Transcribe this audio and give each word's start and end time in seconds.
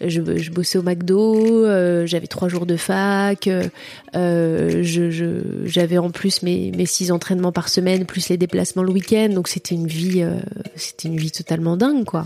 Je, 0.00 0.20
je 0.36 0.50
bossais 0.50 0.76
au 0.76 0.82
McDo, 0.82 1.64
euh, 1.64 2.04
j'avais 2.06 2.26
trois 2.26 2.48
jours 2.48 2.66
de 2.66 2.76
fac, 2.76 3.48
euh, 3.48 4.82
je, 4.82 5.40
j'avais 5.64 5.96
en 5.96 6.10
plus 6.10 6.42
mes, 6.42 6.70
mes 6.70 6.84
six 6.84 7.10
entraînements 7.10 7.52
par 7.52 7.70
semaine, 7.70 8.04
plus 8.04 8.28
les 8.28 8.36
déplacements 8.36 8.82
le 8.82 8.92
week-end, 8.92 9.30
donc 9.30 9.48
c'était 9.48 9.74
une 9.74 9.86
vie, 9.86 10.22
euh, 10.22 10.38
c'était 10.74 11.08
une 11.08 11.16
vie 11.16 11.30
totalement 11.30 11.78
dingue, 11.78 12.04
quoi. 12.04 12.24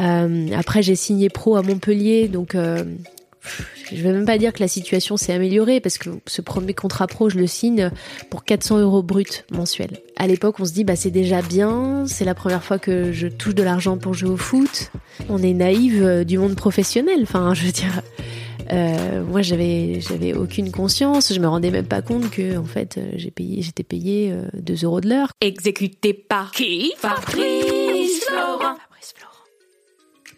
Euh, 0.00 0.48
après, 0.56 0.82
j'ai 0.82 0.96
signé 0.96 1.28
pro 1.28 1.54
à 1.54 1.62
Montpellier, 1.62 2.26
donc 2.26 2.56
euh, 2.56 2.82
je 3.92 4.02
vais 4.02 4.12
même 4.12 4.24
pas 4.24 4.38
dire 4.38 4.52
que 4.52 4.60
la 4.60 4.68
situation 4.68 5.16
s'est 5.16 5.32
améliorée 5.32 5.80
parce 5.80 5.98
que 5.98 6.10
ce 6.26 6.42
premier 6.42 6.74
contrat 6.74 7.06
pro, 7.06 7.28
je 7.28 7.38
le 7.38 7.46
signe 7.46 7.90
pour 8.30 8.44
400 8.44 8.78
euros 8.78 9.02
brut 9.02 9.44
mensuels. 9.50 9.98
À 10.16 10.26
l'époque, 10.26 10.60
on 10.60 10.64
se 10.64 10.72
dit 10.72 10.84
bah 10.84 10.96
c'est 10.96 11.10
déjà 11.10 11.42
bien, 11.42 12.04
c'est 12.06 12.24
la 12.24 12.34
première 12.34 12.62
fois 12.62 12.78
que 12.78 13.12
je 13.12 13.28
touche 13.28 13.54
de 13.54 13.62
l'argent 13.62 13.98
pour 13.98 14.14
jouer 14.14 14.30
au 14.30 14.36
foot. 14.36 14.90
On 15.28 15.42
est 15.42 15.54
naïve 15.54 16.02
euh, 16.02 16.24
du 16.24 16.38
monde 16.38 16.54
professionnel. 16.54 17.20
Enfin, 17.22 17.54
je 17.54 17.64
veux 17.64 17.72
dire, 17.72 18.02
euh, 18.70 19.22
moi 19.24 19.42
j'avais 19.42 20.00
j'avais 20.00 20.34
aucune 20.34 20.70
conscience, 20.70 21.32
je 21.32 21.40
me 21.40 21.48
rendais 21.48 21.70
même 21.70 21.86
pas 21.86 22.02
compte 22.02 22.30
que 22.30 22.56
en 22.56 22.64
fait 22.64 22.96
euh, 22.96 23.10
j'ai 23.16 23.30
payé 23.30 23.60
j'étais 23.60 23.82
payé 23.82 24.32
euh, 24.32 24.48
2 24.54 24.84
euros 24.84 25.00
de 25.00 25.08
l'heure. 25.08 25.32
Exécuté 25.40 26.14
par 26.14 26.52
qui? 26.52 26.92
Fabrice 26.96 28.24
Florent. 28.24 28.76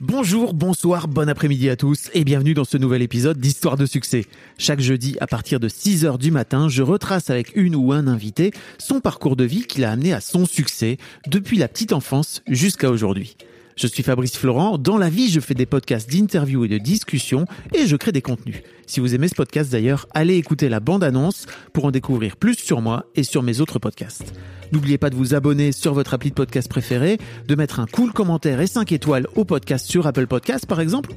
Bonjour, 0.01 0.55
bonsoir, 0.55 1.07
bon 1.07 1.29
après-midi 1.29 1.71
à 1.71 1.77
tous 1.77 2.11
et 2.15 2.25
bienvenue 2.25 2.53
dans 2.53 2.65
ce 2.65 2.77
nouvel 2.77 3.01
épisode 3.01 3.39
d'Histoire 3.39 3.77
de 3.77 3.87
succès. 3.87 4.25
Chaque 4.59 4.81
jeudi 4.81 5.17
à 5.21 5.29
partir 5.29 5.61
de 5.61 5.69
6h 5.69 6.19
du 6.19 6.33
matin, 6.33 6.69
je 6.69 6.83
retrace 6.83 7.31
avec 7.31 7.55
une 7.55 7.77
ou 7.77 7.93
un 7.93 8.09
invité 8.09 8.51
son 8.79 8.99
parcours 8.99 9.37
de 9.37 9.45
vie 9.45 9.67
qui 9.67 9.81
l'a 9.81 9.93
amené 9.93 10.13
à 10.13 10.21
son 10.21 10.47
succès 10.47 10.99
depuis 11.29 11.59
la 11.59 11.69
petite 11.69 11.93
enfance 11.93 12.43
jusqu'à 12.49 12.91
aujourd'hui. 12.91 13.37
Je 13.77 13.87
suis 13.87 14.03
Fabrice 14.03 14.37
Florent, 14.37 14.79
dans 14.79 14.99
la 14.99 15.09
vie 15.09 15.31
je 15.31 15.39
fais 15.39 15.55
des 15.55 15.67
podcasts 15.67 16.11
d'interviews 16.11 16.65
et 16.65 16.69
de 16.69 16.79
discussions 16.79 17.45
et 17.73 17.87
je 17.87 17.95
crée 17.95 18.13
des 18.13 18.23
contenus. 18.23 18.63
Si 18.87 18.99
vous 18.99 19.15
aimez 19.15 19.29
ce 19.29 19.37
podcast 19.37 19.71
d'ailleurs, 19.71 20.09
allez 20.13 20.35
écouter 20.35 20.69
la 20.69 20.81
bande-annonce 20.81 21.47
pour 21.73 21.85
en 21.85 21.93
découvrir 21.93 22.37
plus 22.37 22.57
sur 22.57 22.81
moi 22.81 23.07
et 23.15 23.23
sur 23.23 23.45
mes 23.45 23.61
autres 23.61 23.79
podcasts. 23.79 24.35
N'oubliez 24.73 24.99
pas 24.99 25.11
de 25.11 25.15
vous 25.15 25.35
abonner 25.35 25.73
sur 25.73 25.95
votre 25.95 26.15
appli 26.15 26.31
de 26.31 26.35
podcast 26.35 26.69
préféré, 26.69 27.19
de 27.47 27.55
mettre 27.55 27.81
un 27.81 27.87
cool 27.87 28.13
commentaire 28.13 28.61
et 28.61 28.67
5 28.67 28.93
étoiles 28.93 29.27
au 29.37 29.45
podcast 29.45 29.87
sur 29.87 30.07
Apple 30.07 30.27
Podcasts 30.27 30.67
par 30.67 30.81
exemple, 30.81 31.15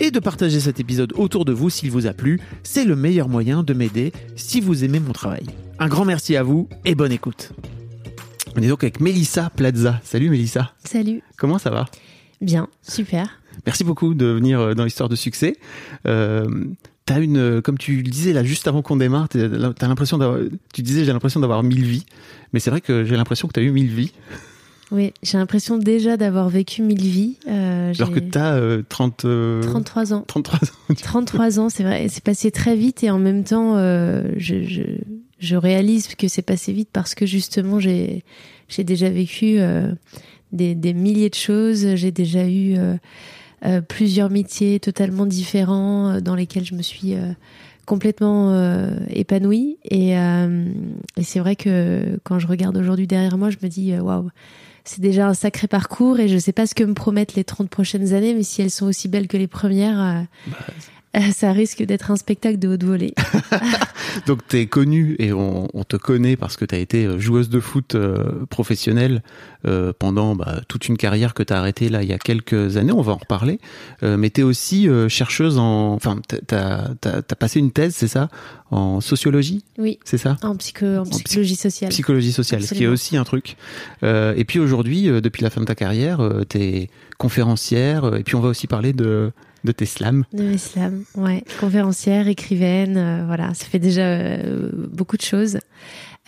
et 0.00 0.10
de 0.10 0.18
partager 0.18 0.60
cet 0.60 0.80
épisode 0.80 1.12
autour 1.16 1.44
de 1.44 1.52
vous 1.52 1.70
s'il 1.70 1.90
vous 1.90 2.06
a 2.06 2.12
plu. 2.12 2.40
C'est 2.62 2.84
le 2.84 2.96
meilleur 2.96 3.28
moyen 3.28 3.62
de 3.62 3.74
m'aider 3.74 4.12
si 4.36 4.60
vous 4.60 4.84
aimez 4.84 5.00
mon 5.00 5.12
travail. 5.12 5.44
Un 5.78 5.88
grand 5.88 6.04
merci 6.04 6.36
à 6.36 6.42
vous 6.42 6.68
et 6.84 6.94
bonne 6.94 7.12
écoute. 7.12 7.52
On 8.56 8.62
est 8.62 8.68
donc 8.68 8.84
avec 8.84 9.00
Mélissa 9.00 9.50
Plaza. 9.50 10.00
Salut 10.04 10.30
Mélissa. 10.30 10.72
Salut. 10.84 11.22
Comment 11.36 11.58
ça 11.58 11.70
va? 11.70 11.86
Bien, 12.40 12.68
super. 12.82 13.40
Merci 13.66 13.84
beaucoup 13.84 14.14
de 14.14 14.26
venir 14.26 14.60
euh, 14.60 14.74
dans 14.74 14.84
l'histoire 14.84 15.08
de 15.08 15.16
succès. 15.16 15.56
Euh, 16.06 16.46
T'as 17.06 17.20
une, 17.20 17.36
euh, 17.36 17.60
comme 17.60 17.76
tu 17.76 17.96
le 17.96 18.10
disais 18.10 18.32
là 18.32 18.42
juste 18.42 18.66
avant 18.66 18.80
qu'on 18.80 18.96
démarre, 18.96 19.28
t'as 19.28 19.86
l'impression 19.88 20.16
d'avoir, 20.16 20.40
tu 20.72 20.80
disais 20.82 21.04
j'ai 21.04 21.12
l'impression 21.12 21.40
d'avoir 21.40 21.62
mille 21.62 21.84
vies, 21.84 22.06
mais 22.52 22.60
c'est 22.60 22.70
vrai 22.70 22.80
que 22.80 23.04
j'ai 23.04 23.16
l'impression 23.16 23.46
que 23.46 23.52
t'as 23.52 23.60
eu 23.60 23.70
mille 23.70 23.92
vies, 23.92 24.12
Oui, 24.90 25.12
j'ai 25.22 25.36
l'impression 25.36 25.76
déjà 25.76 26.16
d'avoir 26.16 26.48
vécu 26.48 26.80
mille 26.80 27.06
vies. 27.06 27.36
Euh, 27.46 27.92
alors 27.94 28.10
que 28.10 28.20
t'as 28.20 28.54
euh, 28.54 28.82
30, 28.88 29.24
euh, 29.26 29.62
33 29.62 30.14
ans. 30.14 30.24
33 30.26 30.58
ans. 30.58 30.94
33 31.02 31.60
ans, 31.60 31.68
c'est 31.68 31.82
vrai. 31.82 32.06
C'est 32.08 32.24
passé 32.24 32.50
très 32.50 32.74
vite 32.76 33.02
et 33.04 33.10
en 33.10 33.18
même 33.18 33.44
temps, 33.44 33.76
euh, 33.76 34.22
je, 34.38 34.62
je, 34.64 34.82
je 35.40 35.56
réalise 35.56 36.14
que 36.14 36.28
c'est 36.28 36.42
passé 36.42 36.72
vite 36.72 36.88
parce 36.92 37.14
que 37.14 37.26
justement, 37.26 37.80
j'ai 37.80 38.24
j'ai 38.68 38.82
déjà 38.84 39.10
vécu 39.10 39.58
euh, 39.58 39.92
des, 40.52 40.74
des 40.74 40.94
milliers 40.94 41.28
de 41.28 41.34
choses. 41.34 41.96
J'ai 41.96 42.10
déjà 42.12 42.46
eu 42.48 42.76
euh, 42.76 42.78
euh, 42.78 42.96
plusieurs 43.80 44.30
métiers 44.30 44.80
totalement 44.80 45.26
différents 45.26 46.14
euh, 46.14 46.20
dans 46.20 46.34
lesquels 46.34 46.64
je 46.64 46.74
me 46.74 46.82
suis 46.82 47.14
euh, 47.14 47.32
complètement 47.84 48.52
euh, 48.52 48.90
épanouie. 49.08 49.78
Et, 49.84 50.18
euh, 50.18 50.66
et 51.16 51.22
c'est 51.22 51.38
vrai 51.38 51.56
que 51.56 52.18
quand 52.24 52.38
je 52.38 52.46
regarde 52.46 52.76
aujourd'hui 52.76 53.06
derrière 53.06 53.38
moi, 53.38 53.50
je 53.50 53.58
me 53.62 53.68
dis 53.68 53.92
euh, 53.92 54.00
waouh. 54.00 54.30
C'est 54.86 55.00
déjà 55.00 55.28
un 55.28 55.34
sacré 55.34 55.66
parcours 55.66 56.20
et 56.20 56.28
je 56.28 56.36
sais 56.36 56.52
pas 56.52 56.66
ce 56.66 56.74
que 56.74 56.84
me 56.84 56.92
promettent 56.92 57.36
les 57.36 57.44
30 57.44 57.70
prochaines 57.70 58.12
années, 58.12 58.34
mais 58.34 58.42
si 58.42 58.60
elles 58.60 58.70
sont 58.70 58.84
aussi 58.84 59.08
belles 59.08 59.28
que 59.28 59.38
les 59.38 59.46
premières, 59.46 59.98
euh, 59.98 60.20
euh, 60.48 60.72
ça 61.32 61.52
risque 61.52 61.82
d'être 61.82 62.10
un 62.10 62.16
spectacle 62.16 62.58
de 62.58 62.68
haute 62.68 62.84
volée. 62.84 63.14
Donc 64.26 64.46
t'es 64.46 64.66
connue 64.66 65.16
et 65.18 65.32
on, 65.32 65.68
on 65.74 65.84
te 65.84 65.96
connaît 65.96 66.36
parce 66.36 66.56
que 66.56 66.64
t'as 66.64 66.78
été 66.78 67.04
euh, 67.06 67.18
joueuse 67.18 67.48
de 67.48 67.60
foot 67.60 67.94
euh, 67.94 68.44
professionnelle 68.50 69.22
euh, 69.66 69.92
pendant 69.98 70.36
bah, 70.36 70.60
toute 70.68 70.88
une 70.88 70.96
carrière 70.96 71.34
que 71.34 71.42
t'as 71.42 71.58
arrêtée 71.58 71.88
là 71.88 72.02
il 72.02 72.08
y 72.08 72.12
a 72.12 72.18
quelques 72.18 72.76
années. 72.76 72.92
On 72.92 73.00
va 73.02 73.12
en 73.12 73.16
reparler. 73.16 73.58
Euh, 74.02 74.16
mais 74.16 74.30
t'es 74.30 74.42
aussi 74.42 74.88
euh, 74.88 75.08
chercheuse 75.08 75.58
en, 75.58 75.94
enfin 75.94 76.18
t'as 76.46 76.88
t'as 77.00 77.22
t'as 77.22 77.34
passé 77.36 77.58
une 77.60 77.70
thèse, 77.72 77.94
c'est 77.94 78.08
ça, 78.08 78.28
en 78.70 79.00
sociologie, 79.00 79.64
Oui, 79.78 79.98
c'est 80.04 80.18
ça? 80.18 80.36
En, 80.42 80.56
psycho, 80.56 80.86
en 80.86 81.02
psy- 81.04 81.22
psychologie 81.24 81.56
sociale. 81.56 81.90
Psychologie 81.90 82.32
sociale, 82.32 82.62
ce 82.62 82.74
qui 82.74 82.84
est 82.84 82.88
aussi 82.88 83.16
un 83.16 83.24
truc. 83.24 83.56
Euh, 84.02 84.34
et 84.36 84.44
puis 84.44 84.58
aujourd'hui, 84.58 85.08
euh, 85.08 85.20
depuis 85.20 85.42
la 85.42 85.50
fin 85.50 85.60
de 85.60 85.66
ta 85.66 85.74
carrière, 85.74 86.20
euh, 86.20 86.44
t'es 86.44 86.88
conférencière. 87.18 88.04
euh, 88.04 88.16
et 88.18 88.22
puis 88.22 88.34
on 88.36 88.40
va 88.40 88.48
aussi 88.48 88.66
parler 88.66 88.92
de 88.92 89.32
de 89.64 89.72
tes 89.72 89.86
slams. 89.86 90.24
De 90.32 90.44
l'islam, 90.44 91.04
ouais. 91.16 91.42
Conférencière, 91.58 92.28
écrivaine, 92.28 92.96
euh, 92.96 93.24
voilà, 93.26 93.54
ça 93.54 93.64
fait 93.66 93.78
déjà 93.78 94.02
euh, 94.02 94.70
beaucoup 94.72 95.16
de 95.16 95.22
choses. 95.22 95.58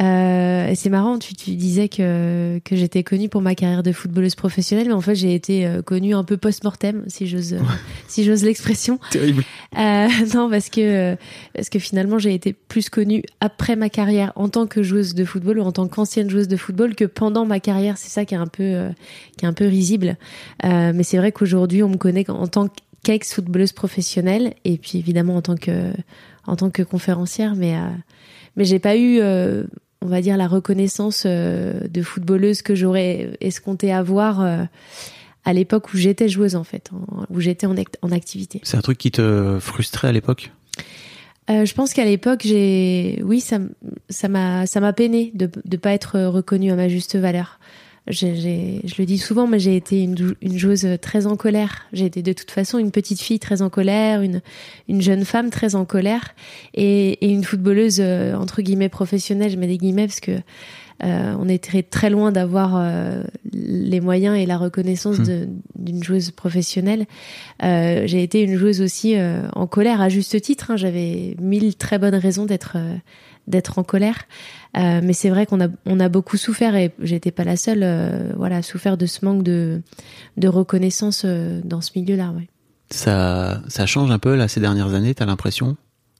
Euh, 0.02 0.68
et 0.68 0.74
c'est 0.74 0.90
marrant, 0.90 1.18
tu, 1.18 1.34
tu 1.34 1.52
disais 1.52 1.88
que, 1.88 2.58
que 2.64 2.76
j'étais 2.76 3.02
connue 3.02 3.30
pour 3.30 3.40
ma 3.40 3.54
carrière 3.54 3.82
de 3.82 3.92
footballeuse 3.92 4.34
professionnelle, 4.34 4.88
mais 4.88 4.92
en 4.92 5.00
fait 5.00 5.14
j'ai 5.14 5.34
été 5.34 5.66
euh, 5.66 5.80
connue 5.80 6.14
un 6.14 6.22
peu 6.22 6.36
post-mortem, 6.36 7.04
si 7.06 7.26
j'ose 7.26 7.56
si 8.08 8.22
j'ose 8.24 8.44
l'expression. 8.44 8.98
Terrible. 9.10 9.42
Euh, 9.78 10.08
non, 10.34 10.50
parce 10.50 10.68
que 10.68 11.16
parce 11.54 11.70
que 11.70 11.78
finalement 11.78 12.18
j'ai 12.18 12.34
été 12.34 12.52
plus 12.52 12.90
connue 12.90 13.22
après 13.40 13.74
ma 13.74 13.88
carrière 13.88 14.32
en 14.36 14.50
tant 14.50 14.66
que 14.66 14.82
joueuse 14.82 15.14
de 15.14 15.24
football 15.24 15.60
ou 15.60 15.62
en 15.62 15.72
tant 15.72 15.88
qu'ancienne 15.88 16.28
joueuse 16.28 16.48
de 16.48 16.58
football 16.58 16.94
que 16.94 17.06
pendant 17.06 17.46
ma 17.46 17.58
carrière. 17.58 17.96
C'est 17.96 18.10
ça 18.10 18.26
qui 18.26 18.34
est 18.34 18.38
un 18.38 18.46
peu 18.46 18.64
euh, 18.64 18.90
qui 19.38 19.46
est 19.46 19.48
un 19.48 19.54
peu 19.54 19.66
risible. 19.66 20.18
Euh, 20.64 20.92
mais 20.94 21.04
c'est 21.04 21.16
vrai 21.16 21.32
qu'aujourd'hui 21.32 21.82
on 21.82 21.88
me 21.88 21.96
connaît 21.96 22.28
en 22.28 22.46
tant 22.48 22.68
qu'ex 22.68 22.85
footballeuse 23.24 23.72
professionnelle 23.72 24.54
et 24.64 24.76
puis 24.78 24.98
évidemment 24.98 25.36
en 25.36 25.42
tant 25.42 25.56
que 25.56 25.92
en 26.46 26.56
tant 26.56 26.70
que 26.70 26.82
conférencière. 26.82 27.54
Mais 27.56 27.74
euh, 27.76 27.80
mais 28.56 28.64
j'ai 28.64 28.78
pas 28.78 28.96
eu 28.96 29.18
euh, 29.20 29.64
on 30.02 30.06
va 30.06 30.20
dire 30.20 30.36
la 30.36 30.46
reconnaissance 30.48 31.24
euh, 31.26 31.80
de 31.88 32.02
footballeuse 32.02 32.62
que 32.62 32.74
j'aurais 32.74 33.30
escompté 33.40 33.92
avoir 33.92 34.40
euh, 34.40 34.64
à 35.44 35.52
l'époque 35.52 35.92
où 35.94 35.96
j'étais 35.96 36.28
joueuse 36.28 36.56
en 36.56 36.64
fait, 36.64 36.90
en- 36.92 37.24
où 37.30 37.40
j'étais 37.40 37.66
en, 37.66 37.76
act- 37.76 37.98
en 38.02 38.10
activité. 38.12 38.60
C'est 38.64 38.76
un 38.76 38.80
truc 38.82 38.98
qui 38.98 39.10
te 39.10 39.58
frustrait 39.60 40.08
à 40.08 40.12
l'époque? 40.12 40.50
Euh, 41.48 41.64
je 41.64 41.74
pense 41.74 41.92
qu'à 41.94 42.04
l'époque, 42.04 42.40
j'ai, 42.44 43.22
oui, 43.24 43.40
ça, 43.40 43.60
ça 44.08 44.26
m'a, 44.26 44.66
ça 44.66 44.80
m'a 44.80 44.92
peiné 44.92 45.30
de 45.34 45.48
de 45.64 45.76
pas 45.76 45.92
être 45.92 46.18
reconnue 46.20 46.72
à 46.72 46.74
ma 46.74 46.88
juste 46.88 47.14
valeur. 47.16 47.60
J'ai, 48.08 48.36
j'ai- 48.36 48.80
je 48.84 48.94
le 48.98 49.04
dis 49.06 49.18
souvent, 49.18 49.46
mais 49.48 49.58
j'ai 49.58 49.74
été 49.74 50.02
une, 50.02 50.16
jou- 50.16 50.34
une 50.40 50.56
joueuse 50.56 50.86
très 51.02 51.26
en 51.26 51.36
colère. 51.36 51.86
J'ai 51.92 52.06
été 52.06 52.22
de 52.22 52.32
toute 52.32 52.50
façon 52.52 52.78
une 52.78 52.92
petite 52.92 53.20
fille 53.20 53.40
très 53.40 53.62
en 53.62 53.68
colère, 53.70 54.22
une, 54.22 54.42
une 54.88 55.02
jeune 55.02 55.24
femme 55.24 55.50
très 55.50 55.74
en 55.74 55.84
colère, 55.84 56.34
et, 56.74 57.12
et 57.26 57.28
une 57.28 57.42
footballeuse 57.42 57.98
euh, 58.00 58.34
entre 58.36 58.62
guillemets 58.62 58.88
professionnelle. 58.88 59.50
Je 59.50 59.56
mets 59.56 59.66
des 59.66 59.76
guillemets 59.78 60.06
parce 60.06 60.20
que 60.20 60.32
euh, 61.04 61.34
on 61.38 61.46
est 61.48 61.62
très, 61.62 61.82
très 61.82 62.08
loin 62.08 62.32
d'avoir 62.32 62.76
euh, 62.76 63.22
les 63.52 64.00
moyens 64.00 64.38
et 64.38 64.46
la 64.46 64.56
reconnaissance 64.56 65.18
de- 65.18 65.48
d'une 65.78 66.02
joueuse 66.02 66.30
professionnelle. 66.30 67.06
Euh, 67.64 68.04
j'ai 68.06 68.22
été 68.22 68.40
une 68.40 68.56
joueuse 68.56 68.80
aussi 68.80 69.14
euh, 69.16 69.42
en 69.54 69.66
colère 69.66 70.00
à 70.00 70.08
juste 70.08 70.40
titre. 70.40 70.70
hein. 70.70 70.76
J'avais 70.76 71.34
mille 71.40 71.74
très 71.74 71.98
bonnes 71.98 72.14
raisons 72.14 72.46
d'être 72.46 72.74
euh, 72.76 72.94
d'être 73.46 73.78
en 73.78 73.84
colère. 73.84 74.24
Euh, 74.76 75.00
mais 75.02 75.12
c'est 75.12 75.30
vrai 75.30 75.46
qu'on 75.46 75.60
a 75.60 75.68
on 75.86 76.00
a 76.00 76.08
beaucoup 76.08 76.36
souffert 76.36 76.74
et 76.76 76.92
j'étais 77.02 77.30
pas 77.30 77.44
la 77.44 77.56
seule. 77.56 77.80
euh, 77.82 78.32
voilà, 78.36 78.56
à 78.56 78.62
souffert 78.62 78.96
de 78.96 79.06
ce 79.06 79.24
manque 79.24 79.42
de 79.42 79.80
de 80.36 80.48
reconnaissance 80.48 81.22
euh, 81.24 81.60
dans 81.64 81.80
ce 81.80 81.90
milieu-là. 81.96 82.32
Ouais. 82.36 82.48
Ça, 82.90 83.62
ça 83.68 83.86
change 83.86 84.10
un 84.10 84.18
peu 84.18 84.34
là 84.36 84.48
ces 84.48 84.60
dernières 84.60 84.94
années. 84.94 85.14
T'as 85.14 85.26
l'impression? 85.26 85.76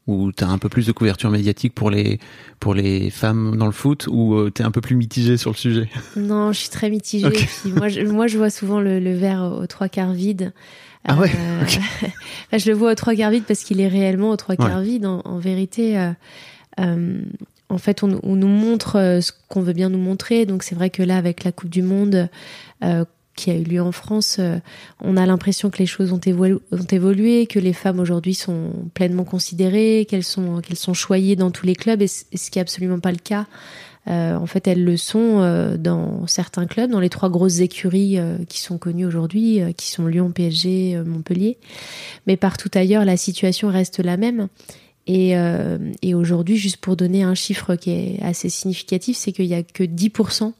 Ou 0.09 0.31
t'as 0.31 0.47
un 0.47 0.59
peu 0.59 0.69
plus 0.69 0.87
de 0.87 0.93
couverture 0.93 1.31
médiatique 1.31 1.75
pour 1.75 1.91
les 1.91 2.21
pour 2.61 2.75
les 2.75 3.11
femmes 3.11 3.57
dans 3.57 3.67
le 3.67 3.73
foot? 3.73 4.07
Ou 4.09 4.35
euh, 4.35 4.51
t'es 4.51 4.63
un 4.63 4.71
peu 4.71 4.81
plus 4.81 4.95
mitigé 4.95 5.37
sur 5.37 5.51
le 5.51 5.57
sujet? 5.57 5.89
Non, 6.17 6.53
je 6.53 6.61
suis 6.61 6.69
très 6.69 6.91
mitigée. 6.91 7.27
Ok. 7.27 7.49
Puis 7.63 7.73
moi, 7.73 7.89
je, 7.89 8.01
moi, 8.03 8.29
je 8.29 8.39
vois 8.39 8.51
souvent 8.51 8.81
le, 8.81 9.01
le 9.01 9.15
verre 9.15 9.43
aux 9.61 9.67
trois 9.67 9.89
quarts 9.89 10.13
vide. 10.13 10.53
Ah 11.09 11.17
ouais? 11.19 11.31
Enfin, 11.63 12.59
je 12.59 12.69
le 12.71 12.75
vois 12.77 12.93
aux 12.93 12.95
trois 12.95 13.15
quarts 13.17 13.31
vide 13.33 13.45
parce 13.49 13.65
qu'il 13.65 13.81
est 13.81 13.89
réellement 13.89 14.31
aux 14.31 14.37
trois 14.37 14.55
quarts 14.57 14.81
vide. 14.81 15.07
En, 15.07 15.23
en 15.25 15.39
vérité, 15.39 15.97
en 16.79 17.79
fait, 17.79 18.03
on, 18.03 18.09
nous 18.09 18.49
montre 18.49 18.97
euh, 18.97 19.21
ce 19.21 19.33
qu'on 19.49 19.61
veut 19.61 19.73
bien 19.73 19.89
nous 19.89 19.99
montrer. 19.99 20.47
Donc, 20.47 20.63
c'est 20.63 20.75
vrai 20.75 20.91
que 20.91 21.03
là, 21.03 21.17
avec 21.17 21.45
la 21.45 21.53
Coupe 21.53 21.71
du 21.71 21.83
Monde 21.83 22.29
euh, 22.85 23.05
qui 23.35 23.51
a 23.51 23.55
eu 23.55 23.65
lieu 23.65 23.83
en 23.83 23.93
France, 23.93 24.37
euh, 24.39 24.59
on 25.03 25.17
a 25.17 25.27
l'impression 25.27 25.71
que 25.71 25.79
les 25.79 25.87
choses 25.87 26.13
ont, 26.13 26.19
évolu- 26.19 26.61
ont 26.73 26.87
évolué, 26.91 27.47
que 27.47 27.59
les 27.59 27.73
femmes 27.73 27.99
aujourd'hui 27.99 28.35
sont 28.35 28.71
pleinement 28.95 29.25
considérées, 29.25 30.07
qu'elles 30.09 30.25
sont, 30.25 30.63
choyées 30.95 31.37
dans 31.37 31.51
tous 31.51 31.67
les 31.67 31.75
clubs, 31.75 32.01
et, 32.03 32.09
ce 32.09 32.51
qui 32.51 32.59
est 32.59 32.63
absolument 32.63 33.01
pas 33.01 33.13
le 33.13 33.19
cas. 33.19 33.47
Euh, 34.09 34.37
en 34.37 34.47
fait, 34.47 34.69
elles 34.69 34.85
le 34.85 34.97
sont 34.97 35.41
euh, 35.41 35.77
dans 35.77 36.29
certains 36.29 36.67
clubs, 36.67 36.91
dans 36.93 37.01
les 37.01 37.09
trois 37.09 37.29
grosses 37.29 37.59
écuries 37.59 38.19
euh, 38.19 38.39
qui 38.49 38.61
sont 38.61 38.79
connues 38.79 39.05
aujourd'hui, 39.05 39.61
euh, 39.61 39.73
qui 39.73 39.91
sont 39.91 40.07
Lyon, 40.07 40.31
PSG, 40.31 40.97
euh, 40.97 41.05
Montpellier. 41.05 41.59
Mais 42.29 42.37
partout 42.37 42.71
ailleurs, 42.75 43.05
la 43.05 43.17
situation 43.17 43.69
reste 43.69 43.99
la 43.99 44.17
même. 44.17 44.47
Et, 45.07 45.37
euh, 45.37 45.79
et 46.03 46.15
aujourd'hui, 46.15 46.57
juste 46.57 46.79
pour 46.79 46.97
donner 46.97 47.23
un 47.23 47.35
chiffre 47.35 47.77
qui 47.77 47.91
est 47.91 48.19
assez 48.23 48.49
significatif, 48.49 49.17
c'est 49.17 49.33
qu'il 49.33 49.47
y 49.47 49.55
a 49.55 49.63
que 49.63 49.85
10% 49.85 50.53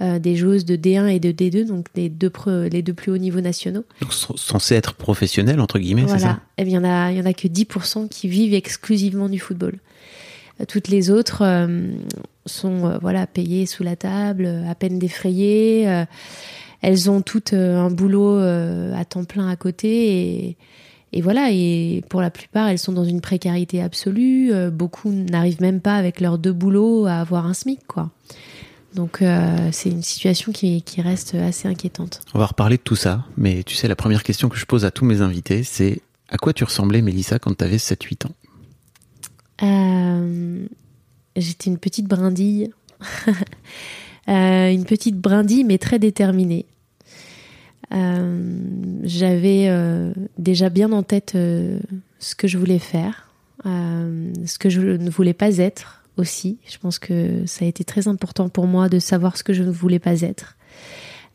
euh, 0.00 0.18
des 0.18 0.36
joueuses 0.36 0.64
de 0.64 0.76
D1 0.76 1.08
et 1.08 1.18
de 1.20 1.32
D2, 1.32 1.66
donc 1.66 1.86
les 1.96 2.08
deux, 2.08 2.32
les 2.70 2.82
deux 2.82 2.94
plus 2.94 3.10
hauts 3.12 3.18
niveaux 3.18 3.40
nationaux. 3.40 3.84
Donc 4.00 4.14
c- 4.14 4.32
censé 4.36 4.74
être 4.76 4.94
professionnel 4.94 5.60
entre 5.60 5.78
guillemets, 5.78 6.04
c'est 6.08 6.20
ça? 6.20 6.40
Eh 6.56 6.64
bien, 6.64 6.80
il 6.80 6.84
y 6.84 6.86
en 6.86 6.88
a, 6.90 7.10
il 7.12 7.18
y 7.18 7.20
en 7.20 7.26
a 7.26 7.32
que 7.32 7.48
10% 7.48 8.08
qui 8.08 8.28
vivent 8.28 8.54
exclusivement 8.54 9.28
du 9.28 9.38
football. 9.40 9.74
Euh, 10.60 10.64
Toutes 10.66 10.88
les 10.88 11.10
autres 11.10 11.42
euh, 11.42 11.90
sont 12.46 12.86
euh, 12.86 12.98
voilà 13.02 13.26
payées 13.26 13.66
sous 13.66 13.82
la 13.82 13.96
table, 13.96 14.46
à 14.68 14.74
peine 14.76 14.98
défrayées. 15.00 15.88
euh, 15.88 16.04
elles 16.82 17.10
ont 17.10 17.20
toutes 17.20 17.52
un 17.52 17.90
boulot 17.90 18.38
à 18.38 19.04
temps 19.04 19.24
plein 19.24 19.48
à 19.50 19.56
côté 19.56 20.46
et, 20.48 20.56
et 21.12 21.20
voilà. 21.20 21.50
Et 21.50 22.02
pour 22.08 22.20
la 22.20 22.30
plupart, 22.30 22.68
elles 22.68 22.78
sont 22.78 22.92
dans 22.92 23.04
une 23.04 23.20
précarité 23.20 23.82
absolue. 23.82 24.52
Euh, 24.52 24.70
beaucoup 24.70 25.10
n'arrivent 25.10 25.60
même 25.60 25.80
pas 25.80 25.96
avec 25.96 26.20
leurs 26.20 26.38
deux 26.38 26.52
boulots 26.52 27.06
à 27.06 27.14
avoir 27.14 27.46
un 27.46 27.54
SMIC, 27.54 27.86
quoi. 27.86 28.10
Donc 28.94 29.22
euh, 29.22 29.68
c'est 29.70 29.90
une 29.90 30.02
situation 30.02 30.50
qui, 30.50 30.82
qui 30.82 31.00
reste 31.00 31.34
assez 31.34 31.68
inquiétante. 31.68 32.22
On 32.34 32.38
va 32.38 32.46
reparler 32.46 32.76
de 32.76 32.82
tout 32.82 32.96
ça, 32.96 33.24
mais 33.36 33.62
tu 33.62 33.76
sais, 33.76 33.86
la 33.86 33.94
première 33.94 34.24
question 34.24 34.48
que 34.48 34.56
je 34.56 34.66
pose 34.66 34.84
à 34.84 34.90
tous 34.90 35.04
mes 35.04 35.20
invités, 35.20 35.62
c'est 35.62 36.00
à 36.28 36.38
quoi 36.38 36.52
tu 36.52 36.64
ressemblais, 36.64 37.00
Mélissa, 37.00 37.38
quand 37.38 37.56
tu 37.56 37.64
avais 37.64 37.76
7-8 37.76 38.26
ans? 38.26 38.32
Euh, 39.62 40.66
J'étais 41.36 41.70
une 41.70 41.78
petite 41.78 42.06
brindille. 42.06 42.70
Euh, 44.28 44.70
une 44.70 44.84
petite 44.84 45.16
brindille, 45.16 45.64
mais 45.64 45.78
très 45.78 45.98
déterminée. 45.98 46.66
Euh, 47.92 48.62
J'avais 49.02 49.66
euh, 49.68 50.12
déjà 50.38 50.68
bien 50.68 50.92
en 50.92 51.02
tête 51.02 51.32
euh, 51.34 51.78
ce 52.18 52.34
que 52.34 52.46
je 52.48 52.58
voulais 52.58 52.78
faire, 52.78 53.28
ce 53.64 54.58
que 54.58 54.70
je 54.70 54.80
ne 54.80 55.10
voulais 55.10 55.34
pas 55.34 55.58
être 55.58 56.02
aussi. 56.16 56.58
Je 56.68 56.78
pense 56.78 56.98
que 56.98 57.44
ça 57.46 57.64
a 57.64 57.68
été 57.68 57.84
très 57.84 58.08
important 58.08 58.48
pour 58.48 58.66
moi 58.66 58.88
de 58.88 58.98
savoir 58.98 59.36
ce 59.36 59.44
que 59.44 59.52
je 59.52 59.62
ne 59.62 59.70
voulais 59.70 59.98
pas 59.98 60.20
être. 60.22 60.56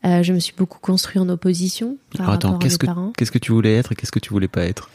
Euh, 0.04 0.22
je 0.22 0.32
me 0.32 0.38
suis 0.38 0.54
beaucoup 0.56 0.78
construit 0.78 1.18
en 1.18 1.28
opposition 1.28 1.96
par 2.16 2.30
attends, 2.30 2.58
qu'est-ce 2.58 2.78
que, 2.78 2.86
parents. 2.86 3.12
qu'est-ce 3.16 3.32
que 3.32 3.38
tu 3.38 3.52
voulais 3.52 3.74
être 3.74 3.92
et 3.92 3.94
qu'est-ce 3.94 4.12
que 4.12 4.18
tu 4.18 4.30
voulais 4.30 4.48
pas 4.48 4.64
être? 4.64 4.90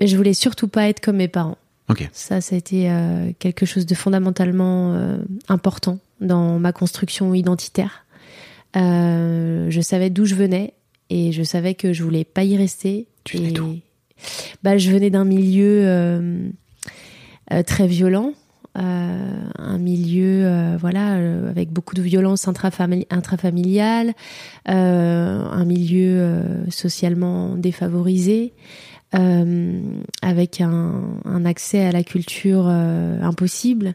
Je 0.00 0.16
voulais 0.16 0.34
surtout 0.34 0.68
pas 0.68 0.88
être 0.88 1.00
comme 1.00 1.16
mes 1.16 1.28
parents. 1.28 1.56
Ça, 2.12 2.40
ça 2.40 2.54
a 2.54 2.58
été 2.58 2.90
euh, 2.90 3.30
quelque 3.38 3.66
chose 3.66 3.86
de 3.86 3.94
fondamentalement 3.94 4.94
euh, 4.94 5.18
important 5.48 5.98
dans 6.20 6.58
ma 6.58 6.72
construction 6.72 7.34
identitaire. 7.34 8.04
Je 8.74 9.80
savais 9.82 10.10
d'où 10.10 10.24
je 10.24 10.34
venais 10.34 10.74
et 11.10 11.32
je 11.32 11.42
savais 11.42 11.74
que 11.74 11.92
je 11.92 12.02
voulais 12.02 12.24
pas 12.24 12.44
y 12.44 12.56
rester. 12.56 13.06
Tu 13.24 13.36
et... 13.38 13.54
bah, 14.62 14.78
Je 14.78 14.90
venais 14.90 15.10
d'un 15.10 15.24
milieu 15.24 15.82
euh, 15.84 16.48
euh, 17.52 17.62
très 17.62 17.86
violent. 17.86 18.32
euh, 18.76 19.50
un 19.56 19.78
milieu 19.78 20.76
voilà 20.78 21.14
avec 21.48 21.70
beaucoup 21.70 21.94
de 21.94 22.02
violence 22.02 22.48
intrafamili- 22.48 23.06
intrafamiliale, 23.10 24.14
un 24.66 25.64
milieu 25.64 26.64
socialement 26.70 27.54
défavorisé, 27.56 28.52
avec 29.12 30.60
un, 30.60 31.20
un 31.24 31.44
accès 31.44 31.84
à 31.84 31.92
la 31.92 32.02
culture 32.02 32.66
impossible, 32.66 33.94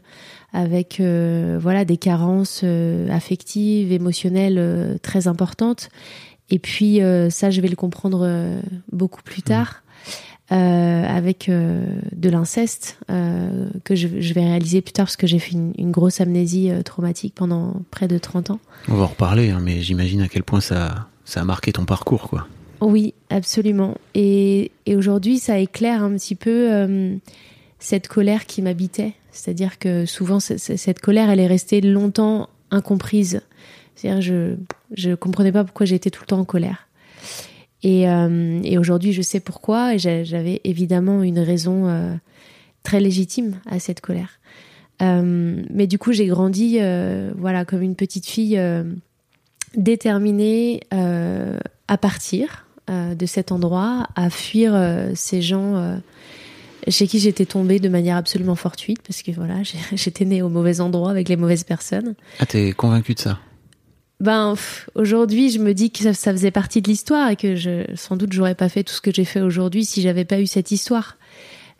avec 0.52 1.00
voilà 1.00 1.84
des 1.84 1.98
carences 1.98 2.64
affectives, 3.10 3.92
émotionnelles 3.92 4.98
très 5.02 5.28
importantes. 5.28 5.90
Et 6.50 6.58
puis 6.58 7.02
euh, 7.02 7.30
ça, 7.30 7.50
je 7.50 7.60
vais 7.60 7.68
le 7.68 7.76
comprendre 7.76 8.22
euh, 8.24 8.60
beaucoup 8.92 9.22
plus 9.22 9.42
tard. 9.42 9.82
euh, 10.52 11.04
avec 11.06 11.48
euh, 11.48 11.84
de 12.10 12.28
l'inceste 12.28 12.98
euh, 13.08 13.68
que 13.84 13.94
je, 13.94 14.08
je 14.18 14.34
vais 14.34 14.40
réaliser 14.44 14.80
plus 14.80 14.92
tard 14.92 15.06
parce 15.06 15.16
que 15.16 15.28
j'ai 15.28 15.38
fait 15.38 15.52
une, 15.52 15.72
une 15.78 15.92
grosse 15.92 16.20
amnésie 16.20 16.72
traumatique 16.84 17.34
pendant 17.36 17.74
près 17.92 18.08
de 18.08 18.18
30 18.18 18.50
ans. 18.50 18.58
On 18.88 18.94
va 18.94 19.04
en 19.04 19.06
reparler, 19.06 19.50
hein, 19.50 19.60
mais 19.62 19.80
j'imagine 19.80 20.22
à 20.22 20.28
quel 20.28 20.42
point 20.42 20.60
ça, 20.60 21.06
ça 21.24 21.40
a 21.42 21.44
marqué 21.44 21.70
ton 21.72 21.84
parcours, 21.84 22.28
quoi. 22.28 22.48
Oui, 22.80 23.14
absolument. 23.28 23.94
Et, 24.14 24.72
et 24.86 24.96
aujourd'hui, 24.96 25.38
ça 25.38 25.58
éclaire 25.58 26.02
un 26.02 26.14
petit 26.16 26.34
peu 26.34 27.20
cette 27.78 28.08
colère 28.08 28.46
qui 28.46 28.62
m'habitait. 28.62 29.12
C'est-à-dire 29.30 29.78
que 29.78 30.06
souvent, 30.06 30.40
cette 30.40 30.98
colère, 31.00 31.30
elle 31.30 31.40
est 31.40 31.46
restée 31.46 31.80
longtemps 31.80 32.48
incomprise. 32.72 33.42
C'est-à-dire, 34.00 34.20
je 34.22 34.54
je 34.96 35.14
comprenais 35.14 35.52
pas 35.52 35.64
pourquoi 35.64 35.86
j'étais 35.86 36.10
tout 36.10 36.22
le 36.22 36.26
temps 36.26 36.40
en 36.40 36.44
colère. 36.44 36.88
Et, 37.82 38.08
euh, 38.08 38.60
et 38.64 38.76
aujourd'hui, 38.78 39.12
je 39.12 39.22
sais 39.22 39.40
pourquoi. 39.40 39.94
Et 39.94 39.98
j'a- 39.98 40.24
j'avais 40.24 40.60
évidemment 40.64 41.22
une 41.22 41.38
raison 41.38 41.86
euh, 41.88 42.14
très 42.82 43.00
légitime 43.00 43.56
à 43.70 43.78
cette 43.78 44.00
colère. 44.00 44.38
Euh, 45.02 45.62
mais 45.70 45.86
du 45.86 45.98
coup, 45.98 46.12
j'ai 46.12 46.26
grandi, 46.26 46.78
voilà, 47.36 47.64
comme 47.64 47.82
une 47.82 47.94
petite 47.96 48.26
fille 48.26 48.60
déterminée 49.76 50.80
à 50.90 51.96
partir 51.98 52.66
de 52.88 53.26
cet 53.26 53.52
endroit, 53.52 54.08
à 54.16 54.30
fuir 54.30 54.78
ces 55.14 55.42
gens 55.42 56.00
chez 56.88 57.06
qui 57.06 57.18
j'étais 57.18 57.46
tombée 57.46 57.78
de 57.78 57.88
manière 57.88 58.16
absolument 58.16 58.56
fortuite, 58.56 59.00
parce 59.06 59.22
que 59.22 59.30
voilà, 59.32 59.56
j'étais 59.94 60.24
née 60.24 60.42
au 60.42 60.48
mauvais 60.48 60.80
endroit 60.80 61.10
avec 61.10 61.28
les 61.28 61.36
mauvaises 61.36 61.64
personnes. 61.64 62.14
Ah, 62.40 62.46
t'es 62.46 62.72
convaincu 62.72 63.14
de 63.14 63.20
ça? 63.20 63.38
Ben 64.20 64.54
aujourd'hui, 64.94 65.50
je 65.50 65.58
me 65.58 65.72
dis 65.72 65.90
que 65.90 66.00
ça, 66.02 66.12
ça 66.12 66.32
faisait 66.32 66.50
partie 66.50 66.82
de 66.82 66.88
l'histoire 66.88 67.30
et 67.30 67.36
que 67.36 67.56
je, 67.56 67.84
sans 67.94 68.16
doute 68.16 68.32
j'aurais 68.32 68.54
pas 68.54 68.68
fait 68.68 68.84
tout 68.84 68.92
ce 68.92 69.00
que 69.00 69.12
j'ai 69.12 69.24
fait 69.24 69.40
aujourd'hui 69.40 69.84
si 69.84 70.02
j'avais 70.02 70.24
pas 70.26 70.40
eu 70.40 70.46
cette 70.46 70.70
histoire. 70.70 71.16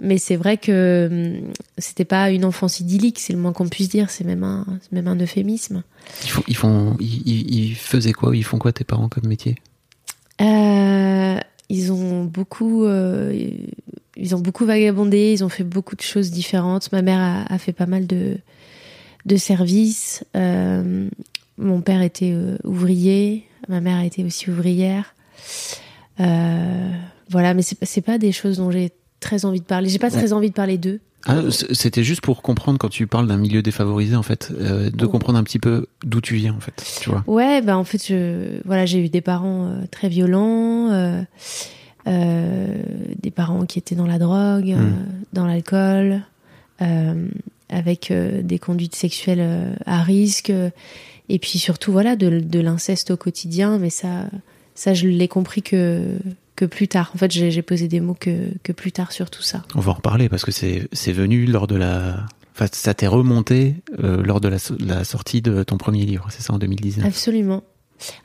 Mais 0.03 0.17
c'est 0.17 0.37
vrai 0.37 0.57
que 0.57 1.09
hum, 1.43 1.53
c'était 1.77 2.07
pas 2.07 2.31
une 2.31 2.47
enfance 2.47 2.81
idyllique, 2.81 3.19
c'est 3.21 3.35
le 3.35 3.39
moins 3.39 3.53
qu'on 3.53 3.69
puisse 3.69 3.91
dire. 3.91 4.09
C'est 4.09 4.25
même 4.25 4.43
un, 4.45 4.65
c'est 4.81 4.93
même 4.93 5.09
un 5.09 5.17
euphémisme. 5.21 5.83
ils 6.25 6.29
font, 6.31 6.43
ils, 6.49 6.57
font, 6.57 6.97
ils, 6.99 7.23
ils- 7.29 7.55
ils 7.71 7.75
faisaient 7.75 8.15
quoi? 8.15 8.35
Ils 8.35 8.45
font 8.45 8.59
quoi 8.59 8.73
tes 8.73 8.85
parents 8.85 9.11
comme 9.11 9.27
métier? 9.29 9.57
Euh, 10.41 11.39
ils 11.69 11.93
ont 11.93 12.25
beaucoup, 12.25 12.85
euh, 12.87 13.39
ils 14.17 14.35
ont 14.35 14.41
beaucoup 14.41 14.65
vagabondé. 14.65 15.33
Ils 15.35 15.45
ont 15.45 15.51
fait 15.51 15.65
beaucoup 15.65 15.97
de 15.97 16.01
choses 16.01 16.31
différentes. 16.31 16.91
Ma 16.93 17.03
mère 17.03 17.21
a, 17.21 17.53
a 17.53 17.59
fait 17.59 17.75
pas 17.75 17.87
mal 17.87 18.07
de 18.07 18.39
de 19.27 19.37
services. 19.37 20.25
Euh, 20.35 21.09
mon 21.61 21.81
père 21.83 22.03
était 22.03 22.33
euh, 22.35 22.57
ouvrier. 22.65 23.45
Ma 23.69 23.81
mère 23.81 23.99
a 23.99 24.05
été 24.05 24.25
aussi 24.25 24.51
ouvrière. 24.51 25.15
Euh, 26.21 26.91
voilà, 27.31 27.55
mais 27.55 27.63
c'est 27.63 28.01
pas- 28.03 28.19
des 28.19 28.33
choses 28.33 28.57
dont 28.59 28.71
j'ai 28.71 28.91
très 29.21 29.45
envie 29.45 29.61
de 29.61 29.65
parler. 29.65 29.89
J'ai 29.89 29.99
pas 29.99 30.11
très 30.11 30.33
envie 30.33 30.49
de 30.49 30.55
parler 30.55 30.79
d'eux. 30.79 31.01
Ah, 31.27 31.43
C'était 31.51 32.03
juste 32.03 32.23
pour 32.23 32.41
comprendre 32.43 32.79
quand 32.79 32.89
tu 32.89 33.07
parles 33.07 33.27
d'un 33.29 33.37
milieu 33.37 33.61
défavorisé, 33.63 34.17
en 34.17 34.23
fait, 34.23 34.51
euh, 34.59 34.91
de 34.91 35.05
Oh. 35.05 35.09
comprendre 35.09 35.39
un 35.39 35.45
petit 35.45 35.59
peu 35.59 35.87
d'où 36.03 36.21
tu 36.23 36.35
viens, 36.35 36.55
en 36.55 36.61
fait. 36.61 36.83
Tu 37.03 37.11
vois 37.11 37.23
Ouais, 37.27 37.61
bah 37.61 37.77
en 37.77 37.85
fait, 37.85 38.05
je, 38.07 38.61
voilà, 38.65 38.87
j'ai 38.87 39.05
eu 39.05 39.11
des 39.11 39.21
parents 39.21 39.67
euh, 39.67 39.83
très 39.91 40.09
violents, 40.09 40.91
euh, 40.91 41.23
des 43.23 43.31
parents 43.31 43.67
qui 43.67 43.79
étaient 43.79 43.95
dans 43.95 44.07
la 44.07 44.19
drogue, 44.19 44.71
euh, 44.73 44.91
dans 45.35 45.47
l'alcool, 45.47 46.23
avec 47.69 48.11
des 48.13 48.59
conduites 48.59 48.95
sexuelles 48.97 49.77
à 49.87 50.03
risque, 50.03 50.51
et 51.35 51.39
puis 51.39 51.59
surtout, 51.59 51.93
voilà, 51.93 52.17
de, 52.17 52.41
de 52.41 52.61
l'inceste 52.61 53.11
au 53.11 53.17
quotidien. 53.17 53.79
Mais 53.79 53.91
ça, 53.91 54.27
ça, 54.75 54.95
je 54.95 55.07
l'ai 55.09 55.29
compris 55.29 55.63
que 55.63 56.17
que 56.57 56.65
plus 56.67 56.89
tard. 56.89 57.11
En 57.15 57.19
fait, 57.19 57.31
j'ai 57.31 57.63
posé 57.63 57.89
des 57.89 58.01
mots 58.01 58.17
que 58.19 58.49
que 58.63 58.73
plus 58.73 58.93
tard 58.93 59.13
sur 59.13 59.31
tout 59.31 59.43
ça. 59.43 59.63
On 59.75 59.81
va 59.81 59.93
en 59.93 59.95
reparler 59.95 60.29
parce 60.29 60.45
que 60.45 60.53
c'est 60.53 60.89
c'est 60.93 61.13
venu 61.13 61.47
lors 61.47 61.67
de 61.67 61.77
la. 61.77 62.27
Enfin, 62.55 62.67
ça 62.73 62.93
t'est 62.93 63.07
remonté 63.07 63.77
euh, 64.03 64.23
lors 64.23 64.41
de 64.41 64.49
la, 64.49 64.59
so- 64.59 64.77
la 64.79 65.05
sortie 65.05 65.41
de 65.41 65.63
ton 65.63 65.79
premier 65.79 66.05
livre, 66.05 66.27
c'est 66.31 66.43
ça, 66.43 66.53
en 66.53 66.59
2019 66.59 67.07
Absolument. 67.07 67.63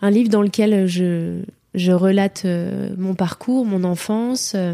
Un 0.02 0.10
livre 0.10 0.30
dans 0.30 0.42
lequel 0.42 0.88
je, 0.88 1.42
je 1.74 1.92
relate 1.94 2.44
euh, 2.44 2.90
mon 2.98 3.14
parcours, 3.16 3.66
mon 3.66 3.84
enfance. 3.86 4.54
euh, 4.56 4.74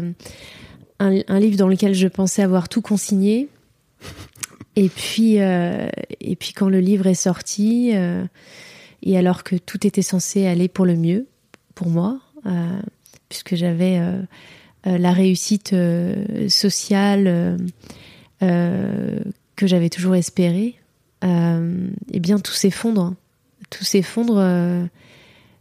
un, 0.98 1.20
un 1.28 1.38
livre 1.38 1.56
dans 1.56 1.68
lequel 1.68 1.94
je 1.94 2.08
pensais 2.08 2.42
avoir 2.42 2.68
tout 2.68 2.82
consigné. 2.82 3.48
Et 4.76 4.88
puis, 4.88 5.40
euh, 5.40 5.88
et 6.20 6.36
puis 6.36 6.52
quand 6.52 6.68
le 6.68 6.80
livre 6.80 7.06
est 7.06 7.14
sorti, 7.14 7.90
euh, 7.94 8.24
et 9.02 9.18
alors 9.18 9.44
que 9.44 9.56
tout 9.56 9.86
était 9.86 10.02
censé 10.02 10.46
aller 10.46 10.68
pour 10.68 10.86
le 10.86 10.96
mieux, 10.96 11.26
pour 11.74 11.88
moi, 11.88 12.20
euh, 12.46 12.80
puisque 13.28 13.54
j'avais 13.54 14.00
la 14.84 15.12
réussite 15.12 15.74
sociale 16.48 17.56
que 18.40 19.66
j'avais 19.66 19.88
toujours 19.88 20.14
espérée, 20.14 20.74
eh 21.22 22.20
bien 22.20 22.38
tout 22.38 22.52
s'effondre. 22.52 23.14
Tout 23.70 23.84
s'effondre 23.84 24.88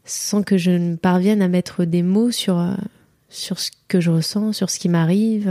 sans 0.03 0.43
que 0.43 0.57
je 0.57 0.71
ne 0.71 0.95
parvienne 0.97 1.41
à 1.41 1.47
mettre 1.47 1.85
des 1.85 2.03
mots 2.03 2.31
sur, 2.31 2.61
sur 3.29 3.57
ce 3.59 3.71
que 3.87 4.01
je 4.01 4.11
ressens, 4.11 4.53
sur 4.53 4.69
ce 4.69 4.79
qui 4.79 4.89
m'arrive. 4.89 5.49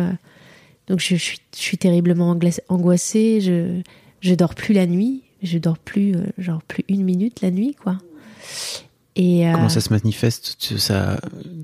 Donc 0.90 0.99
je, 1.00 1.14
je 1.14 1.20
suis, 1.23 1.38
je 1.54 1.61
suis 1.61 1.78
terriblement 1.78 2.37
angoissée, 2.68 3.40
je, 3.40 3.80
je 4.20 4.35
dors 4.35 4.56
plus 4.56 4.75
la 4.75 4.87
nuit, 4.87 5.23
je 5.42 5.56
dors 5.59 5.78
plus, 5.78 6.16
euh, 6.16 6.25
genre 6.37 6.62
plus 6.64 6.85
une 6.88 7.04
minute 7.04 7.40
la 7.42 7.52
nuit, 7.52 7.76
quoi. 7.80 7.97
Et, 9.16 9.47
euh, 9.49 9.52
Comment 9.52 9.68
ça 9.68 9.80
se 9.80 9.92
manifeste? 9.92 10.56
Tu, 10.59 10.78
ça, 10.78 11.20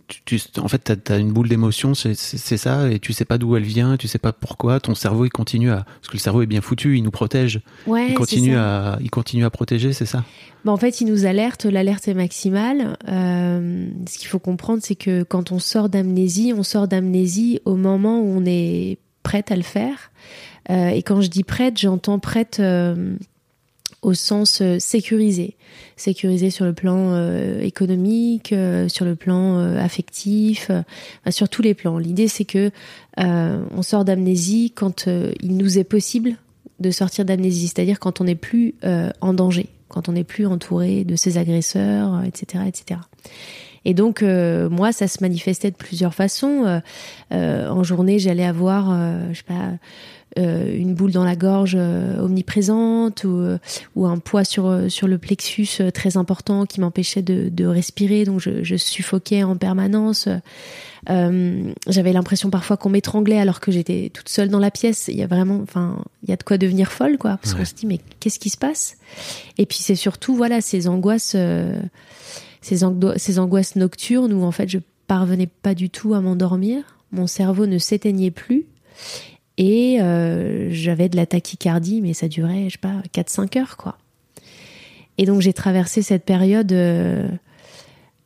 tu, 0.09 0.23
tu- 0.25 0.61
En 0.61 0.68
fait, 0.68 0.78
t'as 0.78 1.14
as 1.14 1.18
une 1.18 1.33
boule 1.33 1.49
d'émotion, 1.49 1.95
c'est 1.95 2.14
ça, 2.14 2.90
et 2.90 2.99
tu 3.00 3.12
sais 3.12 3.25
pas 3.25 3.37
d'où 3.38 3.56
elle 3.56 3.64
vient, 3.64 3.97
tu 3.97 4.06
sais 4.09 4.18
pas 4.18 4.33
pourquoi. 4.33 4.78
Ton 4.78 4.95
cerveau, 4.95 5.25
il 5.25 5.30
continue 5.30 5.71
à, 5.71 5.85
parce 5.85 6.09
que 6.09 6.12
le 6.14 6.18
cerveau 6.21 6.42
est 6.42 6.47
bien 6.47 6.61
foutu, 6.61 6.97
il 6.97 7.02
nous 7.02 7.11
protège, 7.11 7.61
ouais, 7.87 8.09
il 8.11 8.14
continue 8.14 8.56
à, 8.56 8.99
il 9.00 9.11
continue 9.11 9.45
à 9.45 9.50
protéger, 9.50 9.92
c'est 9.92 10.06
ça? 10.06 10.25
Bah, 10.64 10.71
en 10.73 10.76
fait, 10.76 11.00
il 11.00 11.06
nous 11.09 11.25
alerte, 11.26 11.64
l'alerte 11.64 12.06
est 12.09 12.14
maximale. 12.14 12.97
Euh, 13.09 13.88
ce 14.09 14.18
qu'il 14.18 14.28
faut 14.28 14.38
comprendre, 14.40 14.83
c'est 14.85 14.97
que 14.97 15.23
quand 15.25 15.50
on 15.50 15.59
sort 15.59 15.88
d'amnésie, 15.88 16.52
on 16.56 16.62
sort 16.62 16.87
d'amnésie 16.88 17.61
au 17.64 17.76
moment 17.76 18.21
où 18.21 18.26
on 18.26 18.45
est 18.45 18.99
prête 19.26 19.50
à 19.50 19.56
le 19.56 19.62
faire. 19.62 20.12
Euh, 20.71 20.88
et 20.90 21.02
quand 21.02 21.21
je 21.21 21.26
dis 21.26 21.42
prête, 21.42 21.78
j'entends 21.78 22.21
prête 22.21 22.59
euh, 22.61 23.16
au 24.02 24.14
sens 24.14 24.61
euh, 24.62 24.78
sécurisé. 24.78 25.56
Sécurisé 25.97 26.50
sur 26.50 26.64
le 26.64 26.75
plan 26.75 27.16
économique, 27.61 28.54
sur 28.88 29.04
le 29.06 29.16
plan 29.16 29.59
affectif, 29.76 30.71
sur 31.30 31.49
tous 31.49 31.62
les 31.62 31.73
plans. 31.73 31.99
L'idée, 31.99 32.28
c'est 32.28 32.45
que 32.45 32.71
on 33.16 33.83
sort 33.83 34.04
d'amnésie 34.04 34.73
quand 34.75 35.06
il 35.06 35.56
nous 35.56 35.78
est 35.78 35.85
possible 35.85 36.37
de 36.80 36.90
sortir 36.90 37.25
d'amnésie, 37.25 37.68
c'est-à-dire 37.68 37.99
quand 37.99 38.21
on 38.21 38.25
n'est 38.25 38.35
plus 38.35 38.75
en 39.23 39.33
danger, 39.33 39.71
quand 39.88 40.11
on 40.11 40.12
n'est 40.12 40.25
plus 40.25 40.47
entouré 40.47 41.04
de 41.04 41.16
ses 41.16 41.38
agresseurs, 41.38 42.23
etc., 42.25 42.64
etc. 42.68 43.00
Et 43.88 43.95
donc 43.95 44.23
euh, 44.23 44.69
moi, 44.69 44.90
ça 44.90 45.07
se 45.07 45.19
manifestait 45.23 45.71
de 45.71 45.76
plusieurs 45.76 46.12
façons. 46.12 46.64
Euh, 46.66 46.81
euh, 47.33 47.69
en 47.71 47.85
journée, 47.85 48.19
j'allais 48.19 48.45
avoir, 48.45 48.90
je 49.33 49.37
sais 49.38 49.45
pas, 49.47 49.78
une 50.43 50.95
boule 50.95 51.12
dans 51.12 51.25
la 51.25 51.37
gorge 51.37 51.76
omniprésente 51.76 53.25
ou, 53.25 53.43
ou 53.95 54.07
un 54.07 54.19
poids 54.19 54.45
sur 54.45 54.90
sur 54.90 55.07
le 55.09 55.16
plexus 55.19 55.69
très 55.95 56.16
important 56.16 56.66
qui 56.66 56.81
m'empêchait 56.81 57.23
de, 57.23 57.49
de 57.49 57.64
respirer, 57.64 58.25
donc 58.25 58.40
je, 58.40 58.62
je 58.62 58.76
suffoquais 58.76 59.45
en 59.45 59.57
permanence. 59.57 60.28
Euh, 61.09 61.73
J'avais 61.87 62.12
l'impression 62.12 62.50
parfois 62.50 62.76
qu'on 62.76 62.90
m'étranglait 62.90 63.38
alors 63.38 63.61
que 63.61 63.71
j'étais 63.71 64.11
toute 64.12 64.28
seule 64.28 64.49
dans 64.49 64.59
la 64.59 64.71
pièce. 64.73 65.07
Il 65.09 65.16
y 65.16 65.23
a 65.23 65.26
vraiment, 65.28 65.61
enfin, 65.62 66.02
il 66.25 66.28
y 66.31 66.33
a 66.33 66.37
de 66.37 66.43
quoi 66.43 66.59
devenir 66.59 66.90
folle, 66.93 67.16
quoi, 67.19 67.38
parce 67.40 67.52
Ouais. 67.55 67.61
qu'on 67.61 67.64
se 67.64 67.75
dit 67.75 67.87
mais 67.87 68.00
qu'est-ce 68.21 68.38
qui 68.40 68.50
se 68.50 68.59
passe? 68.59 68.97
Et 69.59 69.64
puis 69.64 69.78
c'est 69.81 69.95
surtout 69.95 70.35
voilà 70.35 70.61
ces 70.61 70.87
angoisses, 70.88 71.33
euh, 71.37 71.81
ces, 72.66 73.38
angoisses 73.38 73.76
nocturnes 73.76 74.32
où 74.32 74.42
en 74.42 74.50
fait 74.50 74.68
je 74.68 74.78
parvenais 75.06 75.46
pas 75.46 75.75
du 75.75 75.90
tout 75.90 76.14
à 76.14 76.20
m'endormir. 76.20 76.82
Mon 77.12 77.26
cerveau 77.26 77.66
ne 77.66 77.78
s'éteignait 77.78 78.32
plus. 78.32 78.66
Et 79.58 80.00
euh, 80.00 80.68
j'avais 80.70 81.08
de 81.08 81.16
la 81.16 81.26
tachycardie, 81.26 82.02
mais 82.02 82.12
ça 82.12 82.28
durait, 82.28 82.64
je 82.68 82.73
sais 82.73 82.78
pas, 82.78 83.02
4-5 83.14 83.58
heures, 83.58 83.76
quoi. 83.76 83.96
Et 85.18 85.25
donc 85.25 85.40
j'ai 85.40 85.52
traversé 85.52 86.02
cette 86.02 86.25
période 86.25 86.73
euh, 86.73 87.26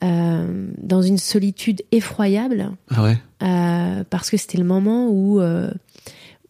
euh, 0.02 0.66
dans 0.78 1.02
une 1.02 1.18
solitude 1.18 1.82
effroyable, 1.92 2.72
Ah 2.90 3.04
ouais? 3.04 3.18
euh, 3.42 4.02
parce 4.08 4.30
que 4.30 4.36
c'était 4.36 4.58
le 4.58 4.64
moment 4.64 5.08
où, 5.08 5.40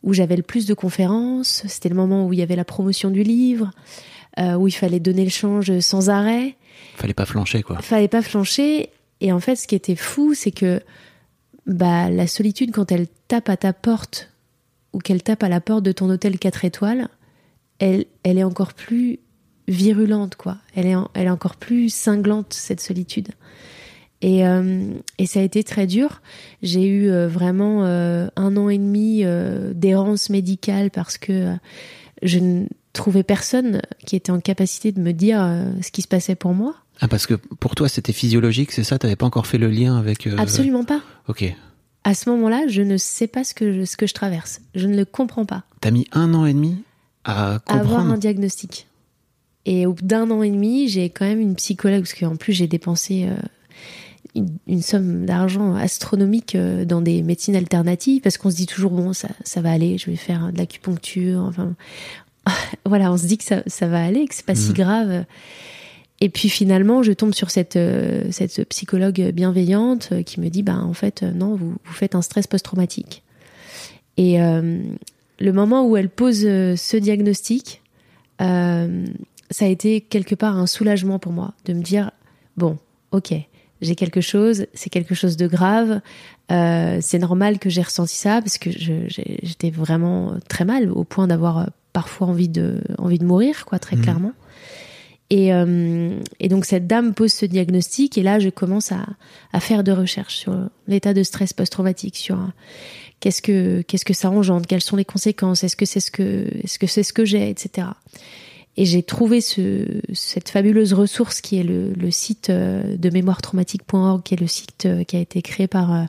où 0.02 0.12
j'avais 0.14 0.36
le 0.36 0.42
plus 0.42 0.64
de 0.66 0.74
conférences, 0.74 1.64
c'était 1.66 1.90
le 1.90 1.94
moment 1.96 2.26
où 2.26 2.32
il 2.32 2.38
y 2.38 2.42
avait 2.42 2.56
la 2.56 2.64
promotion 2.64 3.10
du 3.10 3.22
livre, 3.22 3.70
où 4.38 4.68
il 4.68 4.72
fallait 4.72 5.00
donner 5.00 5.24
le 5.24 5.30
change 5.30 5.78
sans 5.80 6.08
arrêt 6.10 6.56
Fallait 6.96 7.14
pas 7.14 7.26
flancher, 7.26 7.62
quoi. 7.62 7.78
fallait 7.82 8.08
pas 8.08 8.22
flancher. 8.22 8.90
Et 9.20 9.32
en 9.32 9.40
fait, 9.40 9.56
ce 9.56 9.66
qui 9.66 9.74
était 9.74 9.96
fou, 9.96 10.34
c'est 10.34 10.50
que 10.50 10.80
bah, 11.66 12.10
la 12.10 12.26
solitude, 12.26 12.72
quand 12.72 12.90
elle 12.92 13.06
tape 13.28 13.48
à 13.48 13.56
ta 13.56 13.72
porte 13.72 14.30
ou 14.92 14.98
qu'elle 14.98 15.22
tape 15.22 15.42
à 15.42 15.48
la 15.48 15.60
porte 15.60 15.82
de 15.84 15.92
ton 15.92 16.08
hôtel 16.10 16.38
4 16.38 16.64
étoiles, 16.64 17.08
elle, 17.78 18.06
elle 18.22 18.38
est 18.38 18.44
encore 18.44 18.72
plus 18.74 19.18
virulente, 19.68 20.36
quoi. 20.36 20.56
Elle 20.74 20.86
est, 20.86 20.94
en- 20.94 21.10
elle 21.14 21.26
est 21.26 21.30
encore 21.30 21.56
plus 21.56 21.92
cinglante, 21.92 22.52
cette 22.54 22.80
solitude. 22.80 23.28
Et, 24.22 24.46
euh, 24.46 24.92
et 25.18 25.26
ça 25.26 25.40
a 25.40 25.42
été 25.42 25.64
très 25.64 25.86
dur. 25.86 26.20
J'ai 26.62 26.86
eu 26.86 27.10
euh, 27.10 27.28
vraiment 27.28 27.84
euh, 27.84 28.28
un 28.36 28.56
an 28.56 28.68
et 28.68 28.76
demi 28.78 29.20
euh, 29.24 29.72
d'errance 29.74 30.28
médicale 30.28 30.90
parce 30.90 31.16
que 31.18 31.32
euh, 31.32 31.54
je 32.22 32.38
ne 32.38 32.66
trouvais 32.92 33.22
personne 33.22 33.82
qui 34.06 34.16
était 34.16 34.32
en 34.32 34.40
capacité 34.40 34.92
de 34.92 35.00
me 35.00 35.12
dire 35.12 35.40
euh, 35.42 35.64
ce 35.82 35.90
qui 35.90 36.02
se 36.02 36.08
passait 36.08 36.34
pour 36.34 36.54
moi. 36.54 36.74
Ah, 37.00 37.08
parce 37.08 37.26
que 37.26 37.34
pour 37.34 37.74
toi, 37.74 37.88
c'était 37.88 38.12
physiologique, 38.12 38.72
c'est 38.72 38.84
ça? 38.84 38.98
T'avais 38.98 39.16
pas 39.16 39.26
encore 39.26 39.46
fait 39.46 39.58
le 39.58 39.68
lien 39.68 39.96
avec. 39.96 40.26
euh, 40.26 40.36
Absolument 40.36 40.84
pas. 40.84 41.00
Ok. 41.28 41.44
À 42.04 42.14
ce 42.14 42.28
moment-là, 42.30 42.64
je 42.68 42.82
ne 42.82 42.96
sais 42.96 43.26
pas 43.26 43.44
ce 43.44 43.54
que 43.54 43.72
je, 43.72 43.84
ce 43.84 43.96
que 43.96 44.06
je 44.06 44.14
traverse. 44.14 44.60
Je 44.74 44.86
ne 44.86 44.96
le 44.96 45.04
comprends 45.04 45.44
pas. 45.46 45.64
T'as 45.80 45.90
mis 45.90 46.06
un 46.12 46.32
an 46.34 46.44
et 46.46 46.52
demi 46.54 46.82
à 47.24 47.54
À 47.54 47.58
comprendre. 47.58 47.80
avoir 47.80 48.10
un 48.10 48.18
diagnostic. 48.18 48.86
Et 49.66 49.84
au 49.86 49.92
bout 49.92 50.04
d'un 50.04 50.30
an 50.30 50.42
et 50.42 50.50
demi, 50.50 50.88
j'ai 50.88 51.10
quand 51.10 51.26
même 51.26 51.40
une 51.40 51.54
psychologue, 51.56 52.00
parce 52.00 52.14
qu'en 52.14 52.36
plus, 52.36 52.52
j'ai 52.54 52.66
dépensé 52.66 53.26
euh, 53.28 53.34
une, 54.34 54.48
une 54.66 54.80
somme 54.82 55.26
d'argent 55.26 55.74
astronomique 55.74 56.54
euh, 56.54 56.86
dans 56.86 57.02
des 57.02 57.22
médecines 57.22 57.54
alternatives, 57.56 58.22
parce 58.22 58.38
qu'on 58.38 58.50
se 58.50 58.56
dit 58.56 58.66
toujours, 58.66 58.90
bon, 58.92 59.12
ça, 59.12 59.28
ça 59.44 59.60
va 59.60 59.70
aller, 59.70 59.98
je 59.98 60.06
vais 60.10 60.16
faire 60.16 60.50
de 60.52 60.58
l'acupuncture, 60.58 61.40
enfin. 61.40 61.74
voilà, 62.84 63.12
on 63.12 63.16
se 63.16 63.26
dit 63.26 63.38
que 63.38 63.44
ça, 63.44 63.62
ça 63.66 63.86
va 63.86 64.02
aller, 64.04 64.26
que 64.26 64.34
c'est 64.34 64.46
pas 64.46 64.54
si 64.54 64.68
Mhm. 64.68 64.74
grave. 64.74 65.24
Et 66.22 66.28
puis 66.28 66.48
finalement, 66.50 67.02
je 67.02 67.12
tombe 67.12 67.32
sur 67.32 67.50
cette, 67.50 67.76
euh, 67.76 68.24
cette 68.30 68.68
psychologue 68.68 69.30
bienveillante 69.32 70.10
euh, 70.12 70.22
qui 70.22 70.40
me 70.40 70.48
dit, 70.50 70.62
bah, 70.62 70.76
en 70.78 70.92
fait, 70.92 71.22
euh, 71.22 71.32
non, 71.32 71.54
vous, 71.54 71.76
vous 71.82 71.92
faites 71.94 72.14
un 72.14 72.20
stress 72.22 72.46
post-traumatique. 72.46 73.22
Et 74.18 74.40
euh, 74.42 74.78
le 75.38 75.52
moment 75.52 75.86
où 75.86 75.96
elle 75.96 76.10
pose 76.10 76.40
ce 76.40 76.96
diagnostic, 76.98 77.80
euh, 78.42 79.06
ça 79.50 79.64
a 79.64 79.68
été 79.68 80.02
quelque 80.02 80.34
part 80.34 80.56
un 80.58 80.66
soulagement 80.66 81.18
pour 81.18 81.32
moi 81.32 81.54
de 81.64 81.72
me 81.72 81.82
dire 81.82 82.10
bon, 82.58 82.76
ok, 83.12 83.32
j'ai 83.80 83.94
quelque 83.94 84.20
chose, 84.20 84.66
c'est 84.74 84.90
quelque 84.90 85.14
chose 85.14 85.38
de 85.38 85.46
grave, 85.46 86.00
euh, 86.50 86.98
c'est 87.00 87.18
normal 87.18 87.58
que 87.58 87.70
j'ai 87.70 87.82
ressenti 87.82 88.16
ça 88.16 88.40
parce 88.40 88.58
que 88.58 88.70
j'étais 88.70 89.70
vraiment 89.70 90.34
très 90.48 90.64
mal 90.64 90.90
au 90.90 91.04
point 91.04 91.26
d'avoir 91.26 91.58
euh, 91.58 91.64
parfois 91.92 92.26
envie 92.28 92.48
de 92.48 92.80
envie 92.98 93.18
de 93.18 93.24
mourir, 93.24 93.64
quoi, 93.66 93.78
très 93.78 93.96
Mhm. 93.96 94.02
clairement. 94.02 94.32
Et, 95.32 95.54
euh, 95.54 96.18
et 96.40 96.48
donc 96.48 96.64
cette 96.64 96.88
dame 96.88 97.14
pose 97.14 97.32
ce 97.32 97.46
diagnostic 97.46 98.18
et 98.18 98.22
là 98.24 98.40
je 98.40 98.48
commence 98.48 98.90
à, 98.90 99.06
à 99.52 99.60
faire 99.60 99.84
de 99.84 99.92
recherches 99.92 100.34
sur 100.34 100.56
l'état 100.88 101.14
de 101.14 101.22
stress 101.22 101.52
post-traumatique, 101.52 102.16
sur 102.16 102.34
euh, 102.36 102.46
qu'est-ce 103.20 103.40
que 103.40 103.82
qu'est-ce 103.82 104.04
que 104.04 104.12
ça 104.12 104.28
engendre, 104.28 104.66
quelles 104.66 104.80
sont 104.82 104.96
les 104.96 105.04
conséquences, 105.04 105.62
est-ce 105.62 105.76
que 105.76 105.86
c'est 105.86 106.00
ce 106.00 106.10
que 106.10 106.48
est-ce 106.64 106.80
que 106.80 106.88
c'est 106.88 107.04
ce 107.04 107.12
que 107.12 107.24
j'ai, 107.24 107.48
etc. 107.48 107.86
Et 108.80 108.86
j'ai 108.86 109.02
trouvé 109.02 109.42
ce, 109.42 110.00
cette 110.14 110.48
fabuleuse 110.48 110.94
ressource 110.94 111.42
qui 111.42 111.58
est 111.58 111.62
le, 111.62 112.10
site 112.10 112.48
euh, 112.48 112.96
de 112.96 113.10
mémoiretraumatique.org, 113.10 114.22
qui 114.22 114.32
est 114.32 114.40
le 114.40 114.46
site 114.46 114.86
euh, 114.86 115.04
qui 115.04 115.18
a 115.18 115.20
été 115.20 115.42
créé 115.42 115.66
par 115.66 115.92
euh, 115.92 116.04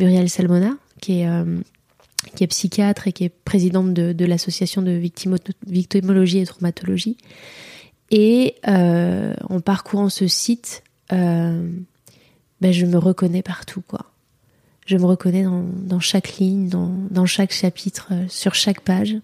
Muriel 0.00 0.28
Salmona, 0.28 0.72
qui 1.00 1.20
est, 1.20 2.46
psychiatre 2.48 3.06
et 3.06 3.12
qui 3.12 3.22
est 3.22 3.28
présidente 3.28 3.94
de, 3.94 4.24
l'association 4.24 4.82
de 4.82 4.90
victimo- 4.90 5.38
victimologie 5.68 6.38
et 6.40 6.46
traumatologie. 6.46 7.16
Et 8.10 8.56
en 8.64 9.60
parcourant 9.60 10.08
ce 10.08 10.26
site, 10.26 10.82
ben, 11.10 11.84
je 12.60 12.86
me 12.86 12.98
reconnais 12.98 13.42
partout, 13.42 13.82
quoi. 13.86 14.00
Je 14.84 14.96
me 14.96 15.04
reconnais 15.04 15.44
dans, 15.44 16.00
chaque 16.00 16.38
ligne, 16.38 16.68
dans, 16.68 17.26
chaque 17.26 17.52
chapitre, 17.52 18.12
sur 18.28 18.56
chaque 18.56 18.80
page. 18.80 19.16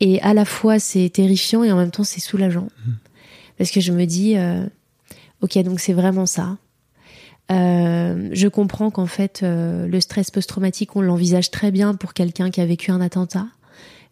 Et 0.00 0.20
à 0.22 0.34
la 0.34 0.44
fois, 0.44 0.78
c'est 0.78 1.08
terrifiant 1.08 1.62
et 1.62 1.72
en 1.72 1.76
même 1.76 1.90
temps, 1.90 2.04
c'est 2.04 2.20
soulageant. 2.20 2.68
Parce 3.58 3.70
que 3.70 3.80
je 3.80 3.92
me 3.92 4.04
dis, 4.04 4.36
euh, 4.36 4.66
ok, 5.40 5.58
donc 5.58 5.80
c'est 5.80 5.92
vraiment 5.92 6.26
ça. 6.26 6.56
Euh, 7.52 8.30
je 8.32 8.48
comprends 8.48 8.90
qu'en 8.90 9.06
fait, 9.06 9.40
euh, 9.42 9.86
le 9.86 10.00
stress 10.00 10.30
post-traumatique, 10.30 10.96
on 10.96 11.02
l'envisage 11.02 11.50
très 11.50 11.70
bien 11.70 11.94
pour 11.94 12.14
quelqu'un 12.14 12.50
qui 12.50 12.60
a 12.60 12.66
vécu 12.66 12.90
un 12.90 13.00
attentat, 13.00 13.46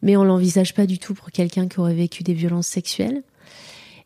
mais 0.02 0.16
on 0.16 0.24
l'envisage 0.24 0.74
pas 0.74 0.86
du 0.86 0.98
tout 0.98 1.14
pour 1.14 1.30
quelqu'un 1.30 1.66
qui 1.66 1.80
aurait 1.80 1.94
vécu 1.94 2.22
des 2.22 2.34
violences 2.34 2.66
sexuelles. 2.66 3.22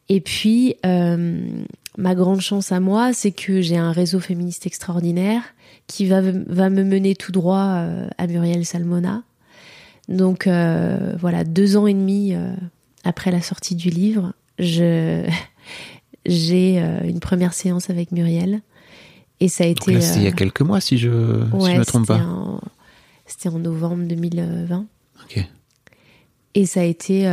Et 0.08 0.20
puis, 0.20 0.76
ma 0.84 2.14
grande 2.14 2.40
chance 2.40 2.70
à 2.70 2.78
moi, 2.78 3.12
c'est 3.12 3.32
que 3.32 3.60
j'ai 3.60 3.76
un 3.76 3.90
réseau 3.90 4.20
féministe 4.20 4.64
extraordinaire 4.64 5.42
qui 5.88 6.06
va, 6.06 6.20
va 6.20 6.70
me 6.70 6.84
mener 6.84 7.16
tout 7.16 7.32
droit 7.32 7.84
à 8.16 8.26
Muriel 8.28 8.64
Salmona. 8.64 9.24
Donc 10.08 10.46
euh, 10.46 11.14
voilà, 11.18 11.44
deux 11.44 11.76
ans 11.76 11.86
et 11.86 11.94
demi 11.94 12.34
euh, 12.34 12.54
après 13.04 13.30
la 13.30 13.40
sortie 13.42 13.74
du 13.74 13.90
livre, 13.90 14.32
j'ai 14.58 15.26
euh, 16.26 17.00
une 17.04 17.20
première 17.20 17.52
séance 17.54 17.90
avec 17.90 18.12
Muriel 18.12 18.60
et 19.40 19.48
ça 19.48 19.64
a 19.64 19.66
Donc 19.68 19.88
été. 19.88 20.00
c'est 20.00 20.18
il 20.20 20.24
y 20.24 20.28
a 20.28 20.32
quelques 20.32 20.62
mois, 20.62 20.80
si 20.80 20.96
je 20.98 21.10
ouais, 21.10 21.74
je 21.74 21.78
me 21.78 21.84
trompe 21.84 22.06
c'était 22.06 22.18
pas. 22.18 22.60
C'était 23.26 23.48
en 23.48 23.58
novembre 23.58 24.04
2020. 24.06 24.86
Ok. 25.24 25.44
Et 26.54 26.64
ça 26.64 26.80
a 26.80 26.84
été, 26.84 27.24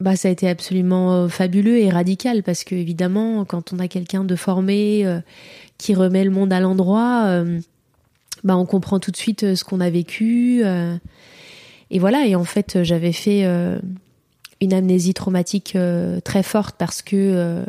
bah, 0.00 0.16
ça 0.16 0.28
a 0.28 0.30
été 0.30 0.48
absolument 0.48 1.28
fabuleux 1.28 1.78
et 1.78 1.88
radical 1.90 2.42
parce 2.42 2.62
que 2.62 2.74
évidemment, 2.74 3.44
quand 3.44 3.72
on 3.72 3.78
a 3.78 3.88
quelqu'un 3.88 4.22
de 4.22 4.36
formé 4.36 5.06
euh, 5.06 5.20
qui 5.78 5.94
remet 5.94 6.24
le 6.24 6.30
monde 6.30 6.52
à 6.52 6.60
l'endroit, 6.60 7.24
euh, 7.26 7.58
bah, 8.44 8.56
on 8.56 8.66
comprend 8.66 9.00
tout 9.00 9.10
de 9.10 9.16
suite 9.16 9.54
ce 9.54 9.64
qu'on 9.64 9.80
a 9.80 9.88
vécu. 9.90 10.60
euh, 10.64 10.96
et 11.94 11.98
voilà. 11.98 12.26
Et 12.26 12.34
en 12.34 12.44
fait, 12.44 12.82
j'avais 12.82 13.12
fait 13.12 13.44
euh, 13.44 13.78
une 14.60 14.74
amnésie 14.74 15.14
traumatique 15.14 15.76
euh, 15.76 16.20
très 16.20 16.42
forte 16.42 16.74
parce 16.76 17.00
que 17.00 17.14
euh, 17.16 17.64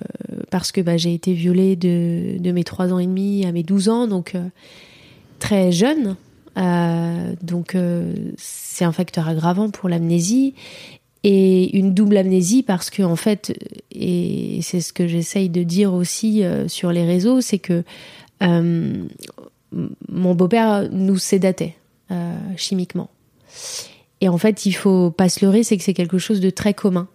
parce 0.49 0.71
que 0.71 0.81
bah, 0.81 0.97
j'ai 0.97 1.13
été 1.13 1.33
violée 1.33 1.75
de, 1.75 2.37
de 2.39 2.51
mes 2.51 2.63
3 2.63 2.91
ans 2.91 2.99
et 2.99 3.05
demi 3.05 3.45
à 3.45 3.51
mes 3.51 3.63
12 3.63 3.87
ans, 3.87 4.07
donc 4.07 4.33
euh, 4.33 4.43
très 5.39 5.71
jeune. 5.71 6.15
Euh, 6.57 7.33
donc 7.43 7.75
euh, 7.75 8.13
c'est 8.37 8.83
un 8.83 8.91
facteur 8.91 9.27
aggravant 9.27 9.69
pour 9.69 9.89
l'amnésie 9.89 10.53
et 11.23 11.77
une 11.77 11.93
double 11.93 12.17
amnésie 12.17 12.63
parce 12.63 12.89
que 12.89 13.03
en 13.03 13.17
fait 13.17 13.53
et 13.91 14.59
c'est 14.61 14.79
ce 14.79 14.93
que 14.93 15.05
j'essaye 15.05 15.49
de 15.49 15.63
dire 15.63 15.93
aussi 15.93 16.45
euh, 16.45 16.69
sur 16.69 16.93
les 16.93 17.03
réseaux 17.03 17.41
c'est 17.41 17.59
que 17.59 17.83
euh, 18.41 19.03
mon 20.07 20.33
beau-père 20.33 20.87
nous 20.93 21.17
sédatait 21.17 21.75
euh, 22.11 22.37
chimiquement 22.55 23.09
et 24.21 24.29
en 24.29 24.37
fait 24.37 24.65
il 24.65 24.73
faut 24.73 25.11
pas 25.11 25.29
se 25.29 25.43
leurrer 25.43 25.63
c'est 25.63 25.77
que 25.77 25.83
c'est 25.83 25.93
quelque 25.93 26.17
chose 26.17 26.39
de 26.39 26.49
très 26.49 26.73
commun 26.73 27.07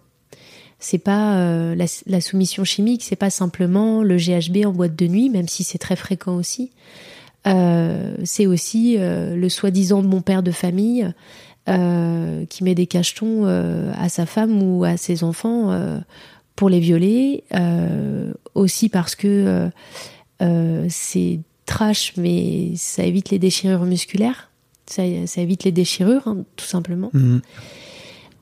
c'est 0.79 0.97
pas 0.97 1.35
euh, 1.35 1.75
la, 1.75 2.21
soumission 2.21 2.63
chimique 2.63 3.03
c'est 3.03 3.15
pas 3.15 3.29
simplement 3.29 4.03
le 4.03 4.17
GHB 4.17 4.65
en 4.65 4.71
boîte 4.71 4.95
de 4.95 5.07
nuit 5.07 5.29
même 5.29 5.47
si 5.47 5.63
c'est 5.63 5.77
très 5.77 5.95
fréquent 5.95 6.35
aussi 6.35 6.71
euh, 7.47 8.15
c'est 8.23 8.45
aussi 8.45 8.97
euh, 8.99 9.35
le 9.35 9.49
soi-disant 9.49 10.03
bon 10.03 10.21
père 10.21 10.43
de 10.43 10.51
famille 10.51 11.11
qui 11.67 12.63
met 12.63 12.75
des 12.75 12.87
cachetons 12.87 13.45
à 13.45 14.09
sa 14.09 14.25
femme 14.25 14.61
ou 14.61 14.83
à 14.83 14.97
ses 14.97 15.23
enfants 15.23 15.71
pour 16.57 16.69
les 16.69 16.79
violer. 16.81 17.45
aussi 18.55 18.89
parce 18.89 19.15
que 19.15 19.69
c'est 20.89 21.39
trash, 21.71 22.13
mais 22.17 22.73
ça 22.75 23.03
évite 23.03 23.29
les 23.29 23.39
déchirures 23.39 23.85
musculaires. 23.85 24.50
Ça, 24.85 25.03
ça 25.25 25.41
évite 25.41 25.63
les 25.63 25.71
déchirures, 25.71 26.27
hein, 26.27 26.43
tout 26.55 26.65
simplement. 26.65 27.09
Mhm. 27.13 27.41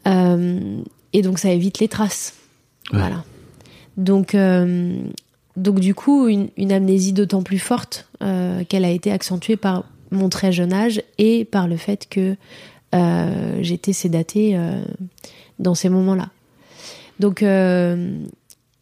Euh, 0.08 0.81
et 1.13 1.22
donc 1.22 1.39
ça 1.39 1.51
évite 1.51 1.79
les 1.79 1.88
traces. 1.88 2.34
Ouais. 2.91 3.00
Voilà. 3.00 3.24
Donc, 3.98 4.34
euh, 4.34 5.01
donc 5.58 5.79
du 5.79 5.93
coup, 5.93 6.27
une, 6.27 6.50
une 6.58 6.72
amnésie 6.72 7.13
d'autant 7.13 7.43
plus 7.43 7.60
forte 7.60 8.08
euh, 8.24 8.63
qu'elle 8.63 8.86
a 8.86 8.89
été 8.89 9.12
accentuée 9.12 9.58
par 9.58 9.86
mon 10.12 10.29
très 10.29 10.51
jeune 10.51 10.74
âge 10.74 11.03
et 11.17 11.46
par 11.46 11.67
le 11.67 11.77
fait 11.77 12.08
que 12.10 12.36
j'étais 13.62 13.93
sédatée 13.93 14.60
dans 15.60 15.75
ces 15.75 15.89
moments-là. 15.89 16.31
Donc, 17.19 17.43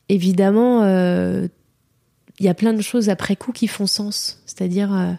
évidemment, 0.08 0.84
il 0.86 2.46
y 2.46 2.48
a 2.48 2.54
plein 2.54 2.72
de 2.72 2.82
choses 2.82 3.10
après 3.10 3.36
coup 3.36 3.52
qui 3.52 3.68
font 3.68 3.88
sens. 3.88 4.42
C'est-à-dire, 4.46 5.18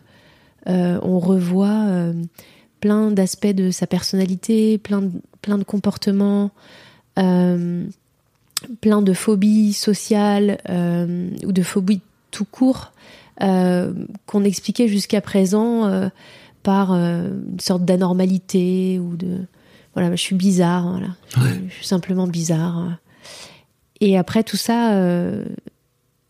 on 0.66 1.18
revoit 1.18 1.84
euh, 1.88 2.12
plein 2.80 3.10
d'aspects 3.10 3.46
de 3.46 3.70
sa 3.70 3.86
personnalité, 3.86 4.78
plein 4.78 5.02
de, 5.02 5.10
plein 5.42 5.58
de 5.58 5.64
comportements, 5.64 6.50
euh, 7.18 7.84
plein 8.80 9.02
de 9.02 9.12
phobies 9.12 9.72
sociales 9.72 10.58
euh, 10.68 11.30
ou 11.44 11.52
de 11.52 11.62
phobies 11.62 12.00
tout 12.30 12.44
court 12.44 12.92
euh, 13.40 13.92
qu'on 14.26 14.44
expliquait 14.44 14.88
jusqu'à 14.88 15.20
présent 15.20 15.86
euh, 15.86 16.08
par 16.62 16.92
euh, 16.92 17.30
une 17.52 17.60
sorte 17.60 17.84
d'anormalité 17.84 18.98
ou 18.98 19.16
de 19.16 19.38
voilà 19.94 20.10
je 20.14 20.20
suis 20.20 20.34
bizarre 20.36 20.90
voilà. 20.90 21.08
Je, 21.28 21.40
Ouais. 21.40 21.60
je 21.68 21.74
suis 21.74 21.86
simplement 21.86 22.26
bizarre. 22.26 22.98
Et 24.00 24.18
après 24.18 24.42
tout 24.44 24.56
ça 24.56 24.92
euh, 24.94 25.44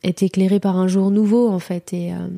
est 0.02 0.22
éclairé 0.22 0.60
par 0.60 0.76
un 0.76 0.86
jour 0.88 1.10
nouveau 1.10 1.48
en 1.48 1.58
fait. 1.58 1.92
Et 1.92 2.12
euh, 2.12 2.28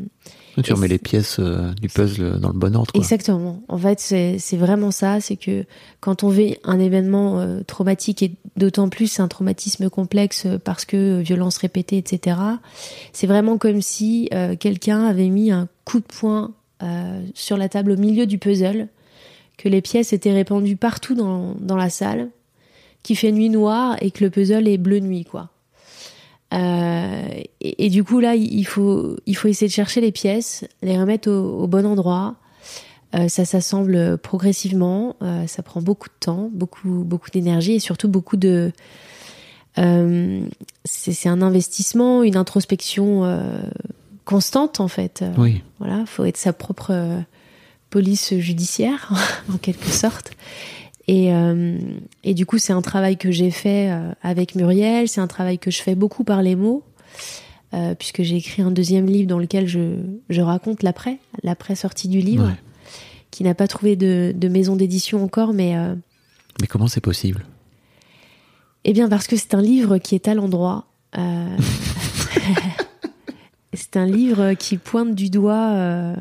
Tu 0.56 0.70
Et 0.70 0.74
remets 0.74 0.88
les 0.88 0.98
pièces 0.98 1.38
euh, 1.38 1.72
du 1.80 1.88
puzzle 1.88 2.40
dans 2.40 2.48
le 2.48 2.58
bon 2.58 2.74
ordre. 2.74 2.92
Quoi. 2.92 3.00
Exactement. 3.00 3.62
En 3.68 3.78
fait, 3.78 4.00
c'est 4.00 4.56
vraiment 4.56 4.90
ça. 4.90 5.20
C'est 5.20 5.36
que 5.36 5.64
quand 6.00 6.24
on 6.24 6.28
vit 6.28 6.56
un 6.64 6.80
événement 6.80 7.40
euh, 7.40 7.62
traumatique, 7.62 8.22
et 8.22 8.32
d'autant 8.56 8.88
plus 8.88 9.06
c'est 9.06 9.22
un 9.22 9.28
traumatisme 9.28 9.88
complexe 9.88 10.46
euh, 10.46 10.58
parce 10.58 10.84
que 10.84 11.18
euh, 11.18 11.20
violence 11.20 11.58
répétée, 11.58 11.98
etc., 11.98 12.36
c'est 13.12 13.26
vraiment 13.26 13.58
comme 13.58 13.80
si 13.82 14.30
quelqu'un 14.58 15.04
avait 15.04 15.28
mis 15.28 15.50
un 15.50 15.68
coup 15.84 16.00
de 16.00 16.04
poing 16.04 16.52
sur 17.34 17.56
la 17.56 17.68
table 17.68 17.92
au 17.92 17.96
milieu 17.96 18.26
du 18.26 18.38
puzzle, 18.38 18.88
que 19.58 19.68
les 19.68 19.82
pièces 19.82 20.12
étaient 20.12 20.32
répandues 20.32 20.76
partout 20.76 21.14
dans, 21.14 21.54
dans 21.60 21.76
la 21.76 21.90
salle, 21.90 22.28
qu'il 23.02 23.16
fait 23.16 23.32
nuit 23.32 23.50
noire 23.50 23.96
et 24.00 24.10
que 24.10 24.24
le 24.24 24.30
puzzle 24.30 24.66
est 24.66 24.78
bleu 24.78 25.00
nuit, 25.00 25.24
quoi. 25.24 25.50
Euh, 26.52 27.28
et, 27.60 27.86
et 27.86 27.90
du 27.90 28.02
coup 28.04 28.20
là, 28.20 28.34
il 28.34 28.64
faut 28.64 29.16
il 29.26 29.36
faut 29.36 29.48
essayer 29.48 29.68
de 29.68 29.72
chercher 29.72 30.00
les 30.00 30.12
pièces, 30.12 30.64
les 30.82 30.98
remettre 30.98 31.30
au, 31.30 31.62
au 31.62 31.66
bon 31.66 31.86
endroit. 31.86 32.36
Euh, 33.14 33.28
ça 33.28 33.44
s'assemble 33.44 34.18
progressivement, 34.18 35.16
euh, 35.22 35.46
ça 35.46 35.62
prend 35.62 35.82
beaucoup 35.82 36.08
de 36.08 36.14
temps, 36.18 36.48
beaucoup 36.52 37.04
beaucoup 37.04 37.30
d'énergie 37.30 37.74
et 37.74 37.80
surtout 37.80 38.08
beaucoup 38.08 38.36
de 38.36 38.72
c'est 40.84 41.28
un 41.28 41.40
investissement, 41.40 42.22
une 42.22 42.36
introspection 42.36 43.40
constante 44.26 44.78
en 44.78 44.88
fait. 44.88 45.24
Oui. 45.38 45.62
Voilà, 45.78 46.04
faut 46.04 46.24
être 46.26 46.36
sa 46.36 46.52
propre 46.52 47.22
police 47.88 48.34
judiciaire 48.34 49.10
en 49.54 49.56
quelque 49.56 49.88
sorte. 49.88 50.32
Et, 51.08 51.32
euh, 51.34 51.78
et 52.24 52.34
du 52.34 52.46
coup, 52.46 52.58
c'est 52.58 52.72
un 52.72 52.82
travail 52.82 53.16
que 53.16 53.30
j'ai 53.32 53.50
fait 53.50 53.90
euh, 53.90 54.12
avec 54.22 54.54
Muriel. 54.54 55.08
C'est 55.08 55.20
un 55.20 55.26
travail 55.26 55.58
que 55.58 55.70
je 55.70 55.82
fais 55.82 55.94
beaucoup 55.94 56.22
par 56.24 56.42
les 56.42 56.54
mots, 56.54 56.84
euh, 57.74 57.94
puisque 57.94 58.22
j'ai 58.22 58.36
écrit 58.36 58.62
un 58.62 58.70
deuxième 58.70 59.06
livre 59.06 59.28
dans 59.28 59.38
lequel 59.38 59.66
je, 59.66 59.96
je 60.28 60.40
raconte 60.40 60.82
l'après, 60.82 61.18
l'après 61.42 61.74
sortie 61.74 62.08
du 62.08 62.20
livre, 62.20 62.46
Ouais. 62.46 62.54
qui 63.30 63.42
n'a 63.44 63.54
pas 63.54 63.66
trouvé 63.66 63.96
de, 63.96 64.32
de 64.36 64.48
maison 64.48 64.76
d'édition 64.76 65.24
encore, 65.24 65.52
mais 65.52 65.76
euh, 65.76 65.94
Mais 66.60 66.66
comment 66.68 66.86
c'est 66.86 67.00
possible? 67.00 67.44
Eh 68.84 68.92
bien 68.92 69.08
parce 69.08 69.26
que 69.26 69.36
c'est 69.36 69.54
un 69.54 69.62
livre 69.62 69.98
qui 69.98 70.14
est 70.14 70.28
à 70.28 70.34
l'endroit. 70.34 70.86
C'est 73.72 73.96
un 73.96 74.06
livre 74.06 74.54
qui 74.54 74.76
pointe 74.78 75.14
du 75.14 75.30
doigt 75.30 76.14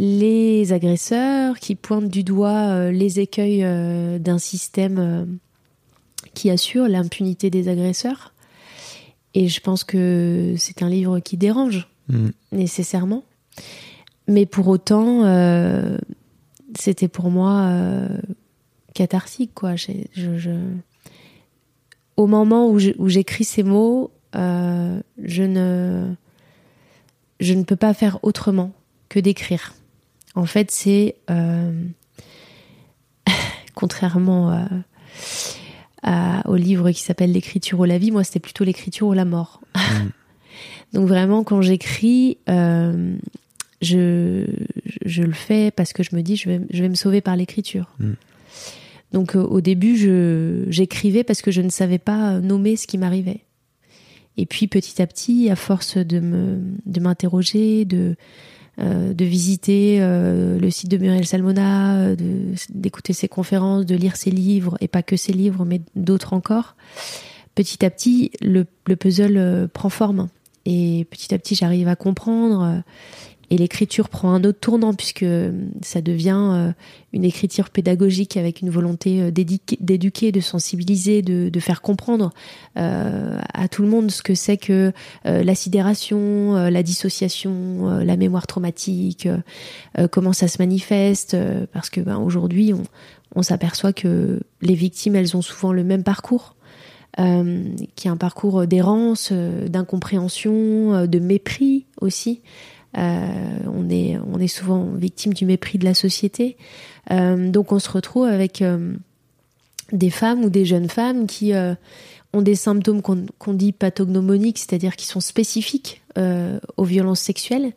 les 0.00 0.72
agresseurs, 0.72 1.58
qui 1.58 1.74
pointe 1.74 2.08
du 2.08 2.22
doigt 2.22 2.68
euh, 2.70 2.92
les 2.92 3.18
écueils 3.18 3.64
euh, 3.64 4.18
d'un 4.20 4.38
système 4.38 4.98
euh, 4.98 5.24
qui 6.34 6.50
assure 6.50 6.86
l'impunité 6.88 7.50
des 7.50 7.68
agresseurs. 7.68 8.32
Et 9.34 9.48
je 9.48 9.60
pense 9.60 9.82
que 9.82 10.54
c'est 10.56 10.82
un 10.82 10.88
livre 10.88 11.18
qui 11.18 11.36
dérange 11.36 11.88
Mhm. 12.08 12.32
nécessairement. 12.52 13.24
Mais 14.28 14.46
pour 14.46 14.68
autant, 14.68 15.24
euh, 15.24 15.98
c'était 16.78 17.08
pour 17.08 17.30
moi 17.30 17.62
euh, 17.66 18.08
cathartique, 18.94 19.50
quoi. 19.54 19.74
J'ai- 19.76 20.06
je- 20.12 20.38
je- 20.38 20.50
Au 22.16 22.26
moment 22.26 22.68
où 22.68 22.78
j'écris 23.08 23.44
ces 23.44 23.62
mots, 23.62 24.10
euh, 24.36 25.00
je 25.22 25.42
ne 25.44 26.12
je 27.40 27.54
ne 27.54 27.62
peux 27.62 27.76
pas 27.76 27.94
faire 27.94 28.18
autrement 28.24 28.72
que 29.08 29.20
d'écrire. 29.20 29.74
En 30.38 30.46
fait, 30.46 30.70
c'est 30.70 31.16
euh, 31.30 31.72
contrairement 33.74 34.52
euh, 34.52 34.64
à- 36.04 36.48
au 36.48 36.54
livre 36.54 36.92
qui 36.92 37.02
s'appelle 37.02 37.32
L'écriture 37.32 37.80
ou 37.80 37.84
la 37.84 37.98
vie, 37.98 38.12
moi 38.12 38.22
c'était 38.22 38.38
plutôt 38.38 38.62
l'écriture 38.62 39.08
ou 39.08 39.14
la 39.14 39.24
mort. 39.24 39.60
Donc 40.92 41.08
vraiment, 41.08 41.42
quand 41.42 41.60
j'écris, 41.60 42.38
euh, 42.48 43.16
je, 43.82 44.46
je 45.04 45.22
le 45.24 45.32
fais 45.32 45.72
parce 45.72 45.92
que 45.92 46.04
je 46.04 46.14
me 46.14 46.22
dis 46.22 46.36
je 46.36 46.48
vais, 46.48 46.60
je 46.70 46.82
vais 46.82 46.88
me 46.88 46.94
sauver 46.94 47.20
par 47.20 47.34
l'écriture. 47.34 47.90
Mm. 47.98 48.12
Donc 49.12 49.34
euh, 49.34 49.42
au 49.42 49.60
début, 49.60 49.96
j'écrivais 50.70 51.24
parce 51.24 51.42
que 51.42 51.50
je 51.50 51.62
ne 51.62 51.70
savais 51.70 51.98
pas 51.98 52.38
nommer 52.38 52.76
ce 52.76 52.86
qui 52.86 52.96
m'arrivait. 52.96 53.40
Et 54.36 54.46
puis 54.46 54.68
petit 54.68 55.02
à 55.02 55.06
petit, 55.08 55.50
à 55.50 55.56
force 55.56 55.96
de 55.96 56.20
m'interroger, 57.00 57.84
de 57.84 58.14
euh, 58.80 59.12
de 59.12 59.24
visiter 59.24 59.98
euh, 60.00 60.56
le 60.58 60.70
site 60.70 60.88
de 60.88 60.98
Muriel 60.98 61.26
Salmona, 61.26 61.96
euh, 61.96 62.16
d'écouter 62.70 63.12
ses 63.12 63.26
conférences, 63.26 63.84
de 63.86 63.96
lire 63.96 64.14
ses 64.14 64.30
livres 64.30 64.76
et 64.80 64.86
pas 64.86 65.02
que 65.02 65.16
ses 65.16 65.32
livres, 65.32 65.64
mais 65.64 65.80
d'autres 65.96 66.32
encore, 66.32 66.76
petit 67.56 67.84
à 67.84 67.90
petit, 67.90 68.30
le, 68.40 68.66
le 68.86 68.94
puzzle 68.94 69.68
prend 69.72 69.88
forme. 69.88 70.28
Et 70.64 71.06
petit 71.10 71.34
à 71.34 71.38
petit, 71.38 71.56
j'arrive 71.56 71.88
à 71.88 71.96
comprendre. 71.96 72.82
Et 73.50 73.56
l'écriture 73.56 74.08
prend 74.08 74.32
un 74.32 74.44
autre 74.44 74.60
tournant 74.60 74.94
puisque 74.94 75.22
euh, 75.22 75.52
ça 75.82 76.00
devient 76.00 76.50
euh, 76.52 76.72
une 77.12 77.24
écriture 77.24 77.70
pédagogique 77.70 78.36
avec 78.36 78.60
une 78.60 78.68
volonté 78.68 79.22
euh, 79.22 79.30
d'éduquer, 79.30 80.32
de 80.32 80.40
sensibiliser, 80.40 81.22
de, 81.22 81.60
faire 81.60 81.82
comprendre 81.82 82.30
à 82.76 83.68
tout 83.68 83.82
le 83.82 83.88
monde 83.88 84.12
ce 84.12 84.22
que 84.22 84.34
c'est 84.34 84.56
que 84.56 84.92
euh, 85.26 85.42
la 85.42 85.54
sidération, 85.56 86.54
la 86.54 86.82
dissociation, 86.84 87.98
la 87.98 88.16
mémoire 88.16 88.46
traumatique, 88.46 89.28
comment 90.12 90.32
ça 90.32 90.46
se 90.46 90.58
manifeste. 90.60 91.36
parce 91.72 91.90
que 91.90 92.00
ben, 92.00 92.18
aujourd'hui, 92.18 92.72
on, 93.34 93.42
s'aperçoit 93.42 93.92
que 93.92 94.40
les 94.62 94.74
victimes, 94.74 95.16
elles 95.16 95.36
ont 95.36 95.42
souvent 95.42 95.72
le 95.72 95.82
même 95.82 96.04
parcours. 96.04 96.54
qui 97.16 98.06
est 98.06 98.10
un 98.10 98.16
parcours 98.16 98.66
d'errance, 98.66 99.32
d'incompréhension, 99.32 101.06
de 101.06 101.18
mépris 101.18 101.86
aussi. 102.00 102.40
Euh, 102.96 103.58
on, 103.66 103.88
est, 103.90 104.48
souvent 104.48 104.84
victime 104.94 105.34
du 105.34 105.44
mépris 105.44 105.78
de 105.78 105.84
la 105.84 105.94
société. 105.94 106.56
Euh, 107.10 107.50
donc 107.50 107.72
on 107.72 107.78
se 107.78 107.90
retrouve 107.90 108.26
avec 108.26 108.62
euh, 108.62 108.94
des 109.92 110.10
femmes 110.10 110.44
ou 110.44 110.50
des 110.50 110.64
jeunes 110.64 110.88
femmes 110.88 111.26
qui 111.26 111.52
ont 112.32 112.42
des 112.42 112.54
symptômes 112.54 113.02
qu'on 113.02 113.54
dit 113.54 113.72
pathognomoniques, 113.72 114.58
c'est-à-dire 114.58 114.96
qui 114.96 115.06
sont 115.06 115.20
spécifiques 115.20 116.02
aux 116.76 116.84
violences 116.84 117.20
sexuelles. 117.20 117.72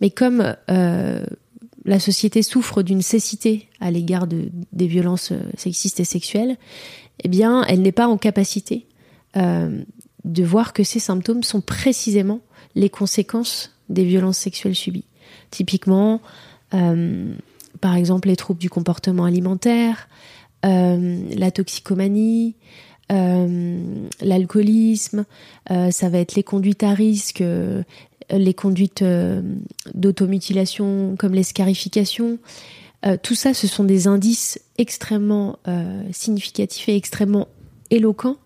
Mais 0.00 0.10
comme 0.10 0.54
la 0.68 2.00
société 2.00 2.42
souffre 2.42 2.82
d'une 2.82 3.02
cécité 3.02 3.68
à 3.80 3.90
l'égard 3.90 4.26
de, 4.26 4.50
des 4.72 4.86
violences 4.86 5.32
sexistes 5.56 5.98
et 5.98 6.04
sexuelles, 6.04 6.56
eh 7.24 7.30
elle 7.68 7.82
n'est 7.82 7.92
pas 7.92 8.06
en 8.06 8.16
capacité 8.16 8.86
de 9.34 10.44
voir 10.44 10.72
que 10.72 10.84
ces 10.84 11.00
symptômes 11.00 11.42
sont 11.42 11.60
précisément 11.60 12.40
les 12.76 12.90
conséquences 12.90 13.75
des 13.88 14.04
violences 14.04 14.38
sexuelles 14.38 14.74
subies. 14.74 15.04
Typiquement, 15.50 16.20
euh, 16.74 17.34
par 17.80 17.94
exemple, 17.94 18.28
les 18.28 18.36
troubles 18.36 18.60
du 18.60 18.70
comportement 18.70 19.24
alimentaire, 19.24 20.08
euh, 20.64 21.20
la 21.36 21.50
toxicomanie, 21.50 22.56
euh, 23.12 23.78
l'alcoolisme, 24.20 25.24
ça 25.68 26.08
va 26.08 26.18
être 26.18 26.34
les 26.34 26.42
conduites 26.42 26.82
à 26.82 26.92
risque, 26.92 27.42
les 28.30 28.54
conduites 28.54 29.04
d'automutilation 29.94 31.16
comme 31.16 31.34
les 31.34 31.44
scarifications. 31.44 32.38
Tout 33.22 33.36
ça, 33.36 33.54
ce 33.54 33.68
sont 33.68 33.84
des 33.84 34.08
indices 34.08 34.60
extrêmement 34.78 35.58
significatifs 36.10 36.88
et 36.88 36.96
extrêmement 36.96 37.46
éloquents. 37.90 38.38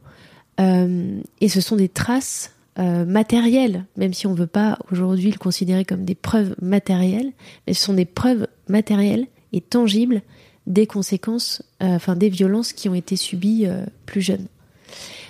Et 0.58 1.48
ce 1.48 1.60
sont 1.62 1.76
des 1.76 1.88
traces 1.88 2.52
euh, 2.78 3.04
matérielles, 3.04 3.84
même 3.96 4.14
si 4.14 4.26
on 4.26 4.32
ne 4.32 4.38
veut 4.38 4.46
pas 4.46 4.78
aujourd'hui 4.92 5.30
le 5.30 5.38
considérer 5.38 5.84
comme 5.84 6.04
des 6.04 6.14
preuves 6.14 6.54
matérielles, 6.62 7.32
mais 7.66 7.74
ce 7.74 7.84
sont 7.84 7.94
des 7.94 8.04
preuves 8.04 8.46
matérielles 8.68 9.26
et 9.52 9.60
tangibles 9.60 10.22
des 10.66 10.86
conséquences, 10.86 11.62
euh, 11.82 11.96
enfin 11.96 12.14
des 12.14 12.28
violences 12.28 12.72
qui 12.72 12.88
ont 12.88 12.94
été 12.94 13.16
subies 13.16 13.66
euh, 13.66 13.84
plus 14.06 14.20
jeunes. 14.20 14.46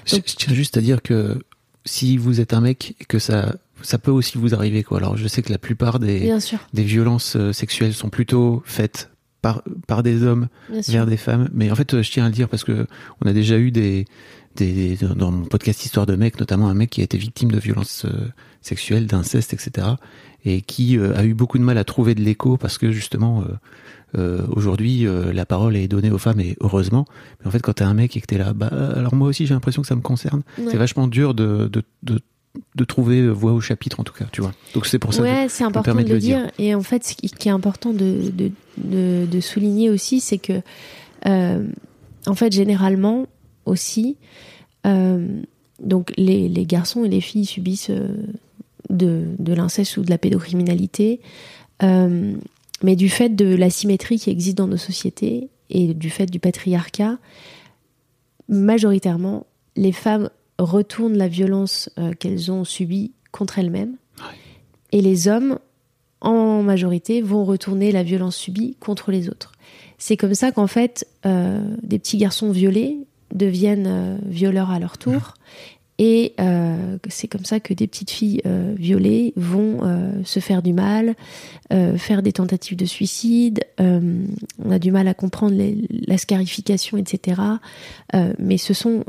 Je, 0.05 0.17
je 0.17 0.37
tiens 0.37 0.53
juste 0.53 0.77
à 0.77 0.83
dire 0.83 1.01
que 1.01 1.43
si 1.87 2.19
vous 2.19 2.41
êtes 2.41 2.53
un 2.53 2.61
mec 2.61 2.95
et 3.01 3.05
que 3.07 3.19
ça, 3.19 3.57
ça 3.81 3.99
peut 3.99 4.11
aussi 4.11 4.37
vous 4.37 4.55
arriver, 4.55 4.83
quoi. 4.83 4.99
Alors, 4.99 5.17
je 5.17 5.27
sais 5.27 5.41
que 5.41 5.51
la 5.51 5.59
plupart 5.59 5.99
des, 5.99 6.31
des 6.75 6.83
violences 6.83 7.39
sexuelles 7.53 7.95
sont 7.95 8.11
plutôt 8.11 8.63
faites 8.67 9.11
par, 9.41 9.63
par 9.87 10.03
des 10.03 10.23
hommes 10.23 10.49
vers 10.69 11.07
des 11.07 11.17
femmes. 11.17 11.49
Mais 11.53 11.71
en 11.71 11.75
fait, 11.75 12.03
je 12.03 12.11
tiens 12.11 12.27
à 12.27 12.29
le 12.29 12.35
dire 12.35 12.49
parce 12.49 12.65
que 12.65 12.87
on 13.25 13.29
a 13.29 13.33
déjà 13.33 13.59
eu 13.59 13.71
des, 13.71 14.05
des 14.57 14.97
dans 14.97 15.31
mon 15.31 15.45
podcast 15.47 15.85
Histoire 15.85 16.07
de 16.07 16.17
mec, 16.17 16.39
notamment 16.41 16.69
un 16.69 16.75
mec 16.75 16.91
qui 16.91 17.01
a 17.01 17.05
été 17.05 17.17
victime 17.19 17.51
de 17.51 17.59
violences 17.59 18.05
euh, 18.05 18.29
sexuelles, 18.61 19.07
d'inceste, 19.07 19.53
etc. 19.55 19.87
Et 20.45 20.61
qui 20.63 20.97
euh, 20.99 21.17
a 21.17 21.25
eu 21.25 21.35
beaucoup 21.35 21.59
de 21.59 21.63
mal 21.63 21.79
à 21.79 21.85
trouver 21.85 22.15
de 22.15 22.21
l'écho 22.23 22.57
parce 22.57 22.77
que 22.79 22.91
justement, 22.91 23.45
euh, 24.17 24.43
aujourd'hui, 24.51 25.07
la 25.33 25.47
parole 25.47 25.77
est 25.77 25.87
donnée 25.89 26.11
aux 26.11 26.19
femmes 26.19 26.41
et 26.41 26.57
heureusement. 26.61 27.07
Mais 27.41 27.47
en 27.47 27.51
fait, 27.51 27.61
quand 27.61 27.75
t'es 27.75 27.85
un 27.85 27.95
mec 27.95 28.17
et 28.17 28.21
que 28.21 28.27
t'es 28.27 28.39
là, 28.39 28.53
bah, 28.53 28.67
alors 28.97 29.15
moi 29.15 29.29
aussi, 29.29 29.47
j'ai 29.47 29.55
l'impression 29.55 29.83
que 29.83 29.89
ça 29.89 29.95
me 29.97 30.01
concerne. 30.01 30.43
Ouais. 30.59 30.65
C'est 30.71 30.77
vachement 30.79 31.07
dur 31.07 31.35
de, 31.35 31.69
de, 31.73 31.83
de, 32.03 32.21
de 32.75 32.85
trouver 32.85 33.29
voix 33.29 33.53
au 33.53 33.61
chapitre, 33.61 34.01
en 34.01 34.05
tout 34.05 34.13
cas, 34.15 34.25
tu 34.33 34.41
vois. 34.41 34.53
Donc 34.75 34.87
c'est 34.87 34.99
pour 34.99 35.15
ça. 35.15 35.23
que- 35.23 35.29
Ouais, 35.29 35.47
c'est 35.49 35.63
important 35.65 35.85
permet 35.85 36.03
de 36.03 36.09
de 36.09 36.15
le 36.15 36.21
dire. 36.21 36.39
dire. 36.41 36.51
Et 36.59 36.75
en 36.75 36.83
fait, 36.83 37.05
ce 37.05 37.15
qui 37.15 37.49
est 37.49 37.53
important 37.53 37.93
de, 37.93 38.31
de, 38.33 38.51
de, 38.79 39.27
de 39.31 39.41
souligner 39.41 39.91
aussi, 39.91 40.21
c'est 40.21 40.39
que, 40.39 40.61
euh, 41.27 41.65
en 42.27 42.35
fait, 42.35 42.53
généralement 42.53 43.27
aussi, 43.67 44.17
euh, 44.87 45.43
donc 45.83 46.13
les, 46.17 46.49
les 46.49 46.67
garçons 46.67 47.05
et 47.05 47.09
les 47.09 47.21
filles 47.21 47.47
subissent 47.47 47.91
euh, 47.91 48.17
de, 48.91 49.25
de 49.39 49.53
l'inceste 49.53 49.97
ou 49.97 50.03
de 50.03 50.11
la 50.11 50.19
pédocriminalité, 50.19 51.21
euh, 51.83 52.35
mais 52.83 52.97
du 52.97 53.09
fait 53.09 53.31
de 53.31 53.55
l'asymétrie 53.55 54.19
qui 54.19 54.31
existe 54.31 54.59
dans 54.59 54.67
nos 54.67 54.77
sociétés 54.77 55.49
et 55.71 55.95
du 55.95 56.11
fait 56.11 56.27
du 56.27 56.41
patriarcat, 56.41 57.19
majoritairement, 58.49 59.47
les 59.77 59.93
femmes 59.93 60.31
retournent 60.59 61.17
la 61.17 61.29
violence 61.29 61.89
euh, 61.99 62.13
qu'elles 62.13 62.51
ont 62.51 62.65
subie 62.65 63.13
contre 63.33 63.59
elles-mêmes. 63.59 63.97
Et 64.93 65.01
les 65.01 65.29
hommes, 65.29 65.59
en 66.21 66.63
majorité, 66.63 67.23
vont 67.23 67.45
retourner 67.45 67.93
la 67.93 68.03
violence 68.03 68.37
subie 68.37 68.77
contre 68.81 69.13
les 69.13 69.29
autres. 69.29 69.53
C'est 69.99 70.17
comme 70.17 70.35
ça 70.35 70.51
qu'en 70.51 70.67
fait, 70.67 71.07
euh, 71.27 71.63
des 71.83 71.99
petits 71.99 72.19
garçons 72.19 72.51
violés 72.51 73.07
deviennent 73.33 73.87
euh, 73.89 74.17
violeurs 74.27 74.71
à 74.71 74.79
leur 74.79 74.99
tour. 74.99 75.35
Et 76.03 76.33
euh, 76.41 76.97
c'est 77.11 77.29
comme 77.29 77.45
ça 77.45 77.61
que 77.61 77.75
des 77.75 77.87
petites 77.87 78.11
filles 78.11 78.41
euh, 78.47 78.73
violées 78.75 79.35
vont 79.37 79.81
euh, 79.83 80.13
se 80.25 80.41
faire 80.41 80.63
du 80.63 80.73
mal, 80.73 81.15
faire 81.99 82.23
des 82.23 82.33
tentatives 82.33 82.79
de 82.79 82.87
suicide. 82.87 83.61
On 83.79 84.71
a 84.71 84.79
du 84.79 84.91
mal 84.93 85.09
à 85.09 85.15
comprendre 85.15 85.55
les- 85.55 85.77
la 86.07 86.17
scarification, 86.17 86.97
etc. 86.97 87.41
Mais 88.39 88.57
ce 88.57 88.73
sont 88.75 89.05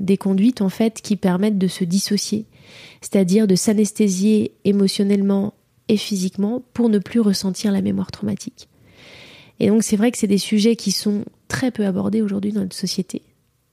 des 0.00 0.16
conduites 0.16 0.60
en 0.62 0.70
fait 0.70 1.02
qui 1.02 1.16
permettent 1.16 1.58
de 1.58 1.68
se 1.68 1.84
dissocier, 1.84 2.46
c'est-à-dire 3.02 3.46
de 3.46 3.54
s'anesthésier 3.54 4.52
émotionnellement 4.64 5.52
et 5.88 5.96
physiquement 5.98 6.62
pour 6.72 6.88
ne 6.88 6.98
plus 6.98 7.20
ressentir 7.20 7.70
la 7.70 7.82
mémoire 7.82 8.10
traumatique. 8.10 8.68
Et 9.60 9.68
donc 9.68 9.82
c'est 9.84 9.96
vrai 9.96 10.10
que 10.10 10.16
c'est 10.18 10.26
des 10.26 10.38
sujets 10.38 10.74
qui 10.74 10.90
sont 10.90 11.24
très 11.48 11.70
peu 11.70 11.84
abordés 11.86 12.22
aujourd'hui 12.22 12.50
dans 12.52 12.60
notre 12.62 12.76
société. 12.76 13.22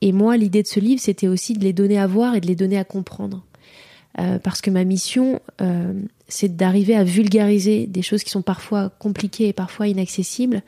Et 0.02 0.12
moi, 0.12 0.38
l'idée 0.38 0.62
de 0.64 0.68
ce 0.68 0.80
livre, 0.80 1.02
c'était 1.02 1.28
aussi 1.28 1.54
de 1.54 1.64
les 1.64 1.74
donner 1.74 1.98
à 1.98 2.08
voir 2.08 2.36
et 2.36 2.42
de 2.42 2.48
les 2.48 2.56
donner 2.56 2.78
à 2.78 2.84
comprendre. 2.84 3.44
Euh, 4.20 4.40
parce 4.40 4.62
que 4.62 4.70
ma 4.72 4.84
mission, 4.84 5.40
euh, 5.62 5.94
c'est 6.28 6.56
d'arriver 6.56 6.96
à 6.96 7.04
vulgariser 7.04 7.86
des 7.88 8.02
choses 8.02 8.24
qui 8.24 8.30
sont 8.32 8.42
parfois 8.42 8.90
compliquées 9.00 9.48
et 9.50 9.54
parfois 9.54 9.88
inaccessibles 9.88 10.62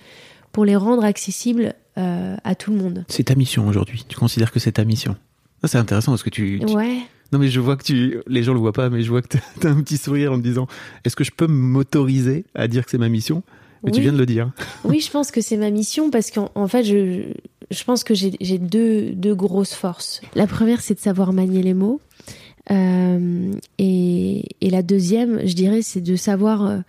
pour 0.52 0.65
les 0.65 0.76
rendre 0.76 1.04
accessibles 1.04 1.74
euh, 1.98 2.36
à 2.44 2.56
tout 2.56 2.72
le 2.72 2.78
monde. 2.78 3.06
C'est 3.08 3.24
ta 3.26 3.36
mission 3.36 3.68
aujourd'hui. 3.68 4.06
Tu 4.08 4.18
considères 4.18 4.52
que 4.52 4.60
c'est 4.60 4.74
ta 4.74 4.84
mission. 4.86 5.15
C'est 5.63 5.78
intéressant 5.78 6.12
parce 6.12 6.24
que 6.24 6.30
tu, 6.30 6.62
tu- 6.65 6.74
Ouais, 6.74 6.98
Non, 7.32 7.39
mais 7.39 7.50
je 7.50 7.60
vois 7.60 7.76
que 7.76 7.84
tu. 7.84 8.20
Les 8.28 8.44
gens 8.44 8.54
le 8.54 8.60
voient 8.60 8.72
pas, 8.74 8.89
mais 8.89 9.02
je 9.02 9.10
vois 9.10 9.22
que 9.22 9.28
t'as 9.28 9.39
t'as 9.60 9.70
un 9.70 9.82
petit 9.82 9.98
sourire 9.98 10.32
en 10.34 10.38
me 10.38 10.44
disant 10.44 10.68
Est-ce 11.04 11.15
que 11.15 11.24
je 11.24 11.32
peux 11.32 11.48
m'autoriser 11.48 12.46
à 12.56 12.68
dire 12.68 12.86
que 12.86 12.92
c'est 12.92 12.98
ma 12.98 13.10
mission? 13.10 13.44
Mais 13.84 13.92
tu 13.92 14.02
viens 14.02 14.12
de 14.12 14.18
le 14.18 14.26
dire. 14.26 14.52
oui, 14.84 15.00
je 15.00 15.10
pense 15.10 15.32
que 15.32 15.39
c'est 15.42 15.56
ma 15.58 15.70
mission 15.70 16.10
parce 16.12 16.32
qu'en 16.32 16.52
en 16.56 16.68
fait, 16.68 16.84
je, 16.84 17.34
je 17.72 17.84
pense 17.84 18.04
que 18.04 18.14
j'ai 18.14 18.58
deux, 18.58 19.36
grosses 19.36 19.74
forces. 19.74 20.22
La 20.36 20.48
première, 20.48 20.82
c'est 20.82 20.96
de 20.96 21.00
savoir 21.00 21.34
manier 21.34 21.62
les 21.62 21.74
mots. 21.74 22.02
Euh, 22.72 23.54
et, 23.78 24.44
la 24.62 24.82
deuxième, 24.82 25.46
je 25.46 25.54
dirais, 25.54 25.82
c'est 25.82 26.02
de 26.02 26.16
savoir 26.16 26.66
euh, 26.66 26.80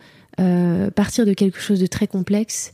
euh, 0.40 0.90
partir 0.90 1.26
de 1.26 1.34
quelque 1.34 1.60
chose 1.60 1.80
de 1.80 1.86
très 1.86 2.06
complexe 2.06 2.72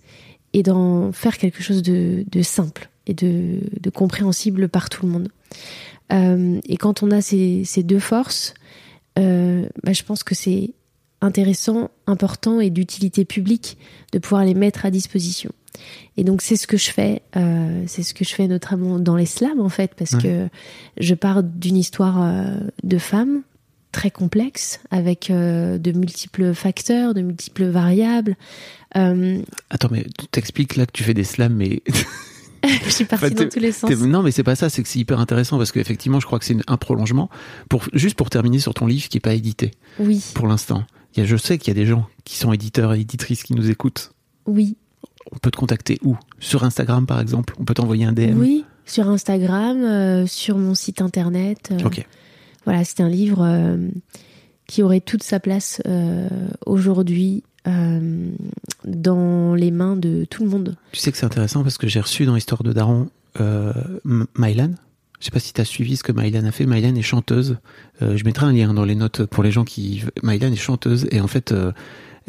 et 0.52 0.62
d'en 0.62 1.12
faire 1.12 1.36
quelque 1.38 1.62
chose 1.62 1.82
de, 1.82 2.24
simple 2.42 2.88
et 3.06 3.14
de, 3.14 3.60
compréhensible 3.92 4.68
par 4.68 4.88
tout 4.88 5.04
le 5.04 5.12
monde. 5.12 5.28
Et 6.68 6.76
quand 6.76 7.02
on 7.02 7.10
a 7.10 7.20
ces, 7.20 7.82
deux 7.82 7.98
forces, 7.98 8.54
bah, 9.16 9.92
je 9.92 10.02
pense 10.04 10.22
que 10.22 10.36
c'est 10.36 10.74
intéressant, 11.20 11.90
important 12.06 12.60
et 12.60 12.70
d'utilité 12.70 13.24
publique 13.24 13.78
de 14.12 14.18
pouvoir 14.18 14.44
les 14.44 14.54
mettre 14.54 14.84
à 14.86 14.90
disposition. 14.90 15.50
Et 16.16 16.24
donc 16.24 16.40
c'est 16.42 16.56
ce 16.56 16.66
que 16.66 16.76
je 16.78 16.90
fais, 16.90 17.22
euh, 17.36 17.82
c'est 17.86 18.02
ce 18.02 18.14
que 18.14 18.24
je 18.24 18.34
fais 18.34 18.46
notamment 18.48 18.98
dans 18.98 19.16
les 19.16 19.26
slams 19.26 19.60
en 19.60 19.68
fait, 19.68 19.92
parce 19.94 20.12
Ouais. 20.12 20.22
que 20.22 20.48
je 20.98 21.14
pars 21.14 21.42
d'une 21.42 21.76
histoire 21.76 22.22
euh, 22.22 22.58
de 22.82 22.98
femmes 22.98 23.42
très 23.92 24.10
complexe, 24.10 24.80
avec 24.90 25.30
euh, 25.30 25.78
de 25.78 25.92
multiples 25.92 26.52
facteurs, 26.54 27.14
de 27.14 27.22
multiples 27.22 27.64
variables. 27.66 28.36
Attends, 28.94 29.88
mais 29.90 30.04
tu 30.18 30.26
t'expliques 30.30 30.76
là 30.76 30.86
que 30.86 30.92
tu 30.92 31.02
fais 31.02 31.14
des 31.14 31.24
slams, 31.24 31.54
mais. 31.54 31.82
je 32.84 32.90
suis 32.90 33.04
partie 33.04 33.26
Enfin, 33.26 33.34
dans 33.44 33.48
tous 33.48 33.60
les 33.60 33.70
sens. 33.70 33.90
non, 33.90 34.22
mais 34.22 34.32
c'est 34.32 34.42
pas 34.42 34.56
ça, 34.56 34.68
c'est 34.68 34.82
que 34.82 34.88
c'est 34.88 34.98
hyper 34.98 35.20
intéressant 35.20 35.56
parce 35.58 35.70
qu'effectivement, 35.72 36.18
je 36.20 36.26
crois 36.26 36.38
que 36.38 36.44
c'est 36.44 36.56
un 36.66 36.76
prolongement. 36.76 37.30
Pour, 37.68 37.84
juste 37.92 38.16
pour 38.16 38.28
terminer 38.28 38.58
sur 38.58 38.74
ton 38.74 38.86
livre 38.86 39.08
qui 39.08 39.18
est 39.18 39.20
pas 39.20 39.34
édité 39.34 39.70
Oui, 40.00 40.24
pour 40.34 40.46
l'instant. 40.48 40.84
Il 41.16 41.20
y 41.20 41.22
a- 41.22 41.26
Je 41.26 41.36
sais 41.36 41.58
qu'il 41.58 41.68
y 41.68 41.76
a 41.76 41.80
des 41.82 41.86
gens 41.86 42.06
qui 42.24 42.36
sont 42.36 42.52
éditeurs 42.52 42.94
et 42.94 43.00
éditrices 43.00 43.42
qui 43.42 43.54
nous 43.54 43.70
écoutent. 43.70 44.12
oui, 44.46 44.76
On 45.32 45.38
peut 45.38 45.50
te 45.50 45.56
contacter 45.56 45.98
où? 46.04 46.16
Sur 46.38 46.62
Instagram 46.64 47.04
par 47.06 47.20
exemple? 47.20 47.54
On 47.58 47.64
peut 47.64 47.74
t'envoyer 47.74 48.04
un 48.04 48.12
DM 48.12 48.38
oui. 48.38 48.64
Sur 48.84 49.08
Instagram, 49.08 49.82
euh, 49.82 50.26
sur 50.28 50.56
mon 50.58 50.74
site 50.76 51.02
internet. 51.02 51.70
euh, 51.72 51.84
Ok. 51.84 52.06
Voilà, 52.64 52.84
c'est 52.84 53.00
un 53.00 53.08
livre 53.08 53.42
euh, 53.42 53.88
qui 54.68 54.82
aurait 54.84 55.00
toute 55.00 55.22
sa 55.24 55.40
place 55.40 55.80
aujourd'hui 56.66 57.42
dans 58.84 59.54
les 59.54 59.70
mains 59.72 59.96
de 59.96 60.24
tout 60.30 60.44
le 60.44 60.50
monde. 60.50 60.76
Tu 60.92 61.00
sais 61.00 61.10
que 61.12 61.18
c'est 61.18 61.26
intéressant 61.26 61.62
parce 61.64 61.78
que 61.78 61.88
j'ai 61.88 62.00
reçu 62.00 62.24
dans 62.26 62.34
l'histoire 62.34 62.62
de 62.62 62.72
Daron 62.72 63.08
Mylan. 64.38 64.74
Je 65.20 65.24
sais 65.26 65.30
pas 65.30 65.40
si 65.40 65.52
tu 65.52 65.60
as 65.60 65.64
suivi 65.64 65.96
ce 65.96 66.02
que 66.02 66.12
Mylan 66.12 66.44
a 66.44 66.52
fait. 66.52 66.66
Mylan 66.66 66.94
est 66.94 67.02
chanteuse. 67.02 67.56
Euh, 68.02 68.16
je 68.16 68.24
mettrai 68.24 68.46
un 68.46 68.52
lien 68.52 68.74
dans 68.74 68.84
les 68.84 68.94
notes 68.94 69.24
pour 69.24 69.42
les 69.42 69.50
gens 69.50 69.64
qui. 69.64 70.02
Mylan 70.22 70.52
est 70.52 70.56
chanteuse 70.56 71.06
et 71.10 71.20
en 71.20 71.26
fait, 71.26 71.52
euh, 71.52 71.72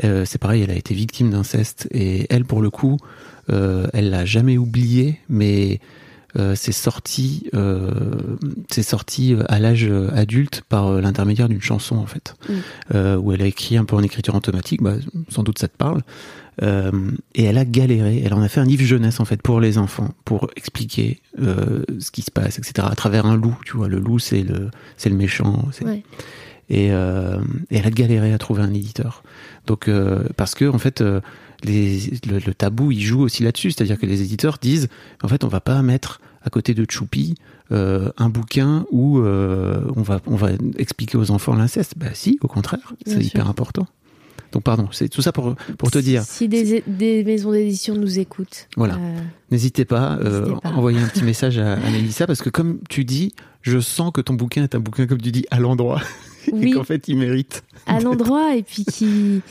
euh, 0.03 0.23
c'est 0.25 0.37
pareil, 0.37 0.61
elle 0.61 0.71
a 0.71 0.75
été 0.75 0.93
victime 0.93 1.29
d'inceste 1.31 1.87
et 1.91 2.27
elle, 2.29 2.45
pour 2.45 2.61
le 2.61 2.69
coup, 2.69 2.97
euh, 3.49 3.87
elle 3.93 4.09
l'a 4.09 4.25
jamais 4.25 4.57
oublié, 4.57 5.19
mais 5.29 5.79
c'est 6.53 6.71
sorti, 6.71 7.49
c'est 8.69 8.83
sorti 8.83 9.35
à 9.49 9.57
l'âge 9.59 9.89
adulte 10.13 10.61
par 10.69 11.01
l'intermédiaire 11.01 11.49
d'une 11.49 11.63
chanson 11.63 11.95
en 11.95 12.05
fait, 12.05 12.35
Mm. 12.93 13.17
où 13.17 13.31
elle 13.33 13.41
a 13.41 13.47
écrit 13.47 13.75
un 13.75 13.85
peu 13.85 13.95
en 13.95 14.03
écriture 14.03 14.35
automatique. 14.35 14.83
Bah, 14.83 14.93
sans 15.29 15.41
doute 15.41 15.57
ça 15.57 15.67
te 15.67 15.75
parle. 15.75 16.03
Euh, 16.63 16.91
et 17.35 17.43
elle 17.43 17.57
a 17.57 17.65
galéré. 17.65 18.21
Elle 18.25 18.33
en 18.33 18.41
a 18.41 18.47
fait 18.47 18.59
un 18.59 18.65
livre 18.65 18.83
jeunesse 18.83 19.19
en 19.19 19.25
fait 19.25 19.41
pour 19.41 19.59
les 19.61 19.77
enfants, 19.77 20.09
pour 20.25 20.49
expliquer 20.55 21.19
euh, 21.39 21.83
ce 21.99 22.09
qui 22.11 22.21
se 22.23 22.31
passe, 22.31 22.57
etc. 22.57 22.87
À 22.89 22.95
travers 22.95 23.25
un 23.25 23.35
loup, 23.37 23.55
tu 23.65 23.77
vois. 23.77 23.87
Le 23.87 23.99
loup, 23.99 24.17
c'est 24.19 24.41
le, 24.43 24.69
c'est 24.97 25.09
le 25.09 25.15
méchant. 25.15 25.67
c'est- 25.71 25.85
Ouais. 25.85 26.03
Et, 26.69 26.91
euh, 26.91 27.39
et 27.69 27.77
elle 27.77 27.85
a 27.85 27.91
galéré 27.91 28.33
à 28.33 28.37
trouver 28.37 28.61
un 28.61 28.73
éditeur. 28.73 29.23
Donc 29.67 29.89
parce 30.35 30.53
que 30.55 30.65
en 30.65 30.77
fait, 30.79 31.01
les, 31.63 31.99
le, 32.27 32.39
le 32.39 32.53
tabou, 32.53 32.91
il 32.91 33.01
joue 33.01 33.21
aussi 33.21 33.43
là-dessus. 33.43 33.71
C'est-à-dire 33.71 33.97
que 33.97 34.05
les 34.05 34.21
éditeurs 34.21 34.57
disent, 34.61 34.89
en 35.23 35.27
fait, 35.27 35.43
on 35.43 35.47
va 35.47 35.61
pas 35.61 35.81
mettre 35.81 36.19
à 36.43 36.49
côté 36.49 36.73
de 36.73 36.85
Choupi 36.89 37.35
euh, 37.71 38.11
un 38.17 38.29
bouquin 38.29 38.85
où 38.91 39.19
euh, 39.19 39.81
on 39.95 40.01
va 40.01 40.19
on 40.25 40.35
va 40.35 40.49
expliquer 40.77 41.17
aux 41.17 41.31
enfants 41.31 41.53
l'inceste. 41.55 41.93
Bah 41.97 42.07
si, 42.13 42.37
au 42.41 42.47
contraire, 42.47 42.93
c'est 43.05 43.23
hyper 43.23 43.47
important. 43.49 43.87
Donc 44.51 44.63
pardon, 44.63 44.87
c'est 44.91 45.09
tout 45.09 45.21
ça 45.21 45.31
pour 45.31 45.55
pour 45.77 45.91
te 45.91 45.97
dire. 45.99 46.23
Si 46.23 46.47
des, 46.47 46.83
des 46.87 47.23
maisons 47.23 47.51
d'édition 47.51 47.95
nous 47.95 48.17
écoutent. 48.19 48.67
Voilà. 48.77 48.95
euh, 48.95 49.19
N'hésitez 49.51 49.85
pas, 49.85 50.17
euh, 50.21 50.55
pas. 50.61 50.69
envoyez 50.69 50.99
un 50.99 51.07
petit 51.07 51.23
message 51.31 51.57
à, 51.57 51.73
à 51.73 51.89
Mélissa 51.91 52.25
parce 52.27 52.41
que 52.41 52.49
comme 52.49 52.79
tu 52.89 53.03
dis, 53.05 53.33
je 53.61 53.79
sens 53.79 54.11
que 54.13 54.21
ton 54.21 54.33
bouquin 54.35 54.63
est 54.63 54.75
un 54.75 54.79
bouquin 54.79 55.05
comme 55.07 55.21
tu 55.21 55.31
dis 55.31 55.45
à 55.51 55.59
l'endroit 55.59 56.01
et 56.61 56.71
qu'en 56.71 56.83
fait 56.83 57.07
il 57.07 57.17
mérite. 57.17 57.63
à 57.87 57.99
l'endroit 57.99 58.55
et 58.55 58.63
puis 58.63 58.85
qui 58.85 59.41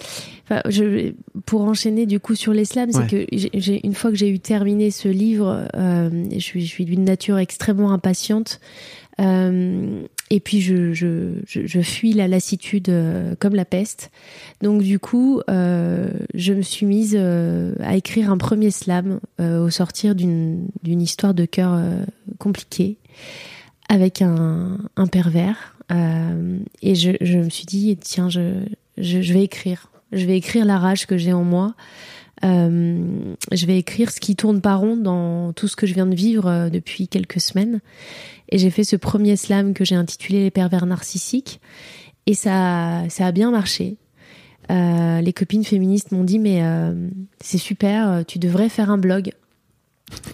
enfin, 0.44 0.62
je, 0.68 1.12
pour 1.44 1.61
enchaîner 1.62 2.06
du 2.06 2.18
coup 2.20 2.35
sur 2.35 2.52
l'islam 2.54 2.88
c'est 2.92 2.98
Ouais. 3.12 3.26
que 3.28 3.48
j'ai 3.59 3.87
une 3.87 3.94
fois 3.94 4.11
que 4.11 4.16
j'ai 4.16 4.30
eu 4.30 4.38
terminé 4.40 4.90
ce 4.90 5.09
livre 5.09 5.68
euh, 5.74 6.09
je 6.32 6.38
suis 6.38 6.64
je 6.64 6.70
suis 6.70 6.87
d'une 6.87 7.04
nature 7.04 7.37
extrêmement 7.38 7.92
impatiente 7.92 8.61
euh, 9.20 10.02
et 10.31 10.41
puis 10.41 10.61
je, 10.61 11.81
fuis 11.83 12.12
la 12.12 12.27
lassitude 12.27 12.89
euh, 12.89 13.35
comme 13.39 13.55
la 13.55 13.65
peste 13.65 14.11
donc 14.61 14.83
du 14.83 14.99
coup 14.99 15.41
euh, 15.49 16.11
je 16.35 16.53
me 16.53 16.62
suis 16.62 16.85
mise 16.85 17.17
euh, 17.17 17.75
à 17.81 17.97
écrire 17.97 18.31
un 18.31 18.39
premier 18.39 18.71
slam 18.71 19.21
au 19.39 19.71
sortir 19.71 20.15
d'une 20.15 20.69
histoire 20.85 21.35
de 21.35 21.45
cœur 21.45 21.81
compliquée 22.39 22.97
avec 23.89 24.23
un, 24.23 24.79
pervers 25.12 25.77
et 26.83 26.95
je, 26.95 27.39
me 27.39 27.49
suis 27.49 27.67
dit, 27.67 27.97
tiens, 27.97 28.29
je, 28.29 28.65
je, 28.99 29.33
vais 29.33 29.43
écrire. 29.43 29.91
Je 30.12 30.27
vais 30.27 30.37
écrire 30.37 30.65
la 30.65 30.79
rage 30.79 31.07
que 31.07 31.17
j'ai 31.17 31.33
en 31.33 31.45
moi. 31.45 31.75
Je 32.43 33.67
vais 33.67 33.79
écrire 33.79 34.11
ce 34.11 34.21
qui 34.21 34.35
tourne 34.35 34.61
pas 34.61 34.75
rond 34.75 34.97
dans 34.97 35.53
tout 35.53 35.69
ce 35.69 35.77
que 35.77 35.87
je 35.87 35.95
viens 35.95 36.07
de 36.07 36.15
vivre 36.15 36.69
depuis 36.71 37.09
quelques 37.09 37.41
semaines. 37.41 37.81
Et 38.48 38.59
j'ai 38.59 38.70
fait 38.70 38.85
ce 38.85 38.96
premier 38.96 39.37
slam 39.37 39.74
que 39.74 39.85
j'ai 39.85 39.94
intitulé 39.94 40.42
Les 40.42 40.50
pervers 40.50 40.87
narcissiques. 40.87 41.61
Et 42.26 42.35
ça, 42.35 43.04
ça 43.09 43.26
a 43.26 43.32
bien 43.32 43.50
marché. 43.50 43.96
Euh, 44.70 45.20
les 45.20 45.32
copines 45.32 45.64
féministes 45.64 46.11
m'ont 46.12 46.24
dit, 46.24 46.38
mais 46.38 46.62
euh, 46.62 46.92
c'est 47.40 47.59
super, 47.59 48.11
euh, 48.11 48.22
tu 48.26 48.38
devrais 48.38 48.68
faire 48.68 48.90
un 48.90 48.98
blog. 48.98 49.30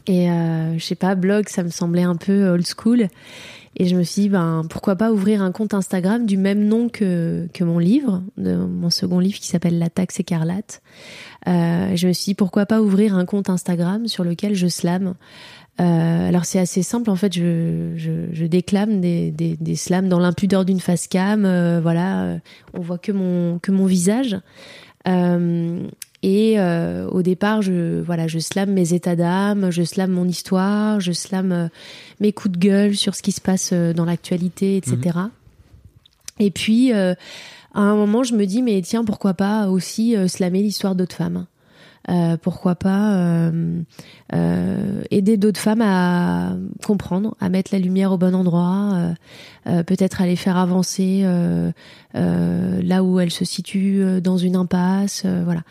Et 0.07 0.31
euh, 0.31 0.79
je 0.79 0.85
sais 0.85 0.94
pas, 0.94 1.14
blog, 1.14 1.48
ça 1.48 1.62
me 1.62 1.70
semblait 1.70 2.03
un 2.03 2.16
peu 2.16 2.48
old 2.48 2.66
school. 2.66 3.09
Et 3.77 3.87
je 3.87 3.97
me 3.97 4.03
suis 4.03 4.23
dit, 4.23 4.29
ben, 4.29 4.63
pourquoi 4.69 4.97
pas 4.97 5.13
ouvrir 5.13 5.43
un 5.43 5.51
compte 5.53 5.75
Instagram 5.75 6.27
du 6.27 6.37
même 6.37 6.67
nom 6.67 6.89
que, 6.89 7.49
que 7.55 7.65
mon 7.65 7.79
livre, 7.79 8.23
mon 8.37 8.91
second 8.91 9.19
livre 9.19 9.39
qui 9.39 9.49
s'appelle 9.49 9.79
La 9.79 9.89
taxe 9.89 10.21
écarlate. 10.21 10.83
Euh, 11.49 11.97
je 11.97 12.07
me 12.07 12.13
suis 12.13 12.31
dit, 12.31 12.35
pourquoi 12.35 12.67
pas 12.67 12.83
ouvrir 12.83 13.17
un 13.17 13.25
compte 13.25 13.49
Instagram 13.49 14.07
sur 14.09 14.25
lequel 14.25 14.55
je 14.55 14.67
slame. 14.67 15.15
Euh, 15.81 16.29
alors 16.29 16.45
c'est 16.45 16.59
assez 16.59 16.83
simple, 16.83 17.09
en 17.09 17.17
fait, 17.17 17.33
je, 17.35 17.95
je, 17.97 18.45
déclame 18.45 19.01
des, 19.01 19.31
des, 19.31 19.57
des 19.57 19.75
slams 19.75 20.09
dans 20.09 20.19
l'impudeur 20.19 20.67
d'une 20.67 20.81
face 20.81 21.07
cam. 21.07 21.47
euh, 21.47 21.81
voilà, 21.83 22.39
on 22.75 22.81
voit 22.81 22.99
que 22.99 23.11
mon, 23.11 23.59
que 23.59 23.73
mon 23.73 23.87
visage. 23.87 24.39
Et 26.23 26.59
euh, 26.59 27.09
au 27.09 27.23
départ, 27.23 27.63
je 27.63 28.01
voilà, 28.01 28.29
je 28.29 28.39
slame 28.39 28.71
mes 28.71 28.95
états 28.95 29.17
d'âme, 29.17 29.71
je 29.71 29.83
slame 29.83 30.13
mon 30.13 30.27
histoire, 30.27 31.01
je 31.01 31.11
slame 31.11 31.53
euh, 31.53 31.69
mes 32.21 32.33
coups 32.33 32.53
de 32.53 32.59
gueule 32.59 32.97
sur 32.97 33.17
ce 33.17 33.23
qui 33.23 33.33
se 33.33 33.41
passe 33.41 33.71
euh, 33.73 33.93
dans 33.93 34.05
l'actualité, 34.05 34.77
etc. 34.77 35.19
Et 36.39 36.53
puis, 36.53 36.93
euh, 36.93 37.15
à 37.75 37.81
un 37.81 37.97
moment, 37.97 38.23
je 38.23 38.35
me 38.35 38.47
dis, 38.47 38.63
mais 38.63 38.81
tiens, 38.83 39.05
pourquoi 39.05 39.35
pas 39.35 39.69
aussi 39.69 40.17
slammer 40.29 40.63
l'histoire 40.63 40.95
d'autres 40.95 41.17
femmes? 41.17 41.47
Euh, 42.09 42.37
Pourquoi 42.37 42.75
pas 42.75 43.15
euh, 43.15 43.83
euh, 44.35 45.03
aider 45.11 45.37
d'autres 45.37 45.61
femmes 45.61 45.83
à 45.83 46.57
comprendre, 46.85 47.37
à 47.38 47.49
mettre 47.49 47.73
la 47.73 47.79
lumière 47.79 48.11
au 48.11 48.19
bon 48.19 48.35
endroit, 48.35 48.91
euh, 48.95 49.12
euh, 49.69 49.83
peut-être 49.85 50.21
à 50.21 50.27
les 50.27 50.35
faire 50.35 50.57
avancer 50.57 51.25
là 52.15 53.05
où 53.05 53.21
elles 53.21 53.31
se 53.31 53.45
situent 53.45 54.21
dans 54.21 54.37
une 54.37 54.57
impasse, 54.57 55.25
voilà. 55.25 55.62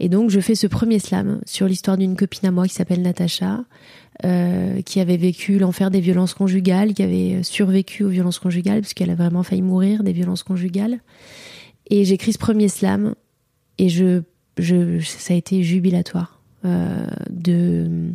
Et 0.00 0.08
donc, 0.08 0.30
je 0.30 0.40
fais 0.40 0.54
ce 0.54 0.66
premier 0.66 0.98
slam 0.98 1.40
sur 1.44 1.68
l'histoire 1.68 1.98
d'une 1.98 2.16
copine 2.16 2.48
à 2.48 2.50
moi 2.50 2.66
qui 2.66 2.74
s'appelle 2.74 3.02
Natacha, 3.02 3.64
qui 4.22 5.00
avait 5.00 5.16
vécu 5.18 5.58
l'enfer 5.58 5.90
des 5.90 6.00
violences 6.00 6.34
conjugales, 6.34 6.94
qui 6.94 7.02
avait 7.02 7.42
survécu 7.42 8.04
aux 8.04 8.08
violences 8.08 8.38
conjugales, 8.38 8.80
parce 8.80 8.94
qu'elle 8.94 9.10
a 9.10 9.14
vraiment 9.14 9.42
failli 9.42 9.62
mourir 9.62 10.02
des 10.02 10.12
violences 10.12 10.42
conjugales. 10.42 11.00
Et 11.90 12.06
j'écris 12.06 12.32
ce 12.32 12.38
premier 12.38 12.68
slam, 12.68 13.14
et 13.76 13.90
je, 13.90 14.22
ça 14.58 15.34
a 15.34 15.36
été 15.36 15.62
jubilatoire 15.62 16.40
euh, 16.64 17.06
de, 17.28 18.14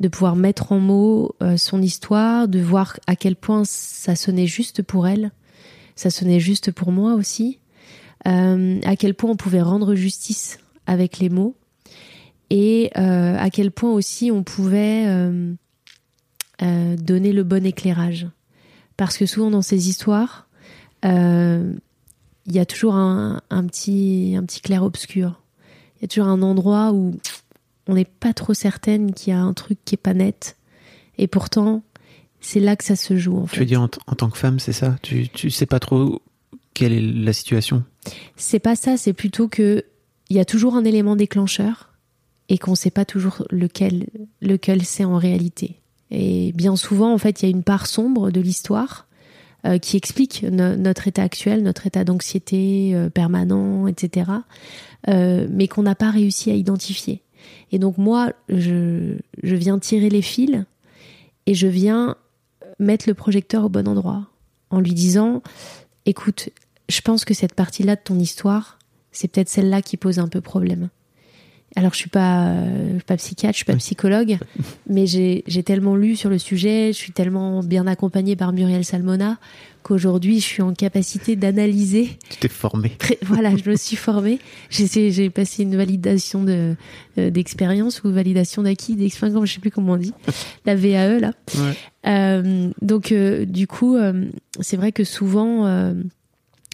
de 0.00 0.08
pouvoir 0.08 0.34
mettre 0.34 0.72
en 0.72 0.80
mots 0.80 1.36
euh, 1.40 1.56
son 1.56 1.80
histoire, 1.82 2.48
de 2.48 2.58
voir 2.58 2.98
à 3.06 3.14
quel 3.14 3.36
point 3.36 3.62
ça 3.64 4.16
sonnait 4.16 4.48
juste 4.48 4.82
pour 4.82 5.06
elle, 5.06 5.30
ça 5.94 6.10
sonnait 6.10 6.40
juste 6.40 6.72
pour 6.72 6.90
moi 6.90 7.14
aussi, 7.14 7.60
euh, 8.26 8.80
à 8.84 8.96
quel 8.96 9.14
point 9.14 9.30
on 9.30 9.36
pouvait 9.36 9.62
rendre 9.62 9.94
justice 9.94 10.58
avec 10.86 11.18
les 11.18 11.28
mots 11.28 11.54
et 12.52 12.90
à 12.96 13.48
quel 13.50 13.70
point 13.70 13.92
aussi 13.92 14.32
on 14.32 14.42
pouvait 14.42 15.06
donner 16.60 17.32
le 17.32 17.44
bon 17.44 17.64
éclairage. 17.64 18.26
Parce 18.96 19.16
que 19.16 19.24
souvent 19.24 19.52
dans 19.52 19.62
ces 19.62 19.88
histoires, 19.88 20.48
il 21.04 21.78
y 22.48 22.58
a 22.58 22.66
toujours 22.66 22.96
un, 22.96 23.40
un 23.50 23.64
petit, 23.66 24.34
un 24.36 24.44
petit 24.44 24.62
clair-obscur. 24.62 25.39
Il 26.00 26.02
y 26.02 26.04
a 26.06 26.08
toujours 26.08 26.28
un 26.28 26.42
endroit 26.42 26.92
où 26.92 27.14
on 27.86 27.94
n'est 27.94 28.04
pas 28.04 28.32
trop 28.32 28.54
certaine 28.54 29.12
qu'il 29.12 29.32
y 29.32 29.36
a 29.36 29.40
un 29.40 29.52
truc 29.52 29.78
qui 29.84 29.94
est 29.94 29.98
pas 29.98 30.14
net? 30.14 30.56
Et 31.18 31.26
pourtant, 31.26 31.82
c'est 32.40 32.60
là 32.60 32.76
que 32.76 32.84
ça 32.84 32.96
se 32.96 33.16
joue 33.16 33.36
en 33.38 33.44
Tu 33.44 33.50
fait. 33.50 33.60
veux 33.60 33.66
dire 33.66 33.82
en, 33.82 33.88
en 34.06 34.14
tant 34.14 34.30
que 34.30 34.38
femme, 34.38 34.58
c'est 34.58 34.72
ça? 34.72 34.96
Tu, 35.02 35.28
tu 35.28 35.50
sais 35.50 35.66
pas 35.66 35.80
trop 35.80 36.22
quelle 36.74 36.92
est 36.92 37.00
la 37.02 37.32
situation? 37.32 37.84
C'est 38.36 38.60
pas 38.60 38.76
ça, 38.76 38.96
c'est 38.96 39.12
plutôt 39.12 39.48
que 39.48 39.84
il 40.30 40.36
y 40.36 40.40
a 40.40 40.44
toujours 40.44 40.76
un 40.76 40.84
élément 40.84 41.16
déclencheur 41.16 41.90
et 42.48 42.56
qu'on 42.56 42.74
sait 42.74 42.90
pas 42.90 43.04
toujours 43.04 43.44
lequel 43.50 44.06
lequel 44.40 44.84
c'est 44.84 45.04
en 45.04 45.18
réalité. 45.18 45.76
Et 46.10 46.52
bien 46.52 46.76
souvent, 46.76 47.12
en 47.12 47.18
fait, 47.18 47.42
il 47.42 47.46
y 47.46 47.48
a 47.48 47.50
une 47.50 47.62
part 47.62 47.86
sombre 47.86 48.30
de 48.30 48.40
l'histoire 48.40 49.06
euh, 49.66 49.78
qui 49.78 49.96
explique 49.96 50.44
no- 50.44 50.76
notre 50.76 51.06
état 51.08 51.22
actuel, 51.22 51.62
notre 51.62 51.86
état 51.86 52.04
d'anxiété 52.04 52.92
euh, 52.94 53.10
permanent, 53.10 53.86
etc. 53.86 54.30
euh, 55.08 55.46
mais 55.50 55.68
qu'on 55.68 55.82
n'a 55.82 55.94
pas 55.94 56.10
réussi 56.10 56.50
à 56.50 56.54
identifier. 56.54 57.22
Et 57.72 57.78
donc 57.78 57.98
moi, 57.98 58.32
je, 58.48 59.16
je 59.42 59.56
viens 59.56 59.78
tirer 59.78 60.10
les 60.10 60.22
fils 60.22 60.64
et 61.46 61.54
je 61.54 61.66
viens 61.66 62.16
mettre 62.78 63.08
le 63.08 63.14
projecteur 63.14 63.64
au 63.64 63.68
bon 63.68 63.88
endroit 63.88 64.26
en 64.70 64.80
lui 64.80 64.94
disant, 64.94 65.42
écoute, 66.06 66.50
je 66.88 67.00
pense 67.00 67.24
que 67.24 67.34
cette 67.34 67.54
partie-là 67.54 67.96
de 67.96 68.00
ton 68.02 68.18
histoire, 68.18 68.78
c'est 69.12 69.28
peut-être 69.28 69.48
celle-là 69.48 69.82
qui 69.82 69.96
pose 69.96 70.18
un 70.18 70.28
peu 70.28 70.40
problème. 70.40 70.88
Alors, 71.76 71.92
je 71.92 71.98
suis 71.98 72.10
pas, 72.10 72.48
euh, 72.48 72.88
je 72.88 72.94
suis 72.96 73.04
pas 73.04 73.16
psychiatre, 73.16 73.52
je 73.54 73.58
suis 73.58 73.64
pas 73.64 73.76
psychologue, 73.76 74.38
mais 74.88 75.06
j'ai 75.06 75.62
tellement 75.64 75.94
lu 75.96 76.16
sur 76.16 76.28
le 76.28 76.38
sujet, 76.38 76.88
je 76.92 76.96
suis 76.98 77.12
tellement 77.12 77.62
bien 77.62 77.86
accompagnée 77.86 78.34
par 78.36 78.52
Muriel 78.52 78.84
Salmona 78.84 79.38
qu'aujourd'hui, 79.82 80.40
je 80.40 80.44
suis 80.44 80.62
en 80.62 80.74
capacité 80.74 81.36
d'analyser. 81.36 82.10
Tu 82.28 82.36
t'es 82.38 82.48
formé. 82.48 82.90
Très- 82.98 83.18
Voilà, 83.22 83.56
je 83.56 83.70
me 83.70 83.76
suis 83.76 83.96
formée. 83.96 84.38
J'ai 84.68 85.30
passé 85.30 85.62
une 85.62 85.74
validation 85.76 86.42
de 86.44 86.74
euh, 87.18 87.30
d'expérience 87.30 88.02
ou 88.04 88.10
validation 88.12 88.62
d'acquis, 88.62 88.96
d'expérience, 88.96 89.46
je 89.48 89.54
sais 89.54 89.60
plus 89.60 89.70
comment 89.70 89.92
on 89.92 89.96
dit, 89.96 90.12
la 90.66 90.74
VAE 90.74 91.18
là. 91.20 91.32
Ouais. 91.54 91.74
Euh, 92.06 92.70
donc, 92.82 93.12
euh, 93.12 93.44
du 93.46 93.66
coup, 93.66 93.96
euh, 93.96 94.26
c'est 94.60 94.76
vrai 94.76 94.92
que 94.92 95.04
souvent, 95.04 95.66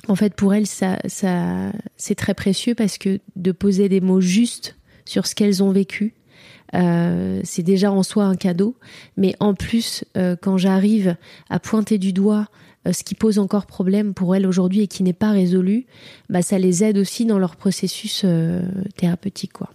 en 0.09 0.15
fait, 0.17 0.35
pour 0.35 0.55
elles, 0.55 0.67
ça, 0.67 0.99
ça, 1.07 1.71
c'est 1.97 2.15
très 2.15 2.35
précieux 2.35 2.75
parce 2.75 2.97
que 2.99 3.21
de 3.37 3.53
poser 3.53 3.89
des 3.89 4.01
mots 4.01 4.21
justes 4.21 4.76
sur 5.07 5.27
ce 5.27 5.35
qu'elles 5.35 5.63
ont 5.63 5.71
vécu, 5.71 6.15
euh, 6.75 7.41
c'est 7.45 7.63
déjà 7.63 7.91
en 7.91 8.03
soi 8.03 8.25
un 8.25 8.37
cadeau. 8.37 8.77
Mais 9.17 9.35
en 9.41 9.55
plus, 9.55 10.05
euh, 10.17 10.37
quand 10.41 10.57
j'arrive 10.57 11.17
à 11.49 11.59
pointer 11.59 11.99
du 11.99 12.13
doigt 12.13 12.49
euh, 12.87 12.93
ce 12.93 13.05
qui 13.05 13.15
pose 13.15 13.39
encore 13.39 13.67
problème 13.67 14.15
pour 14.15 14.35
elles 14.35 14.47
aujourd'hui 14.47 14.83
et 14.83 14.87
qui 14.87 15.03
n'est 15.03 15.13
pas 15.13 15.31
résolu, 15.31 15.87
bah, 16.29 16.43
ça 16.43 16.59
les 16.59 16.85
aide 16.85 16.99
aussi 16.99 17.25
dans 17.25 17.39
leur 17.39 17.57
processus 17.57 18.25
thérapeutique, 18.97 19.53
quoi. 19.53 19.71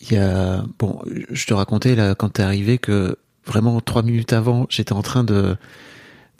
Il 0.00 0.12
y 0.12 0.18
a 0.18 0.62
bon, 0.78 1.00
je 1.30 1.46
te 1.46 1.54
racontais 1.54 1.96
là 1.96 2.14
quand 2.14 2.28
t'es 2.34 2.42
arrivé 2.42 2.76
que 2.76 3.16
vraiment 3.46 3.80
trois 3.80 4.02
minutes 4.02 4.34
avant, 4.34 4.66
j'étais 4.68 4.92
en 4.92 5.00
train 5.02 5.24
de 5.24 5.56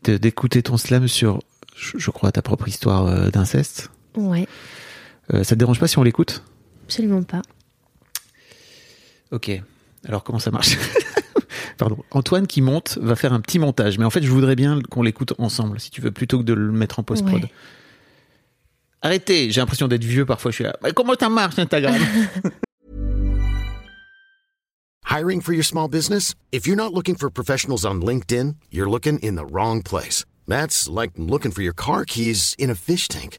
d'écouter 0.02 0.62
ton 0.62 0.76
slam 0.76 1.08
sur, 1.08 1.40
je, 1.74 1.96
je 1.96 2.10
crois, 2.10 2.30
ta 2.30 2.42
propre 2.42 2.68
histoire 2.68 3.30
d'inceste. 3.30 3.90
Ouais, 4.18 4.46
ça 5.30 5.44
te 5.44 5.54
dérange 5.54 5.80
pas 5.80 5.86
si 5.86 5.98
on 5.98 6.02
l'écoute? 6.02 6.42
Absolument 6.84 7.22
pas. 7.22 7.42
Ok. 9.30 9.50
Alors 10.06 10.22
comment 10.22 10.38
ça 10.38 10.50
marche 10.50 10.76
Pardon. 11.78 11.98
Antoine 12.10 12.46
qui 12.46 12.60
monte 12.62 12.98
va 13.00 13.16
faire 13.16 13.32
un 13.32 13.40
petit 13.40 13.58
montage, 13.58 13.98
mais 13.98 14.04
en 14.04 14.10
fait 14.10 14.22
je 14.22 14.30
voudrais 14.30 14.54
bien 14.54 14.80
qu'on 14.90 15.02
l'écoute 15.02 15.34
ensemble, 15.38 15.80
si 15.80 15.90
tu 15.90 16.00
veux, 16.00 16.12
plutôt 16.12 16.38
que 16.38 16.44
de 16.44 16.52
le 16.52 16.70
mettre 16.70 16.98
en 17.00 17.02
post 17.02 17.24
prod. 17.24 17.42
Ouais. 17.42 17.50
Arrêtez, 19.02 19.50
j'ai 19.50 19.60
l'impression 19.60 19.88
d'être 19.88 20.04
vieux 20.04 20.24
parfois. 20.24 20.50
Je 20.50 20.56
suis 20.56 20.64
là. 20.64 20.76
Mais 20.82 20.92
comment 20.92 21.14
ça 21.18 21.28
marche 21.28 21.58
Instagram 21.58 21.94
Hiring 25.10 25.42
for 25.42 25.52
your 25.52 25.64
small 25.64 25.88
business? 25.88 26.34
If 26.52 26.66
you're 26.66 26.76
not 26.76 26.92
looking 26.94 27.14
for 27.14 27.30
professionals 27.30 27.84
on 27.84 28.00
LinkedIn, 28.00 28.56
you're 28.70 28.88
looking 28.88 29.18
in 29.20 29.36
the 29.36 29.44
wrong 29.44 29.82
place. 29.82 30.24
That's 30.48 30.88
like 30.88 31.12
looking 31.16 31.52
for 31.52 31.62
your 31.62 31.74
car 31.74 32.04
keys 32.04 32.54
in 32.58 32.70
a 32.70 32.74
fish 32.74 33.08
tank. 33.08 33.38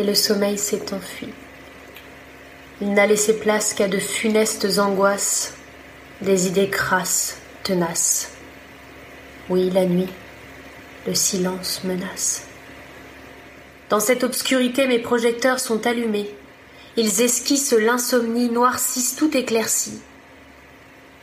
et 0.00 0.04
le 0.04 0.14
sommeil 0.14 0.56
s'est 0.56 0.94
enfui. 0.94 1.28
Il 2.80 2.94
n'a 2.94 3.06
laissé 3.06 3.38
place 3.38 3.74
qu'à 3.74 3.86
de 3.86 3.98
funestes 3.98 4.78
angoisses, 4.78 5.52
des 6.22 6.46
idées 6.46 6.70
crasses, 6.70 7.36
tenaces. 7.64 8.32
Oui, 9.50 9.68
la 9.68 9.84
nuit, 9.84 10.08
le 11.06 11.14
silence 11.14 11.84
menace. 11.84 12.44
Dans 13.90 14.00
cette 14.00 14.24
obscurité, 14.24 14.86
mes 14.86 15.00
projecteurs 15.00 15.60
sont 15.60 15.86
allumés. 15.86 16.30
Ils 16.96 17.20
esquissent 17.20 17.74
l'insomnie, 17.74 18.48
noircissent 18.48 19.16
tout 19.16 19.36
éclairci. 19.36 20.00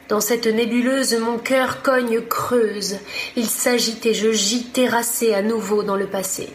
Dans 0.07 0.21
cette 0.21 0.45
nébuleuse, 0.45 1.15
mon 1.15 1.39
cœur 1.39 1.81
cogne 1.81 2.21
creuse. 2.21 2.97
Il 3.35 3.47
s'agite 3.47 4.05
et 4.05 4.13
je 4.13 4.31
gis 4.31 4.65
terrassé 4.65 5.33
à 5.33 5.41
nouveau 5.41 5.81
dans 5.81 5.95
le 5.95 6.07
passé. 6.07 6.49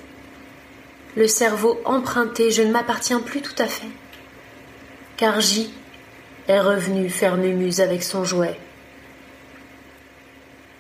Le 1.15 1.29
cerveau 1.29 1.79
emprunté, 1.85 2.51
je 2.51 2.63
ne 2.63 2.73
m'appartiens 2.73 3.21
plus 3.21 3.43
tout 3.43 3.55
à 3.59 3.67
fait. 3.67 3.91
Car 5.19 5.41
J 5.41 5.71
est 6.49 6.61
revenu 6.61 7.11
faire 7.11 7.37
mumuse 7.37 7.83
avec 7.83 8.03
son 8.03 8.25
jouet. 8.25 8.59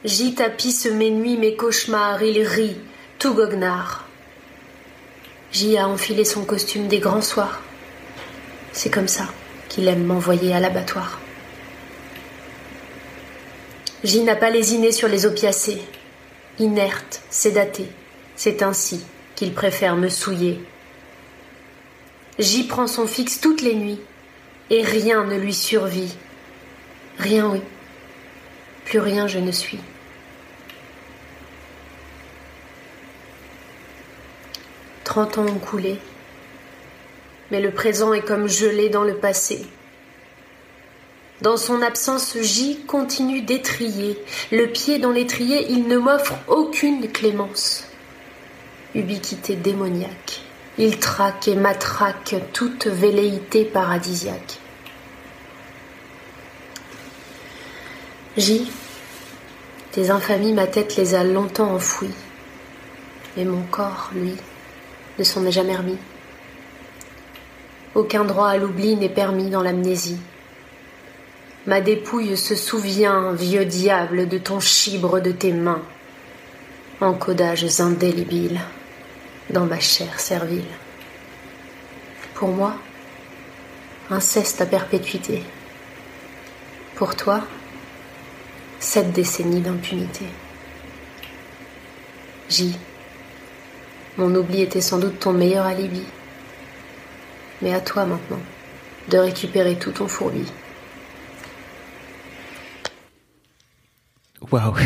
J 0.05 0.35
tapisse 0.35 0.87
mes 0.87 1.11
nuits, 1.11 1.37
mes 1.37 1.55
cauchemars, 1.55 2.23
il 2.23 2.43
rit, 2.43 2.79
tout 3.19 3.35
goguenard. 3.35 4.07
J 5.53 5.77
a 5.77 5.87
enfilé 5.87 6.25
son 6.25 6.47
costume 6.47 6.89
des 6.89 6.99
grands 6.99 7.21
soirs. 7.21 7.61
C'est 8.73 8.91
comme 8.91 9.09
ça 9.09 9.27
qu'il 9.69 9.87
aime 9.87 10.05
m'envoyer 10.05 10.55
à 10.55 10.61
l'abattoir. 10.61 11.21
J 14.03 14.23
n'a 14.23 14.35
pas 14.35 14.49
lésiné 14.49 14.93
sur 14.93 15.09
les 15.09 15.27
opiacés. 15.27 15.83
Inerte, 16.59 17.21
sédaté, 17.29 17.87
c'est 18.35 18.63
ainsi 18.63 19.05
qu'il 19.35 19.53
préfère 19.53 19.97
me 19.97 20.09
souiller. 20.09 20.61
J 22.39 22.67
prend 22.67 22.87
son 22.87 23.07
fixe 23.07 23.41
toutes 23.41 23.63
les 23.63 23.75
nuits, 23.75 24.01
et 24.71 24.83
rien 24.83 25.25
ne 25.25 25.37
lui 25.37 25.55
survit. 25.55 26.17
Rien, 27.19 27.51
oui. 27.51 27.61
Plus 28.85 28.99
rien 28.99 29.27
je 29.27 29.39
ne 29.39 29.53
suis. 29.53 29.81
Trente 35.05 35.37
ans 35.37 35.47
ont 35.47 35.59
coulé, 35.59 35.99
mais 37.51 37.61
le 37.61 37.71
présent 37.71 38.15
est 38.15 38.25
comme 38.25 38.49
gelé 38.49 38.89
dans 38.89 39.05
le 39.05 39.17
passé. 39.17 39.67
Dans 41.43 41.57
son 41.57 41.83
absence, 41.83 42.37
J 42.41 42.85
continue 42.87 43.43
d'étrier. 43.43 44.17
Le 44.53 44.69
pied 44.69 44.99
dans 44.99 45.11
l'étrier, 45.11 45.67
il 45.71 45.89
ne 45.89 45.99
m'offre 45.99 46.35
aucune 46.47 47.11
clémence. 47.11 47.92
Ubiquité 48.95 49.57
démoniaque. 49.57 50.43
Il 50.77 50.99
traque 50.99 51.49
et 51.49 51.55
matraque 51.55 52.35
toute 52.53 52.87
velléité 52.87 53.65
paradisiaque. 53.65 54.59
J, 58.37 58.71
tes 59.93 60.11
infamies, 60.11 60.53
ma 60.53 60.67
tête 60.67 60.97
les 60.97 61.15
a 61.15 61.25
longtemps 61.25 61.75
enfouies. 61.75 62.15
Mais 63.37 63.47
mon 63.47 63.63
corps, 63.63 64.11
lui, 64.15 64.35
ne 65.19 65.25
s'en 65.25 65.47
est 65.47 65.53
jamais 65.53 65.77
remis. 65.77 65.99
Aucun 67.95 68.25
droit 68.25 68.49
à 68.49 68.59
l'oubli 68.59 68.97
n'est 68.97 69.09
permis 69.09 69.49
dans 69.49 69.63
l'amnésie. 69.63 70.21
Ma 71.67 71.81
dépouille 71.81 72.37
se 72.37 72.55
souvient, 72.55 73.33
vieux 73.33 73.65
diable, 73.65 74.29
de 74.29 74.37
ton 74.37 74.61
chibre 74.61 75.21
de 75.21 75.33
tes 75.33 75.53
mains. 75.53 75.83
Encodages 77.01 77.81
indélébiles 77.81 78.61
dans 79.51 79.67
ma 79.67 79.81
chair 79.81 80.21
servile. 80.21 80.65
Pour 82.35 82.49
moi, 82.49 82.75
inceste 84.11 84.61
à 84.61 84.67
perpétuité. 84.67 85.43
Pour 86.97 87.17
toi, 87.17 87.43
sept 88.81 89.13
décennies 89.13 89.61
d'impunité. 89.61 90.27
J. 92.49 92.77
Mon 94.19 94.35
oubli 94.35 94.63
était 94.63 94.81
sans 94.81 94.99
doute 94.99 95.19
ton 95.21 95.33
meilleur 95.33 95.67
alibi. 95.67 96.05
Mais 97.63 97.73
à 97.73 97.81
toi 97.81 98.05
maintenant 98.05 98.41
de 99.09 99.19
récupérer 99.19 99.77
tout 99.77 99.91
ton 99.91 100.09
fourbi. 100.09 100.45
Waouh. 104.51 104.75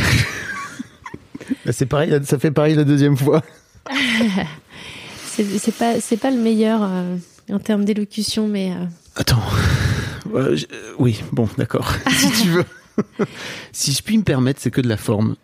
Bah, 1.64 1.72
c'est 1.72 1.86
pareil, 1.86 2.16
ça 2.24 2.38
fait 2.38 2.52
pareil 2.52 2.74
la 2.74 2.84
deuxième 2.84 3.16
fois. 3.16 3.42
C'est 5.26 5.76
pas, 5.76 6.00
c'est 6.00 6.16
pas 6.16 6.30
le 6.30 6.38
meilleur 6.38 6.80
euh, 6.82 7.16
en 7.52 7.58
termes 7.58 7.84
d'élocution, 7.84 8.48
mais 8.48 8.72
euh, 8.72 8.84
Attends. 9.16 9.42
Je- 10.34 10.64
euh, 10.72 10.94
oui, 10.98 11.20
bon, 11.32 11.46
d'accord. 11.58 11.92
si 12.10 12.30
tu 12.42 12.48
veux. 12.48 12.64
si 13.72 13.92
je 13.92 14.02
puis 14.02 14.16
me 14.16 14.22
permettre, 14.22 14.60
c'est 14.62 14.70
que 14.70 14.80
de 14.80 14.88
la 14.88 14.96
forme. 14.96 15.36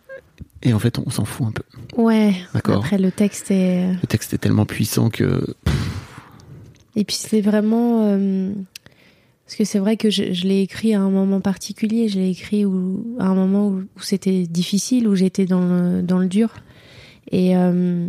Et 0.63 0.73
en 0.73 0.79
fait, 0.79 0.97
on 0.97 1.11
s'en 1.11 1.25
fout 1.25 1.45
un 1.47 1.51
peu. 1.51 1.63
ouais. 2.01 2.33
D'accord. 2.55 2.77
Après, 2.77 2.97
le 2.97 3.11
texte 3.11 3.51
est. 3.51 3.91
Le 4.01 4.07
texte 4.07 4.33
est 4.33 4.39
tellement 4.39 4.65
puissant 4.65 5.09
que. 5.11 5.45
Et 6.95 7.03
puis 7.03 7.15
c'est 7.15 7.41
vraiment 7.41 8.01
euh, 8.07 8.51
parce 9.45 9.55
que 9.55 9.63
c'est 9.65 9.79
vrai 9.79 9.95
que 9.97 10.09
je, 10.09 10.33
je 10.33 10.47
l'ai 10.47 10.61
écrit 10.61 10.95
à 10.95 11.01
un 11.01 11.09
moment 11.11 11.39
particulier. 11.41 12.07
Je 12.09 12.17
l'ai 12.17 12.29
écrit 12.31 12.65
où, 12.65 13.15
à 13.19 13.25
un 13.25 13.35
moment 13.35 13.67
où, 13.67 13.83
où 13.95 14.01
c'était 14.01 14.43
difficile, 14.47 15.07
où 15.07 15.13
j'étais 15.15 15.45
dans 15.45 15.61
le, 15.67 16.01
dans 16.01 16.17
le 16.17 16.27
dur. 16.27 16.49
Et 17.31 17.55
euh, 17.55 18.07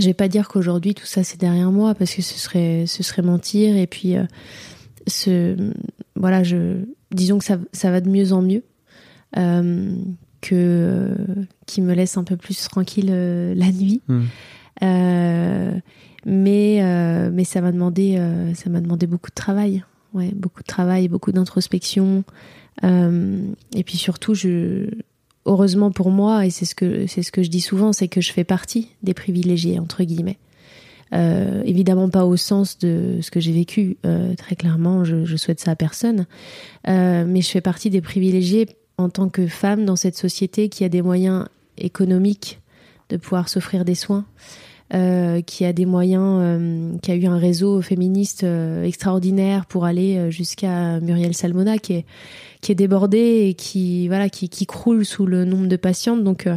je 0.00 0.06
vais 0.06 0.14
pas 0.14 0.28
dire 0.28 0.48
qu'aujourd'hui 0.48 0.94
tout 0.94 1.06
ça 1.06 1.24
c'est 1.24 1.40
derrière 1.40 1.72
moi 1.72 1.94
parce 1.94 2.14
que 2.14 2.22
ce 2.22 2.38
serait 2.38 2.84
ce 2.86 3.02
serait 3.02 3.22
mentir. 3.22 3.76
Et 3.76 3.86
puis 3.86 4.16
euh, 4.16 4.24
ce 5.06 5.72
voilà, 6.14 6.42
je, 6.42 6.84
disons 7.12 7.38
que 7.38 7.44
ça, 7.44 7.58
ça 7.72 7.90
va 7.90 8.00
de 8.00 8.08
mieux 8.08 8.32
en 8.32 8.42
mieux. 8.42 8.62
Euh, 9.36 9.94
que 10.40 10.54
euh, 10.54 11.14
qui 11.66 11.82
me 11.82 11.92
laisse 11.94 12.16
un 12.16 12.24
peu 12.24 12.36
plus 12.36 12.68
tranquille 12.68 13.10
euh, 13.10 13.54
la 13.54 13.72
nuit. 13.72 14.00
Hmm. 14.08 14.24
Mais 16.24 16.80
mais 17.32 17.44
ça 17.44 17.60
m'a 17.60 17.72
demandé 17.72 18.20
ça 18.54 18.70
m'a 18.70 18.80
demandé 18.80 19.06
beaucoup 19.06 19.30
de 19.30 19.34
travail. 19.34 19.84
Ouais, 20.14 20.30
beaucoup 20.34 20.62
de 20.62 20.66
travail, 20.66 21.08
beaucoup 21.08 21.32
d'introspection. 21.32 22.24
Et 22.82 23.84
puis 23.84 23.96
surtout, 23.96 24.34
je 24.34 24.88
heureusement 25.48 25.90
pour 25.90 26.10
moi, 26.10 26.46
et 26.46 26.50
c'est 26.50 26.64
ce 26.64 26.74
que 26.74 27.42
je 27.42 27.48
dis 27.48 27.60
souvent, 27.60 27.92
c'est 27.92 28.08
que 28.08 28.20
je 28.20 28.32
fais 28.32 28.44
partie 28.44 28.90
des 29.02 29.14
privilégiés 29.14 29.78
entre 29.78 30.04
guillemets. 30.04 30.38
Euh, 31.14 31.62
évidemment 31.64 32.10
pas 32.10 32.26
au 32.26 32.36
sens 32.36 32.78
de 32.78 33.18
ce 33.22 33.30
que 33.30 33.40
j'ai 33.40 33.52
vécu, 33.52 33.96
euh, 34.04 34.34
très 34.34 34.56
clairement, 34.56 35.04
je, 35.04 35.24
je 35.24 35.36
souhaite 35.36 35.60
ça 35.60 35.70
à 35.72 35.76
personne. 35.76 36.26
Euh, 36.86 37.24
mais 37.26 37.40
je 37.40 37.48
fais 37.48 37.60
partie 37.60 37.90
des 37.90 38.00
privilégiés 38.00 38.68
en 38.98 39.08
tant 39.08 39.28
que 39.28 39.46
femme 39.46 39.84
dans 39.84 39.96
cette 39.96 40.16
société 40.16 40.68
qui 40.68 40.84
a 40.84 40.88
des 40.88 41.02
moyens 41.02 41.46
économiques 41.78 42.60
de 43.08 43.16
pouvoir 43.16 43.48
s'offrir 43.48 43.84
des 43.84 43.94
soins, 43.94 44.26
euh, 44.94 45.42
qui 45.42 45.66
a 45.66 45.74
des 45.74 45.84
moyens, 45.84 46.38
euh, 46.40 46.96
qui 47.02 47.10
a 47.10 47.14
eu 47.14 47.26
un 47.26 47.36
réseau 47.36 47.82
féministe 47.82 48.44
euh, 48.44 48.84
extraordinaire 48.84 49.66
pour 49.66 49.84
aller 49.84 50.30
jusqu'à 50.30 50.98
Muriel 51.00 51.34
Salmona, 51.34 51.76
qui 51.76 51.92
est 51.92 52.06
qui 52.62 52.72
est 52.72 52.74
débordée 52.74 53.48
et 53.48 53.54
qui 53.54 54.08
voilà 54.08 54.30
qui, 54.30 54.48
qui 54.48 54.64
croule 54.64 55.04
sous 55.04 55.26
le 55.26 55.44
nombre 55.44 55.66
de 55.66 55.76
patientes. 55.76 56.24
Donc 56.24 56.48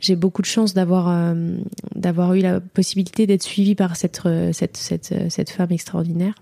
j'ai 0.00 0.16
beaucoup 0.16 0.40
de 0.40 0.46
chance 0.46 0.72
d'avoir 0.72 1.34
d'avoir 1.94 2.32
eu 2.32 2.40
la 2.40 2.60
possibilité 2.60 3.26
d'être 3.26 3.42
suivie 3.42 3.74
par 3.74 3.96
cette 3.96 4.22
cette 4.52 4.78
cette 4.78 5.14
cette 5.28 5.50
femme 5.50 5.70
extraordinaire. 5.70 6.34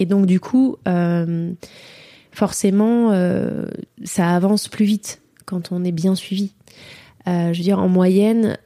Et 0.00 0.06
donc 0.06 0.26
du 0.26 0.40
coup. 0.40 0.76
Forcément, 2.32 3.12
ça 4.04 4.36
avance 4.36 4.68
plus 4.68 4.84
vite 4.84 5.20
quand 5.46 5.72
on 5.72 5.82
est 5.84 5.92
bien 5.92 6.14
suivi. 6.14 6.52
Je 7.26 7.56
veux 7.56 7.62
dire, 7.64 7.80
en 7.80 7.88
moyenne, 7.88 8.56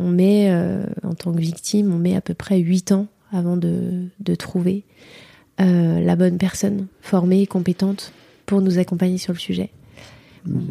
on 0.00 0.08
met, 0.08 0.48
euh, 0.50 0.84
en 1.02 1.14
tant 1.14 1.32
que 1.32 1.40
victime, 1.40 1.92
on 1.92 1.98
met 1.98 2.14
à 2.16 2.20
peu 2.20 2.34
près 2.34 2.58
8 2.58 2.92
ans 2.92 3.06
avant 3.32 3.56
de, 3.56 4.04
de 4.20 4.34
trouver 4.34 4.84
euh, 5.60 6.00
la 6.00 6.16
bonne 6.16 6.38
personne 6.38 6.86
formée, 7.00 7.46
compétente 7.46 8.12
pour 8.46 8.60
nous 8.60 8.78
accompagner 8.78 9.18
sur 9.18 9.32
le 9.32 9.38
sujet. 9.38 9.70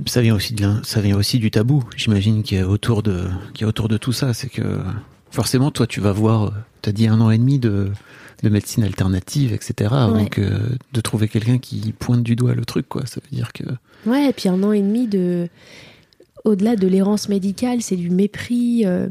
Ça 0.06 0.22
vient 0.22 0.36
aussi 0.36 0.54
de 0.54 0.66
ça 0.84 1.02
vient 1.02 1.18
aussi 1.18 1.38
du 1.38 1.52
tabou. 1.52 1.84
J'imagine 1.98 2.44
qu'il 2.44 2.58
y 2.58 2.62
a 2.62 2.68
autour 2.68 3.04
de 3.04 3.26
autour 3.64 3.90
de 3.90 3.98
tout 3.98 4.14
ça, 4.14 4.34
c'est 4.34 4.48
que 4.48 4.80
forcément 5.32 5.70
toi 5.70 5.86
tu 5.86 6.00
vas 6.00 6.14
voir. 6.14 6.54
T'as 6.82 6.94
dit 6.94 7.08
un 7.08 7.20
an 7.20 7.30
et 7.30 7.38
demi 7.38 7.60
de 7.60 7.90
de 8.44 8.50
médecine 8.50 8.84
alternative, 8.86 9.52
etc. 9.54 9.90
Avant 9.92 10.16
Ouais. 10.24 10.30
que 10.30 10.42
de 10.94 11.02
trouver 11.02 11.28
quelqu'un 11.28 11.58
qui 11.58 11.94
pointe 11.98 12.24
du 12.24 12.36
doigt 12.38 12.54
le 12.54 12.64
truc, 12.64 12.88
quoi. 12.88 13.06
Ça 13.06 13.20
veut 13.22 13.36
dire 13.36 13.52
que 13.52 13.64
Ouais, 14.06 14.30
et 14.30 14.34
puis 14.34 14.48
un 14.48 14.62
an 14.64 14.72
et 14.72 14.82
demi 14.82 15.08
de. 15.08 15.50
Au-delà 16.46 16.76
de 16.76 16.88
l'errance 16.88 17.28
médicale, 17.28 17.82
c'est 17.82 17.96
du 17.96 18.12
mépris. 18.12 18.84
euh, 18.86 19.10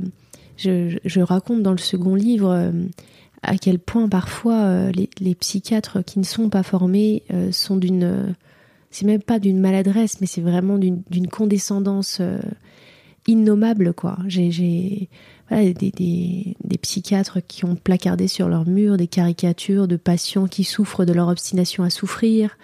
je, 0.57 1.21
raconte 1.21 1.63
dans 1.63 1.73
le 1.73 1.79
second 1.79 2.15
livre 2.15 2.51
euh, 2.51 2.71
à 3.43 3.59
quel 3.59 3.81
point 3.81 4.09
parfois 4.09 4.63
euh, 4.63 4.93
les, 5.21 5.35
psychiatres 5.35 6.03
qui 6.05 6.21
ne 6.21 6.25
sont 6.25 6.49
pas 6.49 6.63
formés 6.63 7.25
sont 7.51 7.77
d'une. 7.77 8.37
c'est 8.91 9.05
même 9.05 9.23
pas 9.23 9.41
d'une 9.41 9.59
maladresse, 9.59 10.21
mais 10.21 10.29
c'est 10.29 10.41
vraiment 10.41 10.79
d'une 10.79 11.29
condescendance 11.29 12.23
innommable, 13.27 13.95
quoi. 13.95 14.17
J'ai. 14.29 15.09
des, 15.51 15.75
des 16.65 16.79
psychiatres 16.81 17.41
qui 17.47 17.65
ont 17.65 17.75
placardé 17.75 18.29
sur 18.29 18.49
leur 18.49 18.67
mur 18.67 18.97
des 18.97 19.09
caricatures 19.09 19.89
de 19.89 19.97
patients 19.97 20.47
qui 20.47 20.63
souffrent 20.63 21.05
de 21.05 21.13
leur 21.13 21.29
obstination 21.29 21.83
à 21.83 21.91
souffrir, 21.91 22.57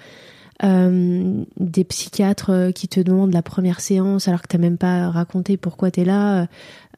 euh, 0.63 1.45
des 1.59 1.85
psychiatres 1.85 2.51
euh, 2.51 2.71
qui 2.73 2.89
te 2.89 3.01
demandent 3.01 3.33
la 3.33 3.43
première 3.43 3.81
séance 3.81 4.29
alors 4.29 4.43
que 4.43 4.49
t'as 4.49 4.59
même 4.59 4.79
pas 4.79 5.11
raconté 5.11 5.57
pourquoi 5.57 5.91
t'es 5.91 6.05
là, 6.05 6.47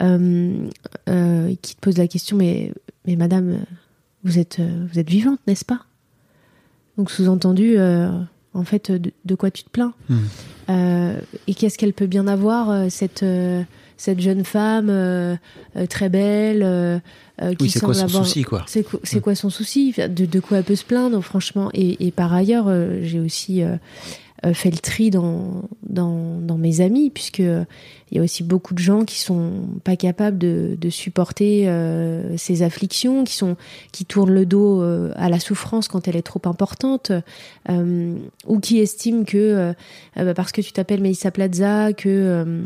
euh, 0.03 0.69
euh, 1.09 1.55
qui 1.63 1.77
te 1.77 1.81
posent 1.81 1.99
la 1.99 2.09
question 2.09 2.37
mais 2.37 2.73
mais 3.07 3.17
madame 3.17 3.65
vous 4.25 4.39
êtes 4.39 4.61
vous 4.61 4.99
êtes 4.99 5.09
vivante 5.09 5.41
n'est-ce 5.47 5.65
pas? 5.65 5.81
Donc 6.99 7.11
sous-entendu 7.11 7.77
en 7.79 8.65
fait 8.65 8.91
de, 8.91 9.13
de 9.25 9.35
quoi 9.35 9.51
tu 9.51 9.65
te 9.65 9.71
plains? 9.71 9.95
Hmm. 10.09 11.19
Et 11.47 11.55
qu'est-ce 11.55 11.79
qu'elle 11.79 11.93
peut 11.93 12.07
bien 12.07 12.27
avoir 12.27 12.91
cette 12.91 13.25
cette 14.03 14.21
jeune 14.21 14.45
femme 14.45 14.89
euh, 14.91 15.37
très 15.89 16.09
belle 16.09 16.63
euh, 16.65 16.99
euh, 17.41 17.55
qui 17.55 17.65
oui, 17.65 17.71
c'est 17.71 17.81
quoi 17.81 17.95
son 17.95 18.09
souci, 18.09 18.43
quoi. 18.43 18.65
c'est 18.67 18.83
quoi, 18.83 19.01
c'est 19.05 19.21
quoi 19.21 19.35
son 19.35 19.49
souci? 19.49 19.95
De, 19.97 20.27
de 20.27 20.41
quoi 20.41 20.59
elle 20.59 20.65
peut 20.65 20.77
se 20.77 20.85
plaindre, 20.85 21.21
franchement? 21.23 21.71
Et, 21.73 22.07
et 22.07 22.11
par 22.11 22.33
ailleurs, 22.35 22.67
euh, 22.69 23.01
j'ai 23.03 23.21
aussi 23.21 23.63
euh, 23.63 23.77
euh, 24.45 24.53
fait 24.55 24.71
le 24.71 24.79
tri 24.79 25.11
dans, 25.11 25.63
dans, 25.89 26.39
dans 26.41 26.59
mes 26.59 26.81
amis, 26.81 27.11
puisque 27.11 27.41
euh, 27.41 27.65
il 28.11 28.19
y 28.19 28.21
a 28.21 28.25
aussi 28.25 28.43
beaucoup 28.43 28.75
de 28.75 28.81
gens 28.81 29.05
qui 29.05 29.19
sont 29.19 29.53
pas 29.85 29.97
capables 29.97 30.37
de, 30.37 30.77
de 30.79 30.91
supporter 30.91 31.69
euh, 31.69 32.37
ces 32.37 32.63
afflictions, 32.63 33.25
qui 33.25 33.35
sont 33.37 33.57
qui 33.93 34.05
tournent 34.05 34.35
le 34.35 34.45
dos 34.45 34.83
à 35.17 35.31
la 35.31 35.41
souffrance 35.41 35.89
quand 35.89 36.09
elle 36.09 36.17
est 36.17 36.23
trop 36.23 36.43
importante, 36.45 37.13
ou 37.71 38.61
qui 38.61 38.81
estiment 38.81 39.25
que 39.25 39.73
bah, 40.17 40.35
parce 40.35 40.53
que 40.53 40.61
tu 40.61 40.73
t'appelles 40.73 41.01
Melissa 41.01 41.31
Plaza, 41.31 41.95
que 41.95 42.65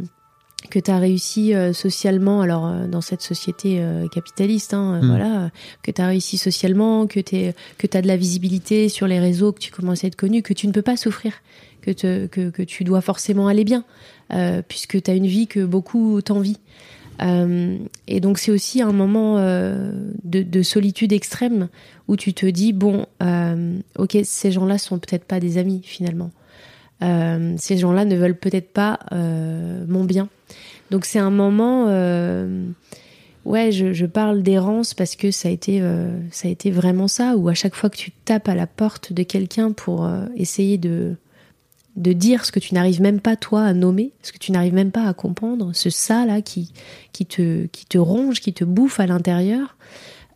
que 0.71 0.79
tu 0.79 0.91
as 0.91 0.99
réussi 0.99 1.55
euh, 1.55 1.73
socialement, 1.73 2.41
alors 2.41 2.67
euh, 2.67 2.87
dans 2.87 3.01
cette 3.01 3.23
société 3.23 3.77
euh, 3.81 4.09
capitaliste, 4.09 4.75
hein, 4.75 5.01
Mm. 5.03 5.07
voilà, 5.07 5.51
que 5.83 5.91
tu 5.91 6.01
as 6.01 6.07
réussi 6.07 6.39
socialement, 6.39 7.07
que 7.07 7.21
tu 7.21 7.53
que 7.79 7.97
as 7.97 8.03
de 8.03 8.07
la 8.07 8.17
visibilité 8.17 8.89
sur 8.89 9.07
les 9.07 9.21
réseaux, 9.21 9.53
que 9.53 9.61
tu 9.61 9.71
commences 9.71 10.05
à 10.05 10.07
être 10.07 10.17
connu, 10.17 10.43
que 10.43 10.55
tu 10.55 10.67
ne 10.67 10.73
peux 10.73 10.83
pas 10.83 10.97
souffrir, 10.97 11.33
que, 11.83 11.91
te, 11.91 12.27
que, 12.27 12.51
que 12.51 12.63
tu 12.63 12.85
dois 12.85 13.01
forcément 13.01 13.49
aller 13.49 13.65
bien, 13.65 13.85
puisque 14.69 15.01
tu 15.03 15.11
as 15.11 15.15
une 15.15 15.27
vie 15.27 15.47
que 15.47 15.65
beaucoup 15.65 16.21
t'envient. 16.21 16.57
Et 17.21 18.21
donc 18.21 18.39
c'est 18.39 18.51
aussi 18.51 18.83
un 18.83 18.93
moment 18.93 19.37
de, 19.39 20.43
de 20.43 20.63
solitude 20.63 21.13
extrême 21.13 21.69
où 22.09 22.17
tu 22.17 22.35
te 22.35 22.47
dis, 22.47 22.73
bon, 22.73 23.07
ok, 23.99 24.19
ces 24.25 24.51
gens-là 24.51 24.79
sont 24.79 24.99
peut-être 24.99 25.25
pas 25.25 25.39
des 25.39 25.59
amis 25.59 25.81
finalement. 25.85 26.31
Ces 27.01 27.77
gens-là 27.77 28.05
ne 28.05 28.17
veulent 28.17 28.39
peut-être 28.39 28.73
pas 28.73 28.99
mon 29.13 30.05
bien. 30.05 30.29
Donc 30.91 31.05
c'est 31.05 31.19
un 31.19 31.31
moment, 31.31 31.87
euh, 31.89 32.67
ouais, 33.45 33.73
je, 33.73 34.07
parle 34.07 34.43
d'errance 34.43 34.95
parce 34.95 35.17
que 35.17 35.31
ça 35.31 35.49
a 35.49 35.51
été, 35.51 35.81
euh, 35.81 36.11
ça 36.31 36.49
a 36.49 36.51
été 36.51 36.71
vraiment 36.71 37.09
ça. 37.09 37.37
Où 37.37 37.49
à 37.49 37.55
chaque 37.55 37.75
fois 37.75 37.91
que 37.91 37.97
tu 37.97 38.11
tapes 38.11 38.49
à 38.49 38.55
la 38.55 38.67
porte 38.67 39.13
de 39.13 39.23
quelqu'un 39.23 39.73
pour 39.73 40.05
euh, 40.05 40.27
essayer 40.37 40.79
de 40.79 41.17
de 41.97 42.13
dire 42.13 42.45
ce 42.45 42.53
que 42.53 42.61
tu 42.61 42.75
n'arrives 42.75 43.01
même 43.01 43.21
pas 43.21 43.37
toi 43.37 43.63
à 43.65 43.73
nommer, 43.73 44.13
ce 44.21 44.31
que 44.31 44.37
tu 44.37 44.53
n'arrives 44.53 44.75
même 44.75 44.91
pas 44.91 45.09
à 45.09 45.15
comprendre, 45.15 45.71
ce 45.73 45.89
ça 45.89 46.27
là 46.27 46.43
qui 46.43 46.73
qui 47.13 47.25
te 47.25 47.65
qui 47.67 47.87
te 47.87 47.97
ronge, 47.97 48.41
qui 48.41 48.53
te 48.53 48.65
bouffe 48.65 49.01
à 49.01 49.07
l'intérieur, 49.07 49.79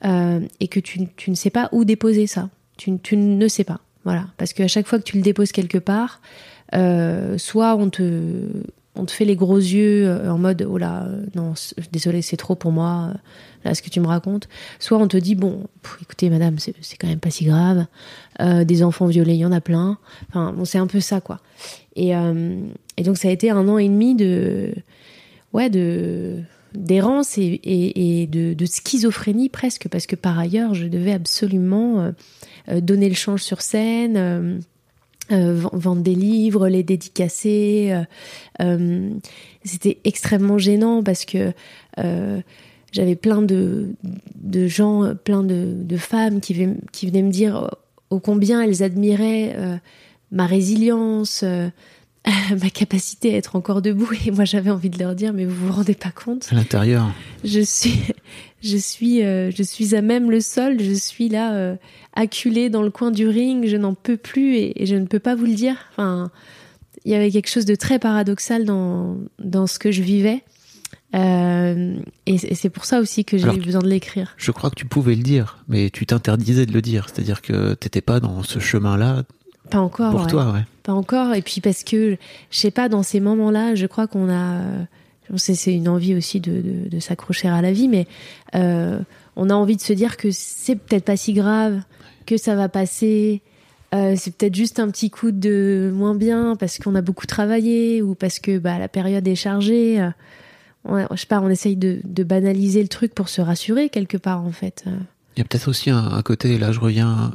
et 0.03 0.68
que 0.68 0.80
tu, 0.80 1.07
tu 1.16 1.30
ne 1.30 1.34
sais 1.34 1.51
pas 1.51 1.68
où 1.72 1.84
déposer 1.84 2.26
ça. 2.26 2.48
Tu, 2.78 2.98
tu 3.01 3.18
ne 3.18 3.48
sais 3.48 3.64
pas. 3.64 3.80
Voilà, 4.05 4.28
parce 4.38 4.55
qu'à 4.55 4.68
chaque 4.68 4.86
fois 4.86 4.98
que 4.98 5.05
tu 5.05 5.18
le 5.18 5.22
déposes 5.22 5.53
quelque 5.53 5.76
part, 5.76 6.22
soit 7.36 7.76
on 7.76 7.90
te 7.90 8.46
on 9.01 9.05
te 9.07 9.12
fait 9.12 9.24
les 9.24 9.36
gros 9.36 9.57
yeux 9.59 10.07
euh, 10.09 10.30
en 10.30 10.38
mode 10.38 10.66
oh 10.68 10.78
là 10.78 11.05
euh, 11.05 11.24
non 11.34 11.55
c- 11.55 11.74
désolé 11.92 12.22
c'est 12.22 12.36
trop 12.36 12.55
pour 12.55 12.70
moi 12.72 13.11
euh, 13.11 13.18
là 13.64 13.74
ce 13.74 13.82
que 13.82 13.90
tu 13.90 14.01
me 14.01 14.07
racontes. 14.07 14.48
Soit 14.78 14.98
on 14.98 15.09
te 15.09 15.16
dit 15.16 15.34
bon 15.34 15.66
écoutez 16.03 16.30
madame 16.30 16.59
c'est 16.59 16.74
quand 16.98 17.09
même 17.09 17.20
pas 17.20 17.30
si 17.30 17.44
grave 17.44 17.86
euh, 18.40 18.64
des 18.64 18.82
enfants 18.82 19.07
violés 19.07 19.34
il 19.34 19.40
y 19.40 19.44
en 19.46 19.53
a 19.53 19.61
plein. 19.61 19.98
Enfin 20.28 20.53
bon 20.53 20.64
c'est 20.64 20.78
un 20.78 20.86
peu 20.86 21.01
ça 21.01 21.20
quoi. 21.20 21.40
Et 21.96 22.14
euh, 22.14 22.61
et 22.96 23.03
donc 23.03 23.16
ça 23.16 23.28
a 23.28 23.30
été 23.30 23.51
un 23.51 23.66
an 23.68 23.78
et 23.78 23.88
demi 23.88 24.14
de 24.14 24.74
ouais 25.53 25.70
de 25.70 26.40
d'errance 26.72 27.36
et, 27.36 28.28
de, 28.30 28.64
schizophrénie 28.64 29.48
presque 29.48 29.88
parce 29.88 30.07
que 30.07 30.14
par 30.14 30.38
ailleurs 30.38 30.74
je 30.74 30.86
devais 30.86 31.12
absolument 31.12 32.01
euh, 32.01 32.11
euh, 32.68 32.80
donner 32.80 33.09
le 33.09 33.16
change 33.16 33.42
sur 33.42 33.61
scène 33.61 34.61
euh, 35.33 35.55
ven- 35.55 35.70
vendre 35.72 36.03
des 36.03 36.14
livres, 36.14 36.68
les 36.68 36.83
dédicacer. 36.83 37.91
euh, 37.93 38.03
euh, 38.62 39.11
C'était 39.64 39.99
extrêmement 40.05 40.59
gênant 40.59 41.03
parce 41.03 41.24
que 41.24 41.53
j'avais 42.93 43.14
plein 43.16 43.43
de, 43.43 43.91
de 44.37 44.66
gens, 44.66 45.14
plein 45.24 45.43
de, 45.43 45.74
de 45.76 45.97
femmes 45.97 46.41
qui, 46.41 46.55
venaient- 46.55 46.76
qui 46.93 47.07
venaient 47.07 47.22
me 47.22 47.31
dire 47.31 47.70
ô 48.11 48.18
combien 48.18 48.62
elles 48.62 48.83
admiraient 48.83 49.55
ma 50.33 50.47
résilience, 50.47 51.45
ma 52.24 52.70
capacité 52.70 53.35
à 53.35 53.37
être 53.37 53.55
encore 53.57 53.81
debout. 53.83 54.11
Et 54.26 54.31
moi, 54.31 54.45
j'avais 54.45 54.70
envie 54.70 54.91
de 54.91 54.99
leur 54.99 55.14
dire, 55.14 55.33
mais 55.33 55.45
vous 55.45 55.66
vous 55.66 55.72
rendez 55.72 55.95
pas 55.95 56.11
compte 56.11 56.49
À 56.51 56.55
l'intérieur. 56.57 57.07
je 57.45 57.61
suis, 57.61 57.95
je 58.62 58.76
suis, 58.76 59.22
euh, 59.22 59.50
je 59.50 59.62
suis 59.62 59.94
à 59.94 60.02
même 60.02 60.30
le 60.30 60.40
sol. 60.40 60.76
Je 60.80 60.92
suis 60.92 61.28
là, 61.28 61.54
euh, 61.54 61.76
acculée 62.14 62.70
dans 62.70 62.82
le 62.82 62.90
coin 62.90 63.11
du 63.11 63.26
ring. 63.28 63.66
Je 63.66 63.76
n'en 63.76 63.94
peux 63.94 64.16
plus 64.16 64.56
et, 64.56 64.82
et 64.82 64.86
je 64.86 64.96
ne 64.96 65.06
peux 65.06 65.18
pas 65.18 65.34
vous 65.34 65.46
le 65.46 65.54
dire. 65.54 65.76
Enfin, 65.92 66.30
il 67.04 67.12
y 67.12 67.14
avait 67.14 67.30
quelque 67.30 67.48
chose 67.48 67.64
de 67.64 67.74
très 67.74 67.98
paradoxal 67.98 68.64
dans 68.64 69.16
dans 69.38 69.66
ce 69.66 69.78
que 69.78 69.90
je 69.90 70.02
vivais. 70.02 70.42
Euh, 71.14 71.96
et 72.26 72.38
c'est 72.38 72.48
et 72.52 72.54
c'est 72.54 72.70
pour 72.70 72.84
ça 72.84 73.00
aussi 73.00 73.24
que 73.24 73.36
j'ai 73.36 73.48
eu 73.48 73.58
besoin 73.58 73.80
de 73.82 73.88
l'écrire. 73.88 74.34
Je 74.36 74.52
crois 74.52 74.70
que 74.70 74.76
tu 74.76 74.86
pouvais 74.86 75.16
le 75.16 75.22
dire, 75.22 75.58
mais 75.68 75.90
tu 75.90 76.06
t'interdisais 76.06 76.66
de 76.66 76.72
le 76.72 76.82
dire. 76.82 77.08
C'est-à-dire 77.08 77.42
que 77.42 77.74
t'étais 77.74 78.00
pas 78.00 78.20
dans 78.20 78.42
ce 78.42 78.58
chemin-là 78.58 79.24
Pas 79.70 79.78
encore. 79.80 80.12
pour 80.12 80.20
ouais. 80.22 80.30
toi, 80.30 80.52
ouais. 80.52 80.64
Pas 80.84 80.92
encore. 80.92 81.34
Et 81.34 81.42
puis 81.42 81.61
parce 81.61 81.82
que, 81.82 82.16
je 82.50 82.58
sais 82.58 82.70
pas, 82.70 82.88
dans 82.88 83.02
ces 83.02 83.18
moments-là, 83.20 83.74
je 83.74 83.86
crois 83.86 84.06
qu'on 84.06 84.30
a. 84.30 84.61
C'est 85.37 85.74
une 85.74 85.89
envie 85.89 86.14
aussi 86.14 86.41
de, 86.41 86.89
de, 86.89 87.01
s'accrocher 87.01 87.49
à 87.49 87.62
la 87.62 87.72
vie, 87.72 87.89
mais 87.89 88.07
euh, 88.55 88.99
on 89.37 89.51
a 89.51 89.55
envie 89.55 89.76
de 89.76 89.81
se 89.81 89.93
dire 89.93 90.16
que 90.16 90.31
c'est 90.31 90.76
peut-être 90.76 91.05
pas 91.05 91.16
si 91.16 91.33
grave, 91.33 91.83
que 92.26 92.37
ça 92.37 92.55
va 92.55 92.68
passer. 92.68 93.43
euh, 93.95 94.14
c'est 94.16 94.35
peut-être 94.35 94.55
juste 94.55 94.81
un 94.81 94.89
petit 94.91 95.11
coup 95.11 95.31
de 95.31 95.91
moins 95.95 96.14
bien 96.14 96.57
parce 96.57 96.78
qu'on 96.78 96.95
a 96.95 97.03
beaucoup 97.03 97.26
travaillé 97.26 98.03
ou 98.03 98.14
parce 98.14 98.39
que 98.39 98.59
bah, 98.59 98.78
la 98.78 98.89
période 98.89 99.26
est 99.26 99.37
chargée. 99.37 100.01
euh. 100.01 100.11
Ouais, 100.89 101.05
je 101.11 101.16
sais 101.16 101.26
pas, 101.26 101.41
on 101.41 101.51
essaye 101.51 101.76
de, 101.76 102.01
banaliser 102.24 102.81
le 102.83 102.89
truc 102.89 103.14
pour 103.14 103.28
se 103.28 103.43
rassurer 103.43 103.91
quelque 103.91 104.16
part 104.16 104.43
en 104.43 104.53
fait. 104.53 104.85
Il 105.37 105.41
y 105.41 105.43
a 105.43 105.45
peut-être 105.45 105.68
aussi 105.68 105.91
un, 105.91 105.99
un 105.99 106.22
côté, 106.22 106.57
là 106.57 106.72
je 106.72 106.81
reviens, 106.81 107.33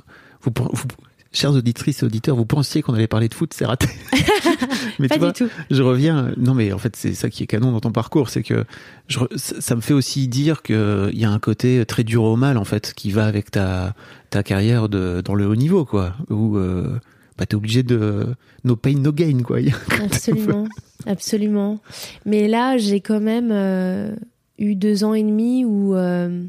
chers 1.35 1.53
auditrices 1.53 2.01
et 2.01 2.05
auditeurs, 2.05 2.35
vous 2.35 2.45
pensiez 2.45 2.81
qu'on 2.81 2.93
allait 2.93 3.07
parler 3.07 3.29
de 3.29 3.33
foot, 3.33 3.53
c'est 3.53 3.65
raté. 3.65 3.87
mais 4.99 5.07
pas 5.07 5.15
tu 5.15 5.19
vois, 5.19 5.31
du 5.31 5.45
tout. 5.45 5.49
je 5.69 5.83
reviens, 5.83 6.31
non 6.37 6.53
mais 6.53 6.71
en 6.71 6.77
fait 6.77 6.95
c'est 6.95 7.13
ça 7.13 7.29
qui 7.29 7.43
est 7.43 7.47
canon 7.47 7.71
dans 7.71 7.81
ton 7.81 7.91
parcours, 7.91 8.29
c'est 8.29 8.43
que 8.43 8.65
je, 9.07 9.19
ça 9.35 9.75
me 9.75 9.81
fait 9.81 9.93
aussi 9.93 10.27
dire 10.27 10.61
qu'il 10.63 11.11
y 11.13 11.25
a 11.25 11.29
un 11.29 11.39
côté 11.39 11.85
très 11.85 12.03
dur 12.03 12.23
au 12.23 12.35
mal 12.35 12.57
en 12.57 12.65
fait 12.65 12.93
qui 12.93 13.11
va 13.11 13.25
avec 13.25 13.51
ta, 13.51 13.93
ta 14.29 14.43
carrière 14.43 14.89
de, 14.89 15.21
dans 15.23 15.35
le 15.35 15.47
haut 15.47 15.55
niveau 15.55 15.85
quoi, 15.85 16.13
où 16.29 16.57
euh, 16.57 16.99
bah, 17.37 17.45
t'es 17.45 17.55
obligé 17.55 17.83
de 17.83 18.27
no 18.63 18.75
pain 18.75 18.93
no 18.93 19.11
gain 19.11 19.41
quoi. 19.43 19.57
Absolument, 20.03 20.67
absolument. 21.05 21.79
Mais 22.25 22.47
là, 22.47 22.77
j'ai 22.77 23.01
quand 23.01 23.19
même 23.19 23.49
euh, 23.51 24.15
eu 24.57 24.75
deux 24.75 25.03
ans 25.03 25.13
et 25.13 25.23
demi 25.23 25.65
où, 25.65 25.95
euh, 25.95 26.45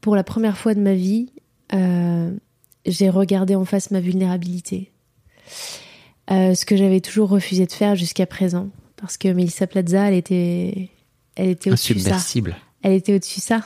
pour 0.00 0.14
la 0.14 0.24
première 0.24 0.58
fois 0.58 0.74
de 0.74 0.80
ma 0.80 0.94
vie, 0.94 1.32
euh, 1.74 2.30
j'ai 2.88 3.10
regardé 3.10 3.54
en 3.54 3.64
face 3.64 3.90
ma 3.90 4.00
vulnérabilité. 4.00 4.92
Euh, 6.30 6.54
ce 6.54 6.66
que 6.66 6.76
j'avais 6.76 7.00
toujours 7.00 7.30
refusé 7.30 7.66
de 7.66 7.72
faire 7.72 7.94
jusqu'à 7.94 8.26
présent. 8.26 8.68
Parce 8.96 9.16
que 9.16 9.28
Melissa 9.28 9.66
Plaza, 9.66 10.08
elle 10.08 10.14
était, 10.14 10.90
elle 11.36 11.50
était 11.50 11.70
au-dessus 11.70 11.94
de 11.94 12.00
ça. 12.00 12.18
Elle 12.82 12.92
était 12.92 13.14
au-dessus 13.14 13.40
de 13.40 13.44
ça. 13.44 13.62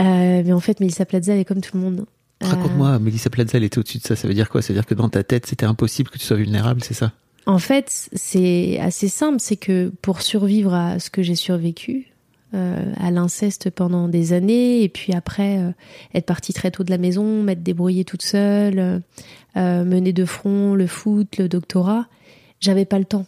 Euh, 0.00 0.42
mais 0.44 0.52
en 0.52 0.60
fait, 0.60 0.80
Melissa 0.80 1.04
Plaza, 1.04 1.34
elle 1.34 1.40
est 1.40 1.44
comme 1.44 1.60
tout 1.60 1.76
le 1.76 1.82
monde. 1.82 2.06
Euh, 2.42 2.46
Raconte-moi, 2.46 2.98
Mélissa 2.98 3.28
Plaza, 3.28 3.58
elle 3.58 3.64
était 3.64 3.78
au-dessus 3.78 3.98
de 3.98 4.04
ça. 4.04 4.16
Ça 4.16 4.26
veut 4.26 4.34
dire 4.34 4.48
quoi? 4.48 4.62
Ça 4.62 4.72
veut 4.72 4.78
dire 4.78 4.86
que 4.86 4.94
dans 4.94 5.08
ta 5.08 5.22
tête, 5.22 5.46
c'était 5.46 5.66
impossible 5.66 6.10
que 6.10 6.18
tu 6.18 6.24
sois 6.24 6.36
vulnérable, 6.36 6.82
c'est 6.82 6.94
ça? 6.94 7.12
En 7.46 7.58
fait, 7.58 8.08
c'est 8.12 8.78
assez 8.78 9.08
simple, 9.08 9.40
c'est 9.40 9.56
que 9.56 9.92
pour 10.02 10.22
survivre 10.22 10.72
à 10.72 10.98
ce 10.98 11.10
que 11.10 11.22
j'ai 11.22 11.34
survécu, 11.34 12.06
euh, 12.52 12.92
à 12.96 13.12
l'inceste 13.12 13.70
pendant 13.70 14.08
des 14.08 14.32
années, 14.32 14.82
et 14.82 14.88
puis 14.88 15.12
après 15.12 15.58
euh, 15.58 15.70
être 16.14 16.26
partie 16.26 16.52
très 16.52 16.72
tôt 16.72 16.82
de 16.82 16.90
la 16.90 16.98
maison, 16.98 17.44
m'être 17.44 17.62
débrouillée 17.62 18.04
toute 18.04 18.22
seule, 18.22 19.02
euh, 19.56 19.84
mener 19.84 20.12
de 20.12 20.24
front 20.24 20.74
le 20.74 20.88
foot, 20.88 21.38
le 21.38 21.48
doctorat, 21.48 22.08
j'avais 22.58 22.86
pas 22.86 22.98
le 22.98 23.04
temps. 23.04 23.26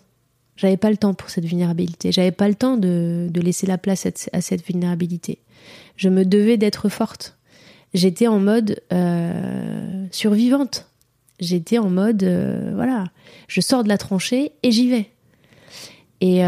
J'avais 0.57 0.77
pas 0.77 0.91
le 0.91 0.97
temps 0.97 1.15
pour 1.15 1.31
cette 1.31 1.45
vulnérabilité. 1.45 2.11
J'avais 2.11 2.33
pas 2.33 2.49
le 2.49 2.57
temps 2.57 2.77
de, 2.77 3.29
de 3.31 3.41
laisser 3.41 3.65
la 3.67 3.79
place 3.79 4.09
à, 4.33 4.41
cette 4.41 4.67
vulnérabilité. 4.67 5.39
Je 5.97 6.09
me 6.09 6.25
devais 6.25 6.57
d'être 6.57 6.89
forte. 6.89 7.39
J'étais 7.95 8.27
en 8.27 8.41
mode 8.41 8.81
survivante. 10.11 10.89
J'étais 11.39 11.79
en 11.79 11.91
mode 11.91 12.25
voilà, 12.75 13.05
je 13.47 13.61
sors 13.61 13.85
de 13.85 13.89
la 13.89 13.99
tranchée 13.99 14.53
et 14.65 14.73
j'y 14.73 14.91
vais. 14.91 15.11
Et, 16.21 16.43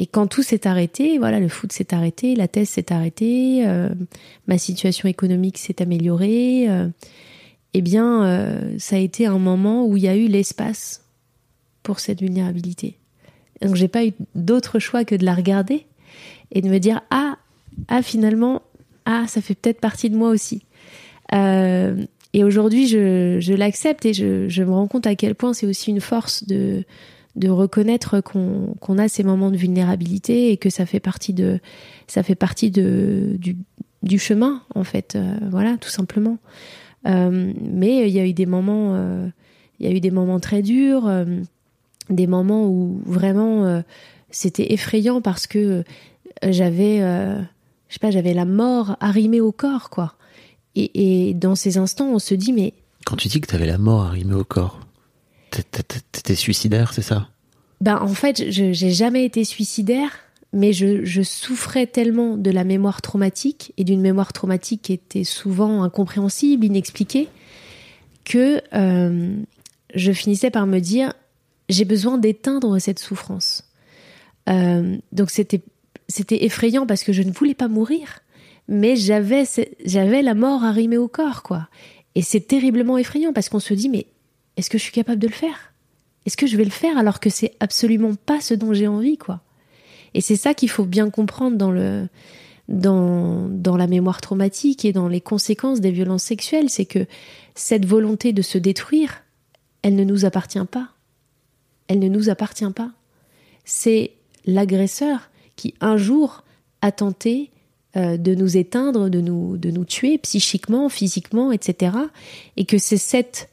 et 0.00 0.06
quand 0.06 0.26
tout 0.26 0.42
s'est 0.42 0.66
arrêté, 0.66 1.18
voilà, 1.18 1.40
le 1.40 1.48
foot 1.48 1.72
s'est 1.72 1.92
arrêté, 1.92 2.34
la 2.34 2.48
thèse 2.48 2.70
s'est 2.70 2.90
arrêtée, 2.90 3.64
euh, 3.66 3.90
ma 4.48 4.56
situation 4.56 5.06
économique 5.10 5.58
s'est 5.58 5.82
améliorée. 5.82 6.70
euh, 6.70 6.88
eh 7.74 7.82
bien, 7.82 8.24
euh, 8.24 8.74
ça 8.78 8.96
a 8.96 8.98
été 8.98 9.26
un 9.26 9.38
moment 9.38 9.86
où 9.86 9.98
il 9.98 10.02
y 10.02 10.08
a 10.08 10.16
eu 10.16 10.26
l'espace 10.26 11.04
pour 11.82 12.00
cette 12.00 12.20
vulnérabilité. 12.20 12.96
Donc, 13.60 13.76
j'ai 13.76 13.88
pas 13.88 14.06
eu 14.06 14.12
d'autre 14.34 14.78
choix 14.78 15.04
que 15.04 15.14
de 15.14 15.24
la 15.24 15.34
regarder 15.34 15.84
et 16.50 16.62
de 16.62 16.68
me 16.70 16.78
dire 16.78 17.02
ah 17.10 17.36
ah 17.88 18.02
finalement 18.02 18.62
ah 19.04 19.26
ça 19.28 19.42
fait 19.42 19.54
peut-être 19.54 19.80
partie 19.80 20.08
de 20.08 20.16
moi 20.16 20.30
aussi. 20.30 20.62
Et 22.32 22.44
aujourd'hui, 22.44 22.86
je, 22.86 23.38
je 23.40 23.52
l'accepte 23.52 24.06
et 24.06 24.14
je, 24.14 24.48
je 24.48 24.62
me 24.62 24.70
rends 24.70 24.86
compte 24.86 25.06
à 25.06 25.14
quel 25.14 25.34
point 25.34 25.52
c'est 25.52 25.66
aussi 25.66 25.90
une 25.90 26.00
force 26.00 26.46
de, 26.46 26.84
de 27.36 27.48
reconnaître 27.48 28.20
qu'on 28.20 28.98
a 28.98 29.08
ces 29.08 29.22
moments 29.22 29.50
de 29.50 29.56
vulnérabilité 29.56 30.50
et 30.50 30.56
que 30.56 30.70
ça 30.70 30.86
fait 30.86 31.00
partie 31.00 31.32
de 31.32 31.60
ça 32.06 32.22
fait 32.22 32.34
partie 32.34 32.70
de 32.70 33.38
du, 34.02 34.18
chemin 34.18 34.62
en 34.74 34.84
fait. 34.84 35.14
Euh, 35.14 35.36
voilà 35.50 35.76
tout 35.76 35.90
simplement. 35.90 36.38
Euh, 37.06 37.52
mais 37.60 38.08
il 38.08 38.14
y 38.14 38.20
a 38.20 38.26
eu 38.26 38.32
des 38.32 38.46
moments 38.46 38.94
euh, 38.94 39.28
il 39.78 39.88
y 39.88 39.92
a 39.92 39.94
eu 39.94 40.00
des 40.00 40.10
moments 40.10 40.40
très 40.40 40.60
durs 40.62 41.10
des 42.10 42.26
moments 42.26 42.66
où 42.66 43.00
vraiment 43.06 43.82
c'était 44.30 44.72
effrayant 44.72 45.22
parce 45.22 45.46
que 45.46 45.84
j'avais 46.42 46.98
je 46.98 47.44
sais 47.94 47.98
pas 48.00 48.10
j'avais 48.10 48.34
la 48.34 48.44
mort 48.44 48.96
arrimée 49.00 49.40
au 49.40 49.52
corps 49.52 49.88
quoi. 49.88 50.14
Et, 50.74 51.28
et 51.28 51.34
dans 51.34 51.54
ces 51.54 51.78
instants 51.78 52.10
on 52.12 52.18
se 52.18 52.34
dit 52.34 52.52
mais 52.52 52.74
Quand 53.06 53.16
tu 53.16 53.28
dis 53.28 53.40
que 53.40 53.46
t'avais 53.46 53.66
la 53.66 53.78
mort 53.78 54.02
arrimée 54.02 54.34
au 54.34 54.44
corps, 54.44 54.80
t'étais 55.50 56.34
suicidaire, 56.34 56.92
c'est 56.92 57.02
ça? 57.02 57.28
Ben, 57.80 57.98
en 58.00 58.08
fait, 58.08 58.50
je 58.50 58.72
j'ai 58.72 58.90
jamais 58.90 59.24
été 59.24 59.44
suicidaire, 59.44 60.10
mais 60.52 60.72
je, 60.72 61.22
souffrais 61.22 61.86
tellement 61.86 62.36
de 62.36 62.50
la 62.50 62.64
mémoire 62.64 63.02
traumatique 63.02 63.72
et 63.76 63.84
d'une 63.84 64.00
mémoire 64.00 64.32
traumatique 64.32 64.82
qui 64.82 64.92
était 64.92 65.24
souvent 65.24 65.82
incompréhensible, 65.82 66.64
inexpliquée, 66.64 67.28
que 68.24 68.60
euh, 68.74 69.36
je 69.94 70.12
finissais 70.12 70.50
par 70.50 70.66
me 70.66 70.78
dire 70.78 71.14
j'ai 71.68 71.84
besoin 71.84 72.18
d'éteindre 72.18 72.78
cette 72.78 72.98
souffrance. 72.98 73.64
Euh, 74.48 74.96
donc 75.12 75.30
c'était 75.30 75.62
c'était 76.08 76.44
effrayant 76.44 76.86
parce 76.86 77.04
que 77.04 77.12
je 77.12 77.22
ne 77.22 77.30
voulais 77.30 77.54
pas 77.54 77.68
mourir, 77.68 78.20
mais 78.66 78.96
j'avais 78.96 79.44
j'avais 79.84 80.22
la 80.22 80.34
mort 80.34 80.64
arrimée 80.64 80.98
au 80.98 81.08
corps 81.08 81.42
quoi. 81.42 81.68
Et 82.16 82.22
c'est 82.22 82.40
terriblement 82.40 82.98
effrayant 82.98 83.32
parce 83.32 83.48
qu'on 83.48 83.60
se 83.60 83.72
dit 83.72 83.88
mais 83.88 84.06
est-ce 84.56 84.70
que 84.70 84.78
je 84.78 84.82
suis 84.82 84.92
capable 84.92 85.20
de 85.20 85.26
le 85.26 85.32
faire? 85.32 85.72
Est-ce 86.26 86.36
que 86.36 86.46
je 86.46 86.56
vais 86.56 86.64
le 86.64 86.70
faire 86.70 86.98
alors 86.98 87.20
que 87.20 87.30
c'est 87.30 87.54
absolument 87.60 88.14
pas 88.14 88.40
ce 88.40 88.54
dont 88.54 88.72
j'ai 88.72 88.86
envie 88.86 89.16
quoi? 89.16 89.40
Et 90.14 90.20
c'est 90.20 90.36
ça 90.36 90.54
qu'il 90.54 90.68
faut 90.68 90.84
bien 90.84 91.10
comprendre 91.10 91.56
dans 91.56 91.70
le 91.70 92.08
dans, 92.68 93.48
dans 93.48 93.76
la 93.76 93.88
mémoire 93.88 94.20
traumatique 94.20 94.84
et 94.84 94.92
dans 94.92 95.08
les 95.08 95.20
conséquences 95.20 95.80
des 95.80 95.90
violences 95.90 96.22
sexuelles, 96.22 96.70
c'est 96.70 96.84
que 96.84 97.04
cette 97.56 97.84
volonté 97.84 98.32
de 98.32 98.42
se 98.42 98.58
détruire, 98.58 99.24
elle 99.82 99.96
ne 99.96 100.04
nous 100.04 100.24
appartient 100.24 100.64
pas. 100.70 100.90
Elle 101.88 101.98
ne 101.98 102.08
nous 102.08 102.30
appartient 102.30 102.70
pas. 102.70 102.92
C'est 103.64 104.12
l'agresseur 104.46 105.30
qui 105.56 105.74
un 105.80 105.96
jour 105.96 106.44
a 106.80 106.92
tenté 106.92 107.50
euh, 107.96 108.16
de 108.16 108.36
nous 108.36 108.56
éteindre, 108.56 109.10
de 109.10 109.20
nous, 109.20 109.56
de 109.56 109.72
nous 109.72 109.84
tuer 109.84 110.16
psychiquement, 110.18 110.88
physiquement, 110.88 111.50
etc. 111.50 111.96
Et 112.56 112.64
que 112.64 112.78
c'est 112.78 112.96
cette 112.96 113.49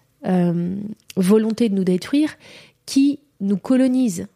volonté 1.15 1.69
de 1.69 1.75
nous 1.75 1.83
détruire 1.83 2.35
qui 2.85 3.19
nous 3.39 3.57
colonise 3.57 4.27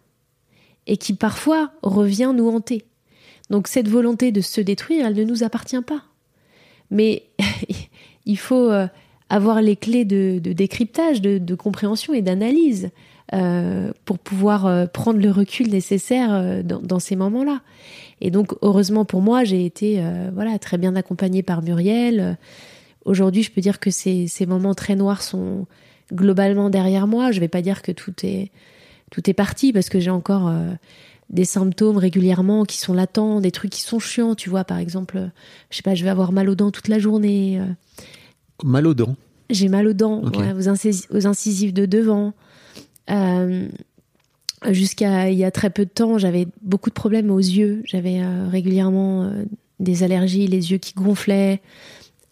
et 0.87 0.97
qui 0.97 1.13
parfois 1.13 1.71
revient 1.81 2.33
nous 2.35 2.49
hanter. 2.49 2.85
Donc 3.49 3.67
cette 3.67 3.87
volonté 3.87 4.31
de 4.31 4.41
se 4.41 4.61
détruire, 4.61 5.05
elle 5.05 5.15
ne 5.15 5.23
nous 5.23 5.43
appartient 5.43 5.81
pas. 5.81 6.03
Mais 6.89 7.23
il 8.25 8.37
faut 8.37 8.69
euh, 8.69 8.87
avoir 9.29 9.61
les 9.61 9.75
clés 9.75 10.05
de, 10.05 10.39
décryptage, 10.39 11.21
de, 11.21 11.55
compréhension 11.55 12.13
et 12.13 12.21
d'analyse 12.21 12.89
euh, 13.33 13.91
pour 14.03 14.19
pouvoir 14.19 14.65
euh, 14.65 14.85
prendre 14.87 15.19
le 15.19 15.31
recul 15.31 15.69
nécessaire 15.69 16.33
euh, 16.33 16.63
dans, 16.63 16.81
dans 16.81 16.99
ces 16.99 17.15
moments-là. 17.15 17.61
Et 18.19 18.29
donc 18.29 18.53
heureusement 18.61 19.05
pour 19.05 19.21
moi, 19.21 19.43
j'ai 19.43 19.65
été 19.65 19.97
euh, 19.99 20.29
voilà 20.33 20.59
très 20.59 20.77
bien 20.77 20.95
accompagnée 20.95 21.43
par 21.43 21.61
Muriel. 21.61 22.37
Aujourd'hui, 23.05 23.43
je 23.43 23.51
peux 23.51 23.61
dire 23.61 23.79
que 23.79 23.89
ces, 23.91 24.27
ces 24.27 24.45
moments 24.45 24.75
très 24.75 24.95
noirs 24.95 25.21
sont 25.21 25.67
globalement 26.13 26.69
derrière 26.69 27.07
moi. 27.07 27.31
Je 27.31 27.39
vais 27.39 27.47
pas 27.47 27.61
dire 27.61 27.81
que 27.81 27.91
tout 27.91 28.13
est 28.23 28.51
tout 29.11 29.29
est 29.29 29.33
parti 29.33 29.73
parce 29.73 29.89
que 29.89 29.99
j'ai 29.99 30.09
encore 30.09 30.47
euh, 30.47 30.71
des 31.31 31.45
symptômes 31.45 31.97
régulièrement 31.97 32.65
qui 32.65 32.77
sont 32.77 32.93
latents, 32.93 33.41
des 33.41 33.51
trucs 33.51 33.71
qui 33.71 33.81
sont 33.81 33.99
chiants, 33.99 34.35
tu 34.35 34.49
vois, 34.49 34.63
par 34.63 34.77
exemple, 34.77 35.29
je 35.69 35.77
sais 35.77 35.81
pas, 35.83 35.95
je 35.95 36.03
vais 36.03 36.09
avoir 36.09 36.31
mal 36.31 36.49
aux 36.49 36.55
dents 36.55 36.71
toute 36.71 36.87
la 36.87 36.99
journée, 36.99 37.59
euh, 37.59 37.65
Mal 38.63 38.85
aux 38.85 38.93
dents. 38.93 39.15
j'ai 39.49 39.67
mal 39.69 39.87
aux 39.87 39.93
dents, 39.93 40.21
aux, 40.21 40.29
aux 40.29 41.27
incisives 41.27 41.73
de 41.73 41.85
devant. 41.85 42.33
Euh, 43.09 43.67
Jusqu'à 44.69 45.31
il 45.31 45.39
y 45.39 45.43
a 45.43 45.49
très 45.49 45.71
peu 45.71 45.85
de 45.85 45.89
temps, 45.89 46.19
j'avais 46.19 46.47
beaucoup 46.61 46.91
de 46.91 46.93
problèmes 46.93 47.31
aux 47.31 47.39
yeux, 47.39 47.81
j'avais 47.85 48.21
euh, 48.21 48.47
régulièrement 48.47 49.31
des 49.79 50.03
allergies, 50.03 50.45
les 50.45 50.71
yeux 50.71 50.77
qui 50.77 50.93
gonflaient. 50.93 51.61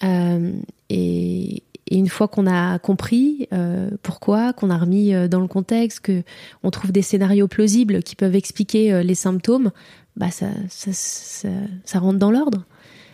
Euh, 0.03 0.53
et, 0.89 1.63
une 1.91 2.07
fois 2.07 2.27
qu'on 2.27 2.45
a 2.45 2.77
compris 2.77 3.47
euh, 3.51 3.89
pourquoi, 4.03 4.53
qu'on 4.53 4.69
a 4.69 4.77
remis 4.77 5.15
euh, 5.15 5.27
dans 5.27 5.39
le 5.39 5.47
contexte, 5.47 6.01
que 6.01 6.21
on 6.61 6.69
trouve 6.69 6.91
des 6.91 7.01
scénarios 7.01 7.47
plausibles 7.47 8.03
qui 8.03 8.15
peuvent 8.15 8.35
expliquer 8.35 9.01
les 9.03 9.15
symptômes, 9.15 9.71
bah 10.15 10.29
ça, 10.29 10.49
ça, 10.69 10.91
ça, 10.93 11.49
ça 11.85 11.99
rentre 11.99 12.19
dans 12.19 12.29
l'ordre. 12.29 12.63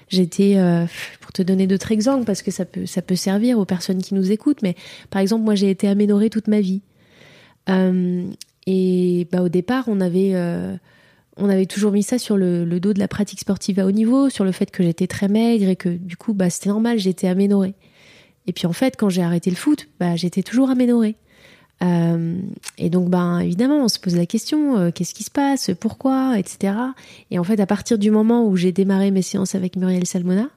J'étais, 0.10 0.58
pour 1.22 1.32
te 1.32 1.42
donner 1.42 1.68
d'autres 1.68 1.94
exemples, 1.94 2.26
parce 2.26 2.42
que 2.42 2.52
ça 2.52 2.66
peut, 2.66 2.86
ça 2.86 3.02
peut 3.02 3.16
servir 3.16 3.60
aux 3.60 3.66
personnes 3.66 4.02
qui 4.02 4.14
nous 4.14 4.32
écoutent, 4.32 4.62
mais 4.62 4.76
par 5.10 5.22
exemple, 5.22 5.46
moi 5.46 5.56
j'ai 5.56 5.70
été 5.70 5.88
aménorée 5.88 6.30
toute 6.30 6.50
ma 6.50 6.60
vie. 6.60 6.82
Et 8.68 9.28
bah, 9.32 9.42
au 9.42 9.50
départ, 9.50 9.86
on 9.88 10.02
avait, 10.02 10.34
on 11.38 11.50
avait 11.50 11.66
toujours 11.66 11.92
mis 11.92 12.04
ça 12.04 12.18
sur 12.18 12.38
le, 12.38 12.66
dos 12.80 12.94
de 12.94 13.00
la 13.00 13.08
pratique 13.08 13.40
sportive 13.40 13.80
à 13.80 13.86
haut 13.86 13.92
niveau, 13.92 14.30
sur 14.30 14.46
le 14.46 14.52
fait 14.52 14.72
que 14.72 14.84
j'étais 14.84 15.08
très 15.08 15.28
maigre 15.28 15.68
et 15.68 15.76
que 15.76 15.90
du 15.90 16.18
coup, 16.18 16.34
bah, 16.34 16.50
c'était 16.50 16.70
normal, 16.70 16.98
j'étais 16.98 17.28
aménorée. 17.28 17.74
Et 18.48 18.54
puis 18.54 18.68
en 18.68 18.74
fait, 18.74 18.96
quand 18.98 19.10
j'ai 19.10 19.22
arrêté 19.22 19.50
le 19.50 19.56
foot, 19.56 19.88
bah, 20.00 20.16
j'étais 20.16 20.44
toujours 20.44 20.70
aménorée. 20.70 21.16
Euh, 21.84 22.38
et 22.78 22.90
donc, 22.90 23.10
ben, 23.10 23.40
évidemment, 23.40 23.84
on 23.84 23.88
se 23.88 24.00
pose 24.00 24.16
la 24.16 24.26
question 24.26 24.78
euh, 24.78 24.92
qu'est-ce 24.92 25.14
qui 25.14 25.24
se 25.24 25.32
passe 25.32 25.72
Pourquoi 25.80 26.40
Etc. 26.40 26.74
Et 27.32 27.40
en 27.40 27.44
fait, 27.44 27.60
à 27.60 27.66
partir 27.66 27.98
du 27.98 28.12
moment 28.12 28.48
où 28.48 28.56
j'ai 28.56 28.72
démarré 28.72 29.12
mes 29.12 29.22
séances 29.22 29.56
avec 29.56 29.76
Muriel 29.76 30.06
Salmona, 30.06 30.50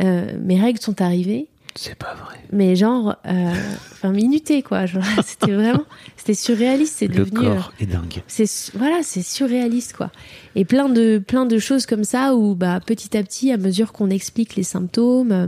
euh, 0.00 0.38
mes 0.40 0.60
règles 0.60 0.80
sont 0.80 1.02
arrivées. 1.02 1.48
C'est 1.78 1.94
pas 1.94 2.14
vrai. 2.14 2.36
Mais 2.52 2.74
genre, 2.74 3.16
euh, 3.26 3.52
enfin, 3.92 4.10
minuté, 4.10 4.62
quoi. 4.62 4.84
C'était 5.24 5.52
vraiment, 5.52 5.84
c'était 6.16 6.34
surréaliste. 6.34 6.96
C'est 6.98 7.06
Le 7.08 7.24
devenu. 7.24 7.46
euh, 7.46 7.54
corps 7.54 7.72
est 7.80 7.86
dingue. 7.86 8.22
c'est 8.26 8.46
su- 8.46 8.72
voilà, 8.74 9.00
c'est 9.02 9.22
surréaliste 9.22 9.92
quoi. 9.94 10.10
Et 10.54 10.64
plein 10.64 10.88
de 10.88 11.18
plein 11.18 11.44
de 11.46 11.58
choses 11.58 11.84
comme 11.86 12.04
ça 12.04 12.34
où 12.34 12.54
bah 12.54 12.80
petit 12.84 13.16
à 13.16 13.22
petit, 13.22 13.52
à 13.52 13.58
mesure 13.58 13.92
qu'on 13.92 14.08
explique 14.10 14.56
les 14.56 14.62
symptômes, 14.62 15.32
euh, 15.32 15.46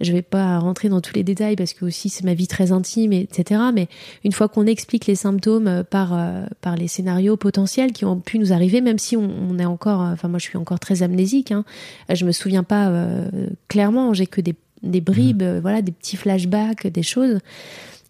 je 0.00 0.12
vais 0.12 0.20
pas 0.22 0.58
rentrer 0.58 0.88
dans 0.90 1.00
tous 1.00 1.14
les 1.14 1.24
détails 1.24 1.56
parce 1.56 1.72
que 1.72 1.84
aussi 1.86 2.08
c'est 2.10 2.24
ma 2.24 2.34
vie 2.34 2.46
très 2.46 2.70
intime, 2.70 3.12
etc. 3.14 3.60
Mais 3.72 3.88
une 4.24 4.32
fois 4.32 4.48
qu'on 4.48 4.66
explique 4.66 5.06
les 5.06 5.14
symptômes 5.14 5.66
euh, 5.68 5.82
par 5.84 6.12
euh, 6.12 6.44
par 6.60 6.76
les 6.76 6.88
scénarios 6.88 7.36
potentiels 7.38 7.92
qui 7.92 8.04
ont 8.04 8.20
pu 8.20 8.38
nous 8.38 8.52
arriver, 8.52 8.80
même 8.82 8.98
si 8.98 9.16
on, 9.16 9.28
on 9.50 9.58
est 9.58 9.64
encore, 9.64 10.02
euh, 10.02 10.12
enfin 10.12 10.28
moi 10.28 10.38
je 10.38 10.44
suis 10.44 10.58
encore 10.58 10.80
très 10.80 11.02
amnésique, 11.02 11.50
hein, 11.50 11.64
Euh, 12.10 12.14
je 12.14 12.24
me 12.26 12.32
souviens 12.32 12.62
pas 12.64 12.88
euh, 12.88 13.28
clairement, 13.68 14.12
j'ai 14.12 14.26
que 14.26 14.40
des 14.42 14.54
des 14.82 15.00
bribes, 15.00 15.42
euh, 15.42 15.60
voilà, 15.60 15.82
des 15.82 15.92
petits 15.92 16.16
flashbacks, 16.16 16.86
des 16.86 17.02
choses. 17.02 17.38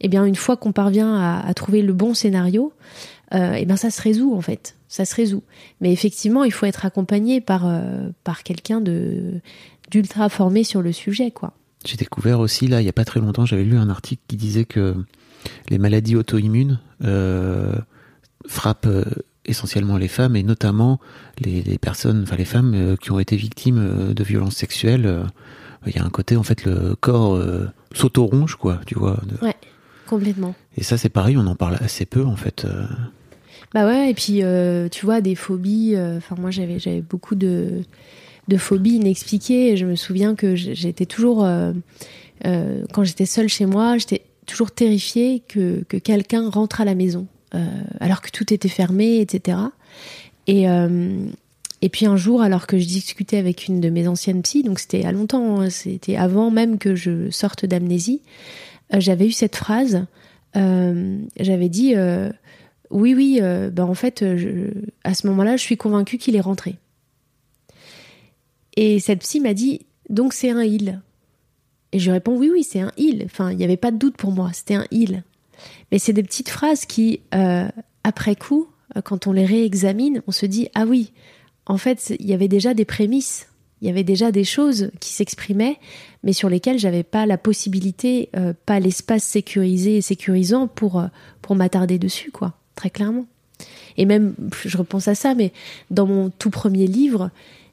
Et 0.01 0.09
bien 0.09 0.25
une 0.25 0.35
fois 0.35 0.57
qu'on 0.57 0.73
parvient 0.73 1.15
à, 1.15 1.47
à 1.47 1.55
trouver 1.55 1.83
le 1.83 1.93
bon 1.93 2.15
scénario, 2.15 2.73
euh, 3.35 3.55
et 3.55 3.65
ben 3.65 3.77
ça 3.77 3.91
se 3.91 4.03
résout 4.03 4.35
en 4.35 4.41
fait, 4.41 4.77
ça 4.89 5.05
se 5.05 5.15
résout. 5.15 5.43
Mais 5.81 5.93
effectivement, 5.93 6.45
il 6.45 6.53
faut 6.53 6.67
être 6.67 6.85
accompagné 6.85 7.41
par 7.41 7.67
euh, 7.67 8.09
par 8.25 8.43
quelqu'un 8.43 8.81
de 8.81 9.41
d'ultra 9.91 10.29
formé 10.29 10.65
sur 10.65 10.83
le 10.83 10.93
sujet, 10.93 11.31
quoi. 11.31 11.53
J'ai 11.85 11.97
découvert 11.97 12.39
aussi, 12.41 12.69
là, 12.69 12.81
il 12.81 12.85
y 12.85 12.89
a 12.89 12.93
pas 12.93 13.05
très 13.05 13.21
longtemps, 13.21 13.45
j'avais 13.45 13.65
lu 13.65 13.77
un 13.77 13.89
article 13.89 14.23
qui 14.29 14.37
disait 14.37 14.65
que 14.65 14.95
les 15.69 15.79
maladies 15.79 16.15
auto-immunes 16.15 16.79
euh, 17.03 17.75
frappent 18.47 18.89
essentiellement 19.45 19.97
les 19.97 20.07
femmes 20.07 20.37
et 20.37 20.45
notamment 20.45 21.01
les, 21.41 21.63
les 21.63 21.79
personnes, 21.79 22.23
enfin 22.23 22.37
les 22.37 22.45
femmes 22.45 22.97
qui 23.01 23.11
ont 23.11 23.19
été 23.19 23.37
victimes 23.37 24.15
de 24.15 24.25
violences 24.25 24.55
sexuelles. 24.55 25.27
Il 25.87 25.95
y 25.97 25.99
a 25.99 26.05
un 26.05 26.11
côté, 26.11 26.37
en 26.37 26.43
fait, 26.43 26.65
le 26.65 26.95
corps 26.97 27.35
euh, 27.35 27.67
s'auto-ronge, 27.93 28.57
quoi, 28.57 28.81
tu 28.87 28.95
vois. 28.99 29.21
de- 29.27 29.45
Ouais, 29.45 29.57
complètement. 30.07 30.55
Et 30.77 30.83
ça, 30.83 30.97
c'est 30.99 31.09
pareil, 31.09 31.37
on 31.37 31.47
en 31.47 31.57
parle 31.57 31.77
assez 31.81 32.05
peu, 32.07 32.25
en 32.25 32.37
fait. 32.37 32.65
euh. 32.65 32.87
Bah 33.75 33.87
ouais, 33.87 34.11
et 34.11 34.15
puis 34.15 34.43
euh, 34.43 34.89
tu 34.91 35.07
vois 35.07 35.21
des 35.23 35.35
phobies. 35.35 35.95
euh, 35.97 36.19
Enfin 36.19 36.35
moi 36.39 36.51
j'avais 36.51 36.79
j'avais 36.79 37.01
beaucoup 37.01 37.35
de 37.35 37.81
de 38.49 38.57
phobies 38.59 38.97
inexpliquées. 38.97 39.73
Et 39.73 39.77
je 39.79 39.87
me 39.87 39.97
souviens 39.97 40.35
que 40.35 40.55
j'étais 40.55 41.07
toujours 41.07 41.47
quand 42.93 43.05
j'étais 43.05 43.27
seule 43.27 43.49
chez 43.49 43.67
moi, 43.67 43.99
j'étais 43.99 44.23
toujours 44.47 44.73
terrifiée 44.73 45.43
que 45.49 45.85
que 45.89 45.97
quelqu'un 45.97 46.51
rentre 46.51 46.81
à 46.81 46.85
la 46.85 46.95
maison 46.95 47.27
alors 48.01 48.21
que 48.23 48.31
tout 48.31 48.53
était 48.53 48.69
fermé, 48.69 49.21
etc. 49.21 49.59
Et 50.47 50.69
euh, 50.69 51.27
et 51.85 51.89
puis 51.89 52.07
un 52.07 52.17
jour, 52.17 52.43
alors 52.43 52.69
que 52.69 52.79
je 52.79 52.87
discutais 52.87 53.39
avec 53.39 53.67
une 53.67 53.81
de 53.81 53.91
mes 53.91 54.07
anciennes 54.07 54.43
psys, 54.43 54.63
donc 54.63 54.79
c'était 54.79 55.05
à 55.05 55.11
longtemps, 55.11 55.61
hein, 55.61 55.69
c'était 55.69 56.17
avant 56.17 56.53
même 56.53 56.79
que 56.79 56.95
je 56.95 57.29
sorte 57.31 57.67
d'amnésie, 57.67 58.23
euh, 58.95 59.01
j'avais 59.01 59.27
eu 59.27 59.33
cette 59.33 59.57
phrase. 59.57 60.07
euh, 60.57 61.19
j'avais 61.41 61.69
dit 61.69 61.95
euh, 61.97 62.31
oui, 62.91 63.15
oui, 63.15 63.41
ben 63.41 63.85
en 63.85 63.95
fait, 63.95 64.23
à 65.03 65.15
ce 65.15 65.27
moment-là, 65.27 65.57
je 65.57 65.63
suis 65.63 65.79
convaincue 65.79 66.19
qu'il 66.19 66.37
est 66.37 66.41
rentré. 66.41 66.77
Et 68.77 69.01
cette 69.01 69.21
psy 69.21 69.41
m'a 69.41 69.55
dit, 69.55 69.87
donc 70.11 70.35
c'est 70.35 70.51
un 70.51 70.63
il. 70.63 71.01
Et 71.93 71.99
je 71.99 72.11
réponds, 72.11 72.37
oui, 72.37 72.51
oui, 72.53 72.63
c'est 72.63 72.81
un 72.81 72.93
il. 72.99 73.23
Enfin, 73.25 73.51
il 73.51 73.57
n'y 73.57 73.65
avait 73.65 73.79
pas 73.79 73.91
de 73.91 73.97
doute 73.97 74.19
pour 74.19 74.31
moi, 74.31 74.51
c'était 74.53 74.75
un 74.75 74.87
il. 74.91 75.25
Mais 75.91 75.99
c'est 75.99 76.13
des 76.13 76.23
petites 76.23 76.51
phrases 76.51 76.85
qui, 76.85 77.23
après 78.05 78.37
coup, 78.37 78.69
quand 79.05 79.27
on 79.27 79.33
les 79.33 79.47
réexamine, 79.47 80.21
on 80.27 80.33
se 80.33 80.45
dit, 80.45 80.69
ah 80.75 80.85
oui, 80.87 81.13
en 81.67 81.79
fait, 81.79 82.15
il 82.19 82.27
y 82.27 82.35
avait 82.35 82.49
déjà 82.49 82.75
des 82.75 82.85
prémices. 82.85 83.49
Il 83.81 83.89
y 83.89 83.91
avait 83.91 84.05
déjà 84.05 84.31
des 84.31 84.45
choses 84.45 84.91
qui 85.01 85.13
s'exprimaient, 85.13 85.79
mais 86.23 86.33
sur 86.33 86.49
lesquelles 86.49 86.79
j'avais 86.79 87.03
pas 87.03 87.27
la 87.27 87.37
possibilité, 87.37 88.29
euh, 88.37 88.53
pas 88.65 88.79
l'espace 88.79 89.25
sécurisé 89.25 89.97
et 89.97 90.01
sécurisant 90.01 90.69
pour, 90.69 91.01
euh, 91.01 91.07
pour 91.41 91.57
m'attarder 91.57 91.99
dessus, 91.99 92.31
quoi, 92.31 92.55
très 92.77 92.91
clairement. 92.91 93.27
Et 93.97 94.07
même, 94.07 94.35
je 94.65 94.79
repense 94.79 95.09
à 95.09 95.17
ça, 95.17 95.35
mais 95.35 95.53
dans 95.91 96.07
mon 96.07 96.31
tout 96.31 96.51
premier 96.51 96.87
livre, 96.87 97.31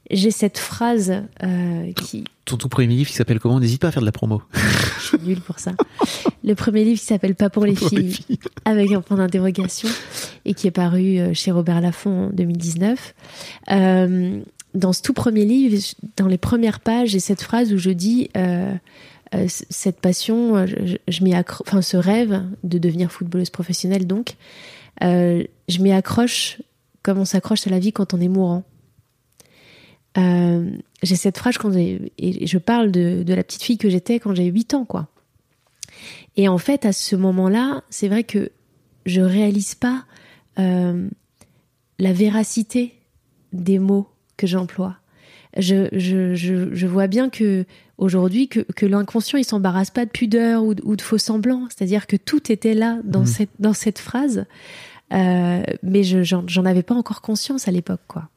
j'ai 0.09 0.31
cette 0.31 0.57
phrase 0.57 1.23
euh, 1.43 1.91
qui, 1.93 2.23
Ton 2.49 2.57
tout 2.57 2.67
premier 2.69 2.95
livre 2.95 3.09
qui 3.11 3.15
s'appelle 3.15 3.39
comment? 3.39 3.59
N'hésite 3.59 3.79
pas 3.79 3.89
à 3.89 3.91
faire 3.91 4.01
de 4.01 4.07
la 4.07 4.11
promo. 4.11 4.41
je 4.53 5.05
suis 5.05 5.19
nulle 5.23 5.39
pour 5.39 5.59
ça. 5.59 5.73
Le 6.43 6.55
premier 6.55 6.83
livre 6.83 6.99
qui 6.99 7.05
s'appelle 7.05 7.35
Pas 7.35 7.51
pour 7.51 7.63
les 7.63 7.73
Pour 7.73 7.89
les 7.91 8.09
filles, 8.09 8.39
avec 8.65 8.91
un 8.91 9.01
point 9.01 9.17
d'interrogation, 9.17 9.87
et 10.45 10.55
qui 10.55 10.65
est 10.65 10.71
paru 10.71 11.19
euh, 11.19 11.33
chez 11.35 11.51
Robert 11.51 11.79
Laffont 11.79 12.25
en 12.25 12.29
2019. 12.31 13.13
Euh, 13.69 14.39
dans 14.73 14.93
ce 14.93 15.03
tout 15.03 15.13
premier 15.13 15.45
livre, 15.45 15.77
dans 16.17 16.25
les 16.25 16.39
premières 16.39 16.79
pages, 16.79 17.09
j'ai 17.09 17.19
cette 17.19 17.43
phrase 17.43 17.71
où 17.71 17.77
je 17.77 17.91
dis 17.91 18.29
euh, 18.35 18.73
euh, 19.35 19.45
cette 19.47 19.99
passion, 20.01 20.65
je, 20.65 20.95
je 21.07 21.23
m'y 21.23 21.33
accro- 21.33 21.61
enfin 21.67 21.83
ce 21.83 21.97
rêve 21.97 22.41
de 22.63 22.79
devenir 22.79 23.11
footballeuse 23.11 23.51
professionnelle, 23.51 24.07
donc, 24.07 24.37
je 25.01 25.45
m'y 25.81 25.91
accroche 25.91 26.57
comme 27.03 27.19
on 27.19 27.25
s'accroche 27.25 27.65
à 27.67 27.69
la 27.69 27.79
vie 27.79 27.93
quand 27.93 28.13
on 28.15 28.19
est 28.19 28.27
mourant. 28.27 28.63
Euh, 30.17 30.69
j'ai 31.03 31.15
cette 31.15 31.37
phrase 31.37 31.57
quand 31.57 31.71
j'ai, 31.71 32.11
et 32.17 32.47
je 32.47 32.57
parle 32.57 32.91
de, 32.91 33.23
de 33.23 33.33
la 33.33 33.43
petite 33.43 33.63
fille 33.63 33.77
que 33.77 33.89
j'étais 33.89 34.19
quand 34.19 34.33
j'ai 34.33 34.45
8 34.45 34.73
ans, 34.73 34.85
quoi. 34.85 35.07
Et 36.35 36.47
en 36.47 36.57
fait, 36.57 36.85
à 36.85 36.93
ce 36.93 37.15
moment-là, 37.15 37.83
c'est 37.89 38.07
vrai 38.07 38.23
que 38.23 38.51
je 39.05 39.21
réalise 39.21 39.75
pas 39.75 40.05
euh, 40.57 41.07
la 41.99 42.13
véracité 42.13 42.93
des 43.53 43.79
mots 43.79 44.07
que 44.37 44.47
j'emploie. 44.47 44.97
Je, 45.57 45.87
je, 45.91 46.35
je, 46.35 46.73
je 46.73 46.87
vois 46.87 47.07
bien 47.07 47.29
que 47.29 47.65
aujourd'hui 47.97 48.47
que, 48.47 48.59
que 48.59 48.85
l'inconscient 48.85 49.37
il 49.39 49.43
s'embarrasse 49.43 49.89
pas 49.89 50.05
de 50.05 50.11
pudeur 50.11 50.63
ou 50.63 50.75
de, 50.75 50.83
ou 50.85 50.95
de 50.95 51.01
faux 51.01 51.17
semblants, 51.17 51.65
c'est-à-dire 51.69 52.05
que 52.07 52.15
tout 52.15 52.51
était 52.51 52.75
là 52.75 52.99
dans 53.03 53.21
Mhm. 53.21 53.25
cette 53.25 53.49
dans 53.59 53.73
cette 53.73 53.99
phrase, 53.99 54.45
Euh, 55.11 55.63
mais 55.81 56.03
je 56.03 56.21
j'en 56.21 56.43
j'en 56.47 56.65
avais 56.65 56.83
pas 56.83 56.93
encore 56.93 57.21
conscience 57.21 57.67
à 57.67 57.71
l'époque 57.71 58.01
quoi. 58.07 58.29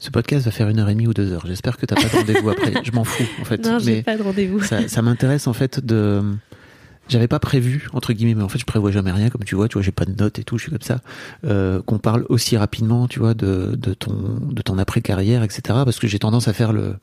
Ce 0.00 0.10
podcast 0.10 0.46
va 0.46 0.50
faire 0.50 0.68
une 0.68 0.78
heure 0.80 0.88
et 0.88 0.94
demie 0.94 1.06
ou 1.06 1.14
deux 1.14 1.30
heures. 1.32 1.44
J'espère 1.46 1.76
que 1.76 1.84
t'as 1.86 1.94
pas 1.94 2.08
de 2.08 2.16
rendez-vous 2.16 2.50
après. 2.50 2.72
Je 2.82 2.90
m'en 2.92 3.04
fous, 3.04 3.22
en 3.40 3.44
fait. 3.44 3.64
Non, 3.64 3.78
j'ai 3.78 4.02
pas 4.02 4.16
de 4.16 4.22
rendez-vous. 4.22 4.62
ça, 4.62 4.88
ça 4.88 5.02
m'intéresse, 5.02 5.46
en 5.46 5.52
fait, 5.52 5.84
de. 5.84 6.22
J'avais 7.08 7.28
pas 7.28 7.38
prévu, 7.40 7.88
entre 7.92 8.12
guillemets, 8.12 8.34
mais 8.36 8.42
en 8.44 8.48
fait, 8.48 8.58
je 8.60 8.64
prévois 8.64 8.90
jamais 8.92 9.10
rien, 9.12 9.30
comme 9.30 9.42
tu 9.44 9.56
vois, 9.56 9.66
tu 9.68 9.74
vois, 9.74 9.82
j'ai 9.82 9.90
pas 9.92 10.04
de 10.04 10.12
notes 10.12 10.38
et 10.38 10.44
tout, 10.44 10.58
je 10.58 10.62
suis 10.62 10.70
comme 10.70 10.80
ça, 10.80 11.00
euh, 11.44 11.82
qu'on 11.82 11.98
parle 11.98 12.24
aussi 12.28 12.56
rapidement, 12.56 13.08
tu 13.08 13.18
vois, 13.18 13.34
de, 13.34 13.74
de 13.76 13.94
ton, 13.94 14.14
de 14.48 14.62
ton 14.62 14.78
après-carrière, 14.78 15.42
etc., 15.42 15.60
parce 15.84 15.98
que 15.98 16.06
j'ai 16.06 16.20
tendance 16.20 16.46
à 16.46 16.52
faire 16.52 16.72
le, 16.72 16.94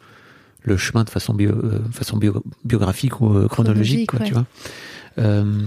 le 0.63 0.77
chemin 0.77 1.03
de 1.03 1.09
façon 1.09 1.33
bio, 1.33 1.51
euh, 1.51 1.79
façon 1.91 2.15
bio- 2.15 2.41
biographique 2.63 3.19
ou 3.19 3.35
euh, 3.35 3.47
chronologique, 3.49 4.07
Chronologique, 4.07 4.09
quoi, 4.09 4.19
ouais. 4.21 4.25
tu 4.27 4.33
vois. 4.33 4.45
Euh, 5.19 5.59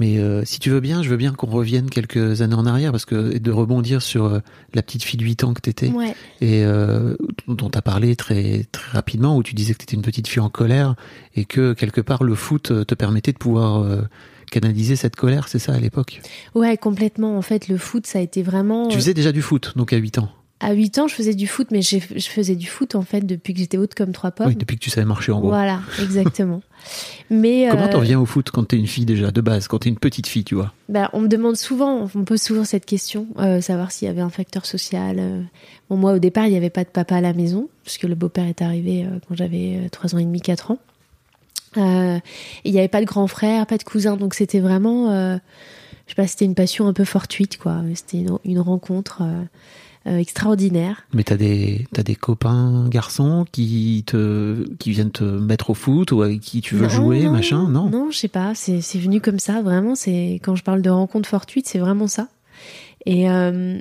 mais 0.00 0.18
euh, 0.18 0.42
si 0.44 0.58
tu 0.58 0.70
veux 0.70 0.80
bien, 0.80 1.02
je 1.02 1.08
veux 1.10 1.16
bien 1.16 1.32
qu'on 1.32 1.48
revienne 1.48 1.90
quelques 1.90 2.40
années 2.42 2.54
en 2.54 2.66
arrière, 2.66 2.90
parce 2.92 3.04
que, 3.04 3.36
de 3.38 3.50
rebondir 3.50 4.00
sur 4.02 4.24
euh, 4.24 4.40
la 4.74 4.82
petite 4.82 5.02
fille 5.02 5.18
de 5.18 5.24
8 5.24 5.44
ans 5.44 5.54
que 5.54 5.60
t'étais 5.60 5.90
Ouais. 5.90 6.14
et 6.40 6.64
euh, 6.64 7.14
dont 7.46 7.68
tu 7.70 7.78
as 7.78 7.82
parlé 7.82 8.16
très, 8.16 8.64
très 8.72 8.90
rapidement, 8.92 9.36
où 9.36 9.42
tu 9.42 9.54
disais 9.54 9.74
que 9.74 9.78
tu 9.78 9.84
étais 9.84 9.96
une 9.96 10.02
petite 10.02 10.28
fille 10.28 10.40
en 10.40 10.48
colère 10.50 10.94
et 11.36 11.44
que 11.44 11.72
quelque 11.74 12.00
part 12.00 12.24
le 12.24 12.34
foot 12.34 12.70
euh, 12.70 12.84
te 12.84 12.94
permettait 12.94 13.32
de 13.32 13.38
pouvoir 13.38 13.82
euh, 13.82 14.02
canaliser 14.50 14.96
cette 14.96 15.16
colère, 15.16 15.48
c'est 15.48 15.58
ça 15.58 15.72
à 15.74 15.78
l'époque? 15.78 16.20
Ouais, 16.54 16.76
complètement. 16.76 17.36
En 17.38 17.42
fait, 17.42 17.68
le 17.68 17.76
foot, 17.76 18.06
ça 18.06 18.18
a 18.18 18.22
été 18.22 18.42
vraiment. 18.42 18.88
Tu 18.88 18.96
faisais 18.96 19.14
déjà 19.14 19.32
du 19.32 19.42
foot, 19.42 19.72
donc 19.76 19.92
à 19.92 19.96
8 19.96 20.18
ans? 20.18 20.30
À 20.62 20.72
8 20.74 20.98
ans, 20.98 21.08
je 21.08 21.14
faisais 21.14 21.34
du 21.34 21.46
foot, 21.48 21.68
mais 21.72 21.82
je 21.82 21.98
faisais 21.98 22.54
du 22.54 22.66
foot 22.68 22.94
en 22.94 23.02
fait 23.02 23.20
depuis 23.26 23.52
que 23.52 23.58
j'étais 23.58 23.76
haute 23.78 23.94
comme 23.94 24.12
trois 24.12 24.30
pommes. 24.30 24.46
Oui, 24.46 24.54
depuis 24.56 24.76
que 24.76 24.82
tu 24.82 24.90
savais 24.90 25.04
marcher 25.04 25.32
en 25.32 25.40
gros. 25.40 25.48
Voilà, 25.48 25.80
exactement. 26.00 26.62
mais 27.30 27.66
Comment 27.70 27.86
euh, 27.86 27.90
t'en 27.92 28.00
viens 28.00 28.20
au 28.20 28.26
foot 28.26 28.50
quand 28.52 28.64
t'es 28.64 28.76
une 28.76 28.86
fille 28.86 29.04
déjà, 29.04 29.30
de 29.32 29.40
base, 29.40 29.66
quand 29.66 29.80
t'es 29.80 29.88
une 29.88 29.98
petite 29.98 30.26
fille, 30.28 30.44
tu 30.44 30.54
vois? 30.54 30.72
Bah, 30.88 31.10
on 31.12 31.20
me 31.20 31.28
demande 31.28 31.56
souvent, 31.56 32.08
on 32.14 32.18
me 32.20 32.24
pose 32.24 32.40
souvent 32.40 32.64
cette 32.64 32.86
question, 32.86 33.26
euh, 33.38 33.60
savoir 33.60 33.90
s'il 33.90 34.06
y 34.06 34.10
avait 34.10 34.20
un 34.20 34.30
facteur 34.30 34.64
social. 34.64 35.16
euh. 35.18 35.42
Bon, 35.90 35.96
moi, 35.96 36.12
au 36.12 36.18
départ, 36.20 36.46
il 36.46 36.50
n'y 36.50 36.56
avait 36.56 36.70
pas 36.70 36.84
de 36.84 36.90
papa 36.90 37.16
à 37.16 37.20
la 37.20 37.32
maison, 37.32 37.68
puisque 37.82 38.04
le 38.04 38.14
beau-père 38.14 38.44
est 38.46 38.62
arrivé 38.62 39.04
euh, 39.04 39.18
quand 39.28 39.34
j'avais 39.34 39.88
3 39.90 40.14
ans 40.14 40.18
et 40.18 40.24
demi, 40.24 40.40
4 40.40 40.70
ans. 40.70 40.78
Euh, 41.78 42.18
il 42.64 42.72
n'y 42.72 42.78
avait 42.78 42.88
pas 42.88 43.00
de 43.00 43.06
grand 43.06 43.26
frère, 43.26 43.66
pas 43.66 43.78
de 43.78 43.82
cousin, 43.82 44.16
donc 44.16 44.34
c'était 44.34 44.60
vraiment, 44.60 45.10
euh, 45.10 45.36
je 46.06 46.10
sais 46.12 46.14
pas, 46.14 46.26
c'était 46.26 46.44
une 46.44 46.54
passion 46.54 46.86
un 46.86 46.92
peu 46.92 47.04
fortuite, 47.04 47.56
quoi. 47.58 47.80
C'était 47.94 48.18
une, 48.18 48.38
une 48.44 48.60
rencontre. 48.60 49.22
euh, 49.22 49.42
euh, 50.06 50.18
extraordinaire. 50.18 51.04
Mais 51.14 51.22
t'as 51.22 51.36
des 51.36 51.86
t'as 51.92 52.02
des 52.02 52.16
copains 52.16 52.88
garçons 52.88 53.44
qui 53.50 54.02
te 54.06 54.68
qui 54.78 54.90
viennent 54.90 55.10
te 55.12 55.24
mettre 55.24 55.70
au 55.70 55.74
foot 55.74 56.12
ou 56.12 56.22
avec 56.22 56.40
qui 56.40 56.60
tu 56.60 56.74
veux 56.74 56.82
Non, 56.86 56.88
jouer, 56.88 57.24
non, 57.24 57.32
machin, 57.32 57.68
non? 57.68 57.88
Non, 57.88 58.10
je 58.10 58.18
sais 58.18 58.28
pas. 58.28 58.54
C'est 58.54 58.80
c'est 58.80 58.98
venu 58.98 59.20
comme 59.20 59.38
ça, 59.38 59.62
vraiment. 59.62 59.94
C'est 59.94 60.40
quand 60.42 60.56
je 60.56 60.64
parle 60.64 60.82
de 60.82 60.90
rencontre 60.90 61.28
fortuite, 61.28 61.68
c'est 61.68 61.78
vraiment 61.78 62.08
ça. 62.08 62.28
Et 63.06 63.30
euh, 63.30 63.78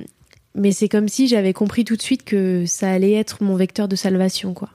mais 0.56 0.72
c'est 0.72 0.90
comme 0.90 1.08
si 1.08 1.28
j'avais 1.28 1.54
compris 1.54 1.86
tout 1.86 1.96
de 1.96 2.02
suite 2.02 2.24
que 2.24 2.66
ça 2.66 2.92
allait 2.92 3.14
être 3.14 3.44
mon 3.44 3.56
vecteur 3.56 3.88
de 3.88 3.96
salvation, 3.96 4.54
quoi. 4.54 4.70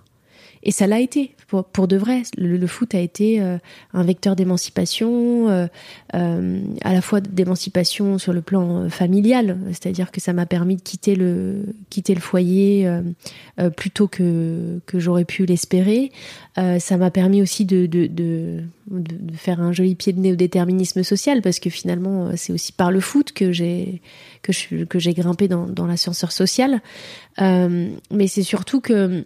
Et 0.69 0.73
ça 0.73 0.89
l'a 0.89 0.99
été, 0.99 1.31
pour, 1.47 1.87
de 1.87 1.97
vrai. 1.97 2.23
Le, 2.37 2.67
foot 2.67 2.93
a 2.97 2.99
été 2.99 3.41
euh, 3.41 3.57
un 3.95 4.03
vecteur 4.03 4.35
d'émancipation, 4.35 5.49
euh, 5.49 5.69
euh, 6.15 6.61
à 6.83 6.93
la 6.93 7.01
fois 7.01 7.21
d'émancipation 7.21 8.19
sur 8.19 8.33
le 8.33 8.43
plan 8.43 8.91
familial, 8.91 9.59
c'est-à-dire 9.69 10.11
que 10.11 10.21
ça 10.21 10.33
m'a 10.33 10.45
permis 10.45 10.75
de 10.75 10.81
quitter 10.83 11.15
le, 11.15 11.67
quitter 11.89 12.17
le 12.17 12.21
foyer 12.21 12.91
plus 13.77 13.93
tôt 13.93 14.09
que, 14.09 14.81
que 14.87 14.99
j'aurais 14.99 15.25
pu 15.25 15.47
l'espérer. 15.47 16.11
Ça 16.57 16.97
m'a 16.97 17.13
permis 17.13 17.43
aussi 17.43 17.65
de, 17.65 17.87
de, 17.87 18.09
de, 18.09 18.63
de, 18.91 19.37
faire 19.37 19.61
un 19.61 19.71
joli 19.71 19.95
pied 19.95 20.13
de 20.13 20.19
nez 20.19 20.33
au 20.33 20.37
déterminisme 20.37 21.05
social, 21.05 21.43
parce 21.43 21.61
que 21.61 21.71
finalement, 21.71 22.33
c'est 22.35 22.53
aussi 22.53 22.73
par 22.73 22.91
le 22.91 22.99
foot 22.99 23.31
que 23.31 23.53
j'ai 23.53 24.03
que 24.43 24.53
je- 24.53 24.83
que 24.85 24.99
j'ai 24.99 25.15
grimpé 25.15 25.47
dans, 25.47 25.67
dans 25.67 25.87
l'ascenseur 25.87 26.33
social. 26.33 26.81
Mais 27.39 28.27
c'est 28.27 28.43
surtout 28.43 28.81
que 28.81 29.25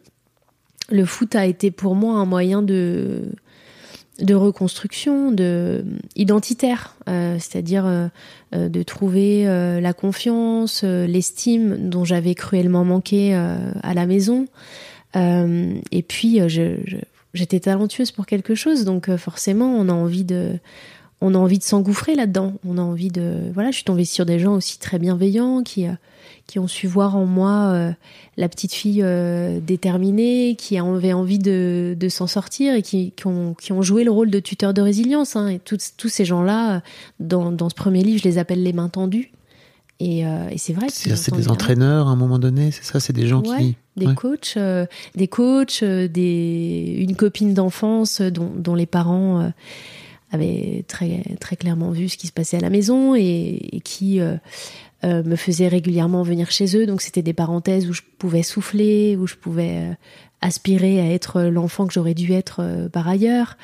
le 0.90 1.04
foot 1.04 1.34
a 1.34 1.46
été 1.46 1.70
pour 1.70 1.94
moi 1.94 2.16
un 2.16 2.24
moyen 2.24 2.62
de 2.62 3.30
reconstruction, 4.34 5.32
de 5.32 5.84
identitaire, 6.16 6.94
euh, 7.08 7.36
c'est-à-dire 7.38 7.86
euh, 7.86 8.08
euh, 8.54 8.68
de 8.68 8.82
trouver 8.82 9.44
la 9.44 9.92
confiance, 9.92 10.82
l'estime 10.84 11.88
dont 11.88 12.04
j'avais 12.04 12.34
cruellement 12.34 12.84
manqué 12.84 13.34
à 13.34 13.94
la 13.94 14.06
maison. 14.06 14.46
Et 15.14 16.02
puis 16.06 16.40
j'étais 17.34 17.60
talentueuse 17.60 18.12
pour 18.12 18.26
quelque 18.26 18.54
chose, 18.54 18.84
donc 18.84 19.14
forcément 19.16 19.66
on 19.66 19.88
a 19.88 19.92
envie 19.92 20.24
de 20.24 20.58
s'engouffrer 21.60 22.14
là-dedans. 22.14 22.54
On 22.66 22.78
a 22.78 22.82
envie 22.82 23.10
de 23.10 23.50
voilà, 23.52 23.70
je 23.70 23.76
suis 23.76 23.84
tombée 23.84 24.04
sur 24.04 24.26
des 24.26 24.38
gens 24.38 24.54
aussi 24.54 24.78
très 24.78 24.98
bienveillants 24.98 25.62
qui 25.62 25.86
qui 26.50 26.58
ont 26.58 26.66
su 26.66 26.88
voir 26.88 27.16
en 27.16 27.26
moi 27.26 27.70
euh, 27.72 27.92
la 28.36 28.48
petite 28.48 28.72
fille 28.74 29.02
euh, 29.02 29.60
déterminée, 29.60 30.56
qui 30.58 30.76
avait 30.78 31.12
envie 31.12 31.38
de, 31.38 31.96
de 31.98 32.08
s'en 32.08 32.26
sortir 32.26 32.74
et 32.74 32.82
qui, 32.82 33.12
qui, 33.16 33.26
ont, 33.28 33.54
qui 33.54 33.72
ont 33.72 33.82
joué 33.82 34.02
le 34.02 34.10
rôle 34.10 34.30
de 34.30 34.40
tuteur 34.40 34.74
de 34.74 34.82
résilience. 34.82 35.36
hein. 35.36 35.46
Et 35.48 35.58
tous 35.60 35.92
tous 35.96 36.08
ces 36.08 36.24
gens-là, 36.24 36.82
dans, 37.20 37.52
dans 37.52 37.68
ce 37.68 37.74
premier 37.76 38.02
livre, 38.02 38.18
je 38.22 38.28
les 38.28 38.38
appelle 38.38 38.62
les 38.64 38.72
mains 38.72 38.88
tendues. 38.88 39.30
Et, 40.00 40.26
euh, 40.26 40.48
et 40.50 40.58
c'est 40.58 40.72
vrai 40.72 40.86
C'est 40.90 41.34
des 41.34 41.48
entraîneurs 41.48 42.08
à 42.08 42.10
un 42.10 42.16
moment 42.16 42.38
donné, 42.38 42.70
c'est 42.72 42.84
ça, 42.84 42.98
c'est 43.00 43.12
des 43.12 43.26
gens 43.28 43.42
Ouais, 43.42 43.58
qui 43.58 43.76
des 43.96 44.06
Ouais. 44.06 44.14
coachs, 44.14 44.56
des 45.14 45.28
coachs, 45.28 45.84
des 45.84 46.96
une 46.98 47.14
copine 47.16 47.52
d'enfance 47.54 48.22
dont, 48.22 48.50
dont 48.56 48.74
les 48.74 48.86
parents 48.86 49.52
avaient 50.32 50.84
très 50.88 51.22
très 51.38 51.56
clairement 51.56 51.90
vu 51.90 52.08
ce 52.08 52.16
qui 52.16 52.26
se 52.28 52.32
passait 52.32 52.56
à 52.56 52.60
la 52.60 52.70
maison 52.70 53.14
et, 53.14 53.58
et 53.72 53.80
qui 53.80 54.20
euh, 55.04 55.22
me 55.22 55.36
faisaient 55.36 55.68
régulièrement 55.68 56.22
venir 56.22 56.50
chez 56.50 56.76
eux. 56.76 56.86
Donc 56.86 57.00
c'était 57.00 57.22
des 57.22 57.32
parenthèses 57.32 57.88
où 57.88 57.92
je 57.92 58.02
pouvais 58.18 58.42
souffler, 58.42 59.16
où 59.16 59.26
je 59.26 59.34
pouvais 59.36 59.76
euh, 59.90 59.92
aspirer 60.40 61.00
à 61.00 61.06
être 61.12 61.42
l'enfant 61.42 61.86
que 61.86 61.92
j'aurais 61.92 62.14
dû 62.14 62.32
être 62.32 62.60
euh, 62.60 62.88
par 62.88 63.08
ailleurs. 63.08 63.56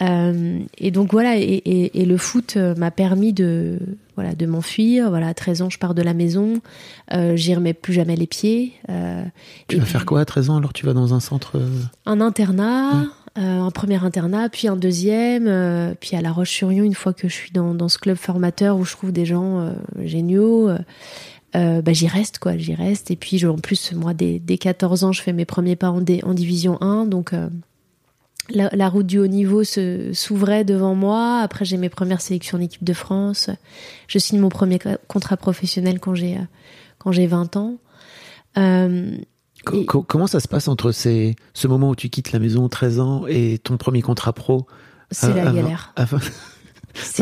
Euh, 0.00 0.60
et 0.78 0.92
donc 0.92 1.10
voilà, 1.10 1.36
et, 1.38 1.40
et- 1.42 2.00
et 2.02 2.04
le 2.04 2.16
foot 2.18 2.56
m'a 2.56 2.92
permis 2.92 3.32
de 3.32 3.80
voilà 4.14 4.36
de 4.36 4.46
m'enfuir. 4.46 5.08
Voilà, 5.10 5.26
à 5.26 5.34
13 5.34 5.62
ans, 5.62 5.70
je 5.70 5.78
pars 5.80 5.92
de 5.94 6.02
la 6.02 6.14
maison, 6.14 6.60
euh, 7.12 7.34
j'y 7.34 7.52
remets 7.52 7.74
plus 7.74 7.92
jamais 7.94 8.14
les 8.14 8.28
pieds. 8.28 8.74
Euh, 8.90 9.24
Tu 9.66 9.74
et 9.74 9.78
vas 9.80 9.84
puis, 9.84 9.92
faire 9.92 10.06
quoi 10.06 10.20
à 10.20 10.24
13 10.24 10.50
ans? 10.50 10.56
Alors 10.58 10.72
tu 10.72 10.86
vas 10.86 10.92
dans 10.92 11.14
un 11.14 11.20
centre 11.20 11.60
Un 12.06 12.20
internat, 12.20 13.06
un 13.40 13.70
premier 13.70 14.02
internat, 14.04 14.48
puis 14.48 14.68
un 14.68 14.76
deuxième, 14.76 15.46
euh, 15.46 15.94
puis 15.98 16.16
à 16.16 16.20
La 16.20 16.32
Roche-sur-Yon, 16.32 16.84
une 16.84 16.94
fois 16.94 17.12
que 17.12 17.28
je 17.28 17.34
suis 17.34 17.50
dans, 17.52 17.88
ce 17.88 17.98
club 17.98 18.16
formateur 18.16 18.76
où 18.76 18.84
je 18.84 18.92
trouve 18.92 19.12
des 19.12 19.24
gens 19.26 19.60
euh, 19.60 19.72
géniaux. 20.04 20.68
euh, 20.68 20.78
euh, 21.56 21.80
bah, 21.80 21.92
j'y 21.94 22.06
reste 22.08 22.38
quoi, 22.38 22.56
j'y 22.58 22.74
reste. 22.74 23.10
Et 23.10 23.16
puis 23.16 23.38
je- 23.38 23.46
en 23.48 23.56
plus, 23.58 23.92
moi, 23.92 24.12
dès, 24.14 24.38
dès 24.38 24.58
14 24.58 25.04
ans, 25.04 25.12
je 25.12 25.22
fais 25.22 25.32
mes 25.32 25.44
premiers 25.46 25.76
pas 25.76 25.90
en, 25.90 26.00
division 26.00 26.76
1, 26.82 27.06
donc 27.06 27.32
euh, 27.32 27.48
la, 28.50 28.88
route 28.88 29.06
du 29.06 29.18
haut 29.18 29.26
niveau 29.26 29.62
s'ouvrait 29.64 30.64
devant 30.64 30.94
moi. 30.94 31.40
Après, 31.42 31.64
j'ai 31.64 31.76
mes 31.76 31.88
premières 31.90 32.20
sélections 32.20 32.58
en 32.58 32.60
équipe 32.60 32.84
de 32.84 32.92
France. 32.92 33.50
Je 34.08 34.18
signe 34.18 34.40
mon 34.40 34.48
premier 34.48 34.78
co- 34.78 34.90
contrat 35.06 35.36
professionnel 35.36 36.00
quand 36.00 36.14
j'ai 36.14 36.36
euh, 36.36 36.40
quand 36.98 37.12
j'ai 37.12 37.26
20 37.26 37.56
ans. 37.56 37.74
Euh, 38.56 39.10
Et- 39.74 39.86
Comment 39.86 40.26
ça 40.26 40.40
se 40.40 40.48
passe 40.48 40.68
entre 40.68 40.92
ces, 40.92 41.36
ce 41.54 41.66
moment 41.68 41.90
où 41.90 41.96
tu 41.96 42.08
quittes 42.08 42.32
la 42.32 42.38
maison, 42.38 42.68
13 42.68 43.00
ans, 43.00 43.24
et 43.28 43.58
ton 43.58 43.76
premier 43.76 44.02
contrat 44.02 44.32
pro? 44.32 44.66
C'est 45.10 45.26
à- 45.26 45.44
la 45.44 45.44
vingt- 45.44 45.54
galère. 45.62 45.92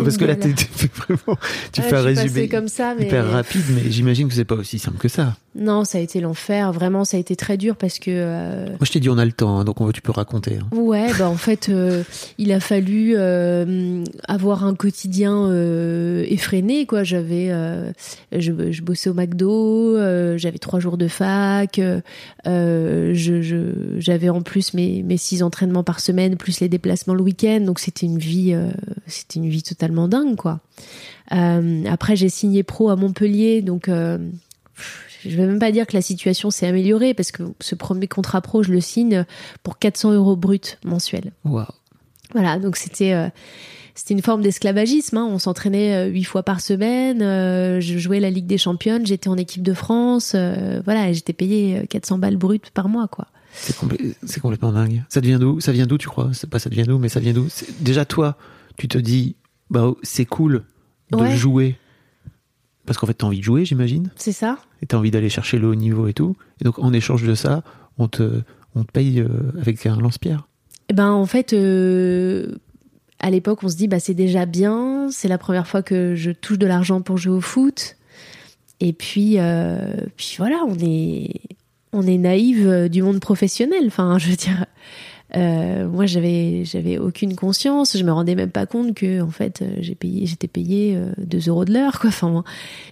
Non, 0.01 0.05
parce 0.05 0.17
que 0.17 0.25
là, 0.25 0.37
tu 0.37 0.55
fais 0.57 0.91
vraiment, 0.97 1.39
tu 1.73 1.83
fais 1.83 1.95
un 1.97 2.01
résumé 2.03 2.49
comme 2.49 2.69
ça, 2.69 2.95
mais 2.99 3.07
hyper 3.07 3.31
rapide, 3.31 3.65
mais 3.75 3.91
j'imagine 3.91 4.29
que 4.29 4.35
c'est 4.35 4.45
pas 4.45 4.55
aussi 4.55 4.79
simple 4.79 4.97
que 4.99 5.09
ça. 5.09 5.37
Non, 5.59 5.85
ça 5.85 5.99
a 5.99 6.01
été 6.01 6.21
l'enfer. 6.21 6.73
Vraiment, 6.73 7.05
ça 7.05 7.17
a 7.17 7.21
été 7.21 7.35
très 7.37 7.57
dur 7.57 7.77
parce 7.77 7.99
que 7.99 8.11
euh, 8.13 8.67
Moi, 8.67 8.79
je 8.85 8.93
t'ai 8.93 9.01
dit, 9.01 9.09
on 9.09 9.19
a 9.19 9.25
le 9.25 9.33
temps, 9.33 9.59
hein, 9.59 9.65
donc 9.65 9.81
on, 9.81 9.91
tu 9.91 10.03
peux 10.03 10.13
raconter. 10.13 10.59
hein. 10.63 10.77
ouais, 10.77 11.11
bah 11.19 11.29
en 11.29 11.37
fait, 11.37 11.69
euh, 11.69 12.03
il 12.39 12.53
a 12.53 12.61
fallu 12.61 13.15
euh, 13.17 14.05
avoir 14.29 14.65
un 14.65 14.75
quotidien 14.75 15.51
effréné, 16.25 16.87
quoi. 16.87 17.05
J'avais, 17.05 17.51
je, 18.33 18.73
je 18.73 18.83
bossais 18.83 19.11
au 19.11 19.15
McDo, 19.15 19.97
j'avais 20.37 20.59
trois 20.59 20.81
jours 20.81 20.97
de 20.97 21.09
fac, 21.09 21.81
je, 22.45 23.13
je- 23.15 23.99
j'avais 23.99 24.29
en 24.29 24.43
plus 24.43 24.75
mes, 24.75 25.03
mes 25.03 25.17
six 25.17 25.43
entraînements 25.43 25.85
par 25.85 26.01
semaine, 26.01 26.37
plus 26.37 26.61
les 26.61 26.69
déplacements 26.69 27.15
le 27.15 27.23
week-end, 27.23 27.61
donc 27.61 27.79
c'était 27.81 28.07
une 28.07 28.19
vie, 28.19 28.55
c'était 29.07 29.39
une 29.41 29.49
vie 29.49 29.63
totalement 29.63 30.09
dingue, 30.09 30.37
quoi. 30.37 30.61
Après, 31.31 32.17
j'ai 32.17 32.29
signé 32.29 32.63
pro 32.63 32.91
à 32.91 32.97
Montpellier, 32.97 33.63
donc 33.63 33.89
je 35.29 35.37
vais 35.37 35.47
même 35.47 35.59
pas 35.59 35.73
dire 35.73 35.87
que 35.87 35.95
la 35.95 36.03
situation 36.03 36.51
s'est 36.51 36.67
améliorée 36.67 37.15
parce 37.15 37.33
que 37.33 37.43
ce 37.61 37.75
premier 37.75 38.09
contrat 38.09 38.41
pro, 38.41 38.63
je 38.63 38.73
le 38.73 38.81
signe 38.81 39.25
pour 39.63 39.79
400 39.79 40.13
euros 40.13 40.37
brut 40.37 40.79
mensuels. 40.85 41.33
Waouh. 41.45 41.67
Voilà, 42.33 42.59
donc 42.59 42.77
c'était 42.77 43.13
euh, 43.15 43.29
c'était 43.95 44.13
une 44.15 44.23
forme 44.23 44.43
d'esclavagisme. 44.43 45.17
hein. 45.17 45.27
On 45.31 45.39
s'entraînait 45.39 45.95
euh, 45.95 46.07
huit 46.11 46.25
fois 46.25 46.43
par 46.43 46.61
semaine. 46.61 47.23
euh, 47.23 47.81
je 47.81 47.99
jouais 47.99 48.21
la 48.21 48.31
Ligue 48.31 48.47
des 48.47 48.59
Championnes. 48.59 49.07
J'étais 49.07 49.29
en 49.29 49.37
équipe 49.37 49.63
de 49.63 49.73
France. 49.75 50.33
euh, 50.35 50.81
voilà, 50.85 51.13
j'étais 51.13 51.33
payé 51.33 51.79
euh, 51.79 51.87
400 51.87 52.19
balles 52.19 52.37
brutes 52.37 52.71
par 52.71 52.89
mois, 52.89 53.09
quoi. 53.09 53.29
C'est 53.53 53.75
complè- 53.77 54.15
c'est 54.27 54.41
complètement 54.41 54.73
dingue. 54.73 55.05
Ça 55.09 55.21
devient 55.23 55.39
d'où? 55.41 55.61
Ça 55.61 55.73
vient 55.73 55.87
d'où, 55.87 55.97
tu 55.97 56.09
crois? 56.09 56.31
C'est 56.35 56.51
pas 56.51 56.59
ça 56.59 56.69
devient 56.69 56.83
d'où, 56.87 56.99
mais 56.99 57.09
ça 57.09 57.21
vient 57.21 57.33
d'où? 57.33 57.47
Déjà, 57.81 58.05
toi, 58.05 58.37
tu 58.77 58.87
te 58.89 58.99
dis, 58.99 59.37
bah, 59.71 59.93
c'est 60.03 60.27
cool 60.27 60.65
de 61.13 61.17
Ouais. 61.17 61.35
jouer. 61.37 61.79
Parce 62.85 62.99
qu'en 62.99 63.07
fait, 63.07 63.15
t'as 63.15 63.27
envie 63.27 63.39
de 63.39 63.45
jouer, 63.45 63.65
j'imagine. 63.65 64.11
C'est 64.17 64.33
ça 64.33 64.59
Et 64.83 64.87
t'as 64.87 64.97
envie 64.99 65.11
d'aller 65.11 65.29
chercher 65.29 65.59
le 65.59 65.69
haut 65.69 65.75
niveau 65.75 66.07
et 66.09 66.13
tout. 66.13 66.37
Et 66.61 66.65
donc, 66.65 66.79
en 66.79 66.93
échange 66.93 67.23
de 67.23 67.35
ça, 67.35 67.63
on 67.99 68.09
te, 68.09 68.43
on 68.75 68.85
te 68.85 68.93
paye 68.93 69.21
euh, 69.21 69.29
avec 69.61 69.85
un 69.87 69.97
lance-pierre. 69.97 70.47
Eh 70.89 70.95
ben 70.95 71.11
en 71.11 71.27
fait, 71.27 71.53
euh, 71.53 72.57
à 73.19 73.31
l'époque, 73.31 73.61
on 73.63 73.69
se 73.69 73.77
dit 73.77 73.89
bah 73.89 73.99
c'est 73.99 74.15
déjà 74.15 74.47
bien. 74.47 75.09
C'est 75.11 75.29
la 75.29 75.39
première 75.39 75.67
fois 75.67 75.83
que 75.83 76.15
je 76.15 76.31
touche 76.31 76.59
de 76.59 76.67
l'argent 76.67 77.01
pour 77.01 77.19
jouer 77.19 77.35
au 77.35 77.41
foot. 77.41 77.97
Et 78.79 78.93
puis, 78.93 79.39
euh, 79.39 79.95
puis 80.17 80.35
voilà, 80.39 80.63
on 80.69 80.77
est 80.79 81.41
on 81.93 82.07
est 82.07 82.19
naïve 82.19 82.89
du 82.91 83.03
monde 83.03 83.21
professionnel. 83.21 83.85
Enfin, 83.87 84.19
je 84.19 84.29
veux 84.29 84.37
dire, 84.37 84.67
euh, 85.35 85.89
moi 85.89 86.07
j'avais 86.07 86.65
j'avais 86.65 86.99
aucune 86.99 87.35
conscience. 87.35 87.97
Je 87.97 88.05
me 88.05 88.13
rendais 88.13 88.35
même 88.37 88.51
pas 88.51 88.67
compte 88.67 88.95
que 88.95 89.21
en 89.21 89.31
fait 89.31 89.61
euh, 89.63 89.77
j'ai 89.81 89.95
payé 89.95 90.27
j'étais 90.27 90.47
payé 90.47 90.95
euh, 90.97 91.11
2 91.19 91.49
euros 91.49 91.65
de 91.65 91.73
l'heure 91.73 91.99
quoi. 91.99 92.09
Enfin, 92.11 92.45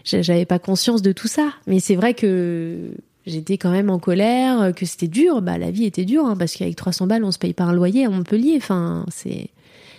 j'avais 0.05 0.45
pas 0.45 0.59
conscience 0.59 1.01
de 1.03 1.13
tout 1.13 1.29
ça. 1.29 1.51
Mais 1.67 1.79
c'est 1.79 1.95
vrai 1.95 2.15
que 2.15 2.91
j'étais 3.27 3.57
quand 3.57 3.71
même 3.71 3.89
en 3.89 3.99
colère, 3.99 4.61
euh, 4.61 4.73
que 4.73 4.85
c'était 4.85 5.09
dur. 5.09 5.43
Bah 5.43 5.59
la 5.59 5.71
vie 5.71 5.85
était 5.85 6.05
dure 6.05 6.27
hein, 6.27 6.37
parce 6.37 6.55
qu'avec 6.55 6.77
300 6.77 7.07
balles 7.07 7.25
on 7.25 7.31
se 7.33 7.39
paye 7.39 7.53
pas 7.55 7.65
un 7.65 7.73
loyer 7.73 8.05
à 8.05 8.11
Montpellier. 8.11 8.55
Enfin 8.57 9.07
c'est 9.11 9.49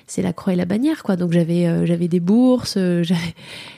c'est 0.07 0.21
la 0.21 0.33
croix 0.33 0.53
et 0.53 0.55
la 0.57 0.65
bannière 0.65 1.03
quoi. 1.03 1.15
Donc 1.15 1.31
j'avais 1.31 1.67
euh, 1.67 1.85
j'avais 1.85 2.07
des 2.09 2.19
bourses, 2.19 2.75
euh, 2.77 3.03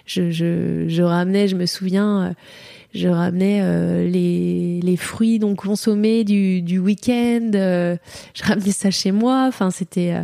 je, 0.06 0.32
je 0.32 1.02
ramenais, 1.04 1.48
je 1.48 1.56
me 1.56 1.66
souviens. 1.68 2.22
euh, 2.24 2.34
je 2.94 3.08
ramenais 3.08 3.60
euh, 3.62 4.08
les, 4.08 4.80
les 4.82 4.98
fruits 4.98 5.40
non 5.40 5.56
consommés 5.56 6.24
du, 6.24 6.62
du 6.62 6.80
week-end, 6.80 7.52
euh, 7.56 7.98
je 8.34 8.44
ramenais 8.44 8.72
ça 8.72 8.92
chez 8.92 9.12
moi. 9.12 9.46
Enfin, 9.48 9.70
c'était 9.72 10.14
euh, 10.14 10.24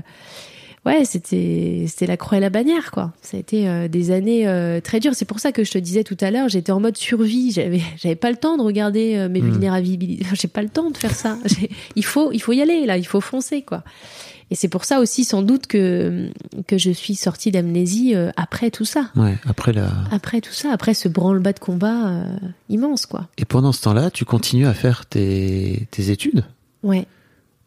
ouais, 0.86 1.06
c'était 1.06 1.86
c'était 1.88 2.08
la 2.08 2.18
croix 2.18 2.38
et 2.38 2.42
la 2.42 2.50
bannière 2.50 2.92
quoi. 2.92 3.14
Ça 3.22 3.38
a 3.38 3.40
été 3.40 3.68
euh, 3.68 3.88
des 3.88 4.12
années 4.12 4.48
euh, 4.48 4.80
très 4.82 5.00
dures. 5.00 5.14
C'est 5.16 5.26
pour 5.26 5.40
ça 5.40 5.52
que 5.52 5.64
je 5.64 5.72
te 5.72 5.78
disais 5.78 6.04
tout 6.04 6.18
à 6.22 6.32
l'heure, 6.32 6.50
j'étais 6.50 6.72
en 6.72 6.80
mode 6.80 6.98
survie. 6.98 7.52
J'avais 7.52 7.82
j'avais 7.98 8.16
pas 8.16 8.32
le 8.32 8.38
temps 8.38 8.58
de 8.58 8.64
regarder 8.64 9.16
euh, 9.16 9.30
mes 9.30 9.42
Mm. 9.42 9.52
vulnérabilités. 9.52 10.26
J'ai 10.34 10.48
pas 10.48 10.62
le 10.64 10.70
temps 10.70 10.90
de 10.90 10.98
faire 10.98 11.14
ça. 11.16 11.38
Il 11.96 12.06
faut 12.06 12.32
il 12.32 12.42
faut 12.42 12.54
y 12.54 12.62
aller 12.62 12.86
là, 12.86 12.98
il 12.98 13.06
faut 13.06 13.22
foncer 13.22 13.62
quoi. 13.62 13.84
Et 14.52 14.56
c'est 14.56 14.68
pour 14.68 14.86
ça 14.86 15.00
aussi, 15.00 15.24
sans 15.24 15.42
doute, 15.42 15.68
que, 15.68 16.30
que 16.68 16.78
je 16.78 16.92
suis 16.92 17.16
sortie 17.16 17.52
d'amnésie 17.52 18.16
euh, 18.16 18.32
après 18.36 18.72
tout 18.72 18.86
ça. 18.86 19.10
Ouais, 19.16 19.38
après 19.48 19.74
la. 19.74 19.90
Après 20.12 20.42
tout 20.42 20.52
ça, 20.54 20.72
après 20.72 20.94
ce 20.94 21.08
branle-bas 21.08 21.54
de 21.54 21.60
combat 21.60 22.08
euh, 22.10 22.38
immense, 22.70 23.06
quoi. 23.06 23.28
Et 23.38 23.46
pendant 23.46 23.72
ce 23.72 23.82
temps-là, 23.84 24.12
tu 24.12 24.26
continues 24.26 24.68
à 24.68 24.74
faire 24.74 25.06
tes, 25.06 25.88
tes 25.92 26.10
études? 26.12 26.44
Ouais, 26.84 27.06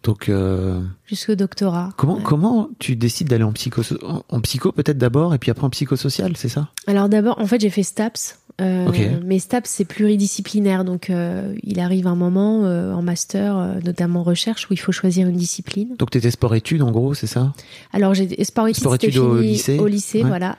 Donc, 0.03 0.29
euh, 0.29 0.81
jusqu'au 1.07 1.35
doctorat. 1.35 1.91
comment, 1.97 2.17
Ouais. 2.17 2.23
comment 2.23 2.69
tu 2.79 2.95
décides 2.97 3.29
d'aller 3.29 3.45
en 3.45 3.53
psycho, 3.53 3.83
en, 4.05 4.23
en 4.29 4.41
psycho 4.41 4.71
peut-être 4.73 4.99
d'abord 4.99 5.35
et 5.35 5.39
puis 5.39 5.51
après 5.51 5.65
en 5.65 5.71
psychosocial, 5.71 6.37
c'est 6.37 6.49
ça? 6.51 6.69
Alors 6.87 7.09
d'abord, 7.09 7.41
en 7.41 7.47
fait, 7.47 7.61
j'ai 7.61 7.71
fait 7.71 7.83
STAPS. 7.83 8.39
Euh. 8.61 9.21
Mais 9.25 9.39
STAPS, 9.39 9.69
c'est 9.69 9.85
pluridisciplinaire. 9.85 10.85
Donc, 10.85 11.11
euh, 11.11 11.55
il 11.63 11.79
arrive 11.79 12.07
un 12.07 12.15
moment 12.15 12.65
euh, 12.65 12.93
en 12.95 13.03
master, 13.03 13.57
euh, 13.59 13.75
notamment 13.85 14.23
recherche, 14.23 14.71
où 14.71 14.73
il 14.73 14.79
faut 14.79 14.93
choisir 14.93 15.29
une 15.29 15.37
discipline. 15.37 15.95
Donc, 15.99 16.11
t'étais 16.11 16.31
sport-études 16.31 16.81
en 16.83 16.91
gros, 16.91 17.13
c'est 17.13 17.27
ça? 17.27 17.53
Alors, 17.93 18.15
j'ai 18.15 18.29
sport 18.45 18.67
études, 18.69 18.77
c'était 18.91 19.11
Sport-études 19.11 19.19
au 19.19 19.41
lycée. 19.41 19.79
au 19.79 19.87
lycée, 19.87 20.23
Ouais. 20.23 20.29
voilà. 20.29 20.57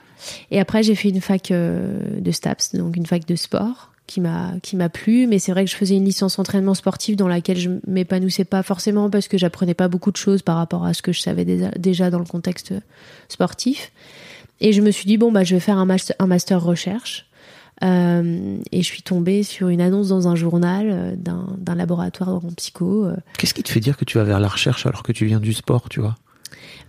Et 0.52 0.60
après, 0.60 0.82
j'ai 0.84 0.94
fait 0.94 1.08
une 1.08 1.20
fac 1.20 1.50
euh, 1.50 2.20
de 2.20 2.30
STAPS, 2.30 2.74
donc 2.74 2.96
une 2.96 3.06
fac 3.06 3.26
de 3.26 3.34
sport 3.36 3.90
qui 4.06 4.20
m'a 4.20 4.52
qui 4.62 4.76
m'a 4.76 4.88
plu. 4.88 5.26
Mais 5.26 5.38
c'est 5.40 5.50
vrai 5.52 5.64
que 5.64 5.70
je 5.70 5.76
faisais 5.76 5.96
une 5.96 6.04
licence 6.04 6.38
entraînement 6.38 6.74
sportif 6.74 7.16
dans 7.16 7.28
laquelle 7.28 7.58
je 7.58 7.68
m'épanouissais 7.86 8.44
pas 8.44 8.62
forcément 8.62 9.10
parce 9.10 9.26
que 9.28 9.36
j'apprenais 9.38 9.74
pas 9.74 9.88
beaucoup 9.88 10.10
de 10.12 10.16
choses 10.16 10.42
par 10.42 10.56
rapport 10.56 10.84
à 10.84 10.94
ce 10.94 11.02
que 11.02 11.12
je 11.12 11.20
savais 11.20 11.44
déjà, 11.44 11.70
déjà 11.72 12.10
dans 12.10 12.18
le 12.20 12.24
contexte 12.24 12.72
sportif. 13.28 13.92
Et 14.60 14.72
je 14.72 14.80
me 14.82 14.90
suis 14.90 15.06
dit 15.06 15.18
bon 15.18 15.30
bah 15.30 15.44
je 15.44 15.54
vais 15.54 15.60
faire 15.60 15.78
un 15.78 15.84
master, 15.84 16.16
un 16.18 16.26
master 16.26 16.62
recherche. 16.62 17.26
Euh, 17.84 18.56
et 18.72 18.82
je 18.82 18.86
suis 18.86 19.02
tombée 19.02 19.42
sur 19.44 19.68
une 19.68 19.80
annonce 19.80 20.08
dans 20.08 20.26
un 20.26 20.34
journal 20.34 20.88
euh, 20.90 21.14
d'un 21.16 21.74
laboratoire 21.74 22.28
en 22.28 22.40
psycho. 22.56 23.04
euh, 23.04 23.14
Qu'est-ce 23.38 23.54
qui 23.54 23.62
te 23.62 23.70
fait 23.70 23.80
dire 23.80 23.96
que 23.96 24.04
tu 24.04 24.18
vas 24.18 24.24
vers 24.24 24.40
la 24.40 24.48
recherche 24.48 24.84
alors 24.86 25.02
que 25.04 25.12
tu 25.12 25.26
viens 25.26 25.38
du 25.40 25.52
sport, 25.52 25.88
tu 25.88 26.00
vois? 26.00 26.16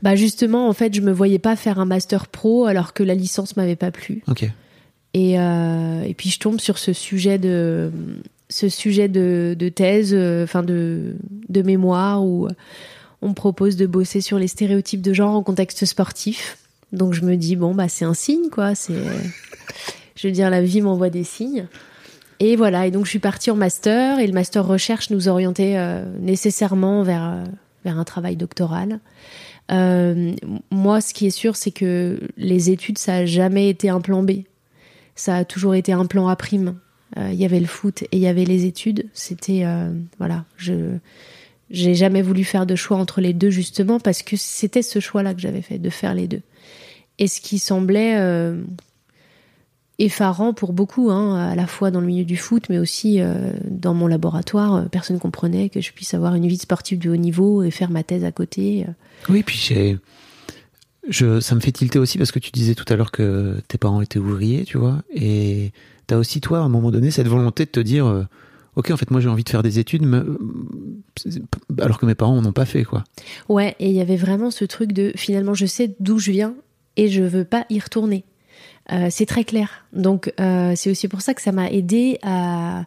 Bah 0.01 0.15
justement, 0.15 0.67
en 0.67 0.73
fait, 0.73 0.93
je 0.93 1.01
me 1.01 1.11
voyais 1.11 1.39
pas 1.39 1.55
faire 1.55 1.77
un 1.79 1.85
master 1.85 2.27
pro 2.27 2.65
alors 2.65 2.93
que 2.93 3.03
la 3.03 3.13
licence 3.13 3.55
m'avait 3.55 3.75
pas 3.75 3.91
plu. 3.91 4.23
Ok. 4.27 4.49
Et, 5.13 5.39
euh, 5.39 6.01
et 6.03 6.13
puis 6.13 6.29
je 6.29 6.39
tombe 6.39 6.59
sur 6.59 6.77
ce 6.77 6.93
sujet 6.93 7.37
de 7.37 7.91
ce 8.49 8.67
sujet 8.67 9.07
de, 9.09 9.55
de 9.57 9.69
thèse, 9.69 10.15
enfin 10.43 10.63
de, 10.63 11.15
de 11.49 11.61
mémoire 11.61 12.23
où 12.23 12.47
on 13.21 13.29
me 13.29 13.33
propose 13.33 13.75
de 13.75 13.85
bosser 13.85 14.21
sur 14.21 14.39
les 14.39 14.47
stéréotypes 14.47 15.01
de 15.03 15.13
genre 15.13 15.35
en 15.35 15.43
contexte 15.43 15.85
sportif. 15.85 16.57
Donc 16.93 17.13
je 17.13 17.21
me 17.21 17.35
dis 17.35 17.55
bon 17.55 17.75
bah 17.75 17.89
c'est 17.89 18.05
un 18.05 18.15
signe 18.15 18.49
quoi. 18.51 18.73
C'est 18.73 18.93
je 20.19 20.27
veux 20.27 20.33
dire 20.33 20.49
la 20.49 20.61
vie 20.61 20.81
m'envoie 20.81 21.09
des 21.09 21.23
signes. 21.23 21.67
Et 22.39 22.55
voilà. 22.55 22.87
Et 22.87 22.91
donc 22.91 23.05
je 23.05 23.09
suis 23.09 23.19
partie 23.19 23.51
en 23.51 23.55
master 23.55 24.19
et 24.19 24.27
le 24.27 24.33
master 24.33 24.65
recherche 24.65 25.09
nous 25.11 25.27
orientait 25.27 25.75
euh, 25.77 26.03
nécessairement 26.19 27.03
vers 27.03 27.23
euh, 27.23 27.43
vers 27.85 27.97
un 27.97 28.03
travail 28.03 28.35
doctoral. 28.35 28.99
Euh, 29.71 30.33
moi, 30.71 30.99
ce 30.99 31.13
qui 31.13 31.27
est 31.27 31.31
sûr, 31.31 31.55
c'est 31.55 31.71
que 31.71 32.19
les 32.37 32.69
études, 32.69 32.97
ça 32.97 33.15
a 33.15 33.25
jamais 33.25 33.69
été 33.69 33.89
un 33.89 34.01
plan 34.01 34.23
B. 34.23 34.31
Ça 35.15 35.37
a 35.37 35.45
toujours 35.45 35.75
été 35.75 35.93
un 35.93 36.05
plan 36.05 36.27
A 36.27 36.35
prime. 36.35 36.75
Il 37.17 37.33
y 37.33 37.45
avait 37.45 37.59
le 37.59 37.65
foot 37.65 38.03
et 38.03 38.07
il 38.17 38.19
y 38.19 38.27
avait 38.27 38.45
les 38.45 38.65
études. 38.65 39.07
C'était 39.13 39.65
voilà, 40.19 40.45
je 40.57 40.97
j'ai 41.71 41.95
jamais 41.95 42.21
voulu 42.21 42.43
faire 42.43 42.65
de 42.65 42.75
choix 42.75 42.97
entre 42.97 43.19
les 43.19 43.33
deux 43.33 43.49
justement 43.49 43.99
parce 43.99 44.21
que 44.21 44.37
c'était 44.37 44.83
ce 44.83 44.99
choix-là 44.99 45.33
que 45.33 45.41
j'avais 45.41 45.63
fait 45.63 45.79
de 45.79 45.89
faire 45.89 46.13
les 46.13 46.27
deux. 46.27 46.41
Et 47.17 47.27
ce 47.27 47.41
qui 47.41 47.57
semblait 47.57 48.15
effarant 49.99 50.53
pour 50.53 50.73
beaucoup, 50.73 51.11
hein, 51.11 51.35
à 51.37 51.55
la 51.55 51.67
fois 51.67 51.91
dans 51.91 51.99
le 52.01 52.07
milieu 52.07 52.23
du 52.25 52.37
foot, 52.37 52.63
mais 52.69 52.79
aussi 52.79 53.21
euh, 53.21 53.51
dans 53.69 53.93
mon 53.93 54.07
laboratoire. 54.07 54.75
euh, 54.75 54.85
Personne 54.85 55.19
comprenait 55.19 55.69
que 55.69 55.81
je 55.81 55.91
puisse 55.91 56.13
avoir 56.13 56.35
une 56.35 56.47
vie 56.47 56.57
sportive 56.57 56.99
de 56.99 57.09
haut 57.09 57.15
niveau 57.17 57.63
et 57.63 57.71
faire 57.71 57.91
ma 57.91 58.03
thèse 58.03 58.23
à 58.23 58.31
côté. 58.31 58.85
euh. 58.87 58.91
Oui, 59.29 59.43
puis 59.43 59.57
j'ai. 59.57 59.97
Je, 61.07 61.39
ça 61.39 61.55
me 61.55 61.59
fait 61.59 61.71
tilter 61.71 61.97
aussi 61.99 62.17
parce 62.17 62.31
que 62.31 62.39
tu 62.39 62.51
disais 62.51 62.75
tout 62.75 62.85
à 62.87 62.95
l'heure 62.95 63.11
que 63.11 63.59
tes 63.67 63.77
parents 63.77 64.01
étaient 64.01 64.19
ouvriers, 64.19 64.63
tu 64.63 64.77
vois, 64.77 65.01
et 65.13 65.71
t'as 66.07 66.17
aussi 66.17 66.39
toi 66.39 66.59
à 66.59 66.61
un 66.61 66.69
moment 66.69 66.91
donné 66.91 67.09
cette 67.09 67.27
volonté 67.27 67.65
de 67.65 67.71
te 67.71 67.79
dire, 67.79 68.05
euh, 68.05 68.23
ok, 68.75 68.91
en 68.91 68.97
fait 68.97 69.09
moi 69.09 69.19
j'ai 69.19 69.29
envie 69.29 69.43
de 69.43 69.49
faire 69.49 69.63
des 69.63 69.79
études, 69.79 70.03
mais, 70.03 70.19
alors 71.79 71.97
que 71.99 72.05
mes 72.05 72.15
parents 72.15 72.39
n'ont 72.41 72.51
pas 72.51 72.65
fait, 72.65 72.83
quoi. 72.83 73.03
Ouais, 73.47 73.75
et 73.79 73.89
il 73.89 73.95
y 73.95 74.01
avait 74.01 74.17
vraiment 74.17 74.51
ce 74.51 74.65
truc 74.65 74.91
de 74.91 75.11
finalement 75.15 75.53
je 75.55 75.65
sais 75.65 75.95
d'où 75.99 76.19
je 76.19 76.31
viens 76.31 76.53
et 76.95 77.07
je 77.07 77.23
veux 77.23 77.45
pas 77.45 77.65
y 77.69 77.79
retourner. 77.79 78.23
Euh, 78.91 79.07
c'est 79.11 79.25
très 79.25 79.43
clair. 79.43 79.85
Donc 79.93 80.33
euh, 80.39 80.73
c'est 80.75 80.89
aussi 80.89 81.07
pour 81.07 81.21
ça 81.21 81.33
que 81.33 81.41
ça 81.41 81.51
m'a 81.51 81.69
aidé 81.69 82.17
à, 82.23 82.85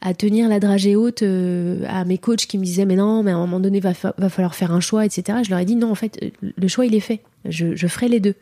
à 0.00 0.14
tenir 0.14 0.48
la 0.48 0.60
dragée 0.60 0.96
haute 0.96 1.22
euh, 1.22 1.84
à 1.88 2.04
mes 2.04 2.16
coachs 2.18 2.46
qui 2.46 2.56
me 2.58 2.64
disaient 2.64 2.86
mais 2.86 2.96
non, 2.96 3.22
mais 3.22 3.32
à 3.32 3.36
un 3.36 3.40
moment 3.40 3.60
donné 3.60 3.80
va, 3.80 3.92
fa- 3.94 4.14
va 4.16 4.28
falloir 4.30 4.54
faire 4.54 4.72
un 4.72 4.80
choix, 4.80 5.04
etc. 5.04 5.38
Je 5.44 5.50
leur 5.50 5.58
ai 5.58 5.64
dit 5.64 5.76
non, 5.76 5.90
en 5.90 5.94
fait 5.94 6.18
euh, 6.22 6.30
le 6.56 6.68
choix 6.68 6.86
il 6.86 6.94
est 6.94 7.00
fait. 7.00 7.20
Je, 7.44 7.76
je 7.76 7.86
ferai 7.86 8.08
les 8.08 8.20
deux. 8.20 8.34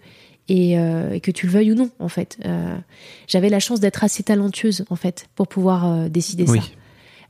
Et, 0.49 0.79
euh, 0.79 1.13
et 1.15 1.21
que 1.21 1.31
tu 1.31 1.47
le 1.47 1.53
veuilles 1.53 1.73
ou 1.73 1.75
non, 1.75 1.89
en 1.99 2.09
fait. 2.09 2.37
Euh, 2.45 2.77
J'avais 3.29 3.49
la 3.49 3.61
chance 3.61 3.81
d'être 3.81 4.05
assez 4.05 4.23
talentueuse, 4.23 4.85
en 4.91 4.95
fait, 4.97 5.27
pour 5.37 5.49
pouvoir 5.49 6.11
décider 6.11 6.45
Oui. 6.47 6.59
ça. 6.61 6.67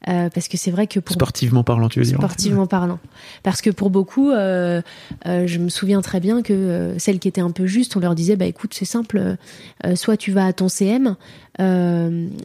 Euh, 0.08 0.28
parce 0.28 0.48
que 0.48 0.56
c'est 0.56 0.70
vrai 0.70 0.86
que 0.86 1.00
pour 1.00 1.14
Sportivement 1.14 1.64
parlant, 1.64 1.88
tu 1.88 1.98
veux 1.98 2.04
dire 2.04 2.18
sportivement 2.18 2.66
parlant. 2.66 2.98
Parce 3.42 3.62
que 3.62 3.70
pour 3.70 3.90
beaucoup, 3.90 4.30
euh, 4.30 4.82
euh, 5.26 5.46
je 5.46 5.58
me 5.58 5.70
souviens 5.70 6.02
très 6.02 6.20
bien 6.20 6.42
que 6.42 6.94
celles 6.98 7.18
qui 7.18 7.28
étaient 7.28 7.40
un 7.40 7.50
peu 7.50 7.66
justes, 7.66 7.96
on 7.96 8.00
leur 8.00 8.14
disait, 8.14 8.36
bah 8.36 8.44
écoute, 8.44 8.74
c'est 8.74 8.84
simple, 8.84 9.36
soit 9.94 10.16
tu 10.16 10.30
vas 10.32 10.46
à 10.46 10.52
ton 10.52 10.68
CM, 10.68 11.16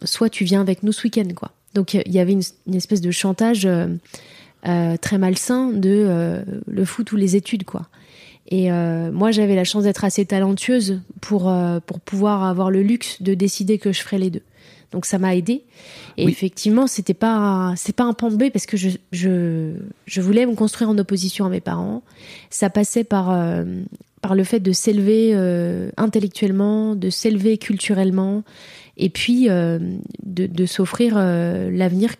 soit 0.03 0.29
tu 0.29 0.43
viens 0.45 0.61
avec 0.61 0.83
nous 0.83 0.91
ce 0.91 1.03
week-end, 1.03 1.27
quoi. 1.35 1.51
Donc 1.75 1.93
il 1.93 2.11
y 2.11 2.19
avait 2.19 2.31
une, 2.31 2.43
une 2.67 2.75
espèce 2.75 3.01
de 3.01 3.11
chantage 3.11 3.67
très 4.63 5.17
malsain 5.17 5.71
de 5.71 6.43
le 6.65 6.85
foot 6.85 7.11
ou 7.11 7.15
les 7.17 7.35
études, 7.35 7.65
quoi. 7.65 7.87
Et 8.49 8.71
euh, 8.71 9.11
moi, 9.11 9.31
j'avais 9.31 9.55
la 9.55 9.63
chance 9.63 9.83
d'être 9.83 10.03
assez 10.03 10.25
talentueuse 10.25 11.01
pour 11.21 11.49
euh, 11.49 11.79
pour 11.85 11.99
pouvoir 11.99 12.43
avoir 12.43 12.71
le 12.71 12.81
luxe 12.81 13.21
de 13.21 13.35
décider 13.35 13.77
que 13.77 13.91
je 13.91 14.01
ferais 14.01 14.17
les 14.17 14.31
deux. 14.31 14.41
Donc 14.91 15.05
ça 15.05 15.19
m'a 15.19 15.35
aidé. 15.35 15.63
Et 16.17 16.25
Oui. 16.25 16.31
effectivement, 16.31 16.87
c'était 16.87 17.13
pas 17.13 17.73
c'est 17.77 17.95
pas 17.95 18.03
un 18.05 18.13
pan 18.13 18.31
B 18.31 18.49
parce 18.51 18.65
que 18.65 18.75
je, 18.77 18.89
je 19.11 19.73
je 20.05 20.21
voulais 20.21 20.45
me 20.45 20.55
construire 20.55 20.89
en 20.89 20.97
opposition 20.97 21.45
à 21.45 21.49
mes 21.49 21.61
parents. 21.61 22.01
Ça 22.49 22.69
passait 22.69 23.03
par 23.03 23.29
euh, 23.31 23.65
par 24.21 24.35
le 24.35 24.43
fait 24.43 24.59
de 24.59 24.71
s'élever 24.71 25.31
euh, 25.33 25.91
intellectuellement, 25.97 26.95
de 26.95 27.09
s'élever 27.09 27.57
culturellement, 27.57 28.43
et 28.97 29.09
puis 29.09 29.47
euh, 29.49 29.77
de, 30.25 30.47
de 30.47 30.65
s'offrir 30.65 31.15
l'avenir 31.15 32.15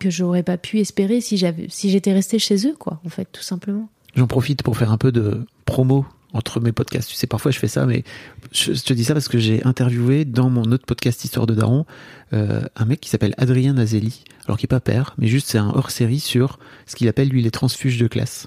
que 0.00 0.08
j'aurais 0.08 0.42
pas 0.42 0.56
pu 0.56 0.78
espérer 0.80 1.20
si 1.20 1.36
j'avais 1.36 1.66
si 1.68 1.90
j'étais 1.90 2.12
restée 2.14 2.38
chez 2.38 2.66
eux, 2.66 2.74
quoi. 2.78 3.00
En 3.04 3.10
fait, 3.10 3.28
tout 3.30 3.42
simplement. 3.42 3.88
J'en 4.16 4.26
profite 4.26 4.62
pour 4.62 4.76
faire 4.76 4.90
un 4.90 4.96
peu 4.98 5.12
de 5.12 5.44
promo 5.66 6.06
entre 6.32 6.60
mes 6.60 6.72
podcasts. 6.72 7.08
Tu 7.08 7.16
sais, 7.16 7.26
parfois 7.26 7.50
je 7.50 7.58
fais 7.58 7.68
ça, 7.68 7.86
mais 7.86 8.04
je, 8.52 8.72
te 8.72 8.92
dis 8.92 9.04
ça 9.04 9.14
parce 9.14 9.28
que 9.28 9.38
j'ai 9.38 9.64
interviewé 9.64 10.24
dans 10.24 10.50
mon 10.50 10.62
autre 10.72 10.86
podcast 10.86 11.24
Histoire 11.24 11.46
de 11.46 11.54
Daron 11.54 11.86
euh, 12.32 12.62
un 12.76 12.84
mec 12.84 13.00
qui 13.00 13.10
s'appelle 13.10 13.34
Adrien 13.38 13.74
Nazelli, 13.74 14.24
alors 14.46 14.58
qui 14.58 14.66
est 14.66 14.68
pas 14.68 14.80
père, 14.80 15.14
mais 15.18 15.26
juste 15.26 15.48
c'est 15.48 15.58
un 15.58 15.70
hors-série 15.70 16.20
sur 16.20 16.58
ce 16.86 16.96
qu'il 16.96 17.08
appelle 17.08 17.28
lui 17.28 17.42
les 17.42 17.50
transfuges 17.50 17.98
de 17.98 18.06
classe, 18.06 18.46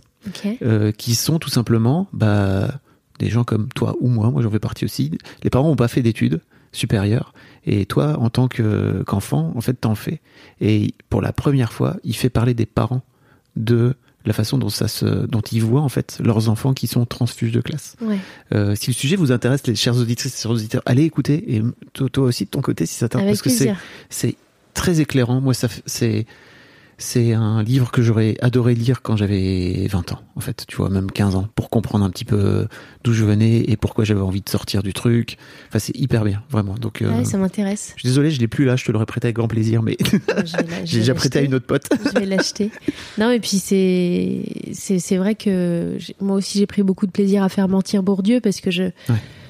euh, 0.62 0.92
qui 0.92 1.16
sont 1.16 1.40
tout 1.40 1.50
simplement 1.50 2.08
bah, 2.14 2.80
des 3.20 3.30
gens 3.30 3.44
comme 3.44 3.68
toi 3.70 3.96
ou 4.00 4.08
moi, 4.08 4.32
moi 4.32 4.42
j'en 4.42 4.52
fais 4.52 4.60
partie 4.60 4.86
aussi. 4.86 5.18
Les 5.44 5.50
parents 5.50 5.68
n'ont 5.68 5.76
pas 5.76 5.88
fait 5.90 6.02
d'études 6.02 6.42
supérieures, 6.72 7.34
et 7.66 7.86
toi, 7.86 8.18
en 8.20 8.30
tant 8.30 8.48
que- 8.48 9.04
qu'enfant, 9.06 9.54
en 9.56 9.62
fait, 9.62 9.74
t'en 9.76 9.96
fais. 9.96 10.22
Et 10.60 10.94
pour 11.10 11.22
la 11.22 11.32
première 11.32 11.72
fois, 11.72 11.98
il 12.04 12.16
fait 12.16 12.30
parler 12.30 12.54
des 12.54 12.66
parents 12.66 13.04
de 13.56 13.96
la 14.26 14.34
façon 14.34 14.58
dont 14.58 14.70
ça 14.70 14.88
se, 14.88 15.06
dont 15.06 15.42
ils 15.42 15.62
voient 15.62 15.82
en 15.82 15.90
fait 15.90 16.20
leurs 16.24 16.50
enfants 16.50 16.74
qui 16.74 16.88
sont 16.88 17.06
transfuges 17.06 17.52
de 17.52 17.62
classe. 17.62 17.96
Ouais. 18.02 18.18
Euh, 18.54 18.76
si 18.76 18.88
le 18.88 18.94
sujet 18.94 19.16
vous 19.16 19.32
intéresse, 19.32 19.66
les 19.68 19.76
chers 19.76 19.98
auditrices 19.98 20.42
chers 20.42 20.52
auditeurs, 20.52 20.82
allez 20.86 21.04
écouter 21.04 21.56
et 21.56 21.62
toi, 21.94 22.10
toi 22.10 22.24
aussi 22.26 22.46
de 22.46 22.50
ton 22.50 22.62
côté 22.62 22.86
si 22.86 22.96
ça 22.96 23.10
t'intéresse 23.10 23.40
parce 23.40 23.42
que 23.42 23.50
c'est 23.50 23.66
plaisir. 23.66 23.82
c'est 24.10 24.36
très 24.74 25.02
éclairant. 25.02 25.42
Moi, 25.42 25.54
ça, 25.54 25.68
c'est, 25.86 26.26
c'est 27.04 27.34
un 27.34 27.62
livre 27.64 27.92
que 27.92 28.02
j'aurais 28.02 28.36
adoré 28.40 28.76
lire 28.76 29.02
quand 29.02 29.18
j'avais 29.18 29.88
20 29.92 30.14
ans, 30.14 30.22
en 30.38 30.40
fait, 30.40 30.64
tu 30.68 30.78
vois, 30.78 30.90
même 30.90 31.12
15 31.12 31.36
ans, 31.36 31.48
pour 31.54 31.70
comprendre 31.70 32.06
un 32.06 32.10
petit 32.10 32.24
peu 32.24 32.66
d'où 33.04 33.12
je 33.12 33.26
venais 33.26 33.58
et 33.68 33.76
pourquoi 33.76 34.06
j'avais 34.06 34.22
envie 34.22 34.42
de 34.42 34.48
sortir 34.50 34.82
du 34.84 34.94
truc. 34.94 35.38
Enfin, 35.68 35.80
c'est 35.80 35.96
hyper 35.98 36.24
bien, 36.24 36.42
vraiment. 36.50 36.76
Donc, 36.76 37.02
euh, 37.02 37.12
Ouais, 37.12 37.26
ça 37.26 37.38
m'intéresse. 37.38 37.92
je 37.98 38.02
suis 38.02 38.08
désolé, 38.10 38.32
je 38.32 38.40
l'ai 38.40 38.48
plus 38.48 38.64
là, 38.64 38.78
je 38.78 38.86
te 38.86 38.92
l'aurais 38.94 39.06
prêté 39.06 39.28
avec 39.28 39.36
grand 39.36 39.50
plaisir, 39.50 39.84
mais 39.84 39.98
j'ai 40.86 41.00
déjà 41.00 41.14
prêté 41.14 41.40
à 41.40 41.42
une 41.42 41.54
autre 41.56 41.66
pote. 41.66 41.88
je 42.06 42.20
vais 42.20 42.26
l'acheter. 42.26 42.72
Non, 43.18 43.32
et 43.32 43.42
puis 43.42 43.58
c'est 43.60 45.18
vrai 45.18 45.36
que 45.36 45.98
moi 46.22 46.38
aussi 46.38 46.58
j'ai 46.58 46.68
pris 46.68 46.84
beaucoup 46.84 47.06
de 47.06 47.12
plaisir 47.12 47.44
à 47.44 47.50
faire 47.50 47.68
mentir 47.68 48.02
Bourdieu 48.02 48.40
parce 48.40 48.62
que 48.62 48.72
je 48.72 48.84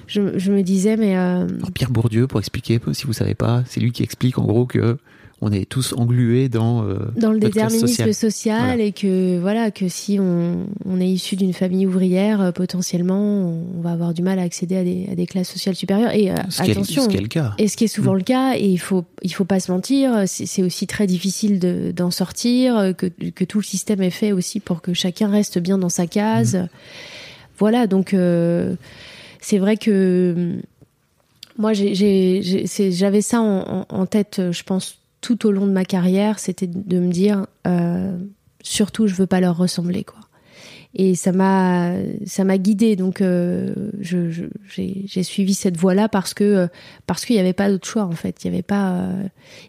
je, 0.08 0.38
je 0.38 0.52
me 0.52 0.64
disais 0.64 0.98
mais 0.98 1.16
euh, 1.18 1.48
Pierre 1.74 1.92
Bourdieu, 1.92 2.28
pour 2.28 2.40
expliquer, 2.40 2.80
si 2.94 3.06
vous 3.06 3.14
savez 3.14 3.36
pas, 3.36 3.64
c'est 3.68 3.80
lui 3.80 3.92
qui 3.92 4.04
explique 4.04 4.38
en 4.38 4.44
gros 4.46 4.66
que 4.66 4.98
on 5.46 5.52
est 5.52 5.68
tous 5.70 5.94
englués 5.98 6.48
dans 6.48 6.84
euh, 6.86 6.98
dans 7.18 7.32
le 7.32 7.40
déterminisme 7.40 8.14
social, 8.14 8.62
Voilà. 8.66 8.84
et 8.84 8.92
que 8.94 9.38
voilà 9.40 9.72
que 9.72 9.88
si 9.90 10.18
on, 10.20 10.66
on 10.86 11.02
est 11.02 11.08
issu 11.10 11.36
d'une 11.36 11.54
famille 11.54 11.86
ouvrière, 11.86 12.42
euh, 12.42 12.52
potentiellement, 12.52 13.20
on 13.78 13.82
va 13.82 13.92
avoir 13.92 14.14
du 14.14 14.22
mal 14.22 14.40
à 14.40 14.44
accéder 14.44 14.78
à 14.78 14.84
des, 14.84 15.08
à 15.12 15.16
des 15.16 15.28
classes 15.28 15.50
sociales 15.50 15.76
supérieures. 15.76 16.14
Et 16.16 16.32
euh, 16.32 16.36
Ce 16.50 16.62
qui 16.64 16.70
est- 16.70 16.72
attention, 16.72 17.04
ce 17.04 17.10
qui 17.10 17.18
est 17.18 17.22
le 17.22 17.28
cas. 17.28 17.54
Et 17.58 17.68
ce 17.68 17.76
qui 17.78 17.84
est 17.84 17.88
souvent 17.88 18.14
Mm. 18.14 18.18
le 18.18 18.24
cas, 18.24 18.54
et 18.58 18.68
il 18.68 18.78
faut 18.80 19.04
il 19.22 19.34
faut 19.34 19.46
pas 19.46 19.60
se 19.60 19.72
mentir, 19.72 20.24
c'est 20.28 20.64
aussi 20.64 20.88
très 20.88 21.08
difficile 21.08 21.60
de- 21.60 21.92
d'en 21.96 22.10
sortir, 22.12 22.78
euh, 22.78 22.94
que 22.94 23.08
que 23.08 23.44
tout 23.44 23.60
le 23.60 23.64
système 23.66 24.02
est 24.02 24.10
fait 24.10 24.32
aussi 24.32 24.60
pour 24.60 24.82
que 24.82 24.94
chacun 24.94 25.28
reste 25.30 25.60
bien 25.60 25.78
dans 25.78 25.90
sa 25.90 26.08
case. 26.08 26.56
Mm. 26.56 26.68
Voilà, 27.60 27.86
donc 27.88 28.16
c'est 29.42 29.58
vrai 29.58 29.78
que 29.78 30.56
moi 31.58 31.72
j'avais 31.74 33.22
ça 33.22 33.42
en, 33.42 33.60
en- 33.82 33.86
en 33.90 34.06
tête, 34.06 34.42
je 34.52 34.64
pense 34.64 34.98
tout 35.24 35.48
au 35.48 35.52
long 35.52 35.66
de 35.66 35.72
ma 35.72 35.86
carrière, 35.86 36.38
c'était 36.38 36.68
de 36.68 37.00
me 37.00 37.12
dire 37.12 37.48
euh, 37.66 38.16
surtout 38.62 39.08
je 39.08 39.16
veux 39.16 39.26
pas 39.26 39.40
leur 39.40 39.58
ressembler 39.58 40.04
quoi. 40.04 40.20
Et 40.96 41.16
ça 41.16 41.32
m'a 41.32 41.94
ça 42.26 42.44
m'a 42.44 42.60
guidée 42.60 42.96
donc 42.96 43.22
euh, 43.22 43.74
j'ai 44.00 45.24
suivi 45.24 45.56
cette 45.56 45.78
voie 45.78 45.96
là 45.96 46.08
parce 46.08 46.36
que 46.36 46.44
euh, 46.44 46.68
parce 47.08 47.26
qu'il 47.26 47.36
n'y 47.36 47.40
avait 47.40 47.54
pas 47.54 47.70
d'autre 47.70 47.88
choix 47.88 48.04
en 48.04 48.12
fait 48.12 48.44
il 48.44 48.52
y 48.52 48.54
avait 48.54 48.62
pas 48.62 49.10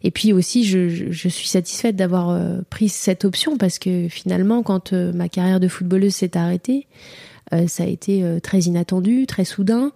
et 0.03 0.11
puis 0.11 0.35
aussi 0.35 0.65
je, 0.65 0.87
je, 0.89 1.29
suis 1.31 1.49
satisfaite 1.49 1.97
d'avoir 1.97 2.39
pris 2.69 2.91
cette 2.91 3.25
option 3.25 3.57
parce 3.57 3.79
que 3.79 4.09
finalement 4.09 4.63
quand 4.63 4.93
ma 4.93 5.31
carrière 5.31 5.61
de 5.61 5.69
footballeuse 5.69 6.15
s'est 6.15 6.37
arrêtée 6.37 6.87
euh, 7.53 7.67
ça 7.67 7.85
a 7.85 7.87
été 7.87 8.25
euh, 8.25 8.41
très 8.41 8.61
inattendu, 8.61 9.27
très 9.27 9.45
soudain. 9.45 9.93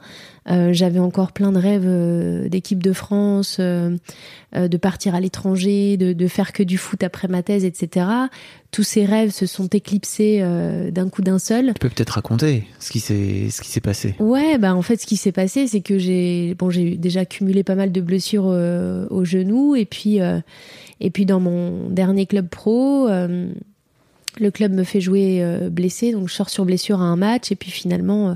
Euh, 0.50 0.72
J'avais 0.72 0.98
encore 0.98 1.32
plein 1.32 1.52
de 1.52 1.58
rêves 1.58 2.48
d'équipe 2.48 2.82
de 2.82 2.92
France, 2.92 3.60
de 3.60 4.76
partir 4.78 5.14
à 5.14 5.20
l'étranger, 5.20 5.96
de, 5.98 6.12
de 6.14 6.26
faire 6.26 6.52
que 6.52 6.62
du 6.62 6.78
foot 6.78 7.02
après 7.02 7.28
ma 7.28 7.42
thèse, 7.42 7.64
etc. 7.64 8.06
Tous 8.70 8.82
ces 8.82 9.04
rêves 9.04 9.30
se 9.30 9.44
sont 9.44 9.66
éclipsés 9.66 10.42
d'un 10.90 11.10
coup 11.10 11.20
d'un 11.20 11.38
seul. 11.38 11.74
Tu 11.74 11.80
peux 11.80 11.90
peut-être 11.90 12.10
raconter 12.10 12.64
ce 12.78 12.90
qui 12.90 13.00
s'est 13.00 13.50
ce 13.50 13.60
qui 13.60 13.68
s'est 13.68 13.82
passé. 13.82 14.14
Ouais, 14.20 14.56
bah 14.56 14.74
en 14.74 14.80
fait, 14.80 14.96
ce 14.96 15.06
qui 15.06 15.16
s'est 15.16 15.32
passé, 15.32 15.66
c'est 15.66 15.82
que 15.82 15.98
j'ai 15.98 16.54
bon, 16.54 16.70
j'ai 16.70 16.96
déjà 16.96 17.26
cumulé 17.26 17.62
pas 17.62 17.74
mal 17.74 17.92
de 17.92 18.00
blessures 18.00 18.46
au 18.46 19.24
genou, 19.24 19.76
et 19.76 19.84
puis 19.84 20.18
et 21.00 21.10
puis 21.10 21.26
dans 21.26 21.40
mon 21.40 21.90
dernier 21.90 22.24
club 22.24 22.48
pro, 22.48 23.06
le 24.40 24.50
club 24.50 24.72
me 24.72 24.84
fait 24.84 25.00
jouer 25.00 25.38
euh, 25.42 25.70
blessé, 25.70 26.12
donc 26.12 26.28
je 26.28 26.34
sors 26.34 26.50
sur 26.50 26.64
blessure 26.64 27.00
à 27.00 27.04
un 27.04 27.16
match, 27.16 27.52
et 27.52 27.56
puis 27.56 27.70
finalement, 27.70 28.30
euh, 28.30 28.34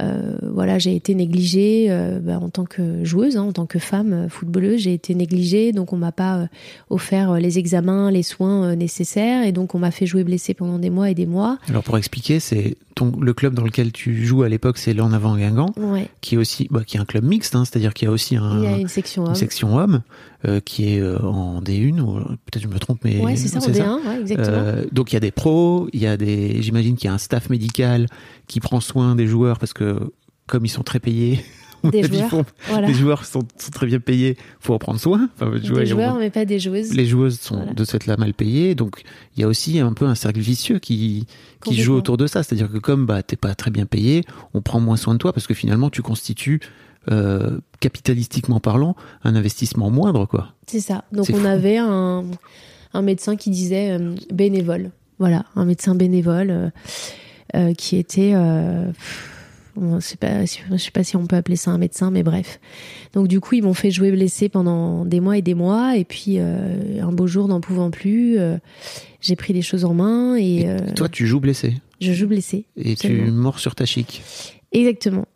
euh, 0.00 0.38
voilà, 0.42 0.78
j'ai 0.78 0.94
été 0.94 1.14
négligée 1.14 1.86
euh, 1.90 2.20
bah, 2.20 2.38
en 2.40 2.48
tant 2.48 2.64
que 2.64 3.04
joueuse, 3.04 3.36
hein, 3.36 3.42
en 3.42 3.52
tant 3.52 3.66
que 3.66 3.78
femme 3.78 4.28
footballeuse, 4.30 4.82
j'ai 4.82 4.94
été 4.94 5.14
négligée, 5.14 5.72
donc 5.72 5.92
on 5.92 5.96
m'a 5.96 6.12
pas 6.12 6.48
offert 6.90 7.34
les 7.34 7.58
examens, 7.58 8.10
les 8.10 8.22
soins 8.22 8.74
nécessaires, 8.76 9.44
et 9.44 9.52
donc 9.52 9.74
on 9.74 9.78
m'a 9.78 9.90
fait 9.90 10.06
jouer 10.06 10.24
blessé 10.24 10.54
pendant 10.54 10.78
des 10.78 10.90
mois 10.90 11.10
et 11.10 11.14
des 11.14 11.26
mois. 11.26 11.58
Alors 11.68 11.82
pour 11.82 11.98
expliquer, 11.98 12.40
c'est 12.40 12.76
ton 12.94 13.12
le 13.20 13.32
club 13.34 13.54
dans 13.54 13.64
lequel 13.64 13.92
tu 13.92 14.24
joues 14.24 14.42
à 14.42 14.48
l'époque, 14.48 14.78
c'est 14.78 14.94
l'En 14.94 15.12
Avant 15.12 15.36
Guingamp, 15.36 15.74
Ouais, 15.76 16.08
qui 16.20 16.36
est 16.36 16.38
aussi 16.38 16.68
bah, 16.70 16.82
qui 16.86 16.96
est 16.96 17.00
un 17.00 17.04
club 17.04 17.24
mixte, 17.24 17.54
hein, 17.54 17.64
c'est-à-dire 17.64 17.92
qu'il 17.92 18.06
y 18.06 18.08
a 18.08 18.12
aussi 18.12 18.36
un, 18.36 18.58
il 18.58 18.64
y 18.64 18.72
a 18.72 18.78
une 18.78 18.88
section 18.88 19.22
une 19.22 19.28
homme. 19.30 19.34
section 19.34 19.76
homme 19.76 20.02
euh, 20.46 20.60
qui 20.60 20.94
est 20.94 21.00
euh, 21.00 21.18
en 21.20 21.60
D1 21.60 22.00
ou 22.00 22.14
peut-être 22.14 22.62
je 22.62 22.68
me 22.68 22.78
trompe 22.78 23.00
mais 23.04 23.20
Ouais, 23.20 23.36
c'est 23.36 23.48
ça, 23.48 23.58
en 23.58 23.70
D1, 23.70 24.06
ouais, 24.08 24.20
exactement. 24.20 24.56
Euh, 24.56 24.84
donc 24.92 25.12
il 25.12 25.14
y 25.14 25.18
a 25.18 25.20
des 25.20 25.30
pros, 25.32 25.88
il 25.92 26.00
y 26.00 26.06
a 26.06 26.16
des 26.16 26.62
j'imagine 26.62 26.96
qu'il 26.96 27.06
y 27.06 27.10
a 27.10 27.14
un 27.14 27.18
staff 27.18 27.50
médical 27.50 28.06
qui 28.46 28.60
prend 28.60 28.80
soin 28.80 29.14
des 29.16 29.26
joueurs 29.26 29.58
parce 29.58 29.72
que 29.72 29.98
comme 30.46 30.64
ils 30.64 30.70
sont 30.70 30.82
très 30.82 31.00
payés, 31.00 31.44
Des 31.92 32.02
joueurs, 32.02 32.44
Voilà. 32.68 32.88
les 32.88 32.92
joueurs 32.92 33.24
sont, 33.24 33.40
sont 33.56 33.70
très 33.70 33.86
bien 33.86 34.00
payés, 34.00 34.36
faut 34.60 34.74
en 34.74 34.78
prendre 34.78 35.00
soin. 35.00 35.30
Enfin, 35.34 35.50
des 35.58 35.86
joueurs, 35.86 36.18
mais 36.18 36.28
pas 36.28 36.44
des 36.44 36.58
joueuses. 36.58 36.92
les 36.92 37.06
joueuses 37.06 37.40
sont 37.40 37.56
Voilà. 37.56 37.72
de 37.72 37.84
ce 37.84 37.92
fait-là 37.92 38.18
mal 38.18 38.34
payées, 38.34 38.74
donc 38.74 39.00
il 39.34 39.40
y 39.40 39.44
a 39.44 39.48
aussi 39.48 39.78
un 39.80 39.94
peu 39.94 40.04
un 40.04 40.14
cercle 40.14 40.40
vicieux 40.40 40.78
qui, 40.78 41.26
qui 41.64 41.80
joue 41.80 41.94
autour 41.94 42.18
de 42.18 42.26
ça. 42.26 42.42
C'est-à-dire 42.42 42.70
que 42.70 42.76
comme 42.76 43.06
bah, 43.06 43.22
t'es 43.22 43.36
pas 43.36 43.54
très 43.54 43.70
bien 43.70 43.86
payé, 43.86 44.24
on 44.52 44.60
prend 44.60 44.78
moins 44.78 44.98
soin 44.98 45.14
de 45.14 45.18
toi 45.18 45.32
parce 45.32 45.46
que 45.46 45.54
finalement 45.54 45.88
tu 45.88 46.02
constitues, 46.02 46.60
euh, 47.10 47.58
capitalistiquement 47.80 48.60
parlant, 48.60 48.94
un 49.24 49.34
investissement 49.36 49.90
moindre. 49.90 50.26
quoi. 50.26 50.52
C'est 50.66 50.80
ça. 50.80 51.04
Donc 51.12 51.26
on 51.32 51.36
fou. 51.38 51.46
avait 51.46 51.78
un, 51.78 52.24
un 52.94 53.02
médecin 53.02 53.36
qui 53.36 53.50
disait 53.50 53.92
euh, 53.98 54.14
bénévole. 54.32 54.90
Voilà, 55.18 55.44
un 55.56 55.64
médecin 55.64 55.94
bénévole 55.94 56.72
euh, 57.54 57.74
qui 57.74 57.96
était. 57.96 58.32
Pas, 60.18 60.44
je 60.44 60.76
sais 60.76 60.90
pas 60.90 61.04
si 61.04 61.16
on 61.16 61.26
peut 61.26 61.36
appeler 61.36 61.56
ça 61.56 61.70
un 61.70 61.78
médecin, 61.78 62.10
mais 62.10 62.22
bref. 62.22 62.60
Donc 63.14 63.28
du 63.28 63.40
coup, 63.40 63.54
ils 63.54 63.62
m'ont 63.62 63.72
fait 63.74 63.90
jouer 63.90 64.10
blessé 64.10 64.48
pendant 64.48 65.04
des 65.06 65.20
mois 65.20 65.38
et 65.38 65.42
des 65.42 65.54
mois, 65.54 65.96
et 65.96 66.04
puis 66.04 66.34
euh, 66.38 67.00
un 67.02 67.12
beau 67.12 67.26
jour, 67.26 67.48
n'en 67.48 67.60
pouvant 67.60 67.90
plus, 67.90 68.38
euh, 68.38 68.58
j'ai 69.20 69.36
pris 69.36 69.52
les 69.52 69.62
choses 69.62 69.84
en 69.84 69.94
main 69.94 70.36
et, 70.36 70.60
Et 70.62 70.68
euh, 70.68 70.78
toi, 70.96 71.08
tu 71.08 71.26
joues 71.26 71.40
blessé? 71.40 71.74
je 72.00 72.12
joue 72.12 72.26
blessé. 72.26 72.64
et 72.76 72.94
tu 72.94 73.10
mords 73.30 73.58
sur 73.58 73.74
ta 73.74 73.86
chic? 73.86 74.22
Exactement. 74.72 75.26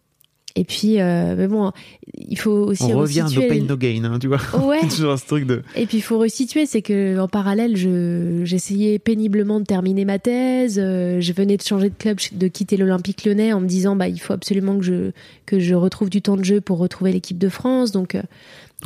Et 0.56 0.62
puis, 0.64 1.00
euh, 1.00 1.34
mais 1.36 1.48
bon, 1.48 1.72
il 2.16 2.38
faut 2.38 2.52
aussi 2.52 2.84
On 2.84 2.98
revient 2.98 3.20
no 3.22 3.26
resituer- 3.26 3.48
pain 3.48 3.64
no 3.68 3.76
gain, 3.76 4.04
hein, 4.04 4.18
tu 4.20 4.28
vois. 4.28 4.38
Ouais. 4.64 4.78
C'est 4.82 4.96
toujours 4.98 5.18
ce 5.18 5.26
truc 5.26 5.46
de. 5.46 5.62
Et 5.74 5.86
puis 5.86 5.98
il 5.98 6.00
faut 6.00 6.16
resituer, 6.18 6.64
c'est 6.66 6.80
que 6.80 7.18
en 7.18 7.26
parallèle, 7.26 7.76
je 7.76 8.42
j'essayais 8.44 9.00
péniblement 9.00 9.58
de 9.58 9.64
terminer 9.64 10.04
ma 10.04 10.20
thèse. 10.20 10.78
euh, 10.78 11.20
je 11.20 11.32
venais 11.32 11.56
de 11.56 11.62
changer 11.62 11.90
de 11.90 11.94
club, 11.98 12.18
de 12.32 12.46
quitter 12.48 12.76
l'Olympique 12.76 13.24
Lyonnais 13.24 13.52
en 13.52 13.60
me 13.60 13.66
disant 13.66 13.96
bah 13.96 14.06
il 14.06 14.20
faut 14.20 14.32
absolument 14.32 14.78
que 14.78 14.84
je 14.84 15.10
que 15.46 15.58
je 15.58 15.74
retrouve 15.74 16.08
du 16.08 16.22
temps 16.22 16.36
de 16.36 16.44
jeu 16.44 16.60
pour 16.60 16.78
retrouver 16.78 17.10
l'équipe 17.10 17.38
de 17.38 17.48
France. 17.48 17.90
Donc 17.90 18.14
euh, 18.14 18.20
Donc, 18.20 18.30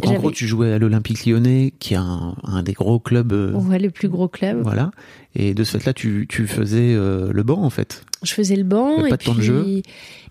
en 0.06 0.14
gros, 0.14 0.30
tu 0.30 0.46
jouais 0.46 0.72
à 0.72 0.78
l'Olympique 0.78 1.26
Lyonnais, 1.26 1.72
qui 1.78 1.94
est 1.94 1.98
un, 1.98 2.34
un 2.44 2.62
des 2.62 2.72
gros 2.72 2.98
clubs. 2.98 3.32
euh, 3.32 3.52
on 3.54 3.58
voit 3.58 3.78
le 3.78 3.90
plus 3.90 4.08
gros 4.08 4.28
club. 4.28 4.60
Voilà. 4.62 4.90
Et 5.34 5.54
de 5.54 5.64
ce 5.64 5.76
fait-là, 5.78 5.92
tu, 5.92 6.26
tu 6.28 6.46
faisais 6.46 6.94
euh, 6.94 7.30
le 7.32 7.42
banc, 7.42 7.62
en 7.62 7.70
fait. 7.70 8.04
Je 8.22 8.32
faisais 8.32 8.56
le 8.56 8.64
banc 8.64 9.04
et 9.04 9.10
pas 9.10 9.16
de 9.16 9.22
temps 9.24 9.32
de 9.34 9.38
puis 9.38 9.46
jeu. 9.46 9.82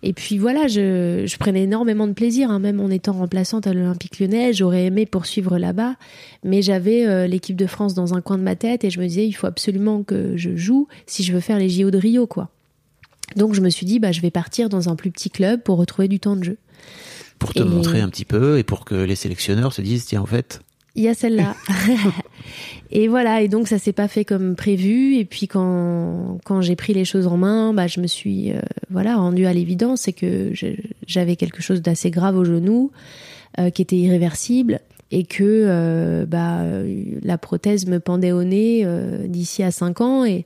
et 0.04 0.14
puis 0.14 0.38
voilà, 0.38 0.68
je, 0.68 1.24
je 1.26 1.38
prenais 1.38 1.64
énormément 1.64 2.06
de 2.08 2.12
plaisir, 2.14 2.52
hein, 2.52 2.60
même 2.60 2.82
en 2.82 2.90
étant 2.90 3.14
remplaçante 3.14 3.66
à 3.68 3.74
l'Olympique 3.74 4.20
Lyonnais. 4.20 4.52
J'aurais 4.52 4.86
aimé 4.88 5.06
poursuivre 5.06 5.58
là-bas, 5.58 5.96
mais 6.44 6.62
j'avais 6.62 7.06
euh, 7.08 7.28
l'équipe 7.28 7.56
de 7.56 7.66
France 7.68 7.94
dans 7.94 8.14
un 8.14 8.20
coin 8.22 8.38
de 8.38 8.44
ma 8.44 8.56
tête 8.58 8.84
et 8.84 8.90
je 8.90 9.00
me 9.00 9.08
disais 9.08 9.26
il 9.26 9.32
faut 9.32 9.48
absolument 9.48 10.04
que 10.04 10.36
je 10.36 10.56
joue 10.58 10.88
si 11.06 11.24
je 11.24 11.32
veux 11.32 11.40
faire 11.40 11.60
les 11.60 11.70
JO 11.70 11.90
de 11.90 11.98
Rio, 11.98 12.28
quoi. 12.28 12.50
Donc 13.38 13.54
je 13.54 13.62
me 13.62 13.70
suis 13.70 13.86
dit 13.86 14.00
bah 14.00 14.12
je 14.12 14.20
vais 14.22 14.32
partir 14.32 14.68
dans 14.68 14.90
un 14.90 14.96
plus 14.98 15.12
petit 15.12 15.30
club 15.30 15.62
pour 15.62 15.78
retrouver 15.78 16.08
du 16.10 16.20
temps 16.20 16.36
de 16.36 16.44
jeu. 16.44 16.58
Pour 17.40 17.54
te 17.54 17.60
Et- 17.60 17.66
montrer 17.66 18.02
un 18.02 18.10
petit 18.10 18.26
peu 18.26 18.58
et 18.58 18.64
pour 18.64 18.84
que 18.86 18.96
les 18.96 19.16
sélectionneurs 19.16 19.74
se 19.74 19.82
disent, 19.82 20.06
tiens, 20.06 20.22
en 20.22 20.26
fait, 20.26 20.62
Il 20.96 21.04
y 21.04 21.08
a 21.08 21.14
celle-là. 21.14 21.56
et 22.92 23.08
voilà, 23.08 23.42
et 23.42 23.48
donc 23.48 23.68
ça 23.68 23.78
s'est 23.78 23.94
pas 23.94 24.08
fait 24.08 24.26
comme 24.26 24.56
prévu. 24.56 25.16
Et 25.18 25.26
puis 25.26 25.48
quand, 25.48 26.40
quand 26.44 26.62
j'ai 26.62 26.76
pris 26.76 26.94
les 26.94 27.06
choses 27.06 27.28
en 27.28 27.38
main, 27.38 27.74
bah, 27.74 27.88
je 27.88 28.00
me 28.00 28.08
suis 28.08 28.52
euh, 28.52 28.60
voilà 28.90 29.16
rendue 29.18 29.46
à 29.46 29.54
l'évidence, 29.54 30.02
c'est 30.02 30.14
que 30.14 30.52
j'avais 31.06 31.36
quelque 31.36 31.62
chose 31.62 31.82
d'assez 31.82 32.10
grave 32.10 32.36
au 32.38 32.44
genou, 32.46 32.92
euh, 33.60 33.70
qui 33.70 33.82
était 33.84 33.98
irréversible, 33.98 34.80
et 35.12 35.24
que 35.24 35.44
euh, 35.44 36.26
bah, 36.26 36.64
la 37.22 37.38
prothèse 37.38 37.86
me 37.86 38.00
pendait 38.00 38.32
au 38.32 38.44
nez 38.44 38.86
d'ici 39.26 39.62
à 39.64 39.70
5 39.72 40.02
ans. 40.02 40.26
Et, 40.26 40.46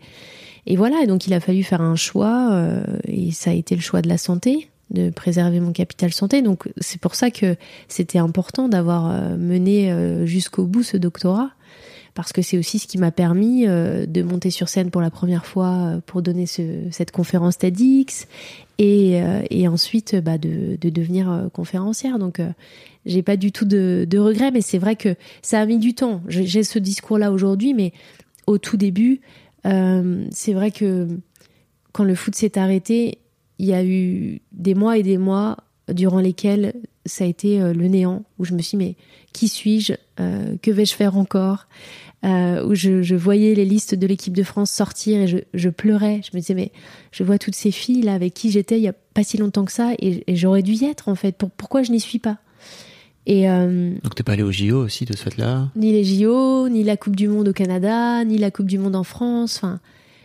et 0.68 0.76
voilà, 0.76 1.02
et 1.04 1.08
donc 1.08 1.28
il 1.28 1.34
a 1.34 1.40
fallu 1.40 1.64
faire 1.64 1.82
un 1.82 1.96
choix, 1.96 2.62
et 3.08 3.32
ça 3.32 3.52
a 3.52 3.54
été 3.54 3.76
le 3.76 3.82
choix 3.82 4.02
de 4.02 4.10
la 4.10 4.18
santé 4.18 4.70
de 4.92 5.10
préserver 5.10 5.60
mon 5.60 5.72
capital 5.72 6.12
santé. 6.14 6.42
Donc 6.42 6.70
c'est 6.80 7.00
pour 7.02 7.16
ça 7.16 7.32
que 7.32 7.56
c'était 7.88 8.20
important 8.20 8.70
d'avoir 8.70 9.10
euh, 9.10 9.38
mené 9.38 9.92
euh, 9.92 10.26
jusqu'au 10.26 10.66
bout 10.66 10.84
ce 10.84 10.98
doctorat, 10.98 11.52
parce 12.14 12.34
que 12.34 12.42
c'est 12.42 12.58
aussi 12.58 12.78
ce 12.78 12.88
qui 12.88 12.98
m'a 12.98 13.12
permis 13.12 13.68
euh, 13.68 14.06
de 14.06 14.22
monter 14.22 14.50
sur 14.52 14.68
scène 14.68 14.92
pour 14.92 15.02
la 15.02 15.10
première 15.10 15.46
fois 15.46 16.02
pour 16.06 16.22
donner 16.22 16.46
ce- 16.46 16.90
cette 16.92 17.12
conférence 17.12 17.58
TEDx, 17.58 18.28
et, 18.78 19.22
et 19.52 19.68
ensuite 19.68 20.16
bah, 20.16 20.38
de, 20.40 20.76
de 20.82 20.90
devenir 20.90 21.50
conférencière. 21.54 22.18
Donc 22.18 22.42
j'ai 23.06 23.22
pas 23.22 23.38
du 23.38 23.52
tout 23.52 23.66
de, 23.66 24.08
de 24.10 24.18
regrets, 24.18 24.50
mais 24.50 24.62
c'est 24.62 24.80
vrai 24.80 24.96
que 24.96 25.16
ça 25.44 25.60
a 25.60 25.66
mis 25.68 25.78
du 25.78 25.94
temps. 25.94 26.22
J'ai 26.28 26.64
ce 26.64 26.80
discours-là 26.80 27.32
aujourd'hui, 27.32 27.76
mais 27.76 27.94
au 28.48 28.58
tout 28.58 28.78
début, 28.78 29.22
c'est 29.64 30.54
vrai 30.54 30.72
que 30.72 31.08
quand 31.92 32.04
le 32.04 32.16
foot 32.16 32.34
s'est 32.34 32.58
arrêté, 32.58 33.20
il 33.62 33.68
y 33.68 33.74
a 33.74 33.86
eu 33.86 34.42
des 34.52 34.74
mois 34.74 34.98
et 34.98 35.04
des 35.04 35.18
mois 35.20 35.58
durant 35.88 36.20
lesquels 36.20 36.74
ça 37.06 37.24
a 37.24 37.28
été 37.28 37.62
euh, 37.62 37.74
le 37.74 37.88
néant, 37.88 38.24
où 38.40 38.46
je 38.46 38.54
me 38.54 38.62
suis 38.62 38.78
dit, 38.78 38.84
mais 38.86 38.96
qui 39.34 39.48
suis-je 39.48 39.94
Euh, 40.20 40.56
Que 40.62 40.72
vais-je 40.72 40.94
faire 40.96 41.16
encore 41.16 41.68
Euh, 42.24 42.66
Où 42.66 42.74
je, 42.76 43.02
je 43.04 43.16
voyais 43.16 43.54
les 43.56 43.66
listes 43.66 43.96
de 43.96 44.08
l'équipe 44.08 44.36
de 44.36 44.44
France 44.44 44.72
sortir 44.72 45.20
et 45.22 45.28
je, 45.28 45.38
je 45.54 45.70
pleurais. 45.70 46.22
Je 46.24 46.36
me 46.36 46.40
disais, 46.42 46.54
mais 46.56 46.72
je 47.12 47.24
vois 47.24 47.38
toutes 47.40 47.56
ces 47.56 47.72
filles 47.72 48.02
là 48.04 48.14
avec 48.14 48.34
qui 48.34 48.52
j'étais 48.52 48.78
il 48.78 48.84
y 48.84 48.88
a 48.88 48.94
pas 49.14 49.24
si 49.24 49.38
longtemps 49.38 49.66
que 49.66 49.72
ça 49.72 49.94
et, 50.00 50.24
et 50.28 50.36
j'aurais 50.36 50.62
dû 50.64 50.74
y 50.74 50.86
être 50.86 51.08
en 51.10 51.16
fait. 51.16 51.36
Pour, 51.38 51.50
pourquoi 51.52 51.82
je 51.84 51.92
n'y 51.92 52.00
suis 52.00 52.20
pas? 52.20 52.38
Et 53.28 53.50
euh, 53.50 53.92
donc 54.04 54.16
t'es 54.16 54.24
pas 54.24 54.34
allé 54.34 54.44
au 54.44 54.52
JO 54.52 54.78
aussi 54.84 55.06
de 55.06 55.16
ce 55.16 55.22
fait-là? 55.24 55.70
ni 55.76 55.92
les 55.92 56.04
JO, 56.04 56.70
ni 56.70 56.84
la 56.84 56.98
Coupe 56.98 57.16
du 57.16 57.28
Monde 57.28 57.48
au 57.50 57.54
Canada, 57.54 58.24
ni 58.24 58.38
la 58.38 58.50
Coupe 58.52 58.66
du 58.68 58.78
Monde 58.80 58.96
en 58.96 59.04
France. 59.04 59.58
Enfin, 59.58 59.80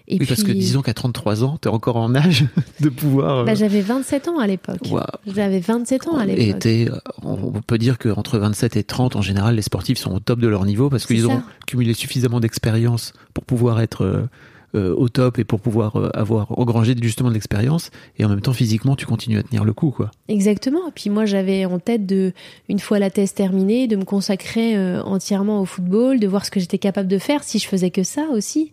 Et 0.08 0.14
oui, 0.14 0.18
puis, 0.18 0.26
parce 0.28 0.44
que 0.44 0.52
disons 0.52 0.82
qu'à 0.82 0.94
33 0.94 1.42
ans, 1.42 1.58
tu 1.60 1.68
es 1.68 1.70
encore 1.72 1.96
en 1.96 2.14
âge 2.14 2.44
de 2.80 2.88
pouvoir. 2.88 3.38
euh, 3.38 3.44
bah, 3.44 3.54
j'avais 3.54 3.80
27 3.80 4.28
ans 4.28 4.38
à 4.38 4.46
l'époque. 4.46 4.78
Waouh. 4.90 5.04
J'avais 5.26 5.58
27 5.60 6.06
ans 6.08 6.16
à 6.16 6.24
l'époque. 6.26 6.60
t'es- 6.60 6.88
on 7.22 7.52
peut 7.66 7.78
dire 7.78 7.98
qu'entre 7.98 8.38
27 8.38 8.76
et 8.76 8.84
30, 8.84 9.16
en 9.16 9.22
général, 9.22 9.56
les 9.56 9.62
sportifs 9.62 9.98
sont 9.98 10.14
au 10.14 10.20
top 10.20 10.38
de 10.38 10.46
leur 10.48 10.64
niveau 10.64 10.88
parce 10.90 11.06
qu'ils 11.06 11.26
ont 11.26 11.42
cumulé 11.66 11.92
suffisamment 11.94 12.38
d'expérience 12.40 13.12
pour 13.34 13.44
pouvoir 13.44 13.80
être 13.80 14.02
euh, 14.04 14.28
euh, 14.76 14.94
au 14.94 15.08
top 15.08 15.38
et 15.38 15.44
pour 15.44 15.60
pouvoir 15.60 15.96
euh, 15.96 16.10
avoir 16.14 16.56
engrangé 16.58 16.94
justement 17.00 17.28
de 17.28 17.34
l'expérience. 17.34 17.90
Et 18.18 18.24
en 18.24 18.28
même 18.28 18.40
temps, 18.42 18.52
physiquement, 18.52 18.94
tu 18.94 19.06
continues 19.06 19.38
à 19.38 19.42
tenir 19.42 19.64
le 19.64 19.72
coup, 19.72 19.90
quoi. 19.90 20.10
Exactement. 20.28 20.86
Et 20.88 20.92
puis 20.94 21.08
moi, 21.10 21.24
j'avais 21.24 21.64
en 21.64 21.78
tête 21.80 22.04
de, 22.06 22.32
une 22.68 22.78
fois 22.78 22.98
la 23.00 23.10
thèse 23.10 23.32
terminée, 23.34 23.88
de 23.88 23.96
me 23.96 24.04
consacrer 24.04 24.76
euh, 24.76 25.02
entièrement 25.02 25.60
au 25.60 25.64
football, 25.64 26.20
de 26.20 26.26
voir 26.28 26.44
ce 26.44 26.50
que 26.52 26.60
j'étais 26.60 26.78
capable 26.78 27.08
de 27.08 27.18
faire 27.18 27.42
si 27.42 27.58
je 27.58 27.66
faisais 27.66 27.90
que 27.90 28.02
ça 28.04 28.26
aussi. 28.32 28.72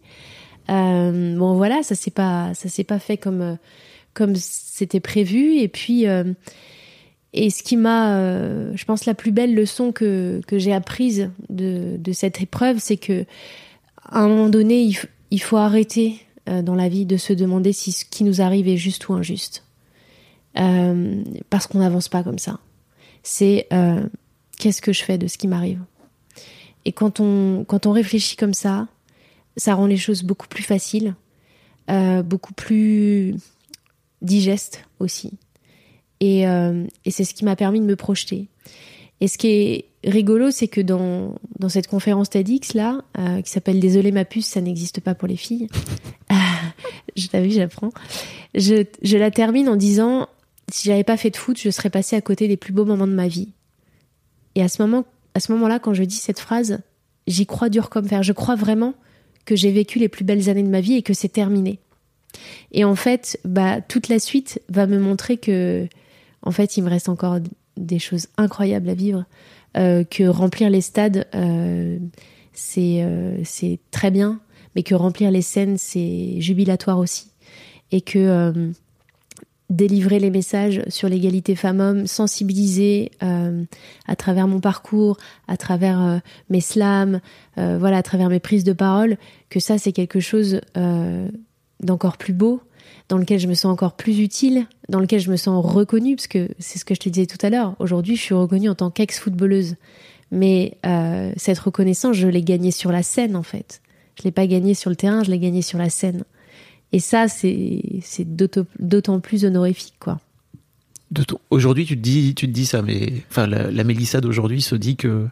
Euh, 0.69 1.37
bon, 1.37 1.55
voilà, 1.55 1.83
ça 1.83 1.95
s'est 1.95 2.11
pas, 2.11 2.53
ça 2.53 2.69
s'est 2.69 2.83
pas 2.83 2.99
fait 2.99 3.17
comme 3.17 3.41
euh, 3.41 3.55
comme 4.13 4.35
c'était 4.35 4.99
prévu. 4.99 5.57
Et 5.57 5.67
puis, 5.67 6.07
euh, 6.07 6.33
et 7.33 7.49
ce 7.49 7.63
qui 7.63 7.77
m'a, 7.77 8.17
je 8.75 8.85
pense, 8.85 9.05
la 9.05 9.13
plus 9.13 9.31
belle 9.31 9.55
leçon 9.55 9.91
que 9.91 10.41
que 10.47 10.59
j'ai 10.59 10.73
apprise 10.73 11.29
de 11.49 11.97
de 11.97 12.11
cette 12.11 12.41
épreuve, 12.41 12.77
c'est 12.79 12.97
que 12.97 13.25
à 14.09 14.19
un 14.19 14.27
moment 14.27 14.49
donné, 14.49 14.81
il, 14.83 14.97
il 15.31 15.41
faut 15.41 15.57
arrêter 15.57 16.19
dans 16.45 16.75
la 16.75 16.89
vie 16.89 17.05
de 17.05 17.15
se 17.15 17.31
demander 17.31 17.71
si 17.71 17.93
ce 17.93 18.03
qui 18.03 18.25
nous 18.25 18.41
arrive 18.41 18.67
est 18.67 18.77
juste 18.77 19.07
ou 19.07 19.13
injuste. 19.13 19.63
Parce 20.53 21.67
qu'on 21.67 21.79
n'avance 21.79 22.09
pas 22.09 22.21
comme 22.21 22.37
ça. 22.37 22.59
C'est 23.23 23.67
qu'est-ce 24.59 24.81
que 24.81 24.93
je 24.93 25.03
fais 25.03 25.17
de 25.17 25.27
ce 25.27 25.37
qui 25.37 25.47
m'arrive? 25.47 25.79
Et 26.85 26.91
quand 26.91 27.19
on, 27.19 27.63
quand 27.63 27.85
on 27.85 27.91
réfléchit 27.91 28.35
comme 28.35 28.53
ça, 28.53 28.87
ça 29.57 29.75
rend 29.75 29.85
les 29.85 29.97
choses 29.97 30.23
beaucoup 30.23 30.47
plus 30.47 30.63
faciles, 30.63 31.15
euh, 31.89 32.23
beaucoup 32.23 32.53
plus 32.53 33.35
digestes 34.21 34.85
aussi. 34.99 35.31
Et, 36.19 36.47
euh, 36.47 36.85
et 37.05 37.11
c'est 37.11 37.23
ce 37.23 37.33
qui 37.33 37.45
m'a 37.45 37.55
permis 37.55 37.79
de 37.79 37.85
me 37.85 37.95
projeter. 37.95 38.47
Et 39.21 39.27
ce 39.27 39.37
qui 39.37 39.47
est 39.47 39.85
rigolo, 40.03 40.51
c'est 40.51 40.67
que 40.67 40.81
dans, 40.81 41.35
dans 41.59 41.69
cette 41.69 41.87
conférence 41.87 42.29
TEDx 42.29 42.73
là, 42.73 43.01
euh, 43.17 43.41
qui 43.41 43.51
s'appelle 43.51 43.79
Désolé 43.79 44.11
ma 44.11 44.25
puce, 44.25 44.47
ça 44.47 44.61
n'existe 44.61 45.01
pas 45.01 45.15
pour 45.15 45.27
les 45.27 45.37
filles. 45.37 45.67
je 47.15 47.27
t'avoue, 47.27 47.49
j'apprends. 47.49 47.91
Je, 48.55 48.85
je 49.01 49.17
la 49.17 49.31
termine 49.31 49.69
en 49.69 49.75
disant 49.75 50.27
si 50.71 50.87
j'avais 50.87 51.03
pas 51.03 51.17
fait 51.17 51.29
de 51.29 51.37
foot, 51.37 51.59
je 51.59 51.69
serais 51.69 51.89
passée 51.89 52.15
à 52.15 52.21
côté 52.21 52.47
des 52.47 52.57
plus 52.57 52.73
beaux 52.73 52.85
moments 52.85 53.07
de 53.07 53.13
ma 53.13 53.27
vie. 53.27 53.49
Et 54.55 54.63
à 54.63 54.67
ce 54.67 54.81
moment, 54.81 55.05
à 55.35 55.39
ce 55.39 55.51
moment-là, 55.51 55.79
quand 55.79 55.93
je 55.93 56.03
dis 56.03 56.15
cette 56.15 56.39
phrase, 56.39 56.79
j'y 57.27 57.45
crois 57.45 57.69
dur 57.69 57.89
comme 57.89 58.07
fer. 58.07 58.23
Je 58.23 58.33
crois 58.33 58.55
vraiment 58.55 58.93
que 59.45 59.55
j'ai 59.55 59.71
vécu 59.71 59.99
les 59.99 60.09
plus 60.09 60.23
belles 60.23 60.49
années 60.49 60.63
de 60.63 60.69
ma 60.69 60.81
vie 60.81 60.95
et 60.95 61.01
que 61.01 61.13
c'est 61.13 61.29
terminé. 61.29 61.79
Et 62.71 62.83
en 62.83 62.95
fait, 62.95 63.39
bah, 63.45 63.81
toute 63.81 64.07
la 64.07 64.19
suite 64.19 64.61
va 64.69 64.87
me 64.87 64.99
montrer 64.99 65.37
que, 65.37 65.87
en 66.41 66.51
fait, 66.51 66.77
il 66.77 66.83
me 66.83 66.89
reste 66.89 67.09
encore 67.09 67.39
des 67.77 67.99
choses 67.99 68.27
incroyables 68.37 68.89
à 68.89 68.93
vivre, 68.93 69.25
euh, 69.77 70.03
que 70.03 70.23
remplir 70.23 70.69
les 70.69 70.81
stades, 70.81 71.27
euh, 71.35 71.97
c'est 72.53 73.01
euh, 73.01 73.37
c'est 73.43 73.79
très 73.91 74.11
bien, 74.11 74.39
mais 74.75 74.83
que 74.83 74.95
remplir 74.95 75.31
les 75.31 75.41
scènes, 75.41 75.77
c'est 75.77 76.39
jubilatoire 76.39 76.99
aussi. 76.99 77.27
Et 77.91 78.01
que 78.01 78.71
délivrer 79.73 80.19
les 80.19 80.29
messages 80.29 80.83
sur 80.87 81.09
l'égalité 81.09 81.55
femmes-hommes, 81.55 82.05
sensibiliser 82.07 83.11
euh, 83.23 83.63
à 84.07 84.15
travers 84.15 84.47
mon 84.47 84.59
parcours, 84.59 85.17
à 85.47 85.57
travers 85.57 86.01
euh, 86.01 86.17
mes 86.49 86.61
slams, 86.61 87.19
euh, 87.57 87.77
voilà, 87.79 87.97
à 87.97 88.03
travers 88.03 88.29
mes 88.29 88.39
prises 88.39 88.63
de 88.63 88.73
parole, 88.73 89.17
que 89.49 89.59
ça 89.59 89.77
c'est 89.77 89.91
quelque 89.91 90.19
chose 90.19 90.61
d'encore 91.81 92.17
plus 92.17 92.33
beau, 92.33 92.61
dans 93.09 93.17
lequel 93.17 93.39
je 93.39 93.47
me 93.47 93.53
sens 93.53 93.71
encore 93.71 93.95
plus 93.95 94.19
utile, 94.19 94.67
dans 94.89 94.99
lequel 94.99 95.19
je 95.19 95.31
me 95.31 95.37
sens 95.37 95.63
reconnue, 95.65 96.15
parce 96.15 96.27
que 96.27 96.49
c'est 96.59 96.79
ce 96.79 96.85
que 96.85 96.95
je 96.95 96.99
te 96.99 97.09
disais 97.09 97.25
tout 97.25 97.43
à 97.45 97.49
l'heure. 97.49 97.75
Aujourd'hui, 97.79 98.15
je 98.15 98.21
suis 98.21 98.35
reconnue 98.35 98.69
en 98.69 98.75
tant 98.75 98.89
qu'ex-footballeuse, 98.89 99.75
mais 100.31 100.77
cette 101.37 101.59
reconnaissance, 101.59 102.15
je 102.15 102.27
l'ai 102.27 102.41
gagnée 102.41 102.71
sur 102.71 102.91
la 102.91 103.03
scène 103.03 103.35
en 103.35 103.43
fait. 103.43 103.81
Je 104.17 104.23
l'ai 104.23 104.31
pas 104.31 104.47
gagnée 104.47 104.73
sur 104.73 104.89
le 104.89 104.95
terrain, 104.95 105.23
je 105.23 105.31
l'ai 105.31 105.39
gagnée 105.39 105.61
sur 105.61 105.77
la 105.77 105.89
scène. 105.89 106.23
Et 106.93 106.99
ça, 106.99 107.27
c'est 107.27 107.81
d'autant 108.25 109.19
plus 109.19 109.43
honorifique, 109.45 109.95
quoi. 109.99 110.19
Aujourd'hui, 111.49 111.85
tu 111.85 111.95
te 111.97 112.01
dis, 112.01 112.33
tu 112.33 112.47
te 112.47 112.51
dis 112.51 112.65
ça, 112.65 112.81
mais 112.81 113.13
enfin, 113.29 113.45
la, 113.47 113.69
la 113.69 113.83
Mélissa 113.83 114.21
d'aujourd'hui 114.21 114.61
se 114.61 114.75
dit 114.75 114.95
que 114.95 115.27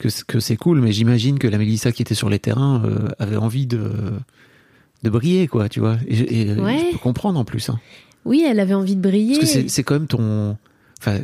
que, 0.00 0.08
que 0.26 0.40
c'est 0.40 0.56
cool, 0.56 0.80
mais 0.80 0.90
j'imagine 0.92 1.38
que 1.38 1.46
la 1.46 1.56
Mélissa 1.58 1.92
qui 1.92 2.02
était 2.02 2.16
sur 2.16 2.28
les 2.28 2.40
terrains 2.40 2.82
euh, 2.84 3.08
avait 3.20 3.36
envie 3.36 3.66
de 3.66 3.92
de 5.04 5.10
briller, 5.10 5.46
quoi, 5.46 5.68
tu 5.68 5.78
vois. 5.80 5.98
Et, 6.08 6.40
et, 6.42 6.54
Ouais. 6.54 6.78
je 6.86 6.92
peux 6.92 6.98
comprendre 6.98 7.38
en 7.38 7.44
plus, 7.44 7.68
hein. 7.70 7.78
Oui, 8.24 8.44
elle 8.48 8.58
avait 8.58 8.74
envie 8.74 8.96
de 8.96 9.00
briller. 9.02 9.36
parce 9.38 9.52
que 9.52 9.60
c'est 9.60 9.68
c'est 9.68 9.82
quand 9.84 9.94
même 9.94 10.06
ton, 10.08 10.56
enfin, 11.00 11.20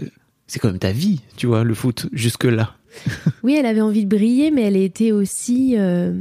c'est 0.46 0.58
quand 0.60 0.68
même 0.68 0.78
ta 0.78 0.92
vie, 0.92 1.20
tu 1.36 1.46
vois, 1.48 1.64
le 1.64 1.74
foot 1.74 2.06
jusque 2.12 2.44
là. 2.44 2.74
Oui, 3.42 3.54
elle 3.58 3.66
avait 3.66 3.80
envie 3.80 4.04
de 4.04 4.16
briller, 4.16 4.50
mais 4.52 4.62
elle 4.62 4.76
était 4.76 5.10
aussi. 5.12 5.74
euh, 5.78 6.12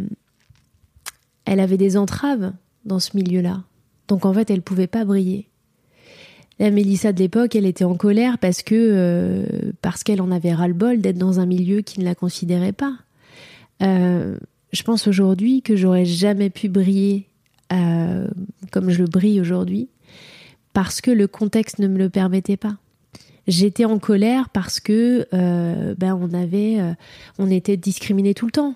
Elle 1.45 1.59
avait 1.59 1.77
des 1.77 1.97
entraves 1.97 2.51
dans 2.85 2.99
ce 2.99 3.15
milieu-là. 3.15 3.63
Donc 4.07 4.25
en 4.25 4.33
fait, 4.33 4.49
elle 4.49 4.61
pouvait 4.61 4.87
pas 4.87 5.05
briller. 5.05 5.49
La 6.59 6.71
Mélissa 6.71 7.13
de 7.13 7.19
l'époque, 7.19 7.55
elle 7.55 7.65
était 7.65 7.85
en 7.85 7.95
colère 7.95 8.37
parce 8.37 8.63
que 8.63 8.75
euh, 8.75 9.71
parce 9.81 10.03
qu'elle 10.03 10.21
en 10.21 10.29
avait 10.29 10.53
ras-le-bol 10.53 10.99
d'être 10.99 11.17
dans 11.17 11.39
un 11.39 11.45
milieu 11.45 11.81
qui 11.81 12.01
ne 12.01 12.05
la 12.05 12.15
considérait 12.15 12.73
pas. 12.73 12.95
Euh, 13.81 14.35
je 14.73 14.83
pense 14.83 15.07
aujourd'hui 15.07 15.61
que 15.61 15.77
j'aurais 15.77 16.03
jamais 16.03 16.49
pu 16.49 16.67
briller 16.67 17.27
euh, 17.71 18.27
comme 18.71 18.89
je 18.89 18.99
le 18.99 19.07
brille 19.07 19.39
aujourd'hui 19.39 19.87
parce 20.73 20.99
que 20.99 21.11
le 21.11 21.27
contexte 21.27 21.79
ne 21.79 21.87
me 21.87 21.97
le 21.97 22.09
permettait 22.09 22.57
pas. 22.57 22.75
J'étais 23.47 23.85
en 23.85 23.97
colère 23.97 24.49
parce 24.49 24.79
que 24.79 25.27
ben 25.97 26.13
on 26.13 26.33
avait, 26.35 26.77
on 27.39 27.49
était 27.49 27.77
discriminés 27.77 28.35
tout 28.35 28.45
le 28.45 28.51
temps. 28.51 28.75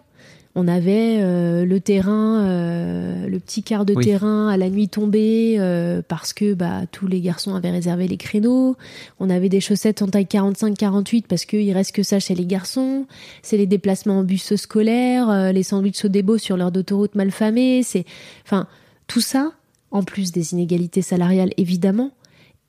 On 0.55 0.67
avait 0.67 1.17
euh, 1.21 1.65
le 1.65 1.79
terrain, 1.79 2.45
euh, 2.45 3.27
le 3.27 3.39
petit 3.39 3.63
quart 3.63 3.85
de 3.85 3.95
Oui. 3.95 4.05
terrain 4.05 4.49
à 4.49 4.57
la 4.57 4.69
nuit 4.69 4.87
tombée 4.87 5.55
euh, 5.57 6.03
parce 6.07 6.31
que 6.31 6.53
bah 6.53 6.81
tous 6.91 7.07
les 7.07 7.21
garçons 7.21 7.55
avaient 7.55 7.71
réservé 7.71 8.07
les 8.07 8.17
créneaux. 8.17 8.75
On 9.19 9.31
avait 9.31 9.49
des 9.49 9.61
chaussettes 9.61 10.03
en 10.03 10.07
taille 10.07 10.25
45-48 10.25 11.23
parce 11.27 11.45
qu'il 11.45 11.71
reste 11.73 11.93
que 11.93 12.03
ça 12.03 12.19
chez 12.19 12.35
les 12.35 12.45
garçons. 12.45 13.07
C'est 13.41 13.57
les 13.57 13.65
déplacements 13.65 14.19
en 14.19 14.23
bus 14.23 14.55
scolaire, 14.55 15.29
euh, 15.31 15.51
les 15.51 15.63
sandwichs 15.63 16.05
au 16.05 16.07
débo 16.07 16.37
sur 16.37 16.55
l'heure 16.55 16.71
d'autoroute 16.71 17.15
malfamée. 17.15 17.81
C'est, 17.81 18.05
enfin, 18.45 18.67
tout 19.07 19.21
ça, 19.21 19.53
en 19.89 20.03
plus 20.03 20.31
des 20.31 20.53
inégalités 20.53 21.01
salariales 21.01 21.51
évidemment, 21.57 22.11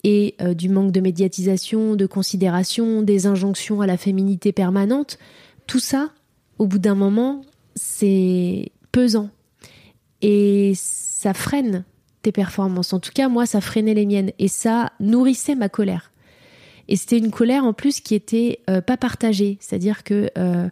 et 0.04 0.34
euh, 0.40 0.54
du 0.54 0.68
manque 0.68 0.92
de 0.92 1.00
médiatisation, 1.00 1.96
de 1.96 2.06
considération, 2.06 3.02
des 3.02 3.26
injonctions 3.26 3.80
à 3.82 3.86
la 3.86 3.96
féminité 3.96 4.52
permanente, 4.52 5.18
tout 5.66 5.80
ça, 5.80 6.10
au 6.58 6.66
bout 6.66 6.78
d'un 6.78 6.94
moment, 6.94 7.42
c'est 7.74 8.72
pesant. 8.92 9.30
Et 10.22 10.72
ça 10.76 11.34
freine 11.34 11.84
tes 12.22 12.32
performances. 12.32 12.92
En 12.92 13.00
tout 13.00 13.12
cas, 13.14 13.28
moi, 13.28 13.46
ça 13.46 13.60
freinait 13.60 13.94
les 13.94 14.06
miennes. 14.06 14.32
Et 14.38 14.48
ça 14.48 14.92
nourrissait 15.00 15.54
ma 15.54 15.68
colère. 15.68 16.12
Et 16.88 16.96
c'était 16.96 17.18
une 17.18 17.30
colère 17.30 17.64
en 17.64 17.72
plus 17.72 18.00
qui 18.00 18.14
était 18.14 18.60
euh, 18.68 18.80
pas 18.80 18.96
partagée. 18.96 19.58
C'est-à-dire 19.60 20.04
que 20.04 20.30
euh, 20.38 20.68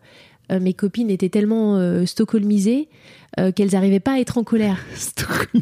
euh, 0.50 0.60
mes 0.60 0.74
copines 0.74 1.10
étaient 1.10 1.28
tellement 1.28 1.76
euh, 1.76 2.04
stockholmisées 2.06 2.88
euh, 3.40 3.50
qu'elles 3.52 3.70
n'arrivaient 3.72 4.00
pas 4.00 4.14
à 4.14 4.18
être 4.18 4.38
en 4.38 4.44
colère. 4.44 4.78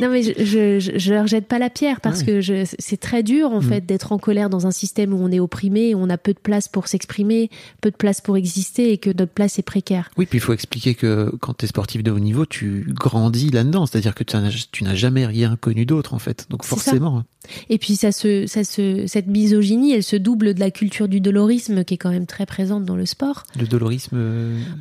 Non, 0.00 0.08
mais 0.10 0.22
je, 0.22 0.78
je, 0.98 1.12
leur 1.12 1.26
jette 1.26 1.46
pas 1.46 1.58
la 1.58 1.70
pierre 1.70 2.00
parce 2.00 2.20
Ouais. 2.22 2.40
que 2.40 2.64
c'est 2.78 2.96
très 3.00 3.22
dur 3.22 3.50
en 3.50 3.60
Mm. 3.60 3.62
fait 3.68 3.86
d'être 3.86 4.12
en 4.12 4.18
colère 4.18 4.50
dans 4.50 4.66
un 4.66 4.70
système 4.70 5.12
où 5.14 5.18
on 5.18 5.30
est 5.30 5.40
opprimé, 5.40 5.94
où 5.94 5.98
on 5.98 6.10
a 6.10 6.18
peu 6.18 6.32
de 6.32 6.38
place 6.38 6.68
pour 6.68 6.86
s'exprimer, 6.88 7.50
peu 7.80 7.90
de 7.90 7.96
place 7.96 8.20
pour 8.20 8.36
exister 8.36 8.92
et 8.92 8.98
que 8.98 9.08
notre 9.10 9.32
place 9.32 9.58
est 9.58 9.62
précaire. 9.62 10.10
Oui, 10.16 10.26
puis 10.26 10.38
il 10.38 10.40
faut 10.40 10.52
expliquer 10.52 10.94
que 10.94 11.32
quand 11.40 11.54
tu 11.54 11.64
es 11.64 11.68
sportif 11.68 12.02
de 12.02 12.10
haut 12.10 12.18
niveau, 12.18 12.46
tu 12.46 12.86
grandis 12.88 13.50
là-dedans. 13.50 13.86
C'est-à-dire 13.86 14.14
que 14.14 14.24
tu 14.24 14.36
n'as, 14.84 14.94
jamais 14.94 15.26
rien 15.26 15.56
connu 15.56 15.86
d'autre, 15.86 16.14
en 16.14 16.18
fait. 16.18 16.46
Donc 16.50 16.64
forcément. 16.64 17.24
Et 17.70 17.78
puis 17.78 17.94
ça 17.96 18.10
se, 18.12 18.46
ça 18.46 18.64
se, 18.64 19.06
cette 19.06 19.28
misogynie, 19.28 19.92
elle 19.92 20.02
se 20.02 20.16
double 20.16 20.54
de 20.54 20.60
la 20.60 20.70
culture 20.70 21.06
du 21.08 21.20
dolorisme 21.20 21.84
qui 21.84 21.94
est 21.94 21.98
quand 21.98 22.10
même 22.10 22.26
très 22.26 22.44
présente 22.46 22.84
dans 22.84 22.96
le 22.96 23.06
sport. 23.06 23.44
Le 23.58 23.66
dolorisme, 23.66 24.18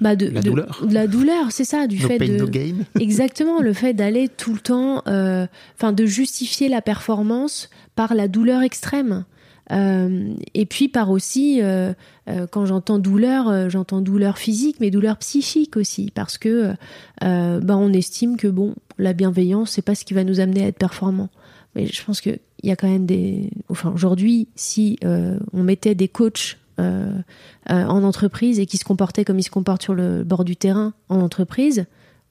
Bah 0.01 0.15
de, 0.15 0.27
La 0.27 0.41
de- 0.41 0.49
douleur. 0.49 0.81
de 0.87 0.93
la 0.93 1.07
douleur, 1.07 1.51
c'est 1.51 1.63
ça, 1.65 1.85
du 1.87 1.97
fait 1.99 2.14
pain, 2.17 2.27
de 2.27 2.37
no 2.37 2.47
gain. 2.47 2.75
Exactement, 2.99 3.61
le 3.61 3.73
fait 3.73 3.93
d'aller 3.93 4.29
tout 4.29 4.53
le 4.53 4.59
temps, 4.59 5.03
euh, 5.07 5.47
enfin 5.75 5.93
de 5.93 6.05
justifier 6.05 6.69
la 6.69 6.81
performance 6.81 7.69
par 7.95 8.13
la 8.15 8.27
douleur 8.27 8.61
extrême. 8.61 9.25
Euh, 9.71 10.33
et 10.53 10.65
puis 10.65 10.87
par 10.87 11.09
aussi, 11.09 11.59
euh, 11.61 11.93
euh, 12.29 12.47
quand 12.47 12.65
j'entends 12.65 12.99
douleur, 12.99 13.69
j'entends 13.69 14.01
douleur 14.01 14.37
physique, 14.37 14.77
mais 14.79 14.91
douleur 14.91 15.17
psychique 15.17 15.77
aussi, 15.77 16.11
parce 16.13 16.37
que 16.37 16.73
bah, 17.21 17.77
on 17.77 17.91
estime 17.93 18.37
que 18.37 18.47
bon, 18.47 18.75
la 18.97 19.13
bienveillance, 19.13 19.71
c'est 19.71 19.81
pas 19.81 19.95
ce 19.95 20.05
qui 20.05 20.13
va 20.13 20.23
nous 20.23 20.39
amener 20.39 20.63
à 20.63 20.67
être 20.67 20.77
performant. 20.77 21.29
Mais 21.75 21.87
je 21.87 22.03
pense 22.03 22.21
qu'il 22.21 22.39
y 22.63 22.71
a 22.71 22.75
quand 22.75 22.87
même 22.87 23.05
des, 23.05 23.49
enfin 23.69 23.91
aujourd'hui, 23.93 24.47
si 24.55 24.97
on 25.03 25.63
mettait 25.63 25.95
des 25.95 26.07
coachs 26.07 26.57
en 26.77 28.03
entreprise 28.03 28.59
et 28.59 28.65
qui 28.65 28.77
se 28.77 28.85
comportaient 28.85 29.25
comme 29.25 29.39
ils 29.39 29.43
se 29.43 29.49
comportent 29.49 29.83
sur 29.83 29.95
le 29.95 30.23
bord 30.23 30.45
du 30.45 30.55
terrain 30.55 30.93
en 31.09 31.19
entreprise, 31.19 31.85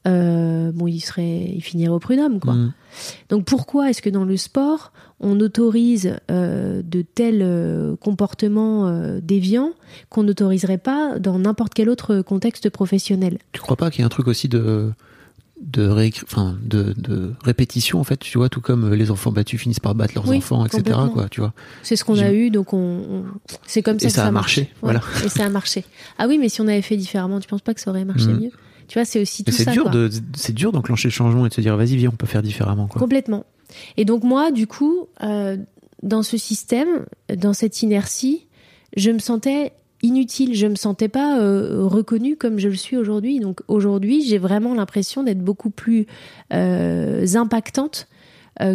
euh, 0.07 0.71
bon, 0.73 0.87
il 0.87 1.01
serait, 1.01 1.51
il 1.55 1.61
finirait 1.63 1.93
au 1.93 1.99
prud'homme, 1.99 2.41
quoi. 2.41 2.55
Mm. 2.55 2.73
Donc 3.31 3.45
pourquoi 3.45 3.91
est-ce 3.91 4.03
que 4.03 4.11
dans 4.11 4.25
le 4.25 4.37
sport, 4.37 4.93
on 5.21 5.41
autorise 5.41 6.17
euh, 6.31 6.83
de 6.85 7.03
tels 7.03 7.43
euh, 7.43 7.97
comportements 7.97 8.91
déviants 9.23 9.73
qu'on 10.11 10.23
n'autoriserait 10.25 10.79
pas 10.79 11.19
dans 11.19 11.39
n'importe 11.39 11.75
quel 11.75 11.89
autre 11.89 12.21
contexte 12.21 12.69
professionnel? 12.71 13.39
Tu 13.53 13.61
crois 13.61 13.77
pas 13.77 13.91
qu'il 13.91 14.01
y 14.01 14.03
a 14.03 14.07
un 14.07 14.11
truc 14.11 14.29
aussi 14.29 14.49
de 14.49 14.93
de, 15.61 15.89
enfin, 16.25 16.59
de, 16.63 16.93
de 16.99 17.33
répétition 17.43 17.99
en 18.01 18.05
fait 18.05 18.19
tu 18.19 18.37
vois 18.37 18.49
tout 18.51 18.61
comme 18.61 18.93
les 18.93 19.11
enfants 19.11 19.31
battus 19.33 19.59
finissent 19.61 19.81
par 19.81 19.95
battre 19.95 20.13
leurs 20.17 20.29
Oui, 20.29 20.39
enfants 20.39 20.67
etc 20.67 20.83
quoi 21.13 21.29
tu 21.31 21.41
vois 21.41 21.55
C'est 21.83 21.97
ce 21.97 22.05
qu'on 22.05 22.19
a 22.19 22.33
eu, 22.33 22.51
donc 22.51 22.75
on, 22.75 22.79
on- 22.79 23.25
c'est 23.67 23.81
comme 23.81 23.99
ça 23.99 24.07
Et 24.07 24.09
que 24.11 24.15
ça 24.15 24.27
a 24.27 24.31
marche. 24.31 24.59
marché, 24.59 24.71
voilà. 24.83 25.01
Et 25.25 25.29
ça 25.29 25.45
a 25.45 25.49
marché. 25.49 25.85
Ah 26.19 26.27
oui, 26.29 26.39
mais 26.39 26.49
si 26.51 26.61
on 26.61 26.69
avait 26.69 26.83
fait 26.83 26.97
différemment, 26.97 27.41
tu 27.41 27.49
penses 27.49 27.63
pas 27.63 27.73
que 27.73 27.81
ça 27.81 27.91
aurait 27.91 28.05
marché 28.05 28.27
Mhm. 28.27 28.41
mieux? 28.41 28.51
Tu 28.89 28.99
vois, 28.99 29.05
c'est 29.05 29.21
aussi 29.21 29.45
tout 29.45 29.53
c'est 29.53 29.65
ça. 29.65 29.73
dur 29.73 29.91
de 29.91 30.11
c'est 30.37 30.55
dur 30.55 30.73
d'enclencher 30.73 31.09
le 31.09 31.13
changement 31.13 31.47
et 31.47 31.49
de 31.49 31.55
se 31.55 31.61
dire 31.61 31.77
vas-y 31.77 31.97
viens 31.97 32.11
on 32.13 32.17
peut 32.17 32.27
faire 32.27 32.43
différemment 32.43 32.87
quoi 32.87 33.01
Complètement. 33.01 33.45
Et 33.97 34.05
donc 34.05 34.23
moi, 34.23 34.51
du 34.51 34.67
coup, 34.67 35.09
euh, 35.23 35.57
dans 36.03 36.23
ce 36.23 36.37
système, 36.37 37.07
dans 37.35 37.53
cette 37.53 37.83
inertie, 37.83 38.47
je 38.97 39.11
me 39.11 39.19
sentais 39.19 39.73
inutile, 40.03 40.55
je 40.55 40.67
me 40.67 40.75
sentais 40.75 41.09
pas 41.09 41.41
euh, 41.41 41.87
reconnue 41.87 42.37
comme 42.37 42.59
je 42.59 42.69
le 42.69 42.77
suis 42.77 42.97
aujourd'hui. 42.97 43.41
Donc 43.41 43.61
aujourd'hui, 43.69 44.23
j'ai 44.23 44.39
vraiment 44.39 44.75
l'impression 44.75 45.23
d'être 45.23 45.43
beaucoup 45.43 45.71
plus 45.71 46.07
euh, 46.53 47.27
impactante 47.35 48.09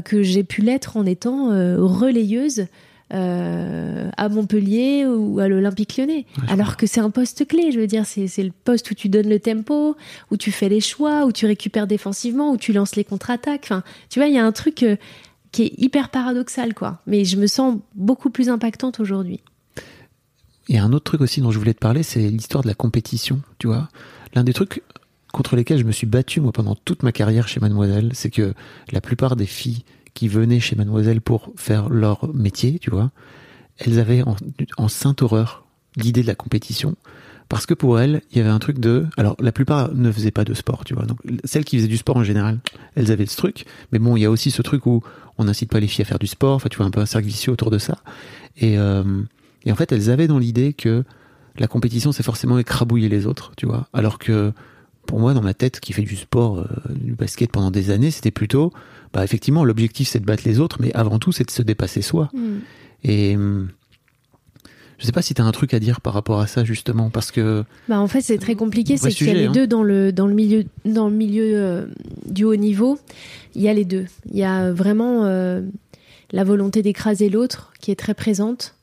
que 0.04 0.24
j'ai 0.24 0.44
pu 0.44 0.62
l'être 0.62 0.98
en 0.98 1.06
étant 1.06 1.52
relayeuse 1.78 2.66
euh, 3.14 4.10
à 4.18 4.30
Montpellier 4.30 5.06
ou 5.06 5.40
à 5.40 5.48
l'Olympique 5.48 5.98
lyonnais. 5.98 6.26
Ouais, 6.38 6.50
Alors 6.50 6.78
que 6.78 6.86
c'est 6.86 7.00
un 7.00 7.10
poste 7.10 7.48
clé, 7.48 7.72
je 7.72 7.80
veux 7.80 7.88
dire, 7.88 8.06
c'est 8.06 8.44
le 8.44 8.52
poste 8.52 8.92
où 8.92 8.94
tu 8.94 9.10
donnes 9.10 9.30
le 9.30 9.40
tempo, 9.40 9.96
où 10.30 10.38
tu 10.38 10.52
fais 10.52 10.70
les 10.70 10.82
choix, 10.82 11.26
où 11.26 11.32
tu 11.32 11.46
récupères 11.46 11.88
défensivement, 11.88 12.52
où 12.52 12.58
tu 12.58 12.74
lances 12.74 12.96
les 12.96 13.04
contre-attaques. 13.04 13.64
Enfin, 13.64 13.84
tu 14.10 14.20
vois, 14.20 14.28
il 14.28 14.36
y 14.36 14.38
a 14.38 14.46
un 14.46 14.52
truc 14.52 14.84
euh, 14.84 14.96
qui 15.52 15.64
est 15.64 15.74
hyper 15.78 16.10
paradoxal, 16.10 16.74
quoi. 16.74 17.02
Mais 17.08 17.26
je 17.26 17.38
me 17.38 17.48
sens 17.48 17.80
beaucoup 17.96 18.30
plus 18.30 18.50
impactante 18.50 19.00
aujourd'hui. 19.00 19.40
Il 20.68 20.76
y 20.76 20.78
a 20.78 20.84
un 20.84 20.94
autre 20.94 21.06
truc 21.06 21.22
aussi 21.22 21.42
dont 21.42 21.50
je 21.50 21.58
voulais 21.58 21.74
te 21.74 21.80
parler, 21.80 22.04
c'est 22.04 22.30
l'histoire 22.30 22.62
de 22.62 22.68
la 22.68 22.76
compétition, 22.76 23.42
tu 23.58 23.66
vois. 23.66 23.90
L'un 24.36 24.44
des 24.44 24.54
trucs 24.54 24.84
contre 25.34 25.56
lesquels 25.56 25.80
je 25.80 25.84
me 25.84 25.92
suis 25.92 26.08
battu, 26.08 26.42
moi, 26.42 26.52
pendant 26.52 26.76
toute 26.76 27.02
ma 27.02 27.12
carrière 27.12 27.48
chez 27.48 27.60
Mademoiselle, 27.60 28.12
c'est 28.14 28.30
que 28.30 28.54
la 28.92 29.02
plupart 29.02 29.36
des 29.36 29.48
filles 29.48 29.84
qui 30.20 30.28
venaient 30.28 30.60
chez 30.60 30.76
Mademoiselle 30.76 31.22
pour 31.22 31.54
faire 31.56 31.88
leur 31.88 32.28
métier, 32.36 32.78
tu 32.78 32.90
vois, 32.90 33.10
elles 33.78 34.00
avaient 34.00 34.22
en, 34.76 34.88
sainte 34.90 35.22
horreur 35.22 35.66
l'idée 35.96 36.24
de 36.24 36.28
la 36.28 36.36
compétition. 36.36 36.98
Parce 37.48 37.66
que 37.66 37.74
pour 37.74 38.02
elles, 38.02 38.22
il 38.30 38.38
y 38.38 38.42
avait 38.42 38.50
un 38.50 38.60
truc 38.60 38.80
de... 38.80 39.08
Alors, 39.16 39.38
la 39.40 39.54
plupart 39.54 39.96
ne 39.96 40.12
faisaient 40.12 40.30
pas 40.30 40.44
de 40.44 40.54
sport, 40.54 40.84
tu 40.84 40.94
vois. 40.94 41.06
Donc, 41.06 41.20
celles 41.46 41.64
qui 41.64 41.78
faisaient 41.78 41.88
du 41.88 41.96
sport 41.96 42.18
en 42.18 42.26
général, 42.26 42.60
elles 42.96 43.14
avaient 43.14 43.26
ce 43.28 43.38
truc. 43.38 43.66
Mais 43.94 44.00
bon, 44.00 44.18
il 44.18 44.20
y 44.20 44.26
a 44.26 44.30
aussi 44.30 44.52
ce 44.52 44.62
truc 44.62 44.86
où 44.88 45.02
on 45.38 45.46
n'incite 45.46 45.72
pas 45.72 45.80
les 45.80 45.88
filles 45.88 46.02
à 46.02 46.06
faire 46.06 46.20
du 46.20 46.28
sport. 46.28 46.56
Enfin, 46.56 46.68
tu 46.70 46.76
vois, 46.76 46.86
un 46.86 46.92
peu 46.92 47.00
un 47.00 47.06
cercle 47.06 47.26
vicieux 47.26 47.54
autour 47.54 47.72
de 47.72 47.78
ça. 47.78 48.00
Et, 48.58 48.78
euh, 48.78 49.22
et 49.64 49.72
en 49.72 49.76
fait, 49.76 49.94
elles 49.94 50.10
avaient 50.10 50.28
dans 50.28 50.38
l'idée 50.38 50.74
que 50.74 51.06
la 51.58 51.68
compétition, 51.68 52.12
c'est 52.12 52.24
forcément 52.24 52.60
écrabouiller 52.60 53.08
les 53.08 53.26
autres, 53.26 53.54
tu 53.56 53.68
vois. 53.68 53.88
Alors 53.94 54.20
que 54.20 54.52
pour 55.10 55.20
moi, 55.20 55.34
dans 55.34 55.42
ma 55.42 55.56
tête, 55.56 55.80
qui 55.80 55.92
fait 55.92 56.04
du 56.04 56.16
sport, 56.16 56.60
euh, 56.60 56.66
du 56.94 57.14
basket 57.14 57.52
pendant 57.52 57.72
des 57.72 57.90
années, 57.90 58.12
c'était 58.12 58.30
plutôt, 58.30 58.72
bah 59.12 59.24
effectivement, 59.24 59.66
l'objectif 59.66 60.08
c'est 60.08 60.20
de 60.20 60.26
battre 60.26 60.44
les 60.46 60.60
autres, 60.60 60.78
mais 60.80 60.94
avant 60.94 61.18
tout, 61.18 61.32
c'est 61.32 61.46
de 61.46 61.50
se 61.50 61.64
dépasser 61.64 62.04
soi. 62.04 62.30
Et 63.04 63.36
hum, 63.36 63.70
je 65.00 65.06
sais 65.08 65.12
pas 65.12 65.24
si 65.24 65.34
tu 65.34 65.42
as 65.42 65.46
un 65.46 65.52
truc 65.52 65.74
à 65.74 65.80
dire 65.80 66.00
par 66.00 66.14
rapport 66.14 66.40
à 66.40 66.46
ça 66.46 66.64
justement, 66.64 67.10
parce 67.10 67.32
que 67.32 67.64
Bah 67.88 68.00
en 68.00 68.08
fait, 68.08 68.22
c'est 68.22 68.38
très 68.38 68.54
compliqué. 68.54 68.98
C'est 68.98 69.10
qu'il 69.10 69.26
y 69.26 69.32
a 69.32 69.34
les 69.34 69.46
hein. 69.48 69.52
deux 69.52 69.66
dans 69.66 69.82
le 69.82 70.14
dans 70.14 70.28
le 70.28 70.36
milieu 70.36 70.66
dans 70.86 71.10
le 71.10 71.16
milieu 71.16 71.54
euh, 71.56 71.88
du 72.28 72.44
haut 72.44 72.56
niveau. 72.56 73.00
Il 73.56 73.64
y 73.64 73.68
a 73.68 73.74
les 73.74 73.86
deux. 73.86 74.06
Il 74.30 74.38
y 74.38 74.44
a 74.44 74.72
vraiment 74.72 75.26
euh, 75.26 75.62
la 76.32 76.44
volonté 76.44 76.84
d'écraser 76.84 77.30
l'autre 77.30 77.74
qui 77.82 77.90
est 77.90 77.96
très 77.96 78.14
présente 78.14 78.76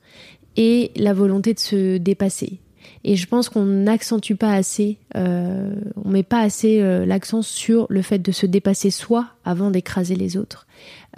et 0.57 0.91
la 0.97 1.13
volonté 1.13 1.53
de 1.53 1.59
se 1.59 1.97
dépasser. 1.97 2.59
Et 3.03 3.15
je 3.15 3.27
pense 3.27 3.49
qu'on 3.49 3.65
n'accentue 3.65 4.33
pas 4.33 4.53
assez, 4.53 4.97
euh, 5.15 5.73
on 6.03 6.09
met 6.09 6.23
pas 6.23 6.41
assez 6.41 6.81
euh, 6.81 7.05
l'accent 7.05 7.41
sur 7.41 7.85
le 7.89 8.01
fait 8.01 8.19
de 8.19 8.31
se 8.31 8.45
dépasser 8.45 8.91
soi 8.91 9.27
avant 9.45 9.71
d'écraser 9.71 10.15
les 10.15 10.37
autres. 10.37 10.67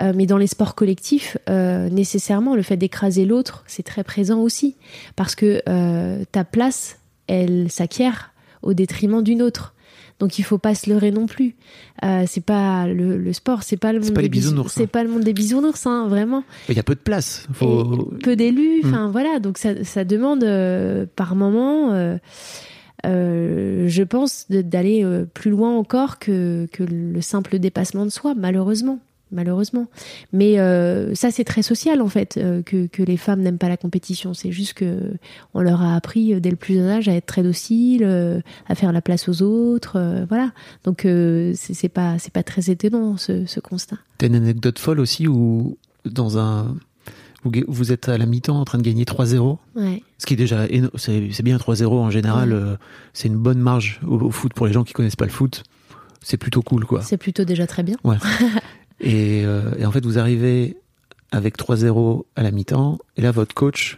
Euh, 0.01 0.13
mais 0.15 0.25
dans 0.25 0.37
les 0.37 0.47
sports 0.47 0.75
collectifs, 0.75 1.37
nécessairement, 1.47 2.55
le 2.55 2.61
fait 2.61 2.77
d'écraser 2.77 3.25
l'autre, 3.25 3.63
c'est 3.67 3.83
très 3.83 4.03
présent 4.03 4.39
aussi, 4.39 4.75
parce 5.15 5.35
que 5.35 5.61
ta 6.31 6.43
place, 6.43 6.99
elle 7.27 7.71
s'acquiert 7.71 8.33
au 8.61 8.73
détriment 8.73 9.23
d'une 9.23 9.41
autre. 9.41 9.73
Donc 10.19 10.37
il 10.37 10.43
faut 10.43 10.57
pas 10.57 10.75
se 10.75 10.89
leurrer 10.89 11.11
non 11.11 11.25
plus. 11.27 11.55
Euh, 12.03 12.25
c'est 12.27 12.43
pas 12.43 12.87
le, 12.87 13.17
le 13.17 13.33
sport, 13.33 13.63
c'est 13.63 13.77
pas 13.77 13.93
le 13.93 13.99
monde 14.01 14.13
pas 14.13 14.21
des 14.21 14.29
bisounours, 14.29 14.73
C'est 14.73 14.83
hein. 14.83 14.87
pas 14.91 15.03
le 15.03 15.09
monde 15.09 15.23
des 15.23 15.33
bisounours, 15.33 15.85
hein, 15.87 16.07
vraiment. 16.09 16.43
il 16.67 16.75
y 16.75 16.79
a 16.79 16.83
peu 16.83 16.95
de 16.95 16.99
place. 16.99 17.47
Faut... 17.53 18.09
Peu 18.21 18.35
d'élus, 18.35 18.81
Mm. 18.83 18.87
enfin 18.87 19.09
voilà, 19.09 19.39
donc 19.39 19.57
ça, 19.57 19.83
ça 19.83 20.03
demande 20.03 20.43
euh, 20.43 21.05
par 21.15 21.35
moment, 21.35 21.91
euh, 21.93 22.17
je 23.87 24.03
pense, 24.03 24.45
d'aller 24.49 25.05
plus 25.33 25.51
loin 25.51 25.75
encore 25.75 26.19
que, 26.19 26.67
que 26.71 26.83
le 26.83 27.21
simple 27.21 27.59
dépassement 27.59 28.05
de 28.05 28.11
soi, 28.11 28.33
malheureusement. 28.35 28.99
Malheureusement. 29.31 29.85
Mais 30.34 30.60
euh, 30.60 31.14
ça, 31.14 31.30
c'est 31.30 31.43
très 31.43 31.61
social, 31.61 32.01
en 32.01 32.07
fait, 32.07 32.38
euh, 32.38 32.64
que, 32.64 32.88
que 32.88 33.03
les 33.03 33.18
femmes 33.18 33.41
n'aiment 33.41 33.60
pas 33.60 33.69
la 33.69 33.77
compétition. 33.77 34.34
C'est 34.34 34.51
juste 34.51 34.73
que 34.73 35.11
on 35.53 35.61
leur 35.61 35.81
a 35.81 35.95
appris 35.95 36.34
euh, 36.34 36.39
dès 36.39 36.49
le 36.49 36.56
plus 36.56 36.73
jeune 36.76 36.88
âge 36.89 37.07
à 37.07 37.14
être 37.14 37.27
très 37.27 37.43
dociles, 37.43 38.03
euh, 38.03 38.41
à 38.68 38.73
faire 38.76 38.91
la 38.91 39.01
place 39.01 39.30
aux 39.30 39.41
autres, 39.43 40.26
voilà. 40.30 40.51
Donc, 40.84 41.01
c'est 41.56 41.89
pas, 41.89 42.18
c'est 42.19 42.34
pas 42.34 42.43
très 42.43 42.69
étonnant, 42.72 43.18
ce, 43.18 43.45
ce 43.45 43.60
constat. 43.60 43.97
T'as 44.18 44.27
une 44.27 44.35
anecdote 44.35 44.80
folle 44.80 44.99
aussi 44.99 45.27
où 45.27 45.77
dans 46.06 46.38
un 46.38 46.76
vous, 47.43 47.51
vous 47.68 47.91
êtes 47.91 48.10
à 48.10 48.18
la 48.18 48.26
mi-temps 48.26 48.60
en 48.60 48.65
train 48.65 48.77
de 48.80 48.84
gagner 48.84 49.06
3-0 49.06 49.57
Ouais. 49.76 50.03
Ce 50.18 50.26
qui 50.26 50.34
est 50.34 50.38
déjà 50.38 50.65
c'est 50.95 51.30
c'est 51.31 51.43
bien 51.43 51.57
3-0 51.57 51.88
en 51.88 52.10
général, 52.10 52.51
Ouais. 52.53 52.76
c'est 53.14 53.27
une 53.30 53.38
bonne 53.38 53.60
marge 53.60 54.01
au, 54.06 54.15
au 54.19 54.31
foot 54.31 54.53
pour 54.53 54.68
les 54.68 54.73
gens 54.73 54.84
qui 54.84 54.93
connaissent 54.93 55.15
pas 55.15 55.26
le 55.26 55.31
foot. 55.31 55.64
C'est 56.22 56.38
plutôt 56.38 56.61
cool 56.61 56.85
quoi. 56.85 57.01
C'est 57.01 57.18
plutôt 57.18 57.45
déjà 57.45 57.65
très 57.68 57.84
bien. 57.84 57.95
Ouais. 58.03 58.18
et, 59.01 59.43
euh, 59.45 59.71
et 59.77 59.85
en 59.85 59.91
fait 59.91 60.05
vous 60.05 60.17
arrivez 60.19 60.77
avec 61.31 61.57
3-0 61.57 62.23
à 62.35 62.43
la 62.43 62.51
mi-temps 62.51 62.97
et 63.17 63.21
là 63.21 63.31
votre 63.31 63.53
coach, 63.55 63.97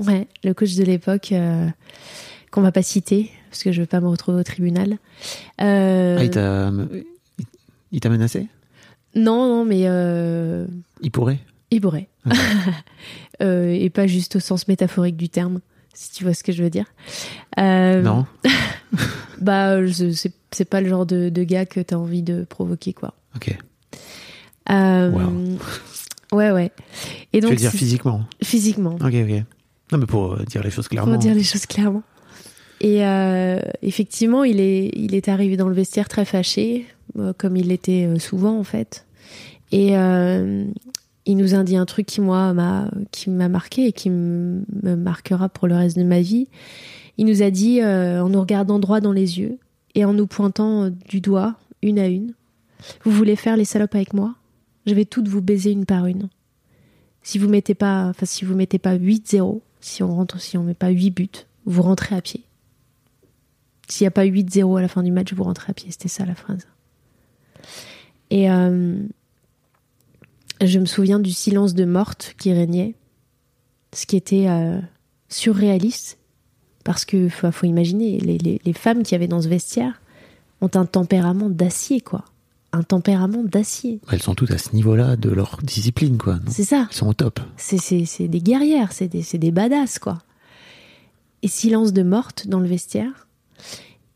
Ouais, 0.00 0.26
le 0.42 0.52
coach 0.54 0.74
de 0.74 0.82
l'époque, 0.82 1.30
euh, 1.32 1.68
qu'on 2.50 2.60
va 2.62 2.72
pas 2.72 2.82
citer, 2.82 3.30
parce 3.50 3.62
que 3.62 3.70
je 3.70 3.80
veux 3.82 3.86
pas 3.86 4.00
me 4.00 4.08
retrouver 4.08 4.40
au 4.40 4.42
tribunal. 4.42 4.96
Euh, 5.60 6.16
ah, 6.18 6.24
il 6.24 6.30
t'a 6.30 6.72
il 7.92 8.00
t'a 8.00 8.08
menacé? 8.08 8.48
Non, 9.14 9.46
non, 9.46 9.64
mais 9.64 9.82
euh, 9.84 10.66
Il 11.02 11.10
pourrait? 11.12 11.38
il 11.70 11.80
pourrait. 11.80 12.08
Euh, 13.40 13.70
et 13.72 13.90
pas 13.90 14.06
juste 14.06 14.36
au 14.36 14.40
sens 14.40 14.68
métaphorique 14.68 15.16
du 15.16 15.28
terme, 15.28 15.60
si 15.94 16.12
tu 16.12 16.22
vois 16.22 16.34
ce 16.34 16.44
que 16.44 16.52
je 16.52 16.62
veux 16.62 16.70
dire. 16.70 16.84
Euh, 17.58 18.00
Non 18.00 18.24
Bah, 19.40 19.78
c'est 19.90 20.32
c'est 20.52 20.64
pas 20.64 20.80
le 20.80 20.88
genre 20.88 21.06
de, 21.06 21.28
de 21.28 21.42
gars 21.42 21.66
que 21.66 21.80
t'as 21.80 21.96
envie 21.96 22.22
de 22.22 22.44
provoquer, 22.44 22.92
quoi. 22.92 23.14
Ok. 23.34 23.56
Euh, 24.70 25.10
Wow. 25.10 25.58
Ouais, 26.38 26.50
ouais. 26.50 26.72
Et 27.32 27.38
Tu 27.38 27.40
donc, 27.40 27.50
veux 27.50 27.56
dire 27.56 27.70
physiquement 27.70 28.24
physiquement. 28.42 28.94
Ok, 28.94 29.14
ok. 29.14 29.44
Non 29.92 29.98
mais 29.98 30.06
pour 30.06 30.32
euh, 30.32 30.44
dire 30.44 30.62
les 30.62 30.70
choses 30.70 30.88
clairement. 30.88 31.12
Pour 31.12 31.20
dire 31.20 31.34
les 31.34 31.42
choses 31.42 31.66
clairement. 31.66 32.02
Et 32.80 33.04
euh, 33.06 33.60
effectivement, 33.82 34.42
il 34.42 34.58
est, 34.58 34.90
il 34.94 35.14
est 35.14 35.28
arrivé 35.28 35.56
dans 35.56 35.68
le 35.68 35.74
vestiaire 35.74 36.08
très 36.08 36.24
fâché, 36.24 36.86
euh, 37.18 37.32
comme 37.36 37.56
il 37.56 37.68
l'était 37.68 38.08
souvent 38.18 38.58
en 38.58 38.64
fait. 38.64 39.06
Et 39.70 39.96
euh, 39.96 40.64
il 41.26 41.36
nous 41.36 41.54
a 41.54 41.62
dit 41.62 41.76
un 41.76 41.86
truc 41.86 42.06
qui 42.06 42.20
moi 42.20 42.52
m'a, 42.54 42.90
qui 43.10 43.30
m'a 43.30 43.48
marqué 43.48 43.86
et 43.86 43.92
qui 43.92 44.10
me 44.10 44.64
marquera 44.96 45.48
pour 45.48 45.68
le 45.68 45.76
reste 45.76 45.96
de 45.96 46.04
ma 46.04 46.20
vie. 46.20 46.48
Il 47.18 47.26
nous 47.26 47.42
a 47.42 47.50
dit, 47.50 47.80
euh, 47.82 48.22
en 48.22 48.30
nous 48.30 48.40
regardant 48.40 48.78
droit 48.78 49.00
dans 49.00 49.12
les 49.12 49.38
yeux 49.38 49.58
et 49.94 50.04
en 50.04 50.14
nous 50.14 50.26
pointant 50.26 50.90
du 51.08 51.20
doigt, 51.20 51.54
une 51.82 51.98
à 51.98 52.06
une, 52.06 52.32
vous 53.04 53.10
voulez 53.10 53.36
faire 53.36 53.56
les 53.56 53.64
salopes 53.64 53.94
avec 53.94 54.12
moi? 54.14 54.34
Je 54.86 54.94
vais 54.94 55.04
toutes 55.04 55.28
vous 55.28 55.42
baiser 55.42 55.70
une 55.70 55.86
par 55.86 56.06
une. 56.06 56.28
Si 57.22 57.38
vous 57.38 57.48
mettez 57.48 57.74
pas, 57.74 58.06
enfin 58.08 58.26
si 58.26 58.44
vous 58.44 58.54
mettez 58.56 58.78
pas 58.78 58.96
8-0, 58.96 59.60
si 59.80 60.02
on 60.02 60.14
rentre, 60.14 60.40
si 60.40 60.56
on 60.58 60.64
met 60.64 60.74
pas 60.74 60.88
8 60.88 61.10
buts, 61.10 61.28
vous 61.66 61.82
rentrez 61.82 62.16
à 62.16 62.20
pied. 62.20 62.42
S'il 63.88 64.04
n'y 64.04 64.08
a 64.08 64.12
pas 64.12 64.24
8-0 64.24 64.78
à 64.78 64.82
la 64.82 64.88
fin 64.88 65.02
du 65.02 65.12
match, 65.12 65.32
vous 65.32 65.44
rentrez 65.44 65.70
à 65.70 65.74
pied. 65.74 65.90
C'était 65.90 66.08
ça 66.08 66.24
la 66.24 66.34
phrase. 66.34 66.66
Et 68.30 68.50
euh, 68.50 68.96
je 70.60 70.78
me 70.78 70.86
souviens 70.86 71.18
du 71.20 71.30
silence 71.30 71.74
de 71.74 71.84
morte 71.84 72.34
qui 72.38 72.52
régnait, 72.52 72.94
ce 73.92 74.06
qui 74.06 74.16
était 74.16 74.48
euh, 74.48 74.80
surréaliste, 75.28 76.18
parce 76.84 77.04
que 77.04 77.28
faut, 77.28 77.52
faut 77.52 77.66
imaginer, 77.66 78.18
les, 78.18 78.38
les- 78.38 78.60
les 78.64 78.72
femmes 78.72 79.02
qui 79.02 79.14
avaient 79.14 79.28
dans 79.28 79.42
ce 79.42 79.48
vestiaire 79.48 80.00
ont 80.60 80.70
un 80.74 80.86
tempérament 80.86 81.50
d'acier, 81.50 82.00
quoi. 82.00 82.24
Un 82.72 82.82
tempérament 82.82 83.42
d'acier. 83.44 84.00
Elles 84.10 84.22
sont 84.22 84.34
toutes 84.34 84.50
à 84.50 84.58
ce 84.58 84.74
niveau-là 84.74 85.16
de 85.16 85.28
leur 85.28 85.58
discipline 85.62 86.16
quoi. 86.16 86.38
C'est 86.48 86.64
ça. 86.64 86.86
Elles 86.90 86.96
sont 86.96 87.08
au 87.08 87.12
top. 87.14 87.38
C'est, 87.58 87.76
c'est, 87.78 88.06
c'est 88.06 88.28
des 88.28 88.40
guerrières, 88.40 88.92
c'est 88.92 89.08
des, 89.08 89.22
c'est 89.22 89.36
des 89.38 89.50
badass, 89.50 89.98
quoi. 89.98 90.18
Et 91.42 91.48
silence 91.48 91.92
de 91.92 92.02
morte 92.02 92.46
dans 92.48 92.60
le 92.60 92.66
vestiaire. 92.66 93.26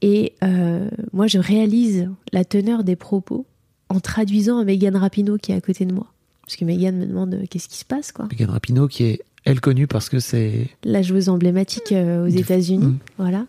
Et 0.01 0.35
euh, 0.43 0.89
moi, 1.12 1.27
je 1.27 1.39
réalise 1.39 2.09
la 2.33 2.45
teneur 2.45 2.83
des 2.85 2.97
propos 2.97 3.45
en 3.89 4.01
traduisant 4.01 4.59
à 4.59 4.65
Megan 4.65 4.97
Rapinoe 4.97 5.39
qui 5.39 5.53
est 5.53 5.57
à 5.57 5.61
côté 5.61 5.85
de 5.85 5.93
moi. 5.93 6.07
Parce 6.43 6.57
que 6.57 6.65
Megan 6.65 6.97
me 6.97 7.07
demande 7.07 7.35
euh, 7.35 7.45
qu'est-ce 7.51 7.69
qui 7.69 7.78
se 7.78 7.85
passe, 7.85 8.12
quoi? 8.12 8.27
Megan 8.31 8.51
Rapinoe, 8.51 8.89
qui 8.89 9.05
est, 9.05 9.20
elle, 9.45 9.61
connue 9.61 9.87
parce 9.87 10.09
que 10.09 10.19
c'est. 10.19 10.69
La 10.85 11.03
joueuse 11.03 11.28
emblématique 11.28 11.93
euh, 11.93 12.24
aux 12.24 12.28
États-Unis, 12.31 12.87
Mm. 12.87 12.99
voilà, 13.19 13.47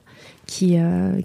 qui, 0.47 0.77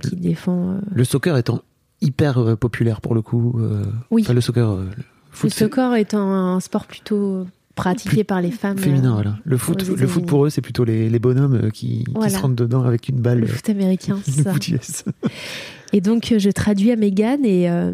qui 0.03 0.17
défend. 0.17 0.79
Le 0.93 1.05
soccer 1.05 1.37
étant 1.37 1.63
hyper 2.03 2.39
euh, 2.39 2.57
populaire 2.57 3.01
pour 3.01 3.15
le 3.15 3.23
coup. 3.23 3.55
euh, 3.59 3.85
Oui. 4.11 4.23
Enfin, 4.23 4.33
le 4.35 4.41
soccer. 4.41 4.71
euh, 4.71 4.85
le 4.85 4.91
le 4.97 5.03
foot, 5.31 5.51
c'est 5.51 5.61
soccer 5.61 5.95
étant 5.95 6.31
un 6.31 6.61
sport 6.61 6.87
plutôt 6.87 7.47
pratiqué 7.75 8.17
Plus- 8.17 8.25
par 8.25 8.43
les 8.43 8.51
femmes. 8.51 8.77
féminin, 8.77 9.11
euh, 9.13 9.15
voilà. 9.15 9.39
Le 9.45 9.57
foot, 9.57 9.83
le 9.89 10.07
foot 10.07 10.27
pour 10.27 10.45
eux, 10.45 10.51
c'est 10.51 10.61
plutôt 10.61 10.85
les, 10.85 11.09
les 11.09 11.19
bonhommes 11.19 11.71
qui, 11.73 12.05
qui 12.05 12.31
se 12.31 12.39
rentrent 12.39 12.55
dedans 12.57 12.83
avec 12.83 13.09
une 13.09 13.21
balle. 13.21 13.41
Le 13.41 13.47
foot 13.47 13.71
américain, 13.71 14.19
c'est 14.25 14.37
Le 14.39 14.43
ça. 14.45 14.53
foot 14.53 14.69
US. 14.69 15.05
Et 15.95 16.01
donc, 16.03 16.35
je 16.37 16.51
traduis 16.51 16.91
à 16.93 16.97
Megan 16.97 17.45
et, 17.47 17.71
euh, 17.71 17.93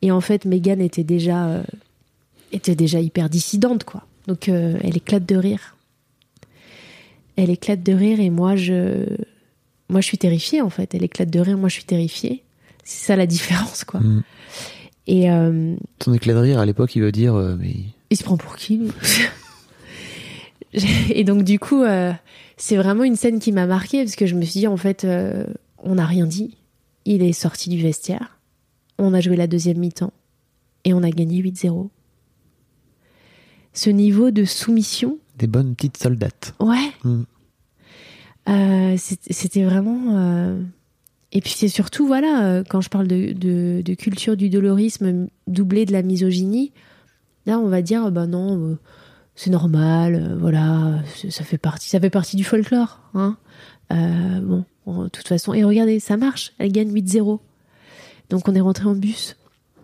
et 0.00 0.10
en 0.12 0.22
fait, 0.22 0.46
Megan 0.46 0.80
était 0.80 1.04
déjà, 1.04 1.46
euh, 1.46 1.62
était 2.52 2.74
déjà 2.74 3.00
hyper 3.00 3.28
dissidente, 3.28 3.84
quoi. 3.84 4.06
Donc, 4.26 4.48
elle 4.48 4.96
éclate 4.96 5.26
de 5.26 5.36
rire. 5.36 5.76
Elle 7.36 7.50
éclate 7.50 7.82
de 7.82 7.92
rire 7.92 8.18
et 8.18 8.30
moi, 8.30 8.56
je, 8.56 9.04
moi, 9.90 10.00
je 10.00 10.06
suis 10.06 10.18
terrifiée, 10.18 10.62
en 10.62 10.70
fait. 10.70 10.94
Elle 10.94 11.04
éclate 11.04 11.28
de 11.30 11.38
rire, 11.38 11.58
moi, 11.58 11.68
je 11.68 11.74
suis 11.74 11.84
terrifiée. 11.84 12.42
C'est 12.88 13.06
ça 13.06 13.16
la 13.16 13.26
différence, 13.26 13.82
quoi. 13.84 13.98
Mm. 14.00 14.22
Et 15.08 15.28
euh, 15.30 15.74
Ton 15.98 16.14
éclat 16.14 16.34
de 16.34 16.38
rire 16.38 16.60
à 16.60 16.66
l'époque, 16.66 16.94
il 16.94 17.02
veut 17.02 17.10
dire, 17.12 17.34
euh, 17.34 17.56
mais 17.58 17.74
il 18.10 18.16
se 18.16 18.22
prend 18.22 18.36
pour 18.36 18.54
qui 18.56 18.80
Et 21.10 21.24
donc 21.24 21.42
du 21.42 21.58
coup, 21.58 21.82
euh, 21.82 22.12
c'est 22.56 22.76
vraiment 22.76 23.02
une 23.02 23.16
scène 23.16 23.40
qui 23.40 23.50
m'a 23.50 23.66
marquée 23.66 24.04
parce 24.04 24.14
que 24.14 24.26
je 24.26 24.34
me 24.36 24.42
suis 24.42 24.60
dit 24.60 24.66
en 24.68 24.76
fait, 24.76 25.06
on 25.82 25.94
n'a 25.96 26.06
rien 26.06 26.26
dit. 26.26 26.56
Il 27.04 27.22
est 27.22 27.32
sorti 27.32 27.70
du 27.70 27.80
vestiaire, 27.80 28.38
on 28.98 29.14
a 29.14 29.20
joué 29.20 29.36
la 29.36 29.46
deuxième 29.46 29.78
mi-temps 29.78 30.12
et 30.84 30.92
on 30.94 31.02
a 31.02 31.10
gagné 31.10 31.42
8-0. 31.42 31.88
Ce 33.72 33.90
niveau 33.90 34.30
de 34.30 34.44
soumission, 34.44 35.18
des 35.36 35.46
bonnes 35.48 35.74
petites 35.74 35.96
soldates. 35.98 36.54
ouais, 36.60 36.92
Mm. 37.04 37.24
c'était 38.96 39.64
vraiment. 39.64 40.56
Et 41.32 41.40
puis 41.40 41.50
c'est 41.56 41.68
surtout, 41.68 42.06
voilà, 42.06 42.44
euh, 42.44 42.64
quand 42.68 42.80
je 42.80 42.88
parle 42.88 43.08
de, 43.08 43.32
de- 43.32 43.82
de 43.84 43.94
culture 43.94 44.36
du 44.36 44.48
dolorisme 44.48 45.26
doublé 45.46 45.84
de 45.84 45.92
la 45.92 46.02
misogynie, 46.02 46.72
là 47.46 47.58
on 47.58 47.68
va 47.68 47.82
dire, 47.82 48.10
bah 48.12 48.26
non, 48.26 48.58
euh, 48.58 48.78
c'est 49.34 49.50
normal, 49.50 50.14
euh, 50.14 50.36
voilà, 50.38 51.00
ça 51.28 51.44
fait 51.44 51.58
partie, 51.58 51.88
ça 51.88 52.00
fait 52.00 52.10
partie 52.10 52.36
du 52.36 52.44
folklore, 52.44 53.00
hein. 53.14 53.36
Euh, 53.92 54.40
bon, 54.86 55.04
de 55.04 55.08
toute 55.08 55.28
façon, 55.28 55.52
et 55.54 55.62
regardez, 55.64 56.00
ça 56.00 56.16
marche, 56.16 56.52
elle 56.58 56.72
gagne 56.72 56.92
8-0. 56.92 57.38
Donc 58.30 58.48
on 58.48 58.54
est 58.54 58.60
rentré 58.60 58.86
en 58.86 58.94
bus. 58.94 59.36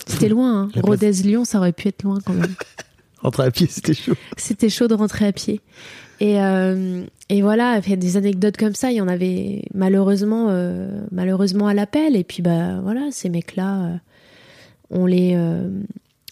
C'était 0.07 0.29
loin, 0.31 0.63
hein. 0.63 0.81
Rodez-Lyon, 0.83 1.45
ça 1.45 1.59
aurait 1.59 1.73
pu 1.73 1.89
être 1.89 2.03
loin 2.03 2.19
quand 2.25 2.33
même. 2.35 2.55
Rentrer 3.19 3.45
à 3.45 3.51
pied, 3.53 3.67
c'était 3.69 3.95
chaud. 3.95 4.15
C'était 4.37 4.69
chaud 4.69 4.89
de 4.89 4.95
rentrer 4.95 5.27
à 5.27 5.33
pied. 5.33 5.61
Et, 6.21 6.41
euh, 6.41 7.05
et 7.29 7.43
voilà, 7.43 7.81
des 7.81 8.17
anecdotes 8.17 8.57
comme 8.57 8.75
ça, 8.75 8.93
il 8.93 8.97
y 8.97 9.01
en 9.01 9.09
avait 9.09 9.65
malheureusement, 9.75 10.47
euh, 10.51 11.05
malheureusement 11.11 11.67
à 11.67 11.75
l'appel. 11.75 12.15
Et 12.15 12.25
puis 12.25 12.43
bah 12.43 12.81
voilà, 12.81 13.09
ces 13.11 13.29
mecs-là, 13.29 13.85
euh, 13.85 13.97
on 14.91 15.07
les, 15.07 15.33
euh, 15.35 15.69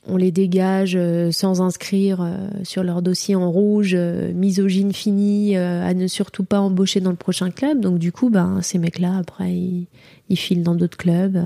on 0.07 0.17
les 0.17 0.31
dégage 0.31 0.99
sans 1.33 1.61
inscrire 1.61 2.27
sur 2.63 2.85
leur 2.85 3.03
dossier 3.03 3.35
en 3.35 3.51
rouge, 3.51 3.95
misogyne 3.95 4.93
finie, 4.93 5.57
à 5.57 5.93
ne 5.93 6.07
surtout 6.07 6.45
pas 6.45 6.61
embaucher 6.61 7.01
dans 7.01 7.11
le 7.11 7.17
prochain 7.17 7.51
club. 7.51 7.81
Donc 7.81 7.99
du 7.99 8.13
coup, 8.13 8.31
ben 8.31 8.61
ces 8.63 8.79
mecs-là, 8.79 9.17
après, 9.17 9.53
ils, 9.53 9.87
ils 10.29 10.39
filent 10.39 10.63
dans 10.63 10.75
d'autres 10.75 10.97
clubs, 10.97 11.39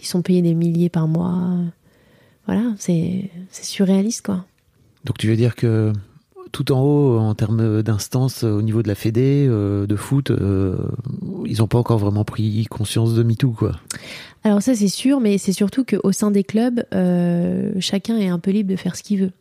ils 0.00 0.06
sont 0.06 0.22
payés 0.22 0.42
des 0.42 0.54
milliers 0.54 0.88
par 0.88 1.08
mois. 1.08 1.56
Voilà, 2.46 2.74
c'est 2.78 3.30
surréaliste 3.50 4.24
quoi. 4.26 4.44
Donc 5.04 5.18
tu 5.18 5.26
veux 5.28 5.36
dire 5.36 5.54
que 5.54 5.92
tout 6.52 6.72
en 6.72 6.80
haut, 6.82 7.18
en 7.18 7.34
termes 7.34 7.82
d'instance, 7.82 8.44
au 8.44 8.62
niveau 8.62 8.82
de 8.82 8.88
la 8.88 8.94
Fédé, 8.94 9.46
euh, 9.48 9.86
de 9.86 9.96
foot, 9.96 10.30
euh, 10.30 10.76
ils 11.46 11.58
n'ont 11.58 11.66
pas 11.66 11.78
encore 11.78 11.98
vraiment 11.98 12.24
pris 12.24 12.66
conscience 12.70 13.14
de 13.14 13.22
MeToo, 13.22 13.50
quoi. 13.50 13.72
Alors 14.44 14.62
ça 14.62 14.74
c'est 14.74 14.88
sûr, 14.88 15.20
mais 15.20 15.38
c'est 15.38 15.52
surtout 15.52 15.84
qu'au 15.84 16.12
sein 16.12 16.30
des 16.30 16.44
clubs, 16.44 16.84
euh, 16.94 17.72
chacun 17.80 18.16
est 18.18 18.28
un 18.28 18.38
peu 18.38 18.50
libre 18.50 18.70
de 18.70 18.76
faire 18.76 18.96
ce 18.96 19.02
qu'il 19.02 19.20
veut. 19.20 19.32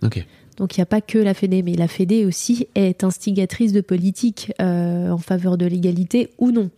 Donc 0.57 0.75
il 0.75 0.79
n'y 0.79 0.83
a 0.83 0.87
pas 0.87 1.01
que 1.01 1.19
la 1.19 1.33
Fédé, 1.33 1.61
mais 1.61 1.75
la 1.75 1.87
Fédé 1.87 2.25
aussi 2.25 2.67
est 2.73 3.03
instigatrice 3.03 3.73
de 3.73 3.81
politique 3.81 4.51
euh, 4.59 5.11
en 5.11 5.19
faveur 5.19 5.57
de 5.57 5.65
l'égalité 5.65 6.31
ou 6.39 6.51
non. 6.51 6.71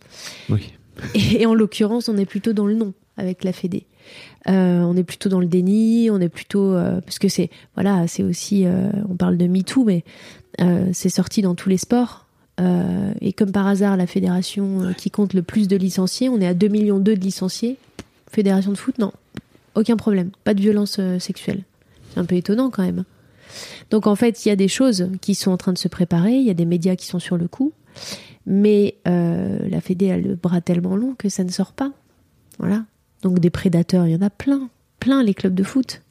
Oui. 0.50 0.72
Et, 1.14 1.46
en 1.46 1.54
l'occurrence, 1.54 2.10
on 2.10 2.16
est 2.18 2.26
plutôt 2.26 2.52
dans 2.52 2.66
le 2.66 2.74
non 2.74 2.92
avec 3.16 3.42
la 3.42 3.52
Fédé. 3.52 3.86
Euh, 4.48 4.80
on 4.80 4.96
est 4.96 5.04
plutôt 5.04 5.28
dans 5.28 5.40
le 5.40 5.46
déni, 5.46 6.10
on 6.10 6.20
est 6.20 6.28
plutôt 6.28 6.72
euh, 6.72 7.00
parce 7.02 7.18
que 7.18 7.28
c'est 7.28 7.50
voilà, 7.74 8.06
c'est 8.08 8.22
aussi 8.22 8.64
euh, 8.64 8.90
on 9.08 9.14
parle 9.14 9.36
de 9.36 9.46
MeToo, 9.46 9.84
mais 9.84 10.04
c'est 10.92 11.08
sorti 11.08 11.40
dans 11.40 11.54
tous 11.54 11.68
les 11.68 11.78
sports. 11.78 12.26
Et 13.22 13.32
comme 13.32 13.50
par 13.50 13.66
hasard, 13.66 13.96
la 13.96 14.06
fédération 14.06 14.92
qui 14.94 15.10
compte 15.10 15.32
le 15.32 15.40
plus 15.40 15.68
de 15.68 15.76
licenciés, 15.76 16.28
on 16.28 16.38
est 16.38 16.46
à 16.46 16.52
2 16.52 16.68
millions 16.68 16.98
de 16.98 17.12
licenciés. 17.12 17.78
Fédération 18.30 18.70
de 18.70 18.76
foot, 18.76 18.98
non, 18.98 19.10
aucun 19.74 19.96
problème, 19.96 20.30
pas 20.44 20.52
de 20.52 20.60
violence 20.60 21.00
sexuelle. 21.18 21.62
C'est 22.10 22.20
un 22.20 22.26
peu 22.26 22.34
étonnant 22.34 22.68
quand 22.68 22.82
même. 22.82 23.04
Donc 23.88 24.06
en 24.06 24.16
fait, 24.16 24.44
il 24.44 24.50
y 24.50 24.52
a 24.52 24.56
des 24.56 24.68
choses 24.68 25.08
qui 25.22 25.34
sont 25.34 25.50
en 25.50 25.56
train 25.56 25.72
de 25.72 25.78
se 25.78 25.88
préparer, 25.88 26.34
il 26.34 26.46
y 26.46 26.50
a 26.50 26.54
des 26.54 26.66
médias 26.66 26.94
qui 26.94 27.06
sont 27.06 27.20
sur 27.20 27.38
le 27.38 27.48
coup, 27.48 27.72
mais 28.44 28.96
la 29.06 29.80
Fédé 29.80 30.10
a 30.10 30.18
le 30.18 30.34
bras 30.34 30.60
tellement 30.60 30.96
long 30.96 31.14
que 31.16 31.30
ça 31.30 31.44
ne 31.44 31.50
sort 31.50 31.72
pas. 31.72 31.90
Voilà. 32.58 32.84
Donc 33.22 33.38
des 33.38 33.50
prédateurs, 33.50 34.06
il 34.06 34.12
y 34.12 34.16
en 34.16 34.22
a 34.22 34.30
plein, 34.30 34.68
plein 34.98 35.22
les 35.22 35.34
clubs 35.34 35.54
de 35.54 35.62
foot. 35.62 36.02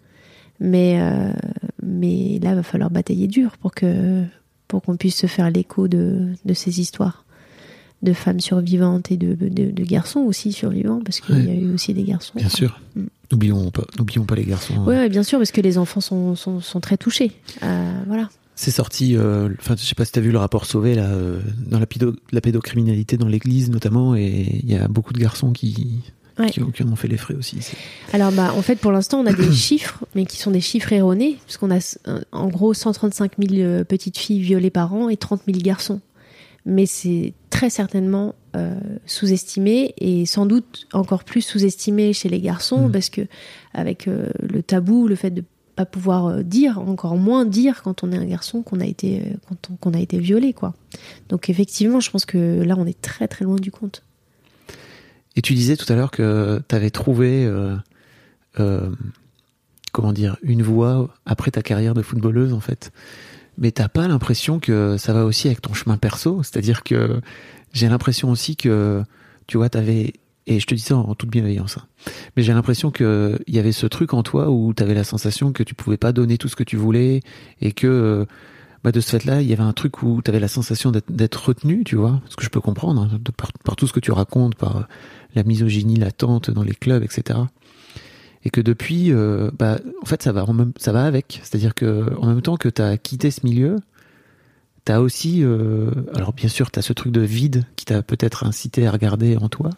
Mais 0.60 0.98
euh, 1.00 1.32
mais 1.82 2.40
là, 2.44 2.54
va 2.56 2.64
falloir 2.64 2.90
batailler 2.92 3.28
dur 3.28 3.58
pour 3.58 3.72
que 3.74 4.24
pour 4.68 4.82
qu'on 4.84 4.98
puisse 4.98 5.16
se 5.16 5.28
faire 5.28 5.50
l'écho 5.50 5.88
de, 5.88 6.28
de 6.46 6.54
ces 6.54 6.80
histoires 6.80 7.26
de 8.02 8.14
femmes 8.14 8.40
survivantes 8.40 9.12
et 9.12 9.18
de, 9.18 9.34
de, 9.34 9.72
de 9.72 9.84
garçons 9.84 10.22
aussi 10.22 10.54
survivants 10.54 11.02
parce 11.04 11.20
qu'il 11.20 11.44
y 11.46 11.50
a 11.50 11.54
eu 11.54 11.74
aussi 11.74 11.94
des 11.94 12.04
garçons. 12.04 12.34
Bien 12.36 12.48
sûr. 12.50 12.80
Mm. 12.96 13.06
N'oublions 13.32 13.72
pas, 13.72 13.84
n'oublions 13.98 14.24
pas 14.26 14.36
les 14.36 14.46
garçons. 14.46 14.74
Oui, 14.86 14.96
ouais, 14.96 15.10
bien 15.10 15.24
sûr, 15.24 15.38
parce 15.38 15.52
que 15.52 15.62
les 15.62 15.78
enfants 15.78 16.02
sont, 16.02 16.36
sont, 16.36 16.62
sont 16.62 16.80
très 16.80 16.98
touchés. 16.98 17.32
Euh, 17.62 18.02
voilà. 18.08 18.30
C'est 18.56 18.72
sorti, 18.72 19.16
euh, 19.16 19.50
enfin, 19.60 19.76
je 19.78 19.86
sais 19.86 19.96
pas 19.96 20.04
si 20.06 20.12
t'as 20.12 20.22
vu 20.22 20.32
le 20.32 20.38
rapport 20.38 20.66
Sauvé 20.66 20.96
là, 20.96 21.08
euh, 21.08 21.40
dans 21.68 21.80
la, 21.80 21.86
pédo- 21.86 22.16
la 22.32 22.42
pédocriminalité 22.42 23.18
dans 23.18 23.28
l'église 23.28 23.70
notamment, 23.70 24.16
et 24.16 24.60
il 24.64 24.70
y 24.72 24.76
a 24.76 24.88
beaucoup 24.88 25.14
de 25.14 25.20
garçons 25.20 25.52
qui, 25.52 26.00
Ouais. 26.40 26.50
qui, 26.50 26.62
qui 26.72 26.84
en 26.84 26.90
ont 26.92 26.96
fait 26.96 27.08
les 27.10 27.18
frais 27.18 27.36
aussi. 27.36 27.58
Alors, 28.14 28.32
bah, 28.32 28.54
en 28.56 28.62
fait, 28.62 28.78
pour 28.78 28.92
l'instant, 28.92 29.20
on 29.20 29.26
a 29.26 29.34
des 29.34 29.52
chiffres, 29.68 30.06
mais 30.16 30.26
qui 30.26 30.38
sont 30.38 30.52
des 30.52 30.62
chiffres 30.62 30.92
erronés, 30.94 31.38
puisqu'on 31.46 31.70
a 31.72 31.80
euh, 32.08 32.22
en 32.32 32.48
gros 32.48 32.74
135 32.74 33.34
000 33.38 33.54
euh, 33.62 33.84
petites 33.84 34.18
filles 34.18 34.42
violées 34.42 34.70
par 34.70 34.94
an 34.94 35.10
et 35.10 35.18
30 35.18 35.42
000 35.46 35.60
garçons. 35.60 36.00
Mais 36.66 36.86
c'est 36.86 37.34
très 37.50 37.70
certainement 37.70 38.36
euh, 38.56 38.80
sous-estimé 39.06 39.94
et 39.98 40.26
sans 40.26 40.46
doute 40.46 40.88
encore 40.94 41.24
plus 41.24 41.42
sous-estimé 41.42 42.14
chez 42.14 42.30
les 42.30 42.42
garçons, 42.42 42.86
Mhm. 42.88 42.92
parce 42.92 43.10
que 43.10 43.22
avec 43.74 44.08
euh, 44.08 44.28
le 44.42 44.62
tabou, 44.64 45.08
le 45.08 45.16
fait 45.16 45.32
de 45.32 45.44
pas 45.76 45.86
pouvoir 45.86 46.44
dire, 46.44 46.78
encore 46.80 47.16
moins 47.16 47.46
dire 47.46 47.82
quand 47.84 48.04
on 48.04 48.12
est 48.12 48.18
un 48.18 48.26
garçon 48.26 48.62
qu'on 48.64 48.82
a 48.82 48.86
été 48.86 49.24
qu'on 49.80 49.94
a 49.94 50.00
été 50.00 50.20
violé, 50.20 50.52
quoi. 50.52 50.74
Donc 51.30 51.50
effectivement, 51.50 52.02
je 52.02 52.12
pense 52.12 52.26
que 52.26 52.62
là, 52.62 52.76
on 52.78 52.86
est 52.86 53.00
très 53.02 53.30
très 53.30 53.46
loin 53.46 53.56
du 53.56 53.72
compte. 53.72 54.04
Et 55.40 55.42
tu 55.42 55.54
disais 55.54 55.78
tout 55.78 55.86
à 55.88 55.96
l'heure 55.96 56.12
que 56.12 56.62
tu 56.68 56.76
avais 56.76 56.90
trouvé, 56.90 57.46
euh, 57.46 57.78
euh, 58.60 58.90
comment 59.94 60.12
dire, 60.12 60.36
une 60.44 60.62
voie 60.62 61.16
après 61.26 61.50
ta 61.50 61.62
carrière 61.62 61.94
de 61.94 62.02
footballeuse 62.02 62.52
en 62.52 62.60
fait. 62.60 62.92
Mais 63.58 63.72
t'as 63.72 63.88
pas 63.88 64.10
l'impression 64.10 64.60
que 64.60 64.98
ça 64.98 65.14
va 65.14 65.24
aussi 65.24 65.48
avec 65.48 65.62
ton 65.62 65.74
chemin 65.74 65.96
perso? 65.96 66.44
C'est-à-dire 66.44 66.84
que 66.84 67.22
j'ai 67.72 67.88
l'impression 67.88 68.30
aussi 68.32 68.58
que, 68.58 69.02
tu 69.48 69.56
vois, 69.56 69.70
t'avais, 69.70 70.12
et 70.46 70.60
je 70.60 70.68
te 70.68 70.76
dis 70.76 70.82
ça 70.82 70.98
en 70.98 71.16
toute 71.16 71.30
bienveillance, 71.30 71.78
hein, 71.78 71.86
mais 72.36 72.44
j'ai 72.44 72.52
l'impression 72.52 72.92
que 72.92 73.40
il 73.48 73.56
y 73.56 73.60
avait 73.60 73.72
ce 73.72 73.88
truc 73.88 74.14
en 74.14 74.24
toi 74.24 74.50
où 74.50 74.74
t'avais 74.74 74.94
la 74.94 75.06
sensation 75.06 75.54
que 75.54 75.64
tu 75.64 75.74
pouvais 75.74 75.96
pas 75.96 76.12
donner 76.12 76.38
tout 76.38 76.50
ce 76.50 76.58
que 76.58 76.66
tu 76.66 76.76
voulais 76.76 77.22
et 77.62 77.72
que 77.72 78.28
bah 78.84 78.92
de 78.92 79.02
ce 79.02 79.12
fait-là, 79.12 79.42
il 79.42 79.48
y 79.48 79.54
avait 79.54 79.64
un 79.64 79.74
truc 79.74 80.04
où 80.04 80.22
tu 80.24 80.32
avais 80.32 80.40
la 80.40 80.48
sensation 80.48 80.92
d'être- 80.92 81.44
retenu, 81.48 81.84
tu 81.84 81.96
vois, 81.96 82.22
ce 82.30 82.36
que 82.36 82.44
je 82.44 82.50
peux 82.50 82.62
comprendre, 82.62 83.02
hein, 83.02 83.20
par, 83.64 83.76
tout 83.76 83.88
ce 83.88 83.94
que 83.94 84.00
tu 84.00 84.12
racontes, 84.12 84.56
par 84.56 84.78
euh, 84.78 84.82
la 85.36 85.44
misogynie 85.44 85.98
latente 85.98 86.50
dans 86.50 86.64
les 86.64 86.74
clubs, 86.76 87.04
etc. 87.04 87.40
Et 88.44 88.50
que 88.50 88.62
depuis, 88.62 89.12
euh, 89.12 89.52
bah, 89.58 89.80
en 90.02 90.06
fait, 90.06 90.24
ça 90.24 90.32
va, 90.32 90.46
ça 90.78 91.06
avec. 91.06 91.42
C'est-à-dire 91.44 91.76
que 91.76 92.16
en 92.18 92.28
même 92.28 92.42
temps 92.42 92.56
que 92.56 92.70
tu 92.70 92.82
as 92.82 92.98
quitté 92.98 93.32
ce 93.32 93.46
milieu, 93.46 93.78
tu 94.86 94.92
as 94.92 95.02
aussi, 95.02 95.44
euh, 95.44 95.92
alors 96.16 96.34
bien 96.34 96.48
sûr, 96.48 96.72
tu 96.72 96.80
as 96.80 96.82
ce 96.82 96.94
truc 96.94 97.12
de 97.12 97.22
vide 97.22 97.66
qui 97.76 97.86
t'a 97.86 98.02
peut-être 98.02 98.46
incité 98.46 98.88
à 98.88 98.92
regarder 98.92 99.36
en 99.38 99.50
toi. 99.50 99.72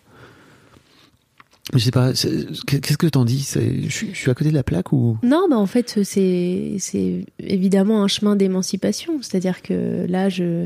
Je 1.73 1.79
sais 1.79 1.91
pas, 1.91 2.11
qu'est-ce 2.13 2.97
que 2.97 3.07
t'en 3.07 3.23
dis? 3.23 3.47
Je, 3.87 4.05
suis 4.13 4.31
à 4.31 4.33
côté 4.33 4.49
de 4.49 4.55
la 4.55 4.63
plaque 4.63 4.91
ou? 4.91 5.17
Non, 5.23 5.47
bah 5.49 5.57
en 5.57 5.67
fait 5.67 5.99
c'est 6.03 6.75
c'est 6.79 7.25
évidemment 7.39 8.03
un 8.03 8.07
chemin 8.07 8.35
d'émancipation, 8.35 9.21
c'est-à-dire 9.21 9.61
que 9.61 10.05
là 10.09 10.27
je 10.27 10.65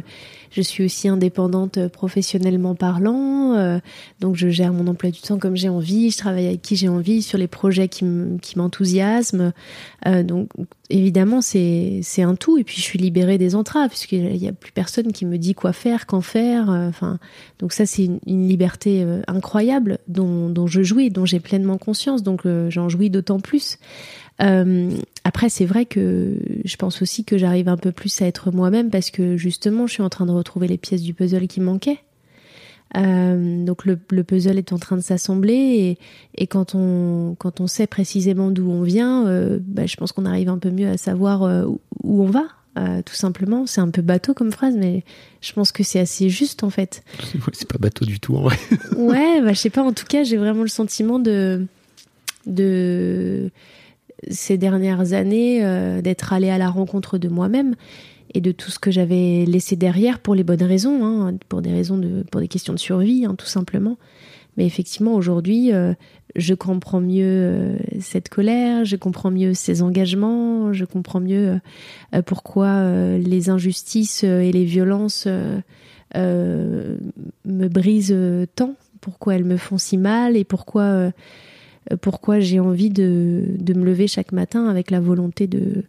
je 0.51 0.61
suis 0.61 0.85
aussi 0.85 1.07
indépendante 1.07 1.87
professionnellement 1.87 2.75
parlant, 2.75 3.53
euh, 3.53 3.79
donc 4.19 4.35
je 4.35 4.49
gère 4.49 4.73
mon 4.73 4.87
emploi 4.87 5.11
du 5.11 5.21
temps 5.21 5.37
comme 5.37 5.55
j'ai 5.55 5.69
envie, 5.69 6.11
je 6.11 6.17
travaille 6.17 6.47
avec 6.47 6.61
qui 6.61 6.75
j'ai 6.75 6.87
envie 6.87 7.21
sur 7.21 7.37
les 7.37 7.47
projets 7.47 7.87
qui 7.87 8.05
m'enthousiasment. 8.55 9.51
Euh, 10.07 10.23
donc 10.23 10.49
évidemment 10.89 11.41
c'est 11.41 12.01
un 12.19 12.35
tout 12.35 12.57
et 12.57 12.63
puis 12.63 12.77
je 12.77 12.81
suis 12.81 12.99
libérée 12.99 13.37
des 13.37 13.55
entraves 13.55 13.89
puisqu'il 13.89 14.37
y 14.37 14.47
a 14.47 14.53
plus 14.53 14.71
personne 14.71 15.11
qui 15.11 15.25
me 15.25 15.37
dit 15.37 15.55
quoi 15.55 15.73
faire, 15.73 16.05
quand 16.05 16.21
faire. 16.21 16.69
Euh, 16.69 16.89
enfin 16.89 17.19
donc 17.59 17.73
ça 17.73 17.85
c'est 17.85 18.05
une, 18.05 18.47
liberté 18.47 19.03
euh, 19.03 19.21
incroyable 19.27 19.97
dont 20.07 20.49
dont 20.49 20.67
je 20.67 20.83
jouis, 20.83 21.09
dont 21.09 21.25
j'ai 21.25 21.39
pleinement 21.39 21.77
conscience. 21.77 22.23
Donc 22.23 22.43
j'en 22.69 22.89
jouis 22.89 23.09
d'autant 23.09 23.39
plus. 23.39 23.77
Euh, 24.41 24.91
après, 25.23 25.49
c'est 25.49 25.65
vrai 25.65 25.85
que 25.85 26.37
je 26.63 26.75
pense 26.75 27.01
aussi 27.01 27.23
que 27.23 27.37
j'arrive 27.37 27.69
un 27.69 27.77
peu 27.77 27.91
plus 27.91 28.21
à 28.21 28.25
être 28.25 28.51
moi-même 28.51 28.89
parce 28.89 29.11
que 29.11 29.37
justement, 29.37 29.87
je 29.87 29.93
suis 29.93 30.03
en 30.03 30.09
train 30.09 30.25
de 30.25 30.31
retrouver 30.31 30.67
les 30.67 30.77
pièces 30.77 31.01
du 31.01 31.13
puzzle 31.13 31.47
qui 31.47 31.61
manquaient. 31.61 31.99
Euh, 32.95 33.65
donc 33.65 33.85
le, 33.85 33.99
le, 34.11 34.23
puzzle 34.23 34.57
est 34.57 34.71
en 34.71 34.77
train 34.77 34.95
de 34.95 35.01
s'assembler 35.01 35.53
et, 35.53 35.97
et, 36.35 36.47
quand 36.47 36.75
on 36.75 37.35
quand 37.37 37.59
on 37.59 37.67
sait 37.67 37.87
précisément 37.87 38.51
d'où 38.51 38.69
on 38.69 38.83
vient, 38.83 39.27
euh, 39.27 39.57
bah, 39.59 39.85
je 39.85 39.97
pense 39.97 40.11
qu'on 40.11 40.25
arrive 40.25 40.49
un 40.49 40.59
peu 40.59 40.69
mieux 40.69 40.87
à 40.87 40.97
savoir 40.97 41.43
euh, 41.43 41.65
où 42.03 42.23
on 42.23 42.29
va. 42.29 42.43
Tout 43.05 43.15
simplement, 43.15 43.65
c'est 43.65 43.79
un 43.79 43.89
peu 43.89 44.01
bateau 44.01 44.33
comme 44.33 44.51
phrase, 44.51 44.75
mais 44.75 45.05
je 45.39 45.53
pense 45.53 45.71
que 45.71 45.81
c'est 45.81 45.99
assez 45.99 46.29
juste 46.29 46.61
en 46.61 46.69
fait. 46.69 47.05
c'est 47.53 47.69
pas 47.69 47.77
bateau 47.77 48.03
du 48.03 48.19
tout 48.19 48.35
en 48.35 48.41
vrai. 48.41 48.57
ouais, 48.97 49.41
bah, 49.41 49.53
je 49.53 49.59
sais 49.59 49.69
pas. 49.69 49.81
En 49.81 49.93
tout 49.93 50.03
cas, 50.05 50.23
j'ai 50.23 50.35
vraiment 50.35 50.61
le 50.61 50.67
sentiment 50.67 51.17
de 51.17 51.65
de 52.45 53.49
ces 54.29 54.57
dernières 54.57 55.13
années 55.13 55.63
euh, 55.63 56.01
d'être 56.01 56.33
allée 56.33 56.49
à 56.49 56.57
la 56.57 56.69
rencontre 56.69 57.17
de 57.17 57.27
moi-même 57.27 57.75
et 58.33 58.41
de 58.41 58.51
tout 58.51 58.71
ce 58.71 58.79
que 58.79 58.91
j'avais 58.91 59.45
laissé 59.45 59.75
derrière 59.75 60.19
pour 60.19 60.35
les 60.35 60.43
bonnes 60.43 60.63
raisons, 60.63 61.05
hein, 61.05 61.35
pour 61.47 61.61
des 61.61 61.71
raisons 61.71 61.97
de, 61.97 62.23
pour 62.31 62.41
des 62.41 62.47
questions 62.47 62.73
de 62.73 62.79
survie, 62.79 63.25
hein, 63.25 63.35
tout 63.37 63.45
simplement. 63.45 63.97
Mais 64.57 64.65
effectivement, 64.65 65.15
aujourd'hui, 65.15 65.73
euh, 65.73 65.93
je 66.35 66.53
comprends 66.53 67.01
mieux 67.01 67.23
euh, 67.25 67.77
cette 67.99 68.29
colère, 68.29 68.85
je 68.85 68.95
comprends 68.95 69.31
mieux 69.31 69.53
ces 69.53 69.81
engagements, 69.81 70.73
je 70.73 70.85
comprends 70.85 71.19
mieux 71.19 71.59
pourquoi 72.25 73.17
les 73.17 73.49
injustices 73.49 74.23
et 74.23 74.51
les 74.51 74.65
violences 74.65 75.27
me 76.15 76.97
brisent 77.45 78.17
tant, 78.55 78.75
pourquoi 79.01 79.35
elles 79.35 79.45
me 79.45 79.57
font 79.57 79.77
si 79.77 79.97
mal 79.97 80.37
et 80.37 80.43
pourquoi 80.43 81.11
pourquoi 82.01 82.39
j'ai 82.39 82.59
envie 82.59 82.89
de, 82.89 83.43
de, 83.59 83.73
me 83.73 83.85
lever 83.85 84.07
chaque 84.07 84.31
matin 84.31 84.67
avec 84.67 84.91
la 84.91 84.99
volonté 84.99 85.47
de, 85.47 85.83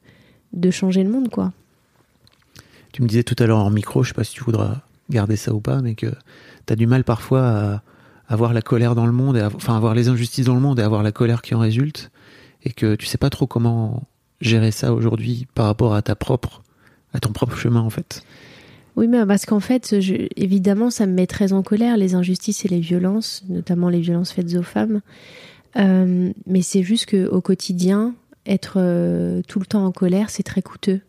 de 0.53 0.71
changer 0.71 1.03
le 1.03 1.11
monde, 1.11 1.31
quoi. 1.31 1.53
Tu 2.93 3.03
me 3.03 3.09
disais 3.09 3.23
tout 3.23 3.37
à 3.39 3.47
l'heure 3.47 3.59
en 3.59 3.71
micro, 3.71 4.03
je 4.03 4.09
sais 4.09 4.15
pas 4.15 4.25
si 4.25 4.35
tu 4.35 4.45
voudras 4.45 4.83
garder 5.11 5.37
ça 5.37 5.55
ou 5.55 5.61
pas, 5.61 5.81
mais 5.83 5.95
que 5.95 6.07
tu 6.67 6.73
as 6.73 6.77
du 6.77 6.87
mal 6.87 7.05
parfois 7.05 7.47
à 7.47 7.83
avoir 8.29 8.53
la 8.53 8.63
colère 8.63 8.95
dans 8.95 9.07
le 9.07 9.13
monde, 9.13 9.37
et 9.37 9.43
enfin 9.43 9.77
avoir 9.77 9.95
les 9.95 10.09
injustices 10.09 10.47
dans 10.47 10.55
le 10.55 10.61
monde 10.61 10.81
et 10.81 10.83
avoir 10.83 11.03
la 11.03 11.13
colère 11.13 11.43
qui 11.43 11.55
en 11.55 11.61
résulte, 11.61 12.11
et 12.65 12.73
que 12.73 12.95
tu 12.95 13.07
sais 13.07 13.19
pas 13.19 13.31
trop 13.31 13.47
comment 13.47 14.05
gérer 14.41 14.71
ça 14.71 14.93
aujourd'hui 14.93 15.47
par 15.55 15.67
rapport 15.67 15.95
à 15.95 16.03
ta 16.03 16.15
propre, 16.15 16.63
à 17.13 17.21
ton 17.21 17.33
propre 17.33 17.57
chemin 17.57 17.81
en 17.81 17.91
fait. 17.91 18.25
Oui, 18.97 19.09
mais 19.09 19.25
parce 19.27 19.45
qu'en 19.45 19.61
fait, 19.61 20.01
je, 20.01 20.15
évidemment, 20.37 20.91
ça 20.91 21.07
me 21.07 21.13
met 21.13 21.27
très 21.27 21.53
en 21.53 21.63
colère 21.63 21.99
les 21.99 22.15
injustices 22.15 22.65
et 22.65 22.69
les 22.69 22.81
violences, 22.81 23.45
notamment 23.49 23.91
les 23.91 24.01
violences 24.01 24.33
faites 24.33 24.55
aux 24.55 24.63
femmes. 24.63 25.03
Euh, 25.77 26.33
mais 26.47 26.63
c'est 26.63 26.83
juste 26.83 27.11
qu'au 27.11 27.41
quotidien, 27.41 28.15
être 28.47 28.75
euh, 28.77 29.43
tout 29.47 29.59
le 29.59 29.67
temps 29.67 29.85
en 29.85 29.93
colère, 29.93 30.31
c'est 30.31 30.43
très 30.43 30.63
coûteux. 30.63 31.01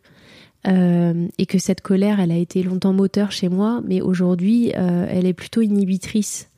Euh, 0.68 1.28
et 1.38 1.46
que 1.46 1.60
cette 1.60 1.82
colère, 1.82 2.20
elle 2.20 2.32
a 2.32 2.38
été 2.38 2.64
longtemps 2.64 2.94
moteur 2.94 3.32
chez 3.32 3.48
moi, 3.48 3.82
mais 3.86 4.02
aujourd'hui, 4.02 4.72
elle 4.72 5.26
est 5.26 5.34
plutôt 5.34 5.62
inhibitrice. 5.62 6.50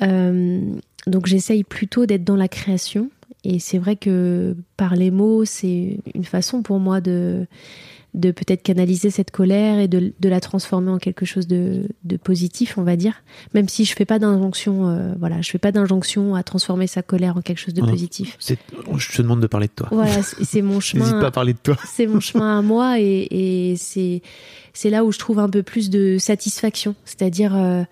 donc 0.00 1.26
j'essaye 1.26 1.64
plutôt 1.64 2.06
d'être 2.06 2.24
dans 2.24 2.36
la 2.36 2.48
création. 2.48 3.10
Et 3.44 3.58
c'est 3.60 3.78
vrai 3.78 3.96
que 3.96 4.56
par 4.76 4.96
les 4.96 5.10
mots, 5.10 5.44
c'est 5.44 6.00
une 6.14 6.24
façon 6.24 6.62
pour 6.62 6.80
moi 6.80 7.00
de 7.00 7.46
de 8.14 8.30
peut-être 8.30 8.62
canaliser 8.62 9.10
cette 9.10 9.30
colère 9.30 9.78
et 9.78 9.86
de, 9.86 10.12
de, 10.18 10.28
la 10.28 10.40
transformer 10.40 10.90
en 10.90 10.98
quelque 10.98 11.26
chose 11.26 11.46
de, 11.46 11.88
de, 12.04 12.16
positif, 12.16 12.78
on 12.78 12.82
va 12.82 12.96
dire. 12.96 13.22
Même 13.52 13.68
si 13.68 13.84
je 13.84 13.94
fais 13.94 14.06
pas 14.06 14.18
d'injonction, 14.18 14.88
euh, 14.88 15.12
voilà, 15.18 15.42
je 15.42 15.50
fais 15.50 15.58
pas 15.58 15.72
d'injonction 15.72 16.34
à 16.34 16.42
transformer 16.42 16.86
sa 16.86 17.02
colère 17.02 17.36
en 17.36 17.42
quelque 17.42 17.58
chose 17.58 17.74
de 17.74 17.82
positif. 17.82 18.38
Je 18.40 19.12
te 19.12 19.22
demande 19.22 19.40
de 19.40 19.46
parler 19.46 19.66
de 19.66 19.72
toi. 19.72 19.88
Voilà, 19.90 20.22
c'est 20.22 20.62
mon 20.62 20.80
chemin. 20.80 21.04
N'hésite 21.04 21.20
pas 21.20 21.26
à 21.26 21.30
parler 21.30 21.52
de 21.52 21.58
toi. 21.58 21.76
C'est 21.84 22.06
mon 22.06 22.20
chemin 22.20 22.58
à 22.58 22.62
moi 22.62 22.98
et, 22.98 23.28
et 23.30 23.76
c'est 23.76 24.22
c'est 24.72 24.90
là 24.90 25.04
où 25.04 25.12
je 25.12 25.18
trouve 25.18 25.38
un 25.38 25.50
peu 25.50 25.62
plus 25.62 25.90
de 25.90 26.18
satisfaction, 26.18 26.94
c'est-à-dire 27.04 27.54
euh, 27.54 27.82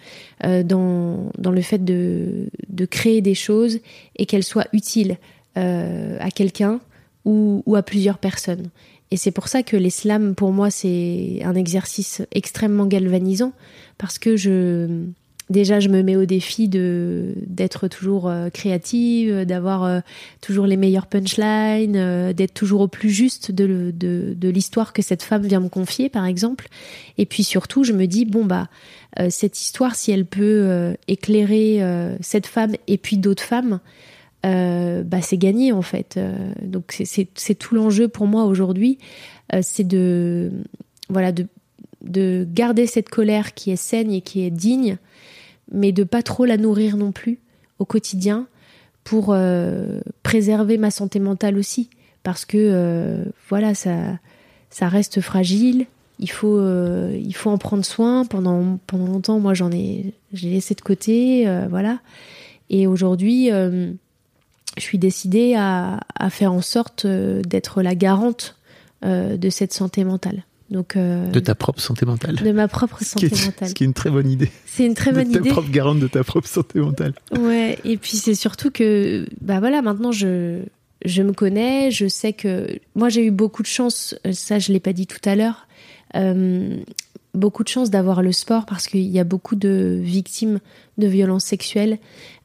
euh, 0.45 0.63
dans 0.63 1.31
dans 1.37 1.51
le 1.51 1.61
fait 1.61 1.85
de 1.85 2.49
de 2.69 2.85
créer 2.87 3.21
des 3.21 3.35
choses 3.35 3.81
et 4.17 4.25
qu'elles 4.25 4.45
soient 4.45 4.67
utiles 4.73 5.19
à 5.59 6.31
quelqu'un 6.31 6.81
ou, 7.25 7.63
ou 7.67 7.77
à 7.77 7.83
plusieurs 7.83 8.19
personnes. 8.19 8.69
Et 9.11 9.17
c'est 9.17 9.31
pour 9.31 9.49
ça 9.49 9.63
que 9.63 9.77
l'islam, 9.77 10.35
pour 10.35 10.53
moi, 10.53 10.71
c'est 10.71 11.41
un 11.45 11.55
exercice 11.55 12.23
extrêmement 12.33 12.87
galvanisant, 12.87 13.53
parce 13.99 14.19
que 14.19 14.37
je, 14.37 15.05
déjà, 15.49 15.79
je 15.79 15.89
me 15.89 16.03
mets 16.03 16.17
au 16.17 16.25
défi 16.25 16.69
de 16.69 17.35
d'être 17.47 17.89
toujours 17.89 18.29
euh, 18.29 18.51
créative, 18.51 19.45
d'avoir 19.45 19.85
euh, 19.85 20.01
toujours 20.41 20.67
les 20.67 20.77
meilleures 20.77 21.07
punchlines, 21.07 21.97
euh, 21.97 22.33
d'être 22.33 22.55
toujours 22.55 22.81
au 22.81 22.89
plus 22.89 23.11
juste 23.11 23.53
de, 23.53 23.93
de, 23.95 24.35
de 24.37 24.49
l'histoire 24.49 24.93
que 24.93 25.03
cette 25.03 25.23
femme 25.23 25.47
vient 25.47 25.61
me 25.61 25.69
confier, 25.69 26.09
par 26.09 26.27
exemple. 26.27 26.69
Et 27.17 27.27
puis 27.27 27.45
surtout, 27.45 27.85
je 27.85 27.93
me 27.93 28.07
dis 28.07 28.25
bon 28.25 28.45
bah 28.45 28.69
cette 29.31 29.59
histoire, 29.59 29.95
si 29.95 30.13
elle 30.13 30.27
peut 30.27 30.95
éclairer 31.09 31.81
cette 32.21 32.47
femme 32.47 32.75
et 32.87 32.99
puis 32.99 33.17
d'autres 33.17 33.45
femmes, 33.45 33.81
euh, 34.47 35.03
bah, 35.03 35.21
c'est 35.23 35.39
gagné 35.39 35.73
en 35.73 35.83
fait. 35.83 36.17
Euh, 36.17 36.53
donc 36.63 37.03
c'est 37.05 37.55
tout 37.55 37.75
l'enjeu 37.75 38.09
pour 38.09 38.27
moi 38.27 38.45
aujourd'hui, 38.45 38.99
euh, 39.53 39.61
c'est 39.63 39.87
de 39.87 40.53
voilà 41.09 41.33
de, 41.33 41.47
de 42.03 42.47
garder 42.51 42.87
cette 42.87 43.09
colère 43.09 43.55
qui 43.55 43.71
est 43.71 43.77
saine 43.77 44.13
et 44.13 44.21
qui 44.21 44.43
est 44.43 44.51
digne, 44.51 44.99
mais 45.73 45.93
de 45.93 46.05
pas 46.05 46.23
trop 46.23 46.45
la 46.45 46.57
nourrir 46.57 46.97
non 46.97 47.13
plus 47.13 47.41
au 47.79 47.85
quotidien 47.85 48.47
pour 49.05 49.37
préserver 50.25 50.79
ma 50.79 50.91
santé 50.91 51.21
mentale 51.21 51.57
aussi, 51.59 51.91
parce 52.25 52.45
que 52.45 53.25
voilà 53.49 53.75
ça 53.75 54.19
ça 54.71 54.89
reste 54.89 55.21
fragile. 55.21 55.87
Il 56.19 56.31
faut, 56.31 56.61
il 56.61 57.33
faut 57.35 57.51
en 57.51 57.59
prendre 57.59 57.85
soin. 57.85 58.25
Pendant, 58.25 58.79
pendant 58.87 59.07
longtemps, 59.07 59.39
moi, 59.39 59.55
j'en 59.55 59.71
ai, 59.71 60.15
j'ai 60.33 60.51
laissé 60.51 60.75
de 60.75 60.81
côté, 60.81 61.47
voilà. 61.69 62.01
Et 62.69 62.89
aujourd'hui, 62.89 63.51
je 64.77 64.83
suis 64.83 64.99
décidée 64.99 65.55
à, 65.57 66.01
à 66.15 66.31
faire 66.31 66.53
en 66.53 66.63
sorte 66.63 67.05
euh, 67.05 67.43
d'être 67.43 67.83
la 67.83 67.95
garante 67.95 68.57
euh, 69.05 69.37
de 69.37 69.51
cette 69.51 69.73
santé 69.73 70.05
mentale. 70.05 70.45
Donc, 70.71 70.97
euh, 70.97 71.31
de 71.31 71.39
ta 71.39 71.55
propre 71.55 71.81
santé 71.81 72.05
mentale. 72.05 72.37
De 72.37 72.51
ma 72.51 72.67
propre 72.67 73.03
santé 73.03 73.31
mentale. 73.31 73.69
Ce 73.69 73.75
qui 73.75 73.85
est 73.85 73.87
une 73.87 73.95
très 73.95 74.11
bonne 74.11 74.29
idée. 74.29 74.51
C'est 74.67 74.85
une 74.85 74.95
très 74.95 75.13
bonne 75.13 75.31
idée. 75.31 75.41
Ta 75.41 75.51
propre 75.51 75.71
garante 75.71 76.01
de 76.01 76.09
ta 76.09 76.25
propre 76.25 76.49
santé 76.49 76.81
mentale. 76.81 77.15
Ouais, 77.39 77.79
et 77.85 77.97
puis 77.97 78.17
c'est 78.17 78.35
surtout 78.35 78.71
que, 78.71 79.27
bah 79.41 79.61
voilà, 79.61 79.81
maintenant 79.81 80.11
je, 80.11 80.63
je 81.05 81.23
me 81.23 81.33
connais, 81.33 81.93
je 81.93 82.09
sais 82.09 82.33
que 82.33 82.67
moi 82.97 83.09
j'ai 83.09 83.25
eu 83.25 83.31
beaucoup 83.31 83.63
de 83.63 83.69
chance, 83.69 84.17
ça 84.33 84.59
je 84.59 84.73
l'ai 84.73 84.81
pas 84.81 84.93
dit 84.93 85.07
tout 85.07 85.21
à 85.25 85.37
l'heure, 85.37 85.69
euh, 86.17 86.79
beaucoup 87.37 87.63
de 87.63 87.69
chance 87.69 87.91
d'avoir 87.91 88.23
le 88.23 88.33
sport 88.33 88.67
parce 88.67 88.87
qu'il 88.87 89.03
y 89.03 89.19
a 89.19 89.25
beaucoup 89.25 89.57
de 89.57 89.99
victimes 90.03 90.61
de 90.99 91.07
violences 91.07 91.45
sexuelles 91.45 91.99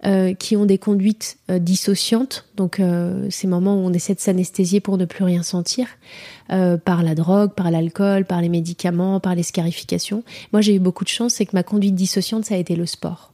euh, 0.06 0.34
qui 0.34 0.56
ont 0.58 0.66
des 0.66 0.78
conduites 0.78 1.38
euh, 1.50 1.60
dissociantes, 1.60 2.46
donc 2.56 2.80
euh, 2.80 3.28
ces 3.30 3.48
moments 3.48 3.76
où 3.76 3.80
on 3.80 3.94
essaie 3.94 4.14
de 4.14 4.20
s'anesthésier 4.20 4.80
pour 4.82 4.98
ne 4.98 5.06
plus 5.06 5.24
rien 5.24 5.44
sentir, 5.44 5.88
par 6.84 7.02
la 7.02 7.16
drogue, 7.16 7.54
par 7.54 7.72
l'alcool, 7.72 8.26
par 8.26 8.42
les 8.42 8.50
médicaments, 8.50 9.22
par 9.22 9.36
les 9.36 9.44
scarifications. 9.44 10.22
Moi 10.52 10.60
j'ai 10.60 10.76
eu 10.76 10.80
beaucoup 10.80 11.06
de 11.06 11.10
chance, 11.10 11.36
c'est 11.36 11.46
que 11.46 11.56
ma 11.56 11.64
conduite 11.64 11.96
dissociante 11.96 12.44
ça 12.44 12.56
a 12.56 12.58
été 12.58 12.76
le 12.76 12.86
sport. 12.86 13.32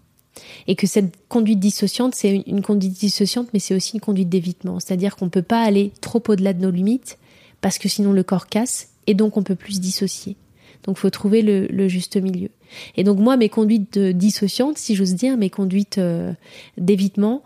Et 0.68 0.76
que 0.76 0.86
cette 0.86 1.16
conduite 1.28 1.60
dissociante, 1.60 2.14
c'est 2.14 2.44
une 2.46 2.62
conduite 2.62 2.94
dissociante, 2.94 3.48
mais 3.54 3.60
c'est 3.60 3.74
aussi 3.74 3.96
une 3.96 4.02
conduite 4.02 4.30
d'évitement. 4.30 4.80
C'est-à-dire 4.80 5.16
qu'on 5.16 5.26
ne 5.26 5.32
peut 5.32 5.42
pas 5.42 5.64
aller 5.64 5.92
trop 6.00 6.22
au-delà 6.28 6.54
de 6.54 6.62
nos 6.62 6.70
limites, 6.70 7.18
parce 7.60 7.80
que 7.80 7.90
sinon 7.90 8.14
le 8.14 8.22
corps 8.22 8.46
casse, 8.46 8.90
et 9.08 9.16
donc 9.16 9.36
on 9.36 9.42
peut 9.42 9.56
plus 9.56 9.74
se 9.74 9.80
dissocier. 9.80 10.36
Donc, 10.84 10.98
faut 10.98 11.10
trouver 11.10 11.42
le, 11.42 11.88
juste 11.88 12.18
milieu. 12.18 12.50
Et 12.96 13.04
donc, 13.04 13.20
moi, 13.20 13.38
mes 13.38 13.50
conduites 13.50 13.98
dissociantes, 13.98 14.78
si 14.78 14.96
j'ose 14.96 15.16
dire, 15.16 15.38
mes 15.38 15.50
conduites 15.50 15.98
euh, 15.98 16.34
d'évitement, 16.78 17.44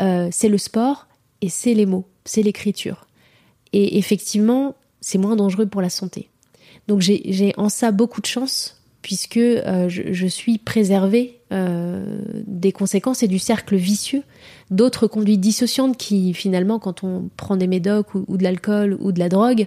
euh, 0.00 0.28
c'est 0.30 0.48
le 0.48 0.58
sport 0.58 1.06
et 1.40 1.48
c'est 1.48 1.74
les 1.74 1.86
mots, 1.86 2.06
c'est 2.24 2.42
l'écriture. 2.42 3.06
Et 3.72 3.98
effectivement, 3.98 4.74
c'est 5.00 5.18
moins 5.18 5.36
dangereux 5.36 5.66
pour 5.66 5.82
la 5.82 5.90
santé. 5.90 6.28
Donc, 6.88 7.00
j'ai 7.00 7.54
en 7.56 7.68
ça 7.68 7.92
beaucoup 7.92 8.20
de 8.20 8.26
chance 8.26 8.78
puisque 9.02 9.36
euh, 9.36 9.88
je, 9.88 10.26
suis 10.26 10.58
préservée 10.58 11.38
des 12.46 12.72
conséquences 12.72 13.22
et 13.22 13.28
du 13.28 13.38
cercle 13.38 13.76
vicieux 13.76 14.22
d'autres 14.70 15.06
conduites 15.06 15.40
dissociantes 15.40 15.98
qui 15.98 16.32
finalement 16.32 16.78
quand 16.78 17.04
on 17.04 17.28
prend 17.36 17.56
des 17.56 17.66
médocs 17.66 18.14
ou 18.14 18.38
de 18.38 18.42
l'alcool 18.42 18.96
ou 19.00 19.12
de 19.12 19.18
la 19.18 19.28
drogue 19.28 19.66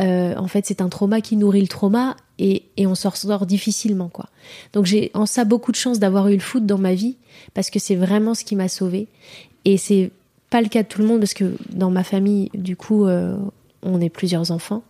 euh, 0.00 0.34
en 0.36 0.46
fait 0.48 0.66
c'est 0.66 0.80
un 0.80 0.88
trauma 0.88 1.20
qui 1.20 1.36
nourrit 1.36 1.60
le 1.60 1.68
trauma 1.68 2.16
et, 2.38 2.64
et 2.76 2.86
on 2.86 2.94
s'en 2.94 3.10
sort 3.10 3.44
difficilement 3.46 4.08
quoi. 4.08 4.26
Donc 4.72 4.86
j'ai 4.86 5.10
en 5.14 5.26
ça 5.26 5.44
beaucoup 5.44 5.72
de 5.72 5.76
chance 5.76 5.98
d'avoir 5.98 6.28
eu 6.28 6.34
le 6.34 6.40
foot 6.40 6.64
dans 6.64 6.78
ma 6.78 6.94
vie 6.94 7.16
parce 7.54 7.70
que 7.70 7.78
c'est 7.78 7.96
vraiment 7.96 8.34
ce 8.34 8.44
qui 8.44 8.56
m'a 8.56 8.68
sauvée. 8.68 9.08
Et 9.64 9.76
c'est 9.76 10.10
pas 10.48 10.62
le 10.62 10.68
cas 10.68 10.82
de 10.82 10.88
tout 10.88 11.00
le 11.02 11.06
monde 11.06 11.20
parce 11.20 11.34
que 11.34 11.54
dans 11.70 11.90
ma 11.90 12.02
famille 12.04 12.50
du 12.54 12.76
coup 12.76 13.04
euh, 13.04 13.36
on 13.82 14.00
est 14.00 14.08
plusieurs 14.10 14.50
enfants. 14.50 14.82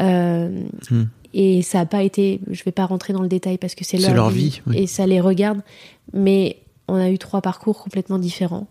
Euh, 0.00 0.62
Hmm. 0.90 1.04
et 1.34 1.60
ça 1.60 1.80
a 1.80 1.84
pas 1.86 2.02
été 2.02 2.40
je 2.50 2.64
vais 2.64 2.72
pas 2.72 2.86
rentrer 2.86 3.12
dans 3.12 3.20
le 3.20 3.28
détail 3.28 3.58
parce 3.58 3.74
que 3.74 3.84
c'est 3.84 3.98
leur, 3.98 4.30
vie, 4.30 4.62
oui. 4.66 4.78
et 4.78 4.86
ça 4.86 5.06
les 5.06 5.20
regarde. 5.20 5.60
Mais 6.14 6.56
on 6.88 6.94
a 6.94 7.10
eu 7.10 7.18
trois 7.18 7.42
parcours 7.42 7.78
complètement 7.82 8.18
différents 8.18 8.66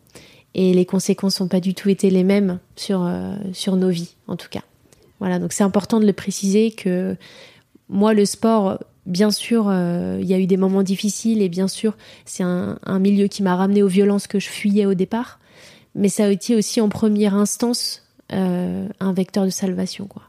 et 0.56 0.74
les 0.74 0.86
conséquences 0.86 1.40
n'ont 1.40 1.48
pas 1.48 1.60
du 1.60 1.76
tout 1.76 1.90
été 1.90 2.10
les 2.10 2.24
mêmes 2.24 2.60
sur 2.76 3.04
euh, 3.04 3.36
sur 3.54 3.76
nos 3.76 3.90
vies 3.90 4.16
en 4.28 4.36
tout 4.36 4.50
cas 4.50 4.64
voilà 5.20 5.40
donc 5.40 5.54
c'est 5.54 5.64
important 5.64 6.00
de 6.00 6.06
le 6.06 6.14
préciser 6.14 6.72
que 6.72 7.16
moi 7.90 8.14
le 8.14 8.26
sport 8.26 8.80
bien 9.06 9.32
sûr 9.32 9.68
euh, 9.70 10.18
il 10.22 10.28
y 10.28 10.34
a 10.34 10.40
eu 10.40 10.46
des 10.48 10.58
moments 10.58 10.84
difficiles 10.84 11.42
et 11.42 11.50
bien 11.50 11.68
sûr 11.68 11.96
c'est 12.26 12.44
un, 12.44 12.78
un 12.86 13.00
milieu 13.00 13.28
qui 13.28 13.42
m'a 13.44 13.56
ramené 13.56 13.82
aux 13.84 13.88
violences 13.88 14.28
que 14.28 14.40
je 14.40 14.48
fuyais 14.50 14.86
au 14.86 14.94
départ. 14.94 15.40
Mais 15.96 16.08
ça 16.10 16.26
a 16.26 16.30
été 16.30 16.56
aussi 16.56 16.80
en 16.82 16.88
première 16.90 17.34
instance 17.34 18.04
euh, 18.32 18.88
un 19.00 19.12
vecteur 19.12 19.44
de 19.46 19.50
salvation 19.50 20.06
quoi. 20.06 20.22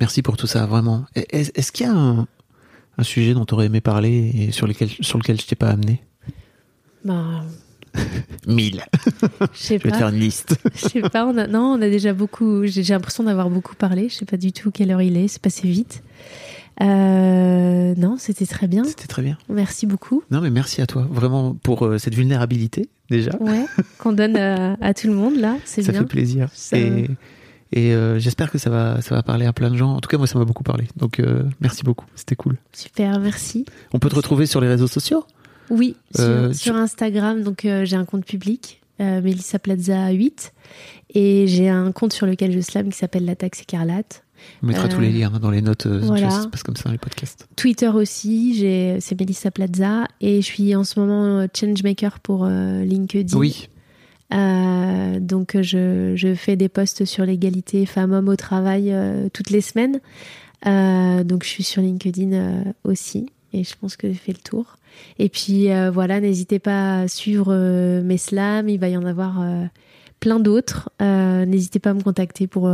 Merci 0.00 0.22
pour 0.22 0.36
tout 0.36 0.46
ça, 0.46 0.66
vraiment. 0.66 1.04
Est- 1.14 1.56
Est-ce 1.56 1.70
qu'il 1.72 1.86
y 1.86 1.88
a 1.88 1.92
un, 1.94 2.26
un 2.98 3.02
sujet 3.04 3.34
dont 3.34 3.44
tu 3.44 3.54
aurais 3.54 3.66
aimé 3.66 3.80
parler 3.80 4.32
et 4.34 4.50
sur, 4.50 4.66
lequel, 4.66 4.88
sur 5.00 5.18
lequel 5.18 5.40
je 5.40 5.46
t'ai 5.46 5.56
pas 5.56 5.68
amené? 5.68 6.02
Bah 7.04 7.42
Mille. 8.46 8.82
je 9.52 9.58
sais 9.58 9.68
Je 9.68 9.72
vais 9.74 9.78
te 9.78 9.88
pas 9.88 9.98
faire 9.98 10.08
une 10.08 10.18
liste. 10.20 10.56
Je 10.74 10.88
sais 10.88 11.00
pas, 11.02 11.26
on 11.26 11.36
a, 11.36 11.46
non, 11.46 11.74
on 11.78 11.82
a 11.82 11.88
déjà 11.90 12.12
beaucoup. 12.12 12.66
J'ai 12.66 12.82
l'impression 12.82 13.24
d'avoir 13.24 13.50
beaucoup 13.50 13.74
parlé. 13.74 14.08
Je 14.08 14.14
sais 14.14 14.24
pas 14.24 14.36
du 14.36 14.52
tout 14.52 14.70
quelle 14.70 14.90
heure 14.90 15.02
il 15.02 15.16
est. 15.16 15.28
C'est 15.28 15.42
passé 15.42 15.68
vite. 15.68 16.02
Euh, 16.82 17.94
non, 17.96 18.16
c'était 18.18 18.46
très 18.46 18.66
bien. 18.66 18.84
C'était 18.84 19.06
très 19.06 19.22
bien. 19.22 19.36
Merci 19.48 19.86
beaucoup. 19.86 20.22
Non, 20.30 20.40
mais 20.40 20.50
merci 20.50 20.80
à 20.80 20.86
toi, 20.86 21.06
vraiment, 21.10 21.54
pour 21.54 21.84
euh, 21.84 21.98
cette 21.98 22.14
vulnérabilité, 22.14 22.88
déjà. 23.10 23.32
Ouais, 23.40 23.66
qu'on 23.98 24.12
donne 24.12 24.36
à, 24.36 24.76
à 24.80 24.94
tout 24.94 25.06
le 25.06 25.12
monde 25.14 25.36
là, 25.36 25.56
c'est 25.64 25.82
Ça 25.82 25.92
fait 25.92 26.04
plaisir. 26.04 26.48
Ça- 26.54 26.78
Et, 26.78 27.08
et 27.72 27.92
euh, 27.94 28.18
j'espère 28.18 28.50
que 28.50 28.58
ça 28.58 28.70
va, 28.70 29.02
ça 29.02 29.14
va 29.14 29.22
parler 29.22 29.44
à 29.46 29.52
plein 29.52 29.70
de 29.70 29.76
gens. 29.76 29.94
En 29.94 30.00
tout 30.00 30.08
cas, 30.08 30.16
moi, 30.16 30.26
ça 30.26 30.38
m'a 30.38 30.44
beaucoup 30.46 30.64
parlé. 30.64 30.88
Donc, 30.96 31.20
euh, 31.20 31.42
merci 31.60 31.82
beaucoup. 31.84 32.06
C'était 32.14 32.36
cool. 32.36 32.56
Super, 32.72 33.20
merci. 33.20 33.66
On 33.92 33.98
peut 33.98 34.08
te 34.08 34.16
retrouver 34.16 34.46
sur 34.46 34.60
les 34.60 34.68
réseaux 34.68 34.86
sociaux? 34.88 35.24
Oui, 35.70 35.96
sur, 36.14 36.24
Euh, 36.24 36.52
sur 36.52 36.76
Instagram, 36.76 37.42
donc 37.42 37.64
euh, 37.64 37.84
j'ai 37.84 37.96
un 37.96 38.04
compte 38.04 38.24
public, 38.24 38.82
euh, 39.00 39.20
Melissa 39.20 39.58
Plaza 39.58 40.10
8, 40.10 40.52
et 41.14 41.46
j'ai 41.46 41.68
un 41.68 41.92
compte 41.92 42.12
sur 42.12 42.26
lequel 42.26 42.52
je 42.52 42.60
slam 42.60 42.90
qui 42.90 42.98
s'appelle 42.98 43.24
La 43.24 43.36
Taxe 43.36 43.62
Écarlate. 43.62 44.24
On 44.62 44.66
mettra 44.66 44.88
tous 44.88 45.00
les 45.00 45.10
liens 45.10 45.30
dans 45.30 45.50
les 45.50 45.60
notes. 45.60 45.86
voilà. 45.86 46.30
Ça 46.30 46.42
se 46.42 46.48
passe 46.48 46.62
comme 46.62 46.76
ça 46.76 46.84
dans 46.84 46.92
les 46.92 46.98
podcasts. 46.98 47.46
Twitter 47.56 47.88
aussi, 47.88 48.54
j'ai 48.56 48.96
c'est 49.00 49.18
Melissa 49.18 49.50
Plaza, 49.50 50.06
et 50.20 50.40
je 50.40 50.46
suis 50.46 50.74
en 50.74 50.84
ce 50.84 50.98
moment 50.98 51.46
changemaker 51.54 52.20
pour 52.20 52.46
LinkedIn. 52.46 53.36
Oui. 53.36 53.68
Euh, 54.32 55.18
donc 55.18 55.60
je, 55.60 56.12
je 56.14 56.34
fais 56.34 56.56
des 56.56 56.68
posts 56.68 57.04
sur 57.04 57.24
l'égalité 57.24 57.84
femmes-hommes 57.86 58.28
au 58.28 58.36
travail 58.36 58.92
euh, 58.92 59.28
toutes 59.32 59.50
les 59.50 59.60
semaines. 59.60 60.00
Euh, 60.66 61.24
donc 61.24 61.42
je 61.44 61.48
suis 61.48 61.64
sur 61.64 61.82
LinkedIn 61.82 62.64
aussi 62.84 63.30
et 63.52 63.64
je 63.64 63.74
pense 63.80 63.96
que 63.96 64.08
j'ai 64.08 64.14
fait 64.14 64.32
le 64.32 64.38
tour. 64.38 64.76
Et 65.18 65.28
puis 65.28 65.70
euh, 65.70 65.90
voilà, 65.90 66.20
n'hésitez 66.20 66.58
pas 66.58 67.00
à 67.00 67.08
suivre 67.08 67.48
euh, 67.50 68.02
mes 68.02 68.18
slams, 68.18 68.68
il 68.68 68.78
va 68.78 68.88
y 68.88 68.96
en 68.96 69.04
avoir 69.04 69.40
euh, 69.40 69.64
plein 70.20 70.40
d'autres. 70.40 70.90
N'hésitez 71.00 71.78
pas 71.78 71.90
à 71.90 71.94
me 71.94 72.02
contacter 72.02 72.46
pour 72.46 72.70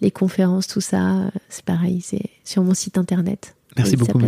les 0.00 0.10
conférences, 0.10 0.66
tout 0.66 0.80
ça. 0.80 1.30
C'est 1.48 1.64
pareil, 1.64 2.00
c'est 2.02 2.30
sur 2.44 2.62
mon 2.64 2.74
site 2.74 2.98
internet. 2.98 3.54
Merci 3.76 3.96
beaucoup. 3.96 4.18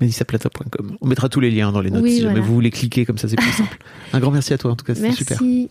MelissaPlata.com. 0.00 0.96
On 1.00 1.06
mettra 1.06 1.28
tous 1.28 1.40
les 1.40 1.50
liens 1.50 1.72
dans 1.72 1.80
les 1.80 1.90
notes 1.90 2.02
Oui, 2.02 2.16
si 2.16 2.22
jamais 2.22 2.40
vous 2.40 2.52
voulez 2.52 2.70
cliquer, 2.70 3.06
comme 3.06 3.16
ça 3.16 3.28
c'est 3.28 3.36
plus 3.36 3.50
simple. 3.52 3.78
Un 4.12 4.20
grand 4.20 4.30
merci 4.30 4.52
à 4.52 4.58
toi, 4.58 4.72
en 4.72 4.76
tout 4.76 4.84
cas, 4.84 4.94
c'était 4.94 5.12
super. 5.12 5.38
Merci 5.40 5.70